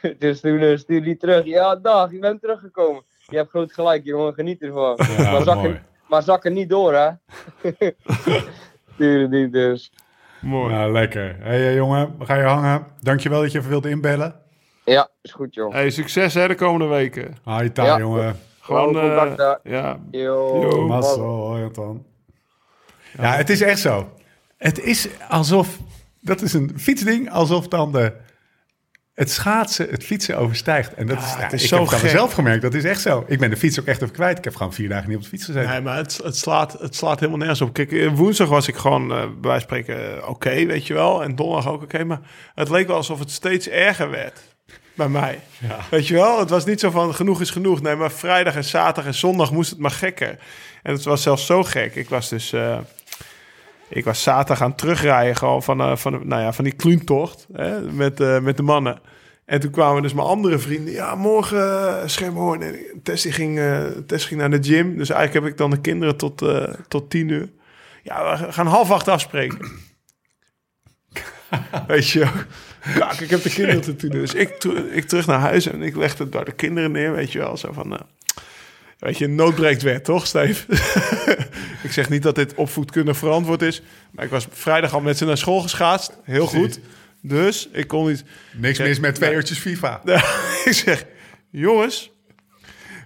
Dus 0.18 0.40
toen 0.40 0.78
stuurde 0.78 1.06
hij 1.06 1.16
terug, 1.16 1.44
ja, 1.44 1.76
dag, 1.76 2.12
ik 2.12 2.20
ben 2.20 2.40
teruggekomen. 2.40 3.02
Je 3.26 3.36
hebt 3.36 3.50
groot 3.50 3.72
gelijk, 3.72 4.04
jongen, 4.04 4.34
geniet 4.34 4.62
ervan. 4.62 4.98
Ja, 5.16 5.32
maar, 5.32 5.42
zak 5.42 5.64
er, 5.64 5.82
maar 6.08 6.22
zak 6.22 6.44
er 6.44 6.50
niet 6.50 6.68
door, 6.68 6.94
hè. 6.94 7.10
stuurde 9.00 9.28
die 9.28 9.50
dus. 9.50 9.92
Mooi. 10.40 10.72
Nou, 10.74 10.92
lekker. 10.92 11.36
Hé 11.40 11.48
hey, 11.58 11.74
jongen, 11.74 12.14
we 12.18 12.24
gaan 12.24 12.38
je 12.38 12.44
hangen. 12.44 12.86
Dankjewel 13.00 13.40
dat 13.40 13.52
je 13.52 13.58
even 13.58 13.70
wilde 13.70 13.88
inbellen. 13.90 14.34
Ja, 14.84 15.08
is 15.22 15.32
goed, 15.32 15.54
joh. 15.54 15.72
Hey, 15.72 15.90
succes 15.90 16.34
hè, 16.34 16.48
de 16.48 16.54
komende 16.54 16.86
weken. 16.86 17.36
Hi, 17.44 17.70
ta, 17.70 17.84
Ja. 17.84 17.98
jongen. 17.98 18.36
Gewoon, 18.60 19.00
eh, 19.00 19.36
daar. 19.36 19.58
ja, 19.62 19.98
Yo, 20.10 20.60
Yo. 20.60 20.86
Mazzel, 20.86 21.24
hoi 21.46 21.64
Anton. 21.64 22.04
Ja, 23.18 23.32
het 23.32 23.50
is 23.50 23.60
echt 23.60 23.78
zo. 23.78 24.08
Het 24.56 24.80
is 24.80 25.08
alsof, 25.28 25.78
dat 26.20 26.40
is 26.42 26.52
een 26.52 26.72
fietsding, 26.76 27.30
alsof 27.30 27.68
dan 27.68 27.92
de 27.92 28.12
het 29.20 29.30
schaatsen, 29.30 29.88
het 29.90 30.04
fietsen 30.04 30.38
overstijgt. 30.38 30.94
En 30.94 31.06
dat 31.06 31.18
is, 31.18 31.32
ja, 31.32 31.38
het 31.38 31.52
is 31.52 31.62
ik 31.62 31.68
zo 31.68 31.78
heb 31.78 31.88
gek. 31.88 32.02
mezelf 32.02 32.32
gemerkt, 32.32 32.62
dat 32.62 32.74
is 32.74 32.84
echt 32.84 33.00
zo. 33.00 33.24
Ik 33.26 33.38
ben 33.38 33.50
de 33.50 33.56
fiets 33.56 33.80
ook 33.80 33.86
echt 33.86 34.02
even 34.02 34.14
kwijt. 34.14 34.38
Ik 34.38 34.44
heb 34.44 34.56
gewoon 34.56 34.72
vier 34.72 34.88
dagen 34.88 35.08
niet 35.08 35.16
op 35.16 35.22
de 35.22 35.28
fiets 35.28 35.44
gezeten. 35.44 35.70
Nee, 35.70 35.80
maar 35.80 35.96
het, 35.96 36.20
het, 36.22 36.36
slaat, 36.36 36.72
het 36.72 36.96
slaat 36.96 37.18
helemaal 37.18 37.38
nergens 37.38 37.60
op. 37.60 37.72
Kijk, 37.72 37.92
eh, 37.92 38.12
woensdag 38.14 38.48
was 38.48 38.68
ik 38.68 38.76
gewoon, 38.76 39.12
eh, 39.12 39.16
bij 39.18 39.50
wijze 39.50 39.66
van 39.66 39.78
spreken, 39.78 40.16
eh, 40.16 40.28
oké, 40.28 40.66
weet 40.66 40.86
je 40.86 40.94
wel. 40.94 41.22
En 41.22 41.34
donderdag 41.34 41.68
ook 41.68 41.82
oké. 41.82 42.04
maar 42.04 42.20
het 42.54 42.68
leek 42.68 42.86
wel 42.86 42.96
alsof 42.96 43.18
het 43.18 43.30
steeds 43.30 43.68
erger 43.68 44.10
werd. 44.10 44.40
Bij 44.94 45.08
mij. 45.08 45.40
Weet 45.90 46.06
je 46.06 46.14
wel? 46.14 46.38
Het 46.38 46.50
was 46.50 46.64
niet 46.64 46.80
zo 46.80 46.90
van 46.90 47.14
genoeg 47.14 47.40
is 47.40 47.50
genoeg. 47.50 47.82
Nee, 47.82 47.96
maar 47.96 48.10
vrijdag 48.10 48.54
en 48.54 48.64
zaterdag 48.64 49.04
en 49.04 49.18
zondag 49.18 49.52
moest 49.52 49.70
het 49.70 49.78
maar 49.78 49.90
gekker. 49.90 50.38
En 50.82 50.92
het 50.92 51.04
was 51.04 51.22
zelfs 51.22 51.46
zo 51.46 51.64
gek. 51.64 51.94
Ik 51.94 52.08
was 52.08 52.28
dus... 52.28 52.54
ik 53.90 54.04
was 54.04 54.22
zaterdag 54.22 54.62
aan 54.62 54.68
het 54.68 54.78
terugrijden 54.78 55.36
gewoon 55.36 55.62
van, 55.62 55.80
eh, 55.80 55.96
van, 55.96 56.26
nou 56.26 56.42
ja, 56.42 56.52
van 56.52 56.64
die 56.64 56.72
kluuntocht 56.72 57.46
hè, 57.52 57.80
met, 57.80 58.20
eh, 58.20 58.40
met 58.40 58.56
de 58.56 58.62
mannen. 58.62 59.00
En 59.44 59.60
toen 59.60 59.70
kwamen 59.70 60.02
dus 60.02 60.12
mijn 60.12 60.26
andere 60.26 60.58
vrienden. 60.58 60.92
Ja, 60.92 61.14
morgen 61.14 61.58
uh, 61.58 62.06
Schermhoorn. 62.06 62.62
En 62.62 62.76
Tess, 63.02 63.26
ging, 63.28 63.60
Tess 64.06 64.26
ging 64.26 64.40
naar 64.40 64.50
de 64.50 64.62
gym. 64.62 64.96
Dus 64.96 65.10
eigenlijk 65.10 65.44
heb 65.44 65.52
ik 65.52 65.58
dan 65.58 65.70
de 65.70 65.80
kinderen 65.80 66.16
tot, 66.16 66.44
tot 66.88 67.10
tien 67.10 67.28
uur. 67.28 67.50
Ja, 68.02 68.38
we 68.46 68.52
gaan 68.52 68.66
half 68.66 68.90
acht 68.90 69.08
afspreken. 69.08 69.58
Weet 71.86 72.08
je. 72.08 72.26
Kak, 72.94 73.12
ik 73.12 73.30
heb 73.30 73.42
de 73.42 73.50
kinderen 73.50 73.80
te 73.80 73.96
doen. 73.96 74.10
Dus 74.10 74.34
ik, 74.34 74.64
ik 74.90 75.04
terug 75.04 75.26
naar 75.26 75.40
huis 75.40 75.66
en 75.66 75.82
ik 75.82 75.96
legde 75.96 76.22
het 76.22 76.32
bij 76.32 76.44
de 76.44 76.52
kinderen 76.52 76.92
neer. 76.92 77.12
Weet 77.12 77.32
je 77.32 77.38
wel, 77.38 77.56
zo 77.56 77.72
van... 77.72 78.00
Weet 79.00 79.18
je, 79.18 79.26
nood 79.26 79.54
breekt 79.54 79.82
wet, 79.82 80.04
toch, 80.04 80.26
Steve? 80.26 80.64
ik 81.86 81.92
zeg 81.92 82.08
niet 82.08 82.22
dat 82.22 82.34
dit 82.34 82.54
opvoedkundig 82.54 83.16
verantwoord 83.16 83.62
is. 83.62 83.82
Maar 84.10 84.24
ik 84.24 84.30
was 84.30 84.46
vrijdag 84.50 84.94
al 84.94 85.00
met 85.00 85.16
ze 85.18 85.24
naar 85.24 85.38
school 85.38 85.60
geschaatst. 85.60 86.12
Heel 86.24 86.46
goed. 86.46 86.80
Dus 87.22 87.68
ik 87.72 87.88
kon 87.88 88.08
niet... 88.08 88.24
Niks 88.52 88.76
Zeg- 88.76 88.86
mis 88.88 89.00
met 89.00 89.14
twee 89.14 89.28
Nee. 89.28 89.38
uurtjes 89.38 89.58
FIFA. 89.58 90.00
ik 90.64 90.72
zeg, 90.72 91.04
jongens, 91.50 92.10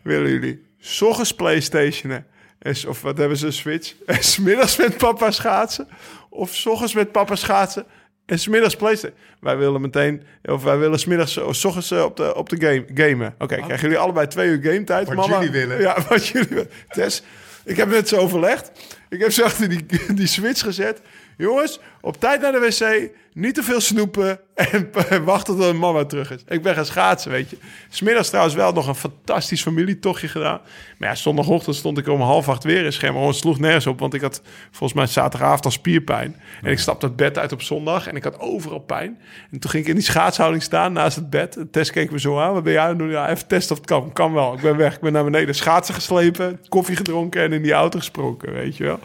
willen 0.03 0.30
jullie 0.30 0.62
s 0.80 1.03
ochtends 1.03 1.32
Playstationen? 1.34 2.26
En, 2.59 2.74
of 2.88 3.03
wat 3.03 3.18
hebben 3.18 3.36
ze, 3.36 3.47
een 3.47 3.53
Switch? 3.53 3.95
En 4.07 4.22
smiddags 4.24 4.76
met 4.76 4.97
papa 4.97 5.30
schaatsen? 5.30 5.88
Of 6.30 6.55
s 6.55 6.66
ochtends 6.66 6.95
met 6.95 7.12
papa 7.12 7.34
schaatsen? 7.36 7.86
En 8.27 8.39
smiddags 8.39 8.77
Playstation. 8.77 9.18
Wij 9.41 9.57
willen 9.57 9.81
meteen, 9.81 10.22
of 10.45 10.62
wij 10.62 10.79
willen 10.79 10.99
smiddags, 10.99 11.39
of 11.39 11.57
s 11.57 11.64
ochtends 11.64 11.91
eh, 11.91 12.05
op 12.05 12.16
de, 12.16 12.35
op 12.35 12.49
de 12.49 12.57
game, 12.61 12.85
gamen. 12.95 13.35
Oké, 13.39 13.55
krijgen 13.55 13.81
jullie 13.81 13.99
allebei 13.99 14.27
twee 14.27 14.49
uur 14.49 14.62
game 14.62 14.85
tijd, 14.85 15.07
Wat 15.07 15.16
mama? 15.16 15.35
jullie 15.35 15.51
willen. 15.51 15.81
Ja, 15.81 15.97
wat 16.09 16.27
jullie 16.27 16.49
willen. 16.49 16.70
Tess, 16.89 17.22
ik 17.64 17.77
heb 17.77 17.89
net 17.89 18.09
zo 18.09 18.16
overlegd. 18.16 18.70
Ik 19.09 19.20
heb 19.20 19.33
ze 19.33 19.45
achter 19.45 19.68
die, 19.68 19.87
die 20.14 20.27
switch 20.27 20.61
gezet. 20.61 21.01
Jongens, 21.37 21.81
op 22.05 22.20
tijd 22.20 22.40
naar 22.40 22.52
de 22.52 22.59
wc. 22.59 23.11
Niet 23.32 23.55
te 23.55 23.62
veel 23.62 23.80
snoepen. 23.80 24.40
En, 24.55 24.90
en 25.09 25.24
wachten 25.34 25.57
tot 25.57 25.74
mama 25.74 26.05
terug 26.05 26.30
is. 26.30 26.44
Ik 26.48 26.62
ben 26.62 26.74
gaan 26.74 26.86
schaatsen, 26.86 27.30
weet 27.30 27.50
je. 27.50 27.57
Smiddags 27.88 28.28
trouwens 28.28 28.55
wel 28.55 28.72
nog 28.72 28.86
een 28.86 28.94
fantastisch 28.94 29.62
familietochtje 29.62 30.28
gedaan. 30.28 30.61
Maar 30.98 31.09
ja, 31.09 31.14
zondagochtend 31.14 31.76
stond 31.76 31.98
ik 31.98 32.09
om 32.09 32.20
half 32.20 32.48
acht 32.48 32.64
weer 32.64 32.84
in 32.84 32.92
scherm. 32.92 33.14
Gewoon 33.14 33.34
sloeg 33.34 33.59
nergens 33.59 33.86
op, 33.86 33.98
want 33.98 34.14
ik 34.14 34.20
had 34.20 34.42
volgens 34.70 34.92
mij 34.92 35.07
zaterdagavond 35.07 35.64
al 35.64 35.70
spierpijn. 35.70 36.36
En 36.62 36.70
ik 36.70 36.78
stapte 36.78 37.07
het 37.07 37.16
bed 37.16 37.38
uit 37.38 37.52
op 37.52 37.62
zondag 37.62 38.07
en 38.07 38.16
ik 38.16 38.24
had 38.24 38.40
overal 38.40 38.78
pijn. 38.78 39.18
En 39.50 39.59
toen 39.59 39.70
ging 39.70 39.82
ik 39.82 39.88
in 39.88 39.96
die 39.96 40.05
schaatshouding 40.05 40.62
staan 40.62 40.92
naast 40.92 41.16
het 41.16 41.30
bed. 41.30 41.57
En 41.57 41.70
Tess 41.70 41.90
keek 41.90 42.11
me 42.11 42.20
zo 42.20 42.38
aan. 42.38 42.52
Wat 42.52 42.62
ben 42.62 42.72
jij 42.72 42.82
aan 42.82 42.88
het 42.88 42.98
doen? 42.98 43.11
Ja, 43.11 43.30
even 43.30 43.46
testen 43.46 43.72
of 43.72 43.78
het 43.78 43.86
kan. 43.90 44.12
Kan 44.12 44.32
wel. 44.32 44.55
Ik 44.55 44.61
ben 44.61 44.76
weg. 44.76 44.94
Ik 44.94 45.00
ben 45.00 45.12
naar 45.12 45.24
beneden 45.24 45.55
schaatsen 45.55 45.94
geslepen, 45.94 46.61
koffie 46.68 46.96
gedronken 46.96 47.42
en 47.42 47.52
in 47.52 47.62
die 47.62 47.72
auto 47.72 47.98
gesproken, 47.98 48.52
weet 48.52 48.76
je 48.76 48.84
wel. 48.84 48.98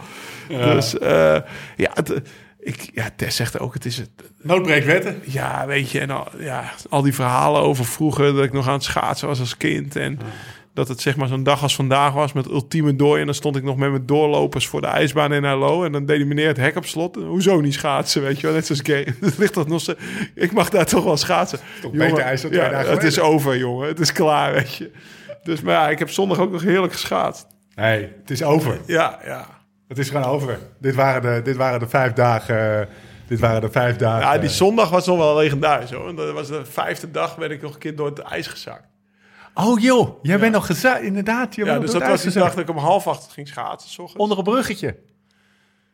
Dus 0.47 0.97
eh, 0.97 1.37
ja, 1.75 1.91
het, 1.93 2.21
ik, 2.59 2.89
ja, 2.93 3.09
Tess 3.15 3.37
zegt 3.37 3.59
ook, 3.59 3.73
het 3.73 3.85
is 3.85 3.97
het, 3.97 4.09
Noodbreekt 4.41 4.85
wetten. 4.85 5.21
ja, 5.25 5.65
weet 5.67 5.91
je, 5.91 5.99
en 5.99 6.09
al, 6.09 6.27
ja, 6.39 6.71
al 6.89 7.01
die 7.01 7.13
verhalen 7.13 7.61
over 7.61 7.85
vroeger 7.85 8.33
dat 8.33 8.43
ik 8.43 8.53
nog 8.53 8.67
aan 8.67 8.73
het 8.73 8.83
schaatsen 8.83 9.27
was 9.27 9.39
als 9.39 9.57
kind. 9.57 9.95
En 9.95 10.19
dat 10.73 10.87
het 10.87 11.01
zeg 11.01 11.15
maar 11.15 11.27
zo'n 11.27 11.43
dag 11.43 11.61
als 11.61 11.75
vandaag 11.75 12.13
was 12.13 12.33
met 12.33 12.45
ultieme 12.45 12.95
dooi. 12.95 13.19
En 13.19 13.25
dan 13.25 13.35
stond 13.35 13.55
ik 13.55 13.63
nog 13.63 13.77
met 13.77 13.89
mijn 13.89 14.05
doorlopers 14.05 14.67
voor 14.67 14.81
de 14.81 14.87
ijsbaan 14.87 15.33
in 15.33 15.43
Hallo. 15.43 15.83
En 15.83 15.91
dan 15.91 16.05
deed 16.05 16.17
die 16.17 16.25
meneer 16.25 16.47
het 16.47 16.57
hek 16.57 16.75
op 16.75 16.85
slot. 16.85 17.15
Hoezo 17.15 17.61
niet 17.61 17.73
schaatsen, 17.73 18.21
weet 18.21 18.39
je 18.39 18.45
wel? 18.45 18.55
Net 18.55 18.65
zoals 18.65 18.81
gay. 18.83 19.07
Het 19.19 19.37
ligt 19.41 19.53
dat 19.53 19.67
nog. 19.67 19.95
Ik 20.35 20.51
mag 20.51 20.69
daar 20.69 20.85
toch 20.85 21.03
wel 21.03 21.17
schaatsen. 21.17 21.59
Toch 21.81 21.91
beter 21.91 22.19
ijs 22.19 22.41
dan 22.41 22.51
twee 22.51 22.69
ja, 22.69 22.83
Het 22.83 23.03
is 23.03 23.19
over, 23.19 23.57
jongen. 23.57 23.87
Het 23.87 23.99
is 23.99 24.11
klaar, 24.11 24.53
weet 24.53 24.75
je. 24.75 24.91
Dus 25.43 25.61
maar 25.61 25.73
ja, 25.73 25.89
ik 25.89 25.99
heb 25.99 26.09
zondag 26.09 26.39
ook 26.39 26.51
nog 26.51 26.61
heerlijk 26.61 26.93
geschaatst. 26.93 27.47
Nee, 27.75 28.09
het 28.21 28.29
is 28.29 28.43
over. 28.43 28.79
Ja, 28.85 29.19
ja. 29.25 29.58
Het 29.89 29.97
is 29.97 30.09
gewoon 30.09 30.23
over. 30.23 30.59
Dit 30.77 30.95
waren 30.95 31.21
de, 31.21 31.41
dit 31.41 31.55
waren 31.55 31.79
de 31.79 31.87
vijf 31.87 32.13
dagen. 32.13 32.89
dit 33.27 33.39
waren 33.39 33.61
de 33.61 33.71
vijf 33.71 33.95
dagen. 33.95 34.27
Ja, 34.27 34.37
die 34.37 34.49
zondag 34.49 34.89
was 34.89 35.05
nog 35.05 35.17
wel 35.17 35.35
legendarisch 35.35 35.91
hoor. 35.91 36.15
Dat 36.15 36.31
was 36.33 36.47
de 36.47 36.65
vijfde 36.65 37.11
dag, 37.11 37.35
werd 37.35 37.51
ik 37.51 37.61
nog 37.61 37.73
een 37.73 37.79
keer 37.79 37.95
door 37.95 38.05
het 38.05 38.19
ijs 38.19 38.47
gezakt. 38.47 38.87
Oh 39.53 39.79
joh, 39.79 40.23
jij 40.23 40.39
bent 40.39 40.53
nog 40.53 40.65
gezakt. 40.65 41.01
Inderdaad, 41.01 41.55
je 41.55 41.65
Ja, 41.65 41.79
dus 41.79 41.91
dat 41.91 42.07
was 42.07 42.21
die 42.21 42.31
dag 42.31 42.49
dat 42.49 42.59
ik 42.59 42.69
om 42.69 42.77
half 42.77 43.07
acht 43.07 43.31
ging 43.31 43.47
schaatsen. 43.47 44.03
ochtends. 44.03 44.23
Onder 44.23 44.37
een 44.37 44.43
bruggetje. 44.43 44.97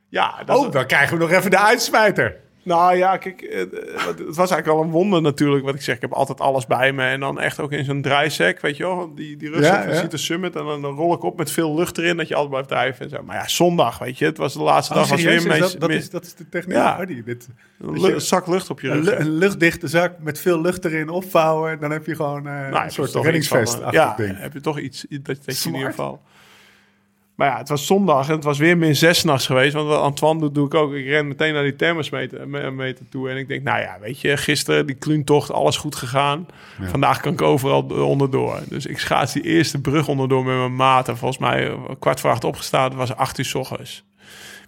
Ja, 0.10 0.44
dat 0.44 0.58
Oh, 0.58 0.72
dan 0.72 0.86
krijgen 0.86 1.18
we 1.18 1.24
nog 1.24 1.32
even 1.32 1.52
de 1.52 1.60
uitsmijter. 1.60 2.36
Nou 2.66 2.96
ja, 2.96 3.18
kijk, 3.18 3.42
eh, 3.42 3.62
eh, 3.62 3.68
het 4.08 4.20
het 4.20 4.36
was 4.36 4.52
eigenlijk 4.52 4.68
al 4.68 4.82
een 4.84 4.90
wonder 4.92 5.22
natuurlijk. 5.22 5.66
Wat 5.66 5.76
ik 5.76 5.82
zeg, 5.82 5.96
ik 5.96 6.02
heb 6.02 6.12
altijd 6.14 6.40
alles 6.40 6.66
bij 6.66 6.94
me. 6.94 7.04
En 7.04 7.20
dan 7.20 7.40
echt 7.40 7.60
ook 7.60 7.72
in 7.72 7.86
zo'n 7.86 8.02
draaisek, 8.02 8.62
weet 8.62 8.78
je 8.78 8.84
wel. 8.84 9.16
Die, 9.16 9.38
die 9.38 9.50
rugzak 9.50 9.84
Ja, 9.84 9.90
ja. 9.90 10.00
Citer 10.00 10.20
Summit. 10.20 10.56
En 10.56 10.66
dan, 10.66 10.82
dan 10.82 10.96
rol 10.96 11.14
ik 11.14 11.24
op 11.24 11.38
met 11.38 11.52
veel 11.52 11.76
lucht 11.76 11.98
erin, 11.98 12.18
dat 12.18 12.28
je 12.28 12.34
altijd 12.34 12.52
blijft 12.52 12.68
drijven 12.70 13.06
en 13.06 13.10
zo. 13.18 13.24
Maar 13.24 13.36
ja, 13.36 13.48
zondag, 13.48 13.98
weet 13.98 14.18
je. 14.18 14.26
Het 14.26 14.38
was 14.38 14.54
de 14.54 14.62
laatste 14.62 14.94
dag. 14.94 15.02
was 15.10 15.12
Oh, 15.12 15.18
serieus? 15.18 15.44
weer 15.44 15.60
dat, 15.60 15.76
dat, 15.80 15.90
is, 15.90 16.10
dat 16.10 16.26
is 16.26 16.36
de 16.36 16.50
techniek. 16.50 16.76
Ja. 16.76 16.98
Oh, 17.00 17.08
die, 17.08 17.24
dit, 17.24 17.48
een 17.80 18.22
zak 18.22 18.48
lucht 18.48 18.70
op 18.70 18.80
je 18.82 18.92
rug. 18.92 19.20
een 19.20 19.30
luchtdichte 19.38 19.88
zak 19.88 20.20
met 20.20 20.40
veel 20.40 20.62
lucht 20.62 20.86
erin 20.86 21.10
opvouwen. 21.10 21.80
Dan 21.80 21.92
heb 21.92 22.06
je 22.06 22.16
gewoon 22.16 22.48
eh, 22.48 22.70
Nou, 22.70 22.84
een 22.84 22.92
soort 22.92 23.16
reddingsvest 23.16 23.80
Ja, 23.92 24.14
ding. 24.18 24.40
heb 24.40 24.54
je 24.54 24.62
toch 24.62 24.80
iets 24.80 25.06
dat, 25.10 25.26
dat 25.46 25.62
je 25.62 25.70
in 25.70 25.76
ieder 25.76 25.90
geval... 25.90 26.22
Maar 27.36 27.48
ja, 27.50 27.58
het 27.58 27.70
was 27.70 27.86
zondag 27.86 28.28
en 28.28 28.36
het 28.36 28.44
was 28.44 28.58
weer 28.58 28.78
min 28.78 28.96
zes 28.96 29.24
nachts 29.24 29.46
geweest. 29.46 29.74
Want 29.74 29.88
wat 29.88 30.00
Antoine 30.02 30.40
doet, 30.40 30.56
doe 30.56 30.66
ik 30.66 30.74
ook. 30.74 30.94
Ik 30.94 31.06
ren 31.06 31.28
meteen 31.28 31.54
naar 31.54 31.64
die 31.64 31.76
thermosmeter 31.76 32.48
me- 32.50 32.72
meter 32.72 33.06
toe. 33.10 33.30
En 33.30 33.38
ik 33.38 33.48
denk, 33.48 33.64
nou 33.64 33.80
ja, 33.80 33.98
weet 34.02 34.22
je, 34.22 34.38
gisteren 34.38 34.86
die 34.86 34.96
kluuntocht, 34.96 35.52
alles 35.52 35.78
goed 35.78 35.96
gegaan. 35.96 36.46
Vandaag 36.90 37.20
kan 37.20 37.34
ik 37.34 37.42
overal 37.42 37.82
onderdoor. 37.84 38.60
Dus 38.70 38.86
ik 38.86 39.00
schaats 39.00 39.34
die 39.34 39.44
eerste 39.44 39.82
brug 39.82 40.08
onderdoor 40.08 40.44
met 40.46 40.56
mijn 40.58 40.76
maat. 40.76 41.08
En 41.08 41.18
volgens 41.18 41.40
mij 41.40 41.68
eh, 41.70 41.74
kwart 42.00 42.20
voor 42.20 42.30
acht 42.30 42.44
opgestaan. 42.44 42.84
Het 42.84 42.94
was 42.94 43.16
acht 43.16 43.38
uur 43.40 43.46
s 43.46 43.56
ochtends. 43.56 44.04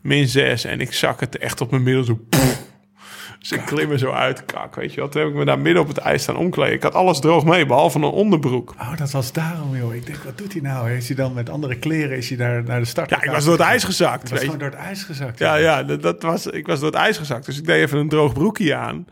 Min 0.02 0.28
zes. 0.28 0.64
En 0.64 0.80
ik 0.82 0.94
zak 0.94 1.20
het 1.20 1.38
echt 1.38 1.62
op 1.62 1.72
mijn 1.72 1.84
middel 1.84 2.04
zo... 2.04 2.20
ik 3.40 3.62
klim 3.66 3.92
er 3.92 4.00
zo 4.00 4.12
uit, 4.12 4.46
kak, 4.46 4.76
weet 4.76 4.94
je 4.94 5.02
wat. 5.02 5.12
Toen 5.12 5.22
heb 5.22 5.30
ik 5.30 5.36
me 5.38 5.46
daar 5.46 5.60
midden 5.60 5.82
op 5.82 5.88
het 5.88 5.98
ijs 5.98 6.22
staan 6.22 6.38
omkleden. 6.38 6.74
Ik 6.74 6.84
had 6.84 6.94
alles 6.94 7.20
droog 7.20 7.46
mee, 7.46 7.66
behalve 7.66 7.98
een 7.98 8.04
onderbroek. 8.04 8.76
Oh, 8.80 8.98
dat 8.98 9.12
was 9.12 9.32
daarom, 9.32 9.78
joh. 9.78 9.96
Ik 9.96 10.06
denk, 10.06 10.18
wat 10.18 10.38
doet 10.38 10.52
hij 10.52 10.62
nou? 10.62 10.92
Is 10.92 11.08
hij 11.08 11.16
dan 11.16 11.34
met 11.34 11.50
andere 11.50 11.76
kleren? 11.76 12.18
Is 12.18 12.30
hij 12.30 12.38
daar 12.38 12.64
naar 12.64 12.80
de 12.80 12.86
start? 12.86 13.10
Ja, 13.10 13.22
ik 13.22 13.30
was 13.30 13.44
door 13.44 13.54
het 13.54 13.62
ijs 13.62 13.84
gezakt. 13.84 14.22
Het 14.22 14.32
was 14.32 14.40
gewoon 14.40 14.58
door 14.58 14.70
het 14.70 14.80
ijs 14.80 15.04
gezakt. 15.04 15.40
Ja, 15.40 15.56
ja 15.56 15.84
dat, 15.84 16.02
dat 16.02 16.22
was, 16.22 16.48
ik 16.48 16.68
was 16.68 16.80
door 16.80 16.92
het 16.92 17.00
ijs 17.00 17.18
gezakt. 17.18 17.46
Dus 17.46 17.58
ik 17.58 17.66
deed 17.66 17.82
even 17.82 18.00
een 18.00 18.10
droog 18.10 18.34
broekje 18.34 18.76
aan. 18.76 19.08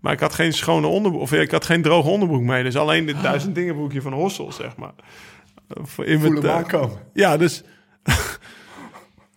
Maar 0.00 0.12
ik 0.12 0.20
had 0.20 0.34
geen 0.34 0.52
schone 0.52 0.86
onderbroek. 0.86 1.22
Of 1.22 1.32
ik 1.32 1.50
had 1.50 1.64
geen 1.64 1.82
droge 1.82 2.08
onderbroek 2.08 2.42
mee. 2.42 2.62
Dus 2.62 2.76
alleen 2.76 3.06
dit 3.06 3.22
duizend 3.22 3.54
dingen 3.54 3.74
broekje 3.74 4.02
van 4.02 4.12
Hossel, 4.12 4.52
zeg 4.52 4.76
maar. 4.76 4.92
Voor 5.68 6.04
in 6.04 6.20
Voel 6.20 6.30
mijn, 6.30 6.42
hem 6.42 6.50
eh, 6.50 6.56
aankomen. 6.56 6.98
Ja, 7.12 7.36
dus 7.36 7.62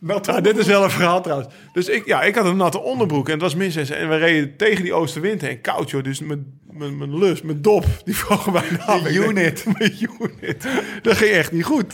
Ja, 0.07 0.41
dit 0.41 0.57
is 0.57 0.67
wel 0.67 0.83
een 0.83 0.91
verhaal 0.91 1.21
trouwens. 1.21 1.53
Dus 1.73 1.87
ik, 1.89 2.05
ja, 2.05 2.21
ik 2.21 2.35
had 2.35 2.45
een 2.45 2.57
natte 2.57 2.79
onderbroek 2.79 3.25
en 3.25 3.33
het 3.33 3.41
was 3.41 3.55
min 3.55 3.71
6. 3.71 3.89
En 3.89 4.09
we 4.09 4.15
reden 4.15 4.55
tegen 4.55 4.83
die 4.83 4.93
oostenwind 4.93 5.41
heen. 5.41 5.61
Koud 5.61 5.89
joh, 5.89 6.03
dus 6.03 6.19
mijn, 6.19 6.59
mijn, 6.71 6.97
mijn 6.97 7.17
lus, 7.17 7.41
mijn 7.41 7.61
dop, 7.61 7.85
die 8.03 8.15
vroegen 8.15 8.51
bijna 8.51 8.83
af. 8.85 9.01
De 9.01 9.13
denk, 9.13 9.25
unit. 9.25 9.65
Mijn 9.77 9.97
unit. 10.21 10.67
Dat 11.01 11.17
ging 11.17 11.31
echt 11.31 11.51
niet 11.51 11.63
goed. 11.63 11.93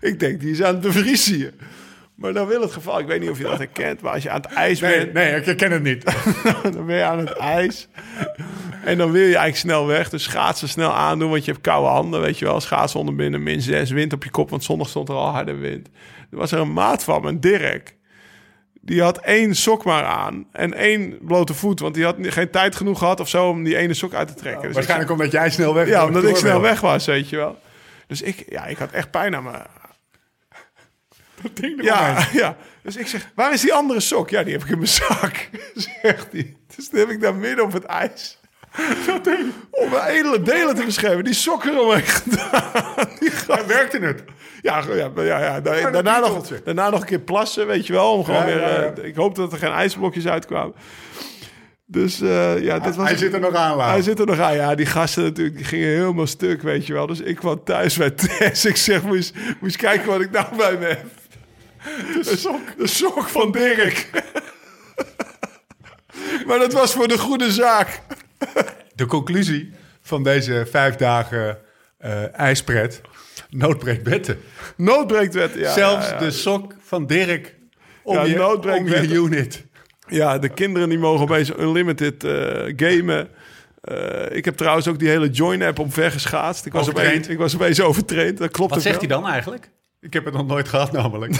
Ik 0.00 0.20
denk, 0.20 0.40
die 0.40 0.50
is 0.50 0.62
aan 0.62 0.74
het 0.74 0.80
bevriezen 0.82 1.34
hier. 1.34 1.52
Maar 2.14 2.32
dan 2.32 2.46
wil 2.46 2.60
het 2.60 2.72
geval, 2.72 2.98
ik 2.98 3.06
weet 3.06 3.20
niet 3.20 3.30
of 3.30 3.38
je 3.38 3.44
dat 3.44 3.58
herkent, 3.58 4.00
maar 4.00 4.12
als 4.12 4.22
je 4.22 4.30
aan 4.30 4.40
het 4.40 4.52
ijs 4.52 4.80
Nee, 4.80 4.98
bent, 4.98 5.12
nee, 5.12 5.36
ik 5.36 5.44
herken 5.44 5.72
het 5.72 5.82
niet. 5.82 6.04
dan 6.74 6.86
ben 6.86 6.96
je 6.96 7.02
aan 7.02 7.18
het 7.18 7.32
ijs. 7.32 7.88
En 8.84 8.98
dan 8.98 9.10
wil 9.10 9.20
je 9.20 9.26
eigenlijk 9.26 9.56
snel 9.56 9.86
weg. 9.86 10.10
Dus 10.10 10.22
schaatsen 10.22 10.68
snel 10.68 10.92
aandoen, 10.92 11.30
want 11.30 11.44
je 11.44 11.50
hebt 11.50 11.62
koude 11.62 11.88
handen, 11.88 12.20
weet 12.20 12.38
je 12.38 12.44
wel. 12.44 12.60
Schaatsen 12.60 13.00
onder 13.00 13.14
binnen, 13.14 13.42
min 13.42 13.60
6, 13.60 13.90
wind 13.90 14.12
op 14.12 14.24
je 14.24 14.30
kop, 14.30 14.50
want 14.50 14.64
zondag 14.64 14.88
stond 14.88 15.08
er 15.08 15.14
al 15.14 15.30
harde 15.30 15.54
wind. 15.54 15.88
Er 16.34 16.40
was 16.40 16.52
er 16.52 16.58
een 16.58 16.72
maat 16.72 17.04
van, 17.04 17.26
een 17.26 17.40
Dirk. 17.40 17.96
Die 18.80 19.02
had 19.02 19.18
één 19.18 19.54
sok 19.54 19.84
maar 19.84 20.04
aan 20.04 20.46
en 20.52 20.74
één 20.74 21.18
blote 21.20 21.54
voet. 21.54 21.80
Want 21.80 21.94
die 21.94 22.04
had 22.04 22.16
geen 22.20 22.50
tijd 22.50 22.76
genoeg 22.76 22.98
gehad 22.98 23.20
of 23.20 23.28
zo 23.28 23.48
om 23.48 23.64
die 23.64 23.76
ene 23.76 23.94
sok 23.94 24.14
uit 24.14 24.28
te 24.28 24.34
trekken. 24.34 24.60
Dus 24.60 24.68
ik 24.68 24.74
Waarschijnlijk 24.74 25.10
omdat 25.10 25.32
jij 25.32 25.50
snel 25.50 25.74
weg 25.74 25.88
ja, 25.88 25.98
door- 25.98 26.08
omdat 26.08 26.24
ik 26.24 26.36
snel 26.36 26.60
weg 26.60 26.80
was, 26.80 27.06
weet 27.06 27.28
je 27.28 27.36
wel. 27.36 27.58
Dus 28.06 28.22
ik, 28.22 28.44
ja, 28.48 28.64
ik 28.66 28.76
had 28.78 28.90
echt 28.90 29.10
pijn 29.10 29.34
aan 29.36 29.42
me. 29.42 29.50
Dat 31.42 31.56
ding 31.56 31.82
Ja, 31.82 32.26
ja. 32.32 32.56
Dus 32.82 32.96
ik 32.96 33.06
zeg, 33.06 33.30
waar 33.34 33.52
is 33.52 33.60
die 33.60 33.74
andere 33.74 34.00
sok? 34.00 34.30
Ja, 34.30 34.42
die 34.42 34.52
heb 34.52 34.62
ik 34.62 34.68
in 34.68 34.76
mijn 34.78 34.88
zak. 34.90 35.48
Zegt 36.02 36.32
hij. 36.32 36.56
Dus 36.76 36.90
dan 36.90 37.00
heb 37.00 37.08
ik 37.10 37.20
daar 37.20 37.34
midden 37.34 37.64
op 37.64 37.72
het 37.72 37.84
ijs. 37.84 38.38
Om 39.70 39.90
mijn 39.90 40.06
edele 40.06 40.42
delen 40.42 40.74
te 40.74 40.84
beschermen. 40.84 41.24
Die 41.24 41.34
sok 41.34 41.64
eromheen 41.64 42.02
gedaan. 42.02 42.72
Die 43.20 43.30
Ja, 43.46 43.66
werkte 43.66 43.98
het? 43.98 44.22
ja, 44.62 44.82
ja, 44.94 45.10
ja, 45.16 45.38
ja. 45.38 45.60
Daarna, 45.60 46.18
nog, 46.18 46.48
daarna 46.64 46.90
nog 46.90 47.00
een 47.00 47.06
keer 47.06 47.18
plassen, 47.18 47.66
weet 47.66 47.86
je 47.86 47.92
wel. 47.92 48.12
Om 48.12 48.24
gewoon 48.24 48.44
weer, 48.44 48.62
eh, 48.62 49.04
ik 49.04 49.14
hoop 49.14 49.34
dat 49.34 49.52
er 49.52 49.58
geen 49.58 49.72
ijsblokjes 49.72 50.26
uitkwamen. 50.26 50.74
Dus 51.86 52.20
eh, 52.20 52.62
ja, 52.62 52.78
dat 52.78 52.96
was... 52.96 53.08
Hij 53.08 53.16
zit 53.16 53.32
er 53.32 53.40
nog 53.40 53.54
aan. 53.54 53.80
Hij 53.80 54.02
zit 54.02 54.18
er 54.18 54.26
nog 54.26 54.38
aan. 54.38 54.54
Ja, 54.54 54.74
die 54.74 54.86
gasten 54.86 55.22
natuurlijk, 55.22 55.56
die 55.56 55.64
gingen 55.64 55.88
helemaal 55.88 56.26
stuk, 56.26 56.62
weet 56.62 56.86
je 56.86 56.92
wel. 56.92 57.06
Dus 57.06 57.20
ik 57.20 57.36
kwam 57.36 57.64
thuis 57.64 57.96
bij 57.96 58.10
Tess. 58.10 58.64
Ik 58.64 58.76
zeg, 58.76 59.02
moest, 59.02 59.34
moest 59.60 59.76
kijken 59.76 60.06
wat 60.06 60.20
ik 60.20 60.30
nou 60.30 60.46
bij 60.56 60.76
me 60.78 60.86
heb. 60.86 61.04
De 62.22 62.36
sok, 62.36 62.60
de 62.78 62.86
sok 62.86 63.28
van 63.28 63.52
Dirk. 63.52 64.10
maar 66.46 66.58
dat 66.58 66.72
was 66.72 66.92
voor 66.92 67.08
de 67.08 67.18
goede 67.18 67.52
zaak. 67.52 68.00
De 68.94 69.06
conclusie 69.06 69.72
van 70.02 70.22
deze 70.22 70.66
vijf 70.70 70.96
dagen 70.96 71.58
eh 71.98 72.38
ijspret. 72.38 73.00
Noodbreekt 73.50 74.02
betten. 74.02 74.38
Noodbreektwet, 74.76 75.54
ja. 75.54 75.72
Zelfs 75.72 76.06
ja, 76.06 76.12
ja. 76.12 76.18
de 76.18 76.30
sok 76.30 76.74
van 76.80 77.06
Dirk 77.06 77.54
om 78.02 78.14
Ja, 78.14 78.22
je, 78.24 78.46
om 78.46 78.86
unit. 79.26 79.64
Ja, 80.08 80.38
de 80.38 80.48
kinderen 80.48 80.88
die 80.88 80.98
mogen 80.98 81.22
opeens 81.22 81.50
unlimited 81.58 82.24
eh, 82.24 82.72
gamen. 82.76 83.28
Eh, 83.80 84.36
ik 84.36 84.44
heb 84.44 84.56
trouwens 84.56 84.88
ook 84.88 84.98
die 84.98 85.08
hele 85.08 85.28
Join-app 85.28 85.78
omvergeschaatst. 85.78 86.66
Ik 86.66 86.72
was, 86.72 86.88
opeens, 86.88 87.28
ik 87.28 87.38
was 87.38 87.54
opeens 87.54 87.80
overtraind. 87.80 88.38
Dat 88.38 88.50
klopt 88.50 88.74
Wat 88.74 88.82
zegt 88.82 88.98
hij 88.98 89.08
dan 89.08 89.26
eigenlijk? 89.26 89.70
Ik 90.04 90.12
heb 90.12 90.24
het 90.24 90.34
nog 90.34 90.46
nooit 90.46 90.68
gehad 90.68 90.92
namelijk. 90.92 91.32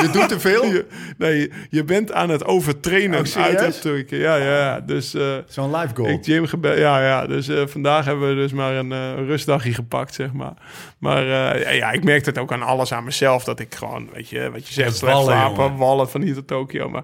je 0.00 0.08
doet 0.12 0.28
te 0.28 0.40
veel. 0.40 0.64
Je, 0.74 0.86
nee, 1.18 1.52
je 1.70 1.84
bent 1.84 2.12
aan 2.12 2.28
het 2.30 2.44
overtrainen. 2.44 3.18
Oh, 3.26 3.42
uit 3.42 3.60
het- 3.82 4.04
ja, 4.08 4.36
ja, 4.36 4.58
ja. 4.58 4.80
Dus 4.80 5.14
eh, 5.14 5.36
Zo'n 5.46 5.76
live 5.76 5.94
goal. 5.94 6.08
ik 6.08 6.24
gym 6.24 6.46
gebeld. 6.46 6.78
Ja, 6.78 7.00
ja. 7.06 7.26
Dus 7.26 7.48
eh, 7.48 7.62
vandaag 7.66 8.04
hebben 8.04 8.28
we 8.28 8.34
dus 8.34 8.52
maar 8.52 8.74
een 8.74 8.92
eh, 8.92 9.14
rustdagje 9.26 9.74
gepakt, 9.74 10.14
zeg 10.14 10.32
maar. 10.32 10.52
Maar 10.98 11.26
ja, 11.74 11.90
ik 11.92 12.04
merk 12.04 12.24
het 12.26 12.38
ook 12.38 12.52
aan 12.52 12.62
alles 12.62 12.92
aan 12.92 13.04
mezelf. 13.04 13.44
Dat 13.44 13.60
ik 13.60 13.74
gewoon, 13.74 14.08
weet 14.12 14.28
je, 14.28 14.50
wat 14.52 14.68
je 14.68 14.74
zegt, 14.74 14.96
slecht 14.96 15.22
slapen, 15.22 15.64
jongen. 15.64 15.76
wallen 15.78 16.10
van 16.10 16.22
hier 16.22 16.34
tot 16.34 16.46
Tokio. 16.46 16.88
Maar 16.90 17.02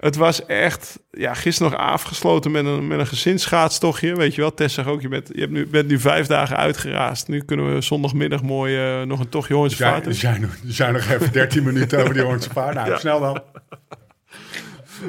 het 0.00 0.16
was 0.16 0.46
echt, 0.46 0.98
ja, 1.10 1.34
gisteren 1.34 1.72
nog 1.72 1.80
afgesloten 1.80 2.50
met 2.50 2.64
een, 2.64 2.86
met 2.86 2.98
een 2.98 3.06
gezinsschaatstochtje. 3.06 4.14
Weet 4.14 4.34
je 4.34 4.40
wel, 4.40 4.54
Tess 4.54 4.74
zegt 4.74 4.88
ook, 4.88 5.00
je, 5.00 5.08
bent, 5.08 5.28
je 5.32 5.40
hebt 5.40 5.52
nu, 5.52 5.66
bent 5.66 5.88
nu 5.88 5.98
vijf 6.00 6.26
dagen 6.26 6.56
uitgeraasd. 6.56 7.28
Nu 7.28 7.40
kunnen 7.44 7.74
we 7.74 7.80
zondagmiddag 7.80 8.42
mooi 8.42 8.76
eh, 8.76 9.02
nog 9.06 9.20
een 9.20 9.28
tochtje 9.28 9.54
Hoornse 9.54 9.76
vaart 9.76 10.06
er, 10.06 10.14
zijn, 10.14 10.40
nog- 10.40 10.56
zijn 10.66 10.92
nog 10.92 11.08
even 11.08 11.32
13 11.32 11.62
minuten 11.72 12.00
over 12.02 12.14
die 12.14 12.22
Hoornse 12.22 12.48
paard. 12.48 12.74
Nou, 12.74 12.90
Ja. 12.90 12.98
snel 12.98 13.20
dan. 13.20 13.42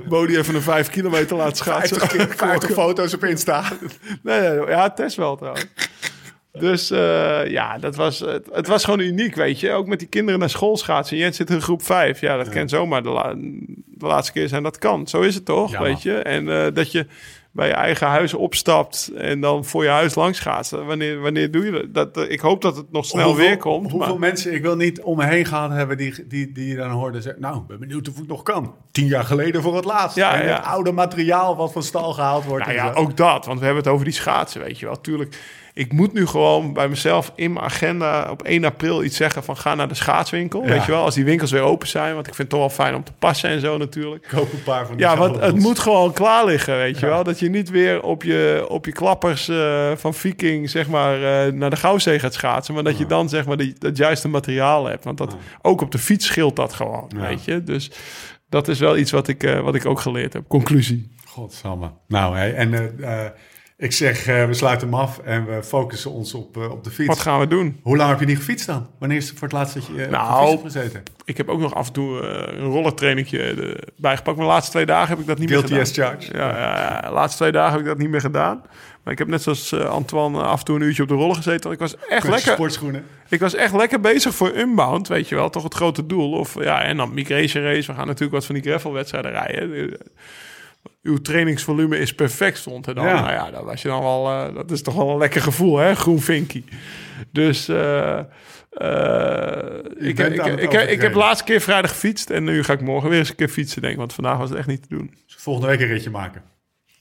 Bodie 0.07 0.37
even 0.37 0.55
een 0.55 0.61
vijf 0.61 0.89
kilometer 0.89 1.35
laten 1.37 1.57
schaatsen. 1.57 1.97
50, 1.99 2.17
keer- 2.27 2.35
50 2.37 2.71
foto's 2.81 3.13
op 3.13 3.23
Insta. 3.23 3.63
Nee, 4.23 4.39
nee, 4.41 4.67
ja, 4.67 4.89
Tess 4.89 5.15
wel 5.15 5.35
trouwens. 5.35 5.65
Dus 6.59 6.91
eh, 6.91 7.47
ja, 7.47 7.77
dat 7.77 7.95
was, 7.95 8.19
het, 8.19 8.47
het 8.51 8.67
was 8.67 8.83
gewoon 8.83 8.99
uniek, 8.99 9.35
weet 9.35 9.59
je. 9.59 9.71
Ook 9.71 9.87
met 9.87 9.99
die 9.99 10.07
kinderen 10.07 10.39
naar 10.39 10.49
school 10.49 10.77
schaatsen. 10.77 11.17
Jens 11.17 11.35
zit 11.37 11.49
in 11.49 11.61
groep 11.61 11.83
5. 11.83 12.21
Ja, 12.21 12.37
dat 12.37 12.49
kan 12.49 12.69
zomaar 12.69 13.03
de, 13.03 13.09
la- 13.09 13.33
de 13.85 14.05
laatste 14.05 14.31
keer 14.33 14.47
zijn. 14.47 14.63
Dat 14.63 14.77
kan. 14.77 15.07
Zo 15.07 15.21
is 15.21 15.35
het 15.35 15.45
toch, 15.45 15.71
Ja, 15.71 15.81
weet 15.81 16.01
je. 16.01 16.13
En 16.15 16.49
eh, 16.65 16.73
dat 16.73 16.91
je 16.91 17.05
bij 17.53 17.67
je 17.67 17.73
eigen 17.73 18.07
huis 18.07 18.33
opstapt 18.33 19.11
en 19.17 19.39
dan 19.41 19.65
voor 19.65 19.83
je 19.83 19.89
huis 19.89 20.15
langs 20.15 20.37
schaatsen. 20.37 20.85
Wanneer, 20.85 21.19
wanneer 21.19 21.51
doe 21.51 21.65
je 21.65 21.71
dat? 21.71 22.13
dat? 22.13 22.25
eh, 22.25 22.31
Ik 22.31 22.39
hoop 22.39 22.61
dat 22.61 22.75
het 22.75 22.91
nog 22.91 23.05
snel 23.05 23.25
Hoeveel- 23.25 23.45
weer 23.45 23.57
komt. 23.57 23.91
Hoeveel 23.91 24.09
maar- 24.09 24.19
mensen, 24.19 24.53
ik 24.53 24.61
wil 24.61 24.75
niet 24.75 25.01
om 25.01 25.17
me 25.17 25.25
heen 25.25 25.45
gehad 25.45 25.71
hebben 25.71 25.97
die, 25.97 26.27
die, 26.27 26.51
die 26.51 26.75
dan 26.75 26.89
hoorden 26.89 27.21
zeggen... 27.21 27.41
Nou, 27.41 27.57
ik 27.57 27.67
ben 27.67 27.79
benieuwd 27.79 28.09
of 28.09 28.17
ik 28.17 28.27
nog 28.27 28.43
kan. 28.43 28.75
Tien 28.91 29.07
jaar 29.07 29.23
geleden 29.23 29.61
voor 29.61 29.75
het 29.75 29.85
laatst. 29.85 30.15
Ja, 30.17 30.39
en 30.39 30.47
ja. 30.47 30.55
het 30.55 30.65
oude 30.65 30.91
materiaal 30.91 31.55
wat 31.55 31.71
van 31.71 31.83
stal 31.83 32.13
gehaald 32.13 32.45
wordt. 32.45 32.65
Nou 32.65 32.77
ja, 32.77 32.93
zo. 32.93 32.99
ook 32.99 33.17
dat. 33.17 33.45
Want 33.45 33.59
we 33.59 33.65
hebben 33.65 33.83
het 33.83 33.93
over 33.93 34.05
die 34.05 34.13
schaatsen, 34.13 34.61
weet 34.61 34.79
je 34.79 34.85
wel. 34.85 35.01
Tuurlijk, 35.01 35.37
ik 35.81 35.93
moet 35.93 36.13
nu 36.13 36.25
gewoon 36.25 36.73
bij 36.73 36.87
mezelf 36.87 37.31
in 37.35 37.53
mijn 37.53 37.65
agenda 37.65 38.31
op 38.31 38.43
1 38.43 38.65
april 38.65 39.03
iets 39.03 39.17
zeggen 39.17 39.43
van 39.43 39.57
ga 39.57 39.75
naar 39.75 39.87
de 39.87 39.95
schaatswinkel. 39.95 40.61
Ja. 40.61 40.67
Weet 40.67 40.85
je 40.85 40.91
wel, 40.91 41.03
als 41.03 41.15
die 41.15 41.23
winkels 41.25 41.51
weer 41.51 41.61
open 41.61 41.87
zijn. 41.87 42.13
Want 42.13 42.27
ik 42.27 42.35
vind 42.35 42.51
het 42.51 42.59
toch 42.59 42.59
wel 42.59 42.85
fijn 42.85 42.95
om 42.95 43.03
te 43.03 43.11
passen 43.19 43.49
en 43.49 43.59
zo 43.59 43.77
natuurlijk. 43.77 44.27
Koop 44.27 44.53
een 44.53 44.63
paar 44.63 44.85
van 44.85 44.97
die 44.97 45.05
Ja, 45.05 45.17
want 45.17 45.39
het 45.39 45.59
moet 45.59 45.79
gewoon 45.79 46.13
klaar 46.13 46.45
liggen, 46.45 46.77
weet 46.77 46.99
je 46.99 47.05
wel. 47.05 47.23
Dat 47.23 47.39
je 47.39 47.49
niet 47.49 47.69
weer 47.69 48.01
op 48.01 48.23
je, 48.23 48.65
op 48.69 48.85
je 48.85 48.91
klappers 48.91 49.47
eh, 49.47 49.91
van 49.95 50.13
Viking, 50.13 50.69
zeg 50.69 50.87
maar, 50.87 51.45
eh, 51.45 51.53
naar 51.53 51.69
de 51.69 51.75
Gouwzee 51.75 52.19
gaat 52.19 52.33
schaatsen. 52.33 52.73
Maar 52.73 52.83
dat 52.83 52.97
je 52.97 53.05
dan, 53.05 53.29
zeg 53.29 53.45
maar, 53.45 53.57
die, 53.57 53.75
dat 53.77 53.97
juiste 53.97 54.27
materiaal 54.27 54.85
hebt. 54.85 55.03
Want 55.03 55.17
dat, 55.17 55.35
ook 55.61 55.81
op 55.81 55.91
de 55.91 55.99
fiets 55.99 56.25
scheelt 56.25 56.55
dat 56.55 56.73
gewoon, 56.73 57.11
weet 57.15 57.45
je. 57.45 57.63
Dus 57.63 57.91
dat 58.49 58.67
is 58.67 58.79
wel 58.79 58.97
iets 58.97 59.11
wat 59.11 59.27
ik, 59.27 59.43
eh, 59.43 59.59
wat 59.59 59.75
ik 59.75 59.85
ook 59.85 59.99
geleerd 59.99 60.33
heb. 60.33 60.43
Conclusie. 60.47 61.15
Godsamme. 61.25 61.91
Nou, 62.07 62.37
hè, 62.37 62.49
en 62.49 62.93
ik 63.81 63.91
zeg, 63.91 64.27
eh, 64.27 64.45
we 64.45 64.53
sluiten 64.53 64.87
hem 64.87 64.97
af 64.99 65.19
en 65.19 65.45
we 65.45 65.63
focussen 65.63 66.11
ons 66.11 66.33
op, 66.33 66.57
eh, 66.57 66.71
op 66.71 66.83
de 66.83 66.89
fiets. 66.89 67.07
Wat 67.07 67.19
gaan 67.19 67.39
we 67.39 67.47
doen? 67.47 67.79
Hoe 67.81 67.97
lang 67.97 68.09
heb 68.09 68.19
je 68.19 68.25
niet 68.25 68.37
gefietst 68.37 68.65
dan? 68.67 68.87
Wanneer 68.99 69.17
is 69.17 69.29
het 69.29 69.37
voor 69.37 69.47
het 69.47 69.57
laatst 69.57 69.73
dat 69.73 69.85
je 69.85 70.03
op 70.03 70.09
Nou, 70.09 70.39
fiets 70.49 70.61
hebt 70.61 70.73
gezeten? 70.73 71.03
Ik 71.25 71.37
heb 71.37 71.49
ook 71.49 71.59
nog 71.59 71.73
af 71.75 71.87
en 71.87 71.93
toe 71.93 72.19
een 72.21 72.65
rollertrainingje 72.65 73.77
bijgepakt. 73.97 74.37
Maar 74.37 74.45
de 74.45 74.51
laatste 74.51 74.71
twee 74.71 74.85
dagen 74.85 75.09
heb 75.09 75.19
ik 75.19 75.27
dat 75.27 75.37
niet 75.37 75.49
Guilty 75.49 75.71
meer 75.71 75.81
as 75.81 75.91
gedaan. 75.91 76.09
charged. 76.11 76.35
Ja, 76.35 76.49
ja, 76.57 76.77
ja, 76.79 77.01
de 77.07 77.13
laatste 77.13 77.37
twee 77.37 77.51
dagen 77.51 77.71
heb 77.71 77.79
ik 77.81 77.85
dat 77.87 77.97
niet 77.97 78.09
meer 78.09 78.21
gedaan. 78.21 78.61
Maar 79.03 79.13
ik 79.13 79.19
heb 79.19 79.27
net 79.27 79.41
zoals 79.41 79.73
Antoine 79.73 80.41
af 80.43 80.59
en 80.59 80.65
toe 80.65 80.75
een 80.75 80.81
uurtje 80.81 81.03
op 81.03 81.09
de 81.09 81.15
roller 81.15 81.35
gezeten. 81.35 81.61
Want 81.69 81.73
ik 81.73 81.79
was 81.79 81.95
echt 82.09 82.23
Met 82.23 82.33
lekker. 82.33 82.53
sportschoenen. 82.53 83.05
Ik 83.29 83.39
was 83.39 83.53
echt 83.55 83.73
lekker 83.73 83.99
bezig 83.99 84.35
voor 84.35 84.55
Unbound, 84.55 85.07
weet 85.07 85.29
je 85.29 85.35
wel. 85.35 85.49
Toch 85.49 85.63
het 85.63 85.73
grote 85.73 86.05
doel. 86.05 86.31
Of 86.31 86.63
ja, 86.63 86.81
en 86.83 86.97
dan 86.97 87.13
Migration 87.13 87.63
Race. 87.63 87.91
We 87.91 87.97
gaan 87.97 88.05
natuurlijk 88.07 88.33
wat 88.33 88.45
van 88.45 88.55
die 88.55 88.63
gravelwedstrijden 88.63 89.31
rijden. 89.31 89.97
Uw 91.03 91.17
trainingsvolume 91.17 91.97
is 91.99 92.15
perfect, 92.15 92.57
stond 92.57 92.87
er 92.87 92.95
dan. 92.95 93.05
Ja. 93.05 93.13
Nou 93.21 93.31
ja, 93.31 93.51
dat 93.51 93.63
was 93.63 93.81
je 93.81 93.87
dan 93.87 94.01
wel. 94.01 94.29
eh, 94.29 94.55
dat 94.55 94.71
is 94.71 94.81
toch 94.81 94.95
wel 94.95 95.09
een 95.09 95.17
lekker 95.17 95.41
gevoel, 95.41 95.77
hè? 95.77 95.95
Groen 95.95 96.19
vinkie. 96.19 96.63
Dus 97.31 97.67
eh, 97.67 98.19
ik, 99.97 100.15
bent 100.15 100.33
ik, 100.33 100.45
ik, 100.45 100.45
ik, 100.45 100.45
heb 100.45 100.51
overtrainen. 100.61 101.11
de 101.11 101.17
laatste 101.17 101.43
keer 101.43 101.61
vrijdag 101.61 101.91
gefietst. 101.91 102.29
En 102.29 102.43
nu 102.43 102.63
ga 102.63 102.73
ik 102.73 102.81
morgen 102.81 103.09
weer 103.09 103.19
eens 103.19 103.29
een 103.29 103.35
keer 103.35 103.49
fietsen, 103.49 103.81
denk 103.81 103.93
ik. 103.93 103.99
Want 103.99 104.13
vandaag 104.13 104.37
was 104.37 104.49
het 104.49 104.57
echt 104.57 104.67
niet 104.67 104.81
te 104.81 104.95
doen. 104.95 105.13
Dus 105.25 105.35
volgende 105.35 105.67
week 105.69 105.79
een 105.79 105.87
ritje 105.87 106.09
maken. 106.09 106.41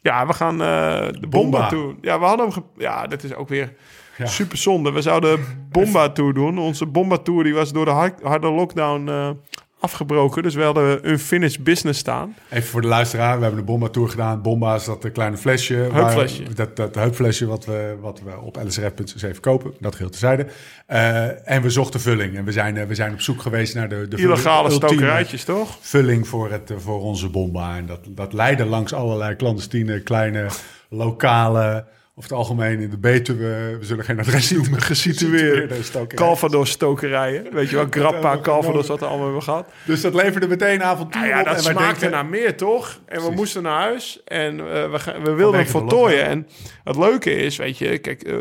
Ja, 0.03 0.26
we 0.26 0.33
gaan 0.33 0.59
de 0.59 1.26
Bomba. 1.28 1.68
Tour. 1.68 1.95
Ja, 2.01 2.18
we 2.18 2.24
hadden 2.24 2.49
hem... 2.51 2.64
Ja, 2.76 3.07
dat 3.07 3.22
is 3.22 3.35
ook 3.35 3.49
weer 3.49 3.72
Ja. 4.16 4.26
super 4.26 4.57
zonde. 4.59 4.93
We 4.93 5.03
zouden 5.03 5.41
Bomba 5.70 6.09
Tour 6.11 6.35
doen. 6.35 6.59
Onze 6.59 6.87
Bomba 6.87 7.16
Tour 7.18 7.45
die 7.45 7.55
was 7.55 7.72
door 7.72 7.85
de 7.85 7.91
hard- 7.91 8.22
harde 8.22 8.51
lockdown 8.51 9.37
afgebroken. 9.81 10.43
Dus 10.43 10.55
we 10.55 10.62
hadden 10.62 11.09
unfinished 11.11 11.64
business 11.64 11.99
staan. 12.01 12.35
Even 12.51 12.68
voor 12.68 12.81
de 12.81 12.87
luisteraar, 12.87 13.37
we 13.37 13.43
hebben 13.43 13.61
een 13.61 13.66
Bomba 13.66 13.89
Tour 13.89 14.09
gedaan. 14.09 14.43
Bomba 14.43 14.74
is 14.74 14.85
dat 14.85 15.05
eh, 15.05 15.12
kleine 15.12 15.37
flesje. 15.37 15.74
Heupflesje. 15.74 16.45
waar- 16.45 16.55
Dat, 16.55 16.76
dat 16.76 16.95
heupflesje 16.95 17.47
wat 17.47 17.64
we, 17.64 17.97
wat 18.01 18.20
we 18.24 18.41
op 18.41 18.59
lsrf.cc 18.64 19.18
verkopen. 19.18 19.72
Dat 19.81 19.95
geheel 19.95 20.11
tezijde. 20.11 20.47
Eh 20.87 21.49
en 21.51 21.62
we 21.62 21.70
zochten 21.70 22.01
vulling. 22.01 22.37
En 22.37 22.45
we 22.45 22.53
zijn, 22.53 22.76
eh, 22.76 22.87
we 22.87 22.95
zijn 22.95 23.12
op 23.12 23.20
zoek 23.20 23.43
geweest 23.43 23.74
naar 23.74 23.89
de, 23.89 24.09
de 24.09 24.16
Illegale 24.16 24.70
stokerijtjes, 24.70 25.45
toch? 25.45 25.78
vulling 25.81 26.28
voor, 26.28 26.51
het, 26.51 26.72
voor 26.76 27.01
onze 27.03 27.28
Bomba. 27.28 27.76
En 27.76 27.87
dat, 27.87 28.01
dat 28.09 28.33
leidde 28.33 28.64
langs 28.64 28.93
allerlei 28.95 29.37
clandestine, 29.37 30.01
kleine, 30.03 30.47
lokale... 30.89 31.85
Of 32.15 32.23
het 32.23 32.33
algemeen 32.33 32.81
in 32.81 32.91
de 32.91 32.99
Betuwe, 32.99 33.77
we 33.79 33.85
zullen 33.85 34.05
geen 34.05 34.19
adres 34.19 34.51
noemen. 34.51 34.81
Gesitueerde 34.83 35.83
stokerijen. 35.83 36.17
Calvados 36.17 36.71
stokerijen. 36.71 37.53
Weet 37.53 37.71
je 37.71 37.77
wel, 37.77 37.87
Grappa, 37.91 38.39
Calvados, 38.41 38.87
wat 38.87 38.99
we 39.01 39.07
allemaal 39.07 39.25
hebben 39.25 39.43
gehad. 39.43 39.69
Dus 39.87 40.01
dat 40.01 40.15
leverde 40.15 40.49
meteen 40.49 40.83
avontuur 40.83 41.21
Nou 41.21 41.33
ja, 41.33 41.39
op. 41.41 41.45
dat 41.47 41.55
en 41.57 41.63
smaakte 41.63 41.81
denken- 42.01 42.11
naar 42.11 42.27
meer, 42.27 42.57
toch? 42.57 43.01
En 43.07 43.23
we 43.23 43.31
moesten 43.31 43.63
naar 43.63 43.81
huis 43.81 44.21
en 44.25 44.59
eh, 44.61 44.65
we, 44.91 44.99
we 45.25 45.33
wilden 45.33 45.61
het 45.61 45.71
voltooien. 45.71 46.25
En 46.25 46.47
het 46.85 46.97
leuke 46.97 47.35
is, 47.35 47.57
weet 47.57 47.79
je, 47.79 47.99
kijk, 47.99 48.23
eh, 48.23 48.35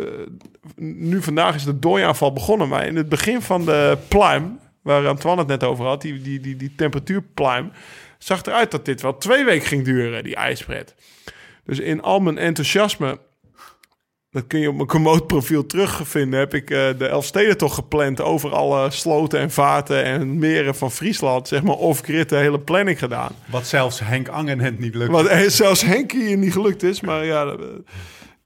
nu 0.76 1.22
vandaag 1.22 1.56
is 1.56 1.64
de 1.64 1.80
dooiaanval 1.80 2.34
begonnen, 2.34 2.68
maar 2.70 2.86
in 2.88 2.96
het 2.96 3.10
begin 3.10 3.42
van 3.42 3.66
de 3.66 3.98
pluim, 4.08 4.60
waar 4.82 5.08
Antoine 5.08 5.40
het 5.40 5.50
net 5.50 5.64
over 5.64 5.86
had, 5.86 6.02
die, 6.02 6.22
die, 6.22 6.40
die, 6.40 6.56
die 6.56 6.74
temperatuurpluim, 6.76 7.72
zag 8.18 8.44
eruit 8.44 8.72
dat 8.72 8.86
dit 8.86 9.02
wel 9.02 9.18
twee 9.18 9.46
weken 9.46 9.68
ging 9.68 9.86
duren, 9.86 10.24
die 10.24 10.36
ijspret. 10.36 10.96
Dus 11.66 11.80
in 11.80 12.02
al 12.02 12.20
mijn 12.20 12.38
enthousiasme, 12.38 13.20
dat 14.32 14.48
kun 14.48 14.60
je 14.60 14.70
op 14.70 14.76
mijn 14.76 14.88
Komoot-profiel 14.88 15.66
terugvinden, 15.66 16.40
heb 16.40 16.54
ik 16.54 16.70
eh, 16.70 16.88
de 16.98 17.08
Elfstedentocht 17.08 17.74
gepland 17.74 18.22
over 18.22 18.52
alle 18.54 18.92
sloten 18.92 19.40
en 19.40 19.52
vaarten 19.52 20.04
en 20.04 20.40
meren 20.40 20.76
van 20.76 20.92
Friesland, 20.92 21.48
zeg 21.48 21.64
maar 21.64 21.76
off-grid 21.76 22.30
de 22.30 22.36
hele 22.36 22.60
planning 22.60 23.00
gedaan. 23.00 23.32
Wat 23.46 23.68
zelfs 23.68 24.00
Henk 24.00 24.28
Angenhent 24.28 24.80
niet 24.80 24.96
lukte. 24.96 25.12
Wat 25.12 25.26
eh, 25.26 25.48
zelfs 25.48 25.82
Henk 25.82 26.12
hier 26.12 26.38
niet 26.38 26.54
gelukt 26.54 26.84
is. 26.84 27.02
Maar 27.02 27.26
ja, 27.26 27.46
eh, 27.46 27.54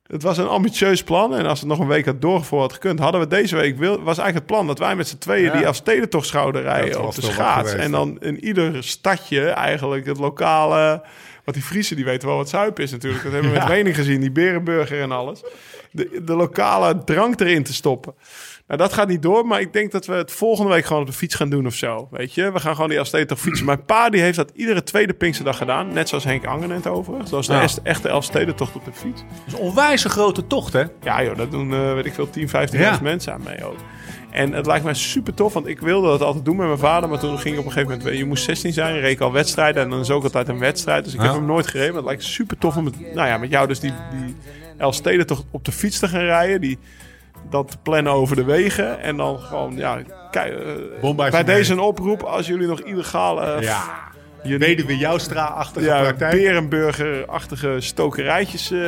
het 0.08 0.24
was 0.24 0.38
een 0.38 0.48
ambitieus 0.48 1.04
plan. 1.04 1.36
En 1.36 1.46
als 1.46 1.60
het 1.60 1.70
nog 1.70 1.80
een 1.80 1.88
week 1.88 2.06
had 2.06 2.22
doorgevoerd 2.22 2.62
had 2.62 2.74
gekund, 2.74 3.00
hadden 3.00 3.22
we 3.22 3.28
deze 3.28 3.56
week... 3.56 3.78
Wil, 3.78 3.92
was 3.92 4.18
eigenlijk 4.18 4.36
het 4.36 4.46
plan 4.46 4.68
dat 4.68 4.80
wij 4.80 4.96
met 4.96 5.08
z'n 5.08 5.18
tweeën 5.18 5.44
Ja. 5.44 5.58
die 5.58 5.68
Afstedentocht 5.68 6.28
zouden 6.28 6.64
Dat 6.64 6.74
rijden 6.74 7.06
op 7.06 7.16
de 7.16 7.22
toch 7.22 7.32
schaats. 7.32 7.74
en 7.74 7.92
dan 7.92 8.18
in 8.22 8.46
ieder 8.46 8.84
stadje 8.84 9.48
eigenlijk 9.48 10.06
het 10.06 10.18
lokale... 10.18 11.04
Want 11.44 11.58
die 11.58 11.66
Friesen 11.66 11.96
die 11.96 12.06
weten 12.06 12.28
wel 12.28 12.38
wat 12.38 12.50
zuip 12.50 12.80
is 12.80 12.92
natuurlijk. 12.92 13.24
Dat 13.24 13.32
hebben 13.32 13.52
we 13.52 13.58
met. 13.58 13.68
Wening 13.68 13.96
gezien, 13.96 14.20
die 14.22 14.32
Berenburger 14.32 15.02
en 15.02 15.12
alles. 15.12 15.44
De, 15.92 16.22
de 16.26 16.34
lokale 16.36 17.04
drank 17.04 17.40
erin 17.40 17.64
te 17.64 17.74
stoppen. 17.74 18.14
Nou, 18.68 18.80
dat 18.80 18.94
gaat 18.94 19.08
niet 19.08 19.22
door, 19.22 19.46
maar 19.46 19.62
ik 19.62 19.74
denk 19.74 19.92
dat 19.92 20.06
we 20.06 20.14
het 20.14 20.32
volgende 20.32 20.72
week 20.72 20.86
gewoon 20.86 21.02
op 21.02 21.08
de 21.08 21.14
fiets 21.14 21.36
gaan 21.36 21.50
doen 21.50 21.66
of 21.66 21.74
zo. 21.76 22.08
Weet 22.12 22.34
je, 22.34 22.52
we 22.52 22.60
gaan 22.60 22.74
gewoon 22.74 22.90
die 22.90 22.98
Elfstedentocht 22.98 23.42
fietsen. 23.42 23.66
Mijn 23.66 23.86
pa 23.86 24.10
die 24.10 24.22
heeft 24.22 24.36
dat 24.38 24.52
iedere 24.56 24.84
tweede 24.84 25.14
Pinksterdag 25.14 25.58
gedaan. 25.58 25.94
Net 25.94 26.10
zoals 26.10 26.24
Henk 26.24 26.46
Anger 26.46 26.68
net 26.68 26.88
overigens. 26.88 27.30
Dat 27.30 27.46
was 27.48 27.48
de 27.74 27.80
Ja. 27.84 27.84
echte 27.90 28.10
Elfstedentocht 28.10 28.76
op 28.76 28.86
de 28.86 28.92
fiets. 28.94 29.22
Dat 29.22 29.48
is 29.48 29.54
een 29.54 29.60
onwijs 29.60 30.04
grote 30.06 30.48
tocht, 30.48 30.74
hè? 30.74 30.84
Ja 31.02 31.24
joh, 31.24 31.38
dat 31.38 31.52
doen, 31.52 31.74
eh, 31.74 31.94
weet 31.94 32.06
ik 32.06 32.14
veel, 32.14 32.30
10, 32.30 32.50
15 32.50 32.80
Ja. 32.80 33.00
mensen 33.02 33.34
aan 33.34 33.44
mee 33.44 33.66
ook. 33.66 33.78
En 34.34 34.54
het 34.54 34.66
lijkt 34.66 34.84
mij 34.84 34.94
super 34.94 35.34
tof, 35.34 35.54
want 35.54 35.68
ik 35.68 35.80
wilde 35.80 36.08
dat 36.08 36.22
altijd 36.22 36.46
doen 36.46 36.56
met 36.56 36.66
mijn 36.68 36.78
vader. 36.80 37.10
Maar 37.10 37.20
toen 37.20 37.40
ging 37.40 37.58
op 37.58 37.66
een 37.66 37.72
gegeven 37.72 37.98
moment, 37.98 38.18
je 38.18 38.26
moest 38.26 38.44
16 38.44 38.74
zijn, 38.74 39.00
reed 39.00 39.12
ik 39.12 39.20
al 39.20 39.32
wedstrijden. 39.32 39.84
En 39.84 39.90
dan 39.90 40.00
is 40.00 40.10
ook 40.10 40.24
altijd 40.24 40.48
een 40.48 40.60
wedstrijd. 40.60 41.04
Dus 41.04 41.14
ik 41.14 41.20
Ja. 41.20 41.26
heb 41.26 41.36
hem 41.36 41.46
nooit 41.46 41.68
gereden. 41.68 41.88
Maar 41.94 41.98
het 42.02 42.06
lijkt 42.12 42.24
super 42.24 42.58
tof 42.58 42.78
om 42.78 42.84
met, 42.84 43.00
nou 43.14 43.28
ja, 43.28 43.38
met 43.38 43.50
jou 43.50 43.68
dus 43.68 43.80
die, 43.80 43.94
die 44.12 44.36
Elfstedentocht 44.78 45.44
op 45.52 45.66
de 45.66 45.72
fiets 45.72 46.00
te 46.00 46.08
gaan 46.08 46.22
rijden. 46.22 46.62
Die, 46.62 46.78
dat 47.50 47.78
plannen 47.84 48.12
over 48.14 48.36
de 48.36 48.44
wegen. 48.44 49.00
En 49.02 49.18
dan 49.18 49.40
gewoon, 49.40 49.76
ja, 49.76 50.00
kijk, 50.32 50.54
eh, 50.54 51.16
bij 51.30 51.44
deze 51.44 51.72
een 51.74 51.80
oproep. 51.80 52.22
Als 52.24 52.48
jullie 52.48 52.68
nog 52.68 52.80
illegaal... 52.82 53.42
eh, 53.44 53.62
Ja. 53.62 54.12
Je 54.44 54.58
Weduwe 54.58 54.98
Joustra-achtige 54.98 55.86
ja, 55.86 56.02
praktijk. 56.02 56.32
Berenburger-achtige 56.32 57.76
stokerijtjes 57.80 58.72
eh, 58.72 58.80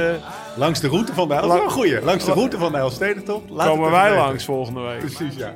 Langs 0.55 0.79
de 0.79 0.87
route 0.87 1.13
van 1.13 1.27
de... 1.27 1.33
Dat 1.33 1.43
is 1.43 1.49
wel 1.49 1.63
een 1.63 1.69
goeie. 1.69 2.01
Langs 2.01 2.25
de 2.25 2.31
route 2.31 2.57
van 2.57 2.71
de 2.71 2.77
Elfstedentocht. 2.77 3.49
Laat 3.49 3.67
komen 3.67 3.91
wij 3.91 4.09
weten. 4.09 4.25
langs 4.25 4.45
volgende 4.45 4.81
week. 4.81 4.99
Precies, 4.99 5.35
ja. 5.37 5.53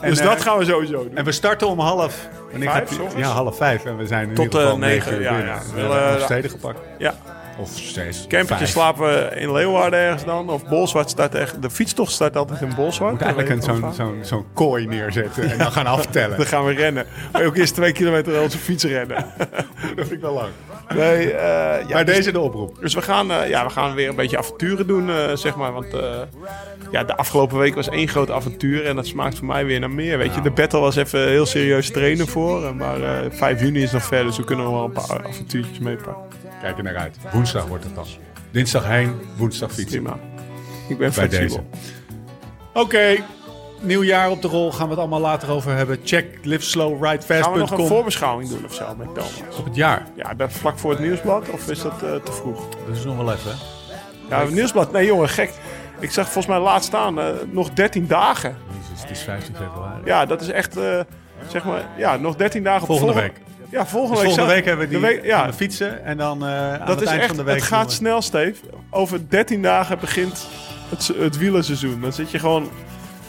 En, 0.00 0.08
Dus 0.10 0.18
eh, 0.18 0.26
dat 0.26 0.42
gaan 0.42 0.58
we 0.58 0.64
sowieso 0.64 1.02
doen. 1.02 1.16
En 1.16 1.24
we 1.24 1.32
starten 1.32 1.68
om 1.68 1.78
half... 1.80 2.28
Vijf, 2.58 2.96
gaat? 2.96 3.12
Ja, 3.16 3.28
half 3.28 3.56
vijf. 3.56 3.84
En 3.84 3.96
we 3.96 4.06
zijn 4.06 4.28
in 4.28 4.34
Tot, 4.34 4.44
ieder 4.44 4.60
geval 4.60 4.74
eh, 4.74 4.80
negen 4.80 5.12
negen, 5.12 5.14
uur 5.14 5.22
ja, 5.22 5.36
binnen. 5.36 5.54
ja. 5.54 5.60
We 5.74 5.80
hebben 5.80 6.08
Elfsteden 6.14 6.50
gepakt. 6.50 6.78
Ja. 6.98 7.14
Of 7.58 7.68
steeds. 7.74 8.26
Campertje 8.26 8.56
vijf. 8.56 8.70
slapen 8.70 9.06
we 9.06 9.40
in 9.40 9.52
Leeuwarden 9.52 9.98
ergens 9.98 10.24
dan. 10.24 10.50
Of 10.50 10.68
Bolsward 10.68 11.10
start 11.10 11.34
echt. 11.34 11.62
De 11.62 11.70
fietstocht 11.70 12.12
start 12.12 12.36
altijd 12.36 12.60
in 12.60 12.74
Bolsward. 12.76 13.12
moet 13.12 13.22
eigenlijk 13.22 13.62
zo'n 13.62 13.92
zo'n 13.94 14.18
zo'n 14.22 14.44
kooi 14.52 14.86
neerzetten 14.86 15.50
en 15.50 15.58
dan 15.58 15.72
gaan 15.72 15.86
aftellen. 15.86 16.36
Dan 16.38 16.46
gaan 16.46 16.64
we 16.64 16.72
rennen. 16.72 17.06
Maar 17.32 17.44
ook 17.44 17.56
eerst 17.56 17.74
twee 17.74 17.92
kilometer 17.92 18.40
onze 18.40 18.58
fiets 18.58 18.84
rennen. 18.84 19.16
dat 19.96 20.06
vind 20.06 20.12
ik 20.12 20.20
wel 20.20 20.34
lang. 20.34 20.50
Nee, 20.94 21.32
eh, 21.32 21.88
ja, 21.88 21.94
maar 21.94 22.04
dus, 22.04 22.16
deze 22.16 22.32
de 22.32 22.40
oproep. 22.40 22.76
dus 22.80 22.94
we 22.94 23.02
gaan, 23.02 23.32
eh, 23.32 23.48
ja, 23.48 23.64
we 23.64 23.70
gaan 23.70 23.94
weer 23.94 24.08
een 24.08 24.16
beetje 24.16 24.38
avonturen 24.38 24.86
doen, 24.86 25.10
eh, 25.10 25.36
zeg 25.36 25.56
maar. 25.56 25.72
Want 25.72 25.86
ja, 26.90 27.04
de 27.04 27.16
afgelopen 27.16 27.58
week 27.58 27.74
was 27.74 27.88
één 27.88 28.08
groot 28.08 28.30
avontuur. 28.30 28.86
En 28.86 28.96
dat 28.96 29.06
smaakt 29.06 29.38
voor 29.38 29.46
mij 29.46 29.64
weer 29.64 29.80
naar 29.80 29.90
meer. 29.90 30.18
Weet 30.18 30.34
je, 30.34 30.40
de 30.40 30.50
battle 30.50 30.80
was 30.80 30.96
even 30.96 31.28
heel 31.28 31.46
serieus 31.46 31.90
trainen 31.90 32.26
voor. 32.28 32.74
Maar 32.74 33.02
eh 33.02 33.30
5 33.30 33.60
juni 33.60 33.82
is 33.82 33.92
nog 33.92 34.04
ver, 34.04 34.24
dus 34.24 34.36
we 34.36 34.44
kunnen 34.44 34.64
nog 34.64 34.74
wel 34.74 34.84
een 34.84 34.92
paar 34.92 35.26
avontuurtjes 35.26 35.78
meepakken. 35.78 36.27
Kijk 36.60 36.76
er 36.78 36.82
naar 36.82 36.96
uit. 36.96 37.16
Woensdag 37.32 37.66
wordt 37.66 37.84
het 37.84 37.94
dan. 37.94 38.06
Dinsdag 38.50 38.86
heen, 38.86 39.20
woensdag 39.36 39.72
fietsen. 39.72 40.02
Prima. 40.02 40.18
Ik 40.88 40.98
ben 40.98 40.98
Bij 40.98 41.10
flexibel. 41.28 41.68
Oké, 42.72 43.16
nieuw 43.80 44.02
jaar 44.02 44.30
op 44.30 44.42
de 44.42 44.48
rol. 44.48 44.72
Gaan 44.72 44.84
we 44.84 44.90
het 44.90 44.98
allemaal 44.98 45.20
later 45.20 45.50
over 45.50 45.74
hebben. 45.76 45.98
Check 46.04 46.38
liveslowridefast.com 46.42 47.42
Gaan 47.42 47.52
we 47.52 47.58
nog 47.58 47.70
een 47.70 47.86
voorbeschouwing 47.86 48.48
doen 48.50 48.64
of 48.64 48.74
zo 48.74 48.94
met 48.98 49.06
Thomas? 49.14 49.42
op 49.58 49.64
het 49.64 49.74
jaar. 49.74 50.06
Ja, 50.16 50.34
dat 50.34 50.52
vlak 50.52 50.78
voor 50.78 50.90
het 50.90 51.00
nieuwsblad 51.00 51.50
of 51.50 51.68
is 51.70 51.82
dat 51.82 51.92
eh, 52.02 52.14
te 52.14 52.32
vroeg? 52.32 52.68
Dat 52.86 52.96
is 52.96 53.04
nog 53.04 53.16
wel 53.16 53.32
even. 53.32 53.52
Ja, 54.28 54.40
het 54.40 54.50
nieuwsblad. 54.50 54.92
Nee, 54.92 55.06
jongen, 55.06 55.28
gek. 55.28 55.52
Ik 56.00 56.10
zag 56.10 56.24
volgens 56.24 56.46
mij 56.46 56.58
laatst 56.58 56.88
staan, 56.88 57.20
eh, 57.20 57.26
nog 57.50 57.70
13 57.70 58.06
dagen. 58.06 58.56
Jezus, 58.80 59.02
het 59.02 59.10
is 59.10 59.20
15 59.20 59.54
februari. 59.56 60.00
Ja, 60.04 60.26
dat 60.26 60.40
is 60.40 60.48
echt, 60.48 60.76
eh, 60.76 61.00
zeg 61.48 61.64
maar, 61.64 61.86
ja, 61.96 62.16
nog 62.16 62.36
13 62.36 62.62
dagen. 62.62 62.80
op 62.80 62.86
Volgende 62.86 63.12
volgen- 63.12 63.32
week. 63.34 63.47
Ja, 63.70 63.86
volgende 63.86 64.14
Dus 64.14 64.22
week. 64.24 64.34
volgende 64.34 64.34
zag- 64.34 64.54
week 64.54 64.64
hebben 64.64 64.84
we 64.88 64.92
die 64.92 65.00
de 65.00 65.06
week, 65.06 65.24
ja, 65.24 65.46
we 65.46 65.52
fietsen. 65.52 66.04
En 66.04 66.16
dan 66.16 66.42
eh 66.46 66.72
aan 66.72 66.78
dat 66.78 66.88
het 66.88 67.00
is 67.00 67.06
eind 67.08 67.18
echt, 67.20 67.28
van 67.28 67.36
de 67.36 67.42
week... 67.42 67.54
het 67.54 67.64
gaat 67.64 67.92
snel, 67.92 68.22
Steve. 68.22 68.54
Over 68.90 69.28
13 69.28 69.62
dagen 69.62 69.98
begint 69.98 70.46
het, 70.88 71.10
het 71.18 71.38
wielerseizoen. 71.38 72.00
Dan 72.00 72.12
zit 72.12 72.30
je 72.30 72.38
gewoon... 72.38 72.68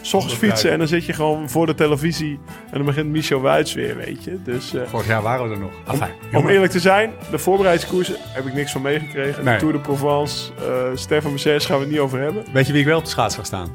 S 0.02 0.14
ochtends 0.14 0.36
fietsen 0.38 0.70
en 0.70 0.78
dan 0.78 0.88
zit 0.88 1.04
je 1.04 1.12
gewoon 1.12 1.48
voor 1.50 1.66
de 1.66 1.74
televisie. 1.74 2.40
En 2.70 2.76
dan 2.76 2.84
begint 2.84 3.08
Michel 3.08 3.40
Wuits 3.40 3.74
weer, 3.74 3.96
weet 3.96 4.24
je. 4.24 4.42
Dus 4.42 4.74
eh, 4.74 4.82
Vorig 4.86 5.06
jaar 5.06 5.22
waren 5.22 5.48
we 5.48 5.54
er 5.54 5.60
nog. 5.60 5.70
Enfin, 5.88 6.08
om 6.38 6.48
eerlijk 6.48 6.72
te 6.72 6.80
zijn, 6.80 7.12
de 7.30 7.38
voorbereidingskoersen 7.38 8.16
heb 8.18 8.46
ik 8.46 8.54
niks 8.54 8.72
van 8.72 8.82
meegekregen. 8.82 9.44
Nee. 9.44 9.54
De 9.54 9.60
Tour 9.60 9.72
de 9.74 9.80
Provence, 9.80 10.52
eh 10.58 10.64
Stefan 10.94 11.30
Mercedes 11.30 11.66
gaan 11.66 11.76
we 11.76 11.82
het 11.82 11.90
niet 11.90 12.00
over 12.00 12.20
hebben. 12.20 12.44
Weet 12.52 12.66
je 12.66 12.72
wie 12.72 12.80
ik 12.80 12.86
wel 12.86 12.98
op 12.98 13.04
de 13.04 13.10
schaats 13.10 13.34
zag 13.34 13.46
staan? 13.46 13.68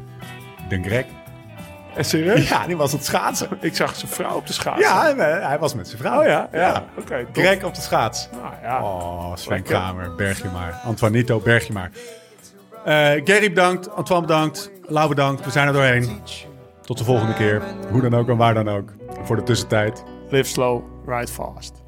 De 0.69 0.81
Greg. 0.83 1.05
En 1.95 2.05
serieus? 2.05 2.49
Ja, 2.49 2.67
die 2.67 2.77
was 2.77 2.93
op 2.93 2.97
het 2.99 3.07
schaatsen. 3.07 3.47
Ik 3.61 3.75
zag 3.75 3.95
zijn 3.95 4.11
vrouw 4.11 4.35
op 4.35 4.47
de 4.47 4.53
schaats. 4.53 4.81
Ja, 4.81 5.01
hij, 5.01 5.39
hij 5.41 5.59
was 5.59 5.73
met 5.75 5.87
zijn 5.87 6.01
vrouw. 6.01 6.19
Oh 6.19 6.25
ja? 6.25 6.49
Ja. 6.51 6.83
Oké, 6.97 7.65
op 7.65 7.75
de 7.75 7.81
schaats. 7.81 8.29
Nou 8.31 8.53
ja. 8.61 8.83
Oh, 8.83 9.35
Sven. 9.35 9.63
Kramer, 9.63 10.15
berg 10.15 10.41
je 10.41 10.49
maar. 10.53 10.81
Antoinito, 10.85 11.39
berg 11.39 11.67
je 11.67 11.73
maar. 11.73 11.91
Eh 12.85 12.93
Gary 13.23 13.49
bedankt, 13.49 13.91
Antoine 13.91 14.25
bedankt, 14.25 14.71
Lau 14.87 15.09
bedankt. 15.09 15.45
We 15.45 15.51
zijn 15.51 15.67
er 15.67 15.73
doorheen. 15.73 16.21
Tot 16.81 16.97
de 16.97 17.03
volgende 17.03 17.33
keer. 17.33 17.61
Hoe 17.91 18.01
dan 18.01 18.13
ook 18.13 18.29
en 18.29 18.37
waar 18.37 18.53
dan 18.53 18.69
ook. 18.69 18.89
Voor 19.23 19.35
de 19.35 19.43
tussentijd. 19.43 20.03
Live 20.29 20.49
slow, 20.49 20.83
ride 21.07 21.31
fast. 21.31 21.84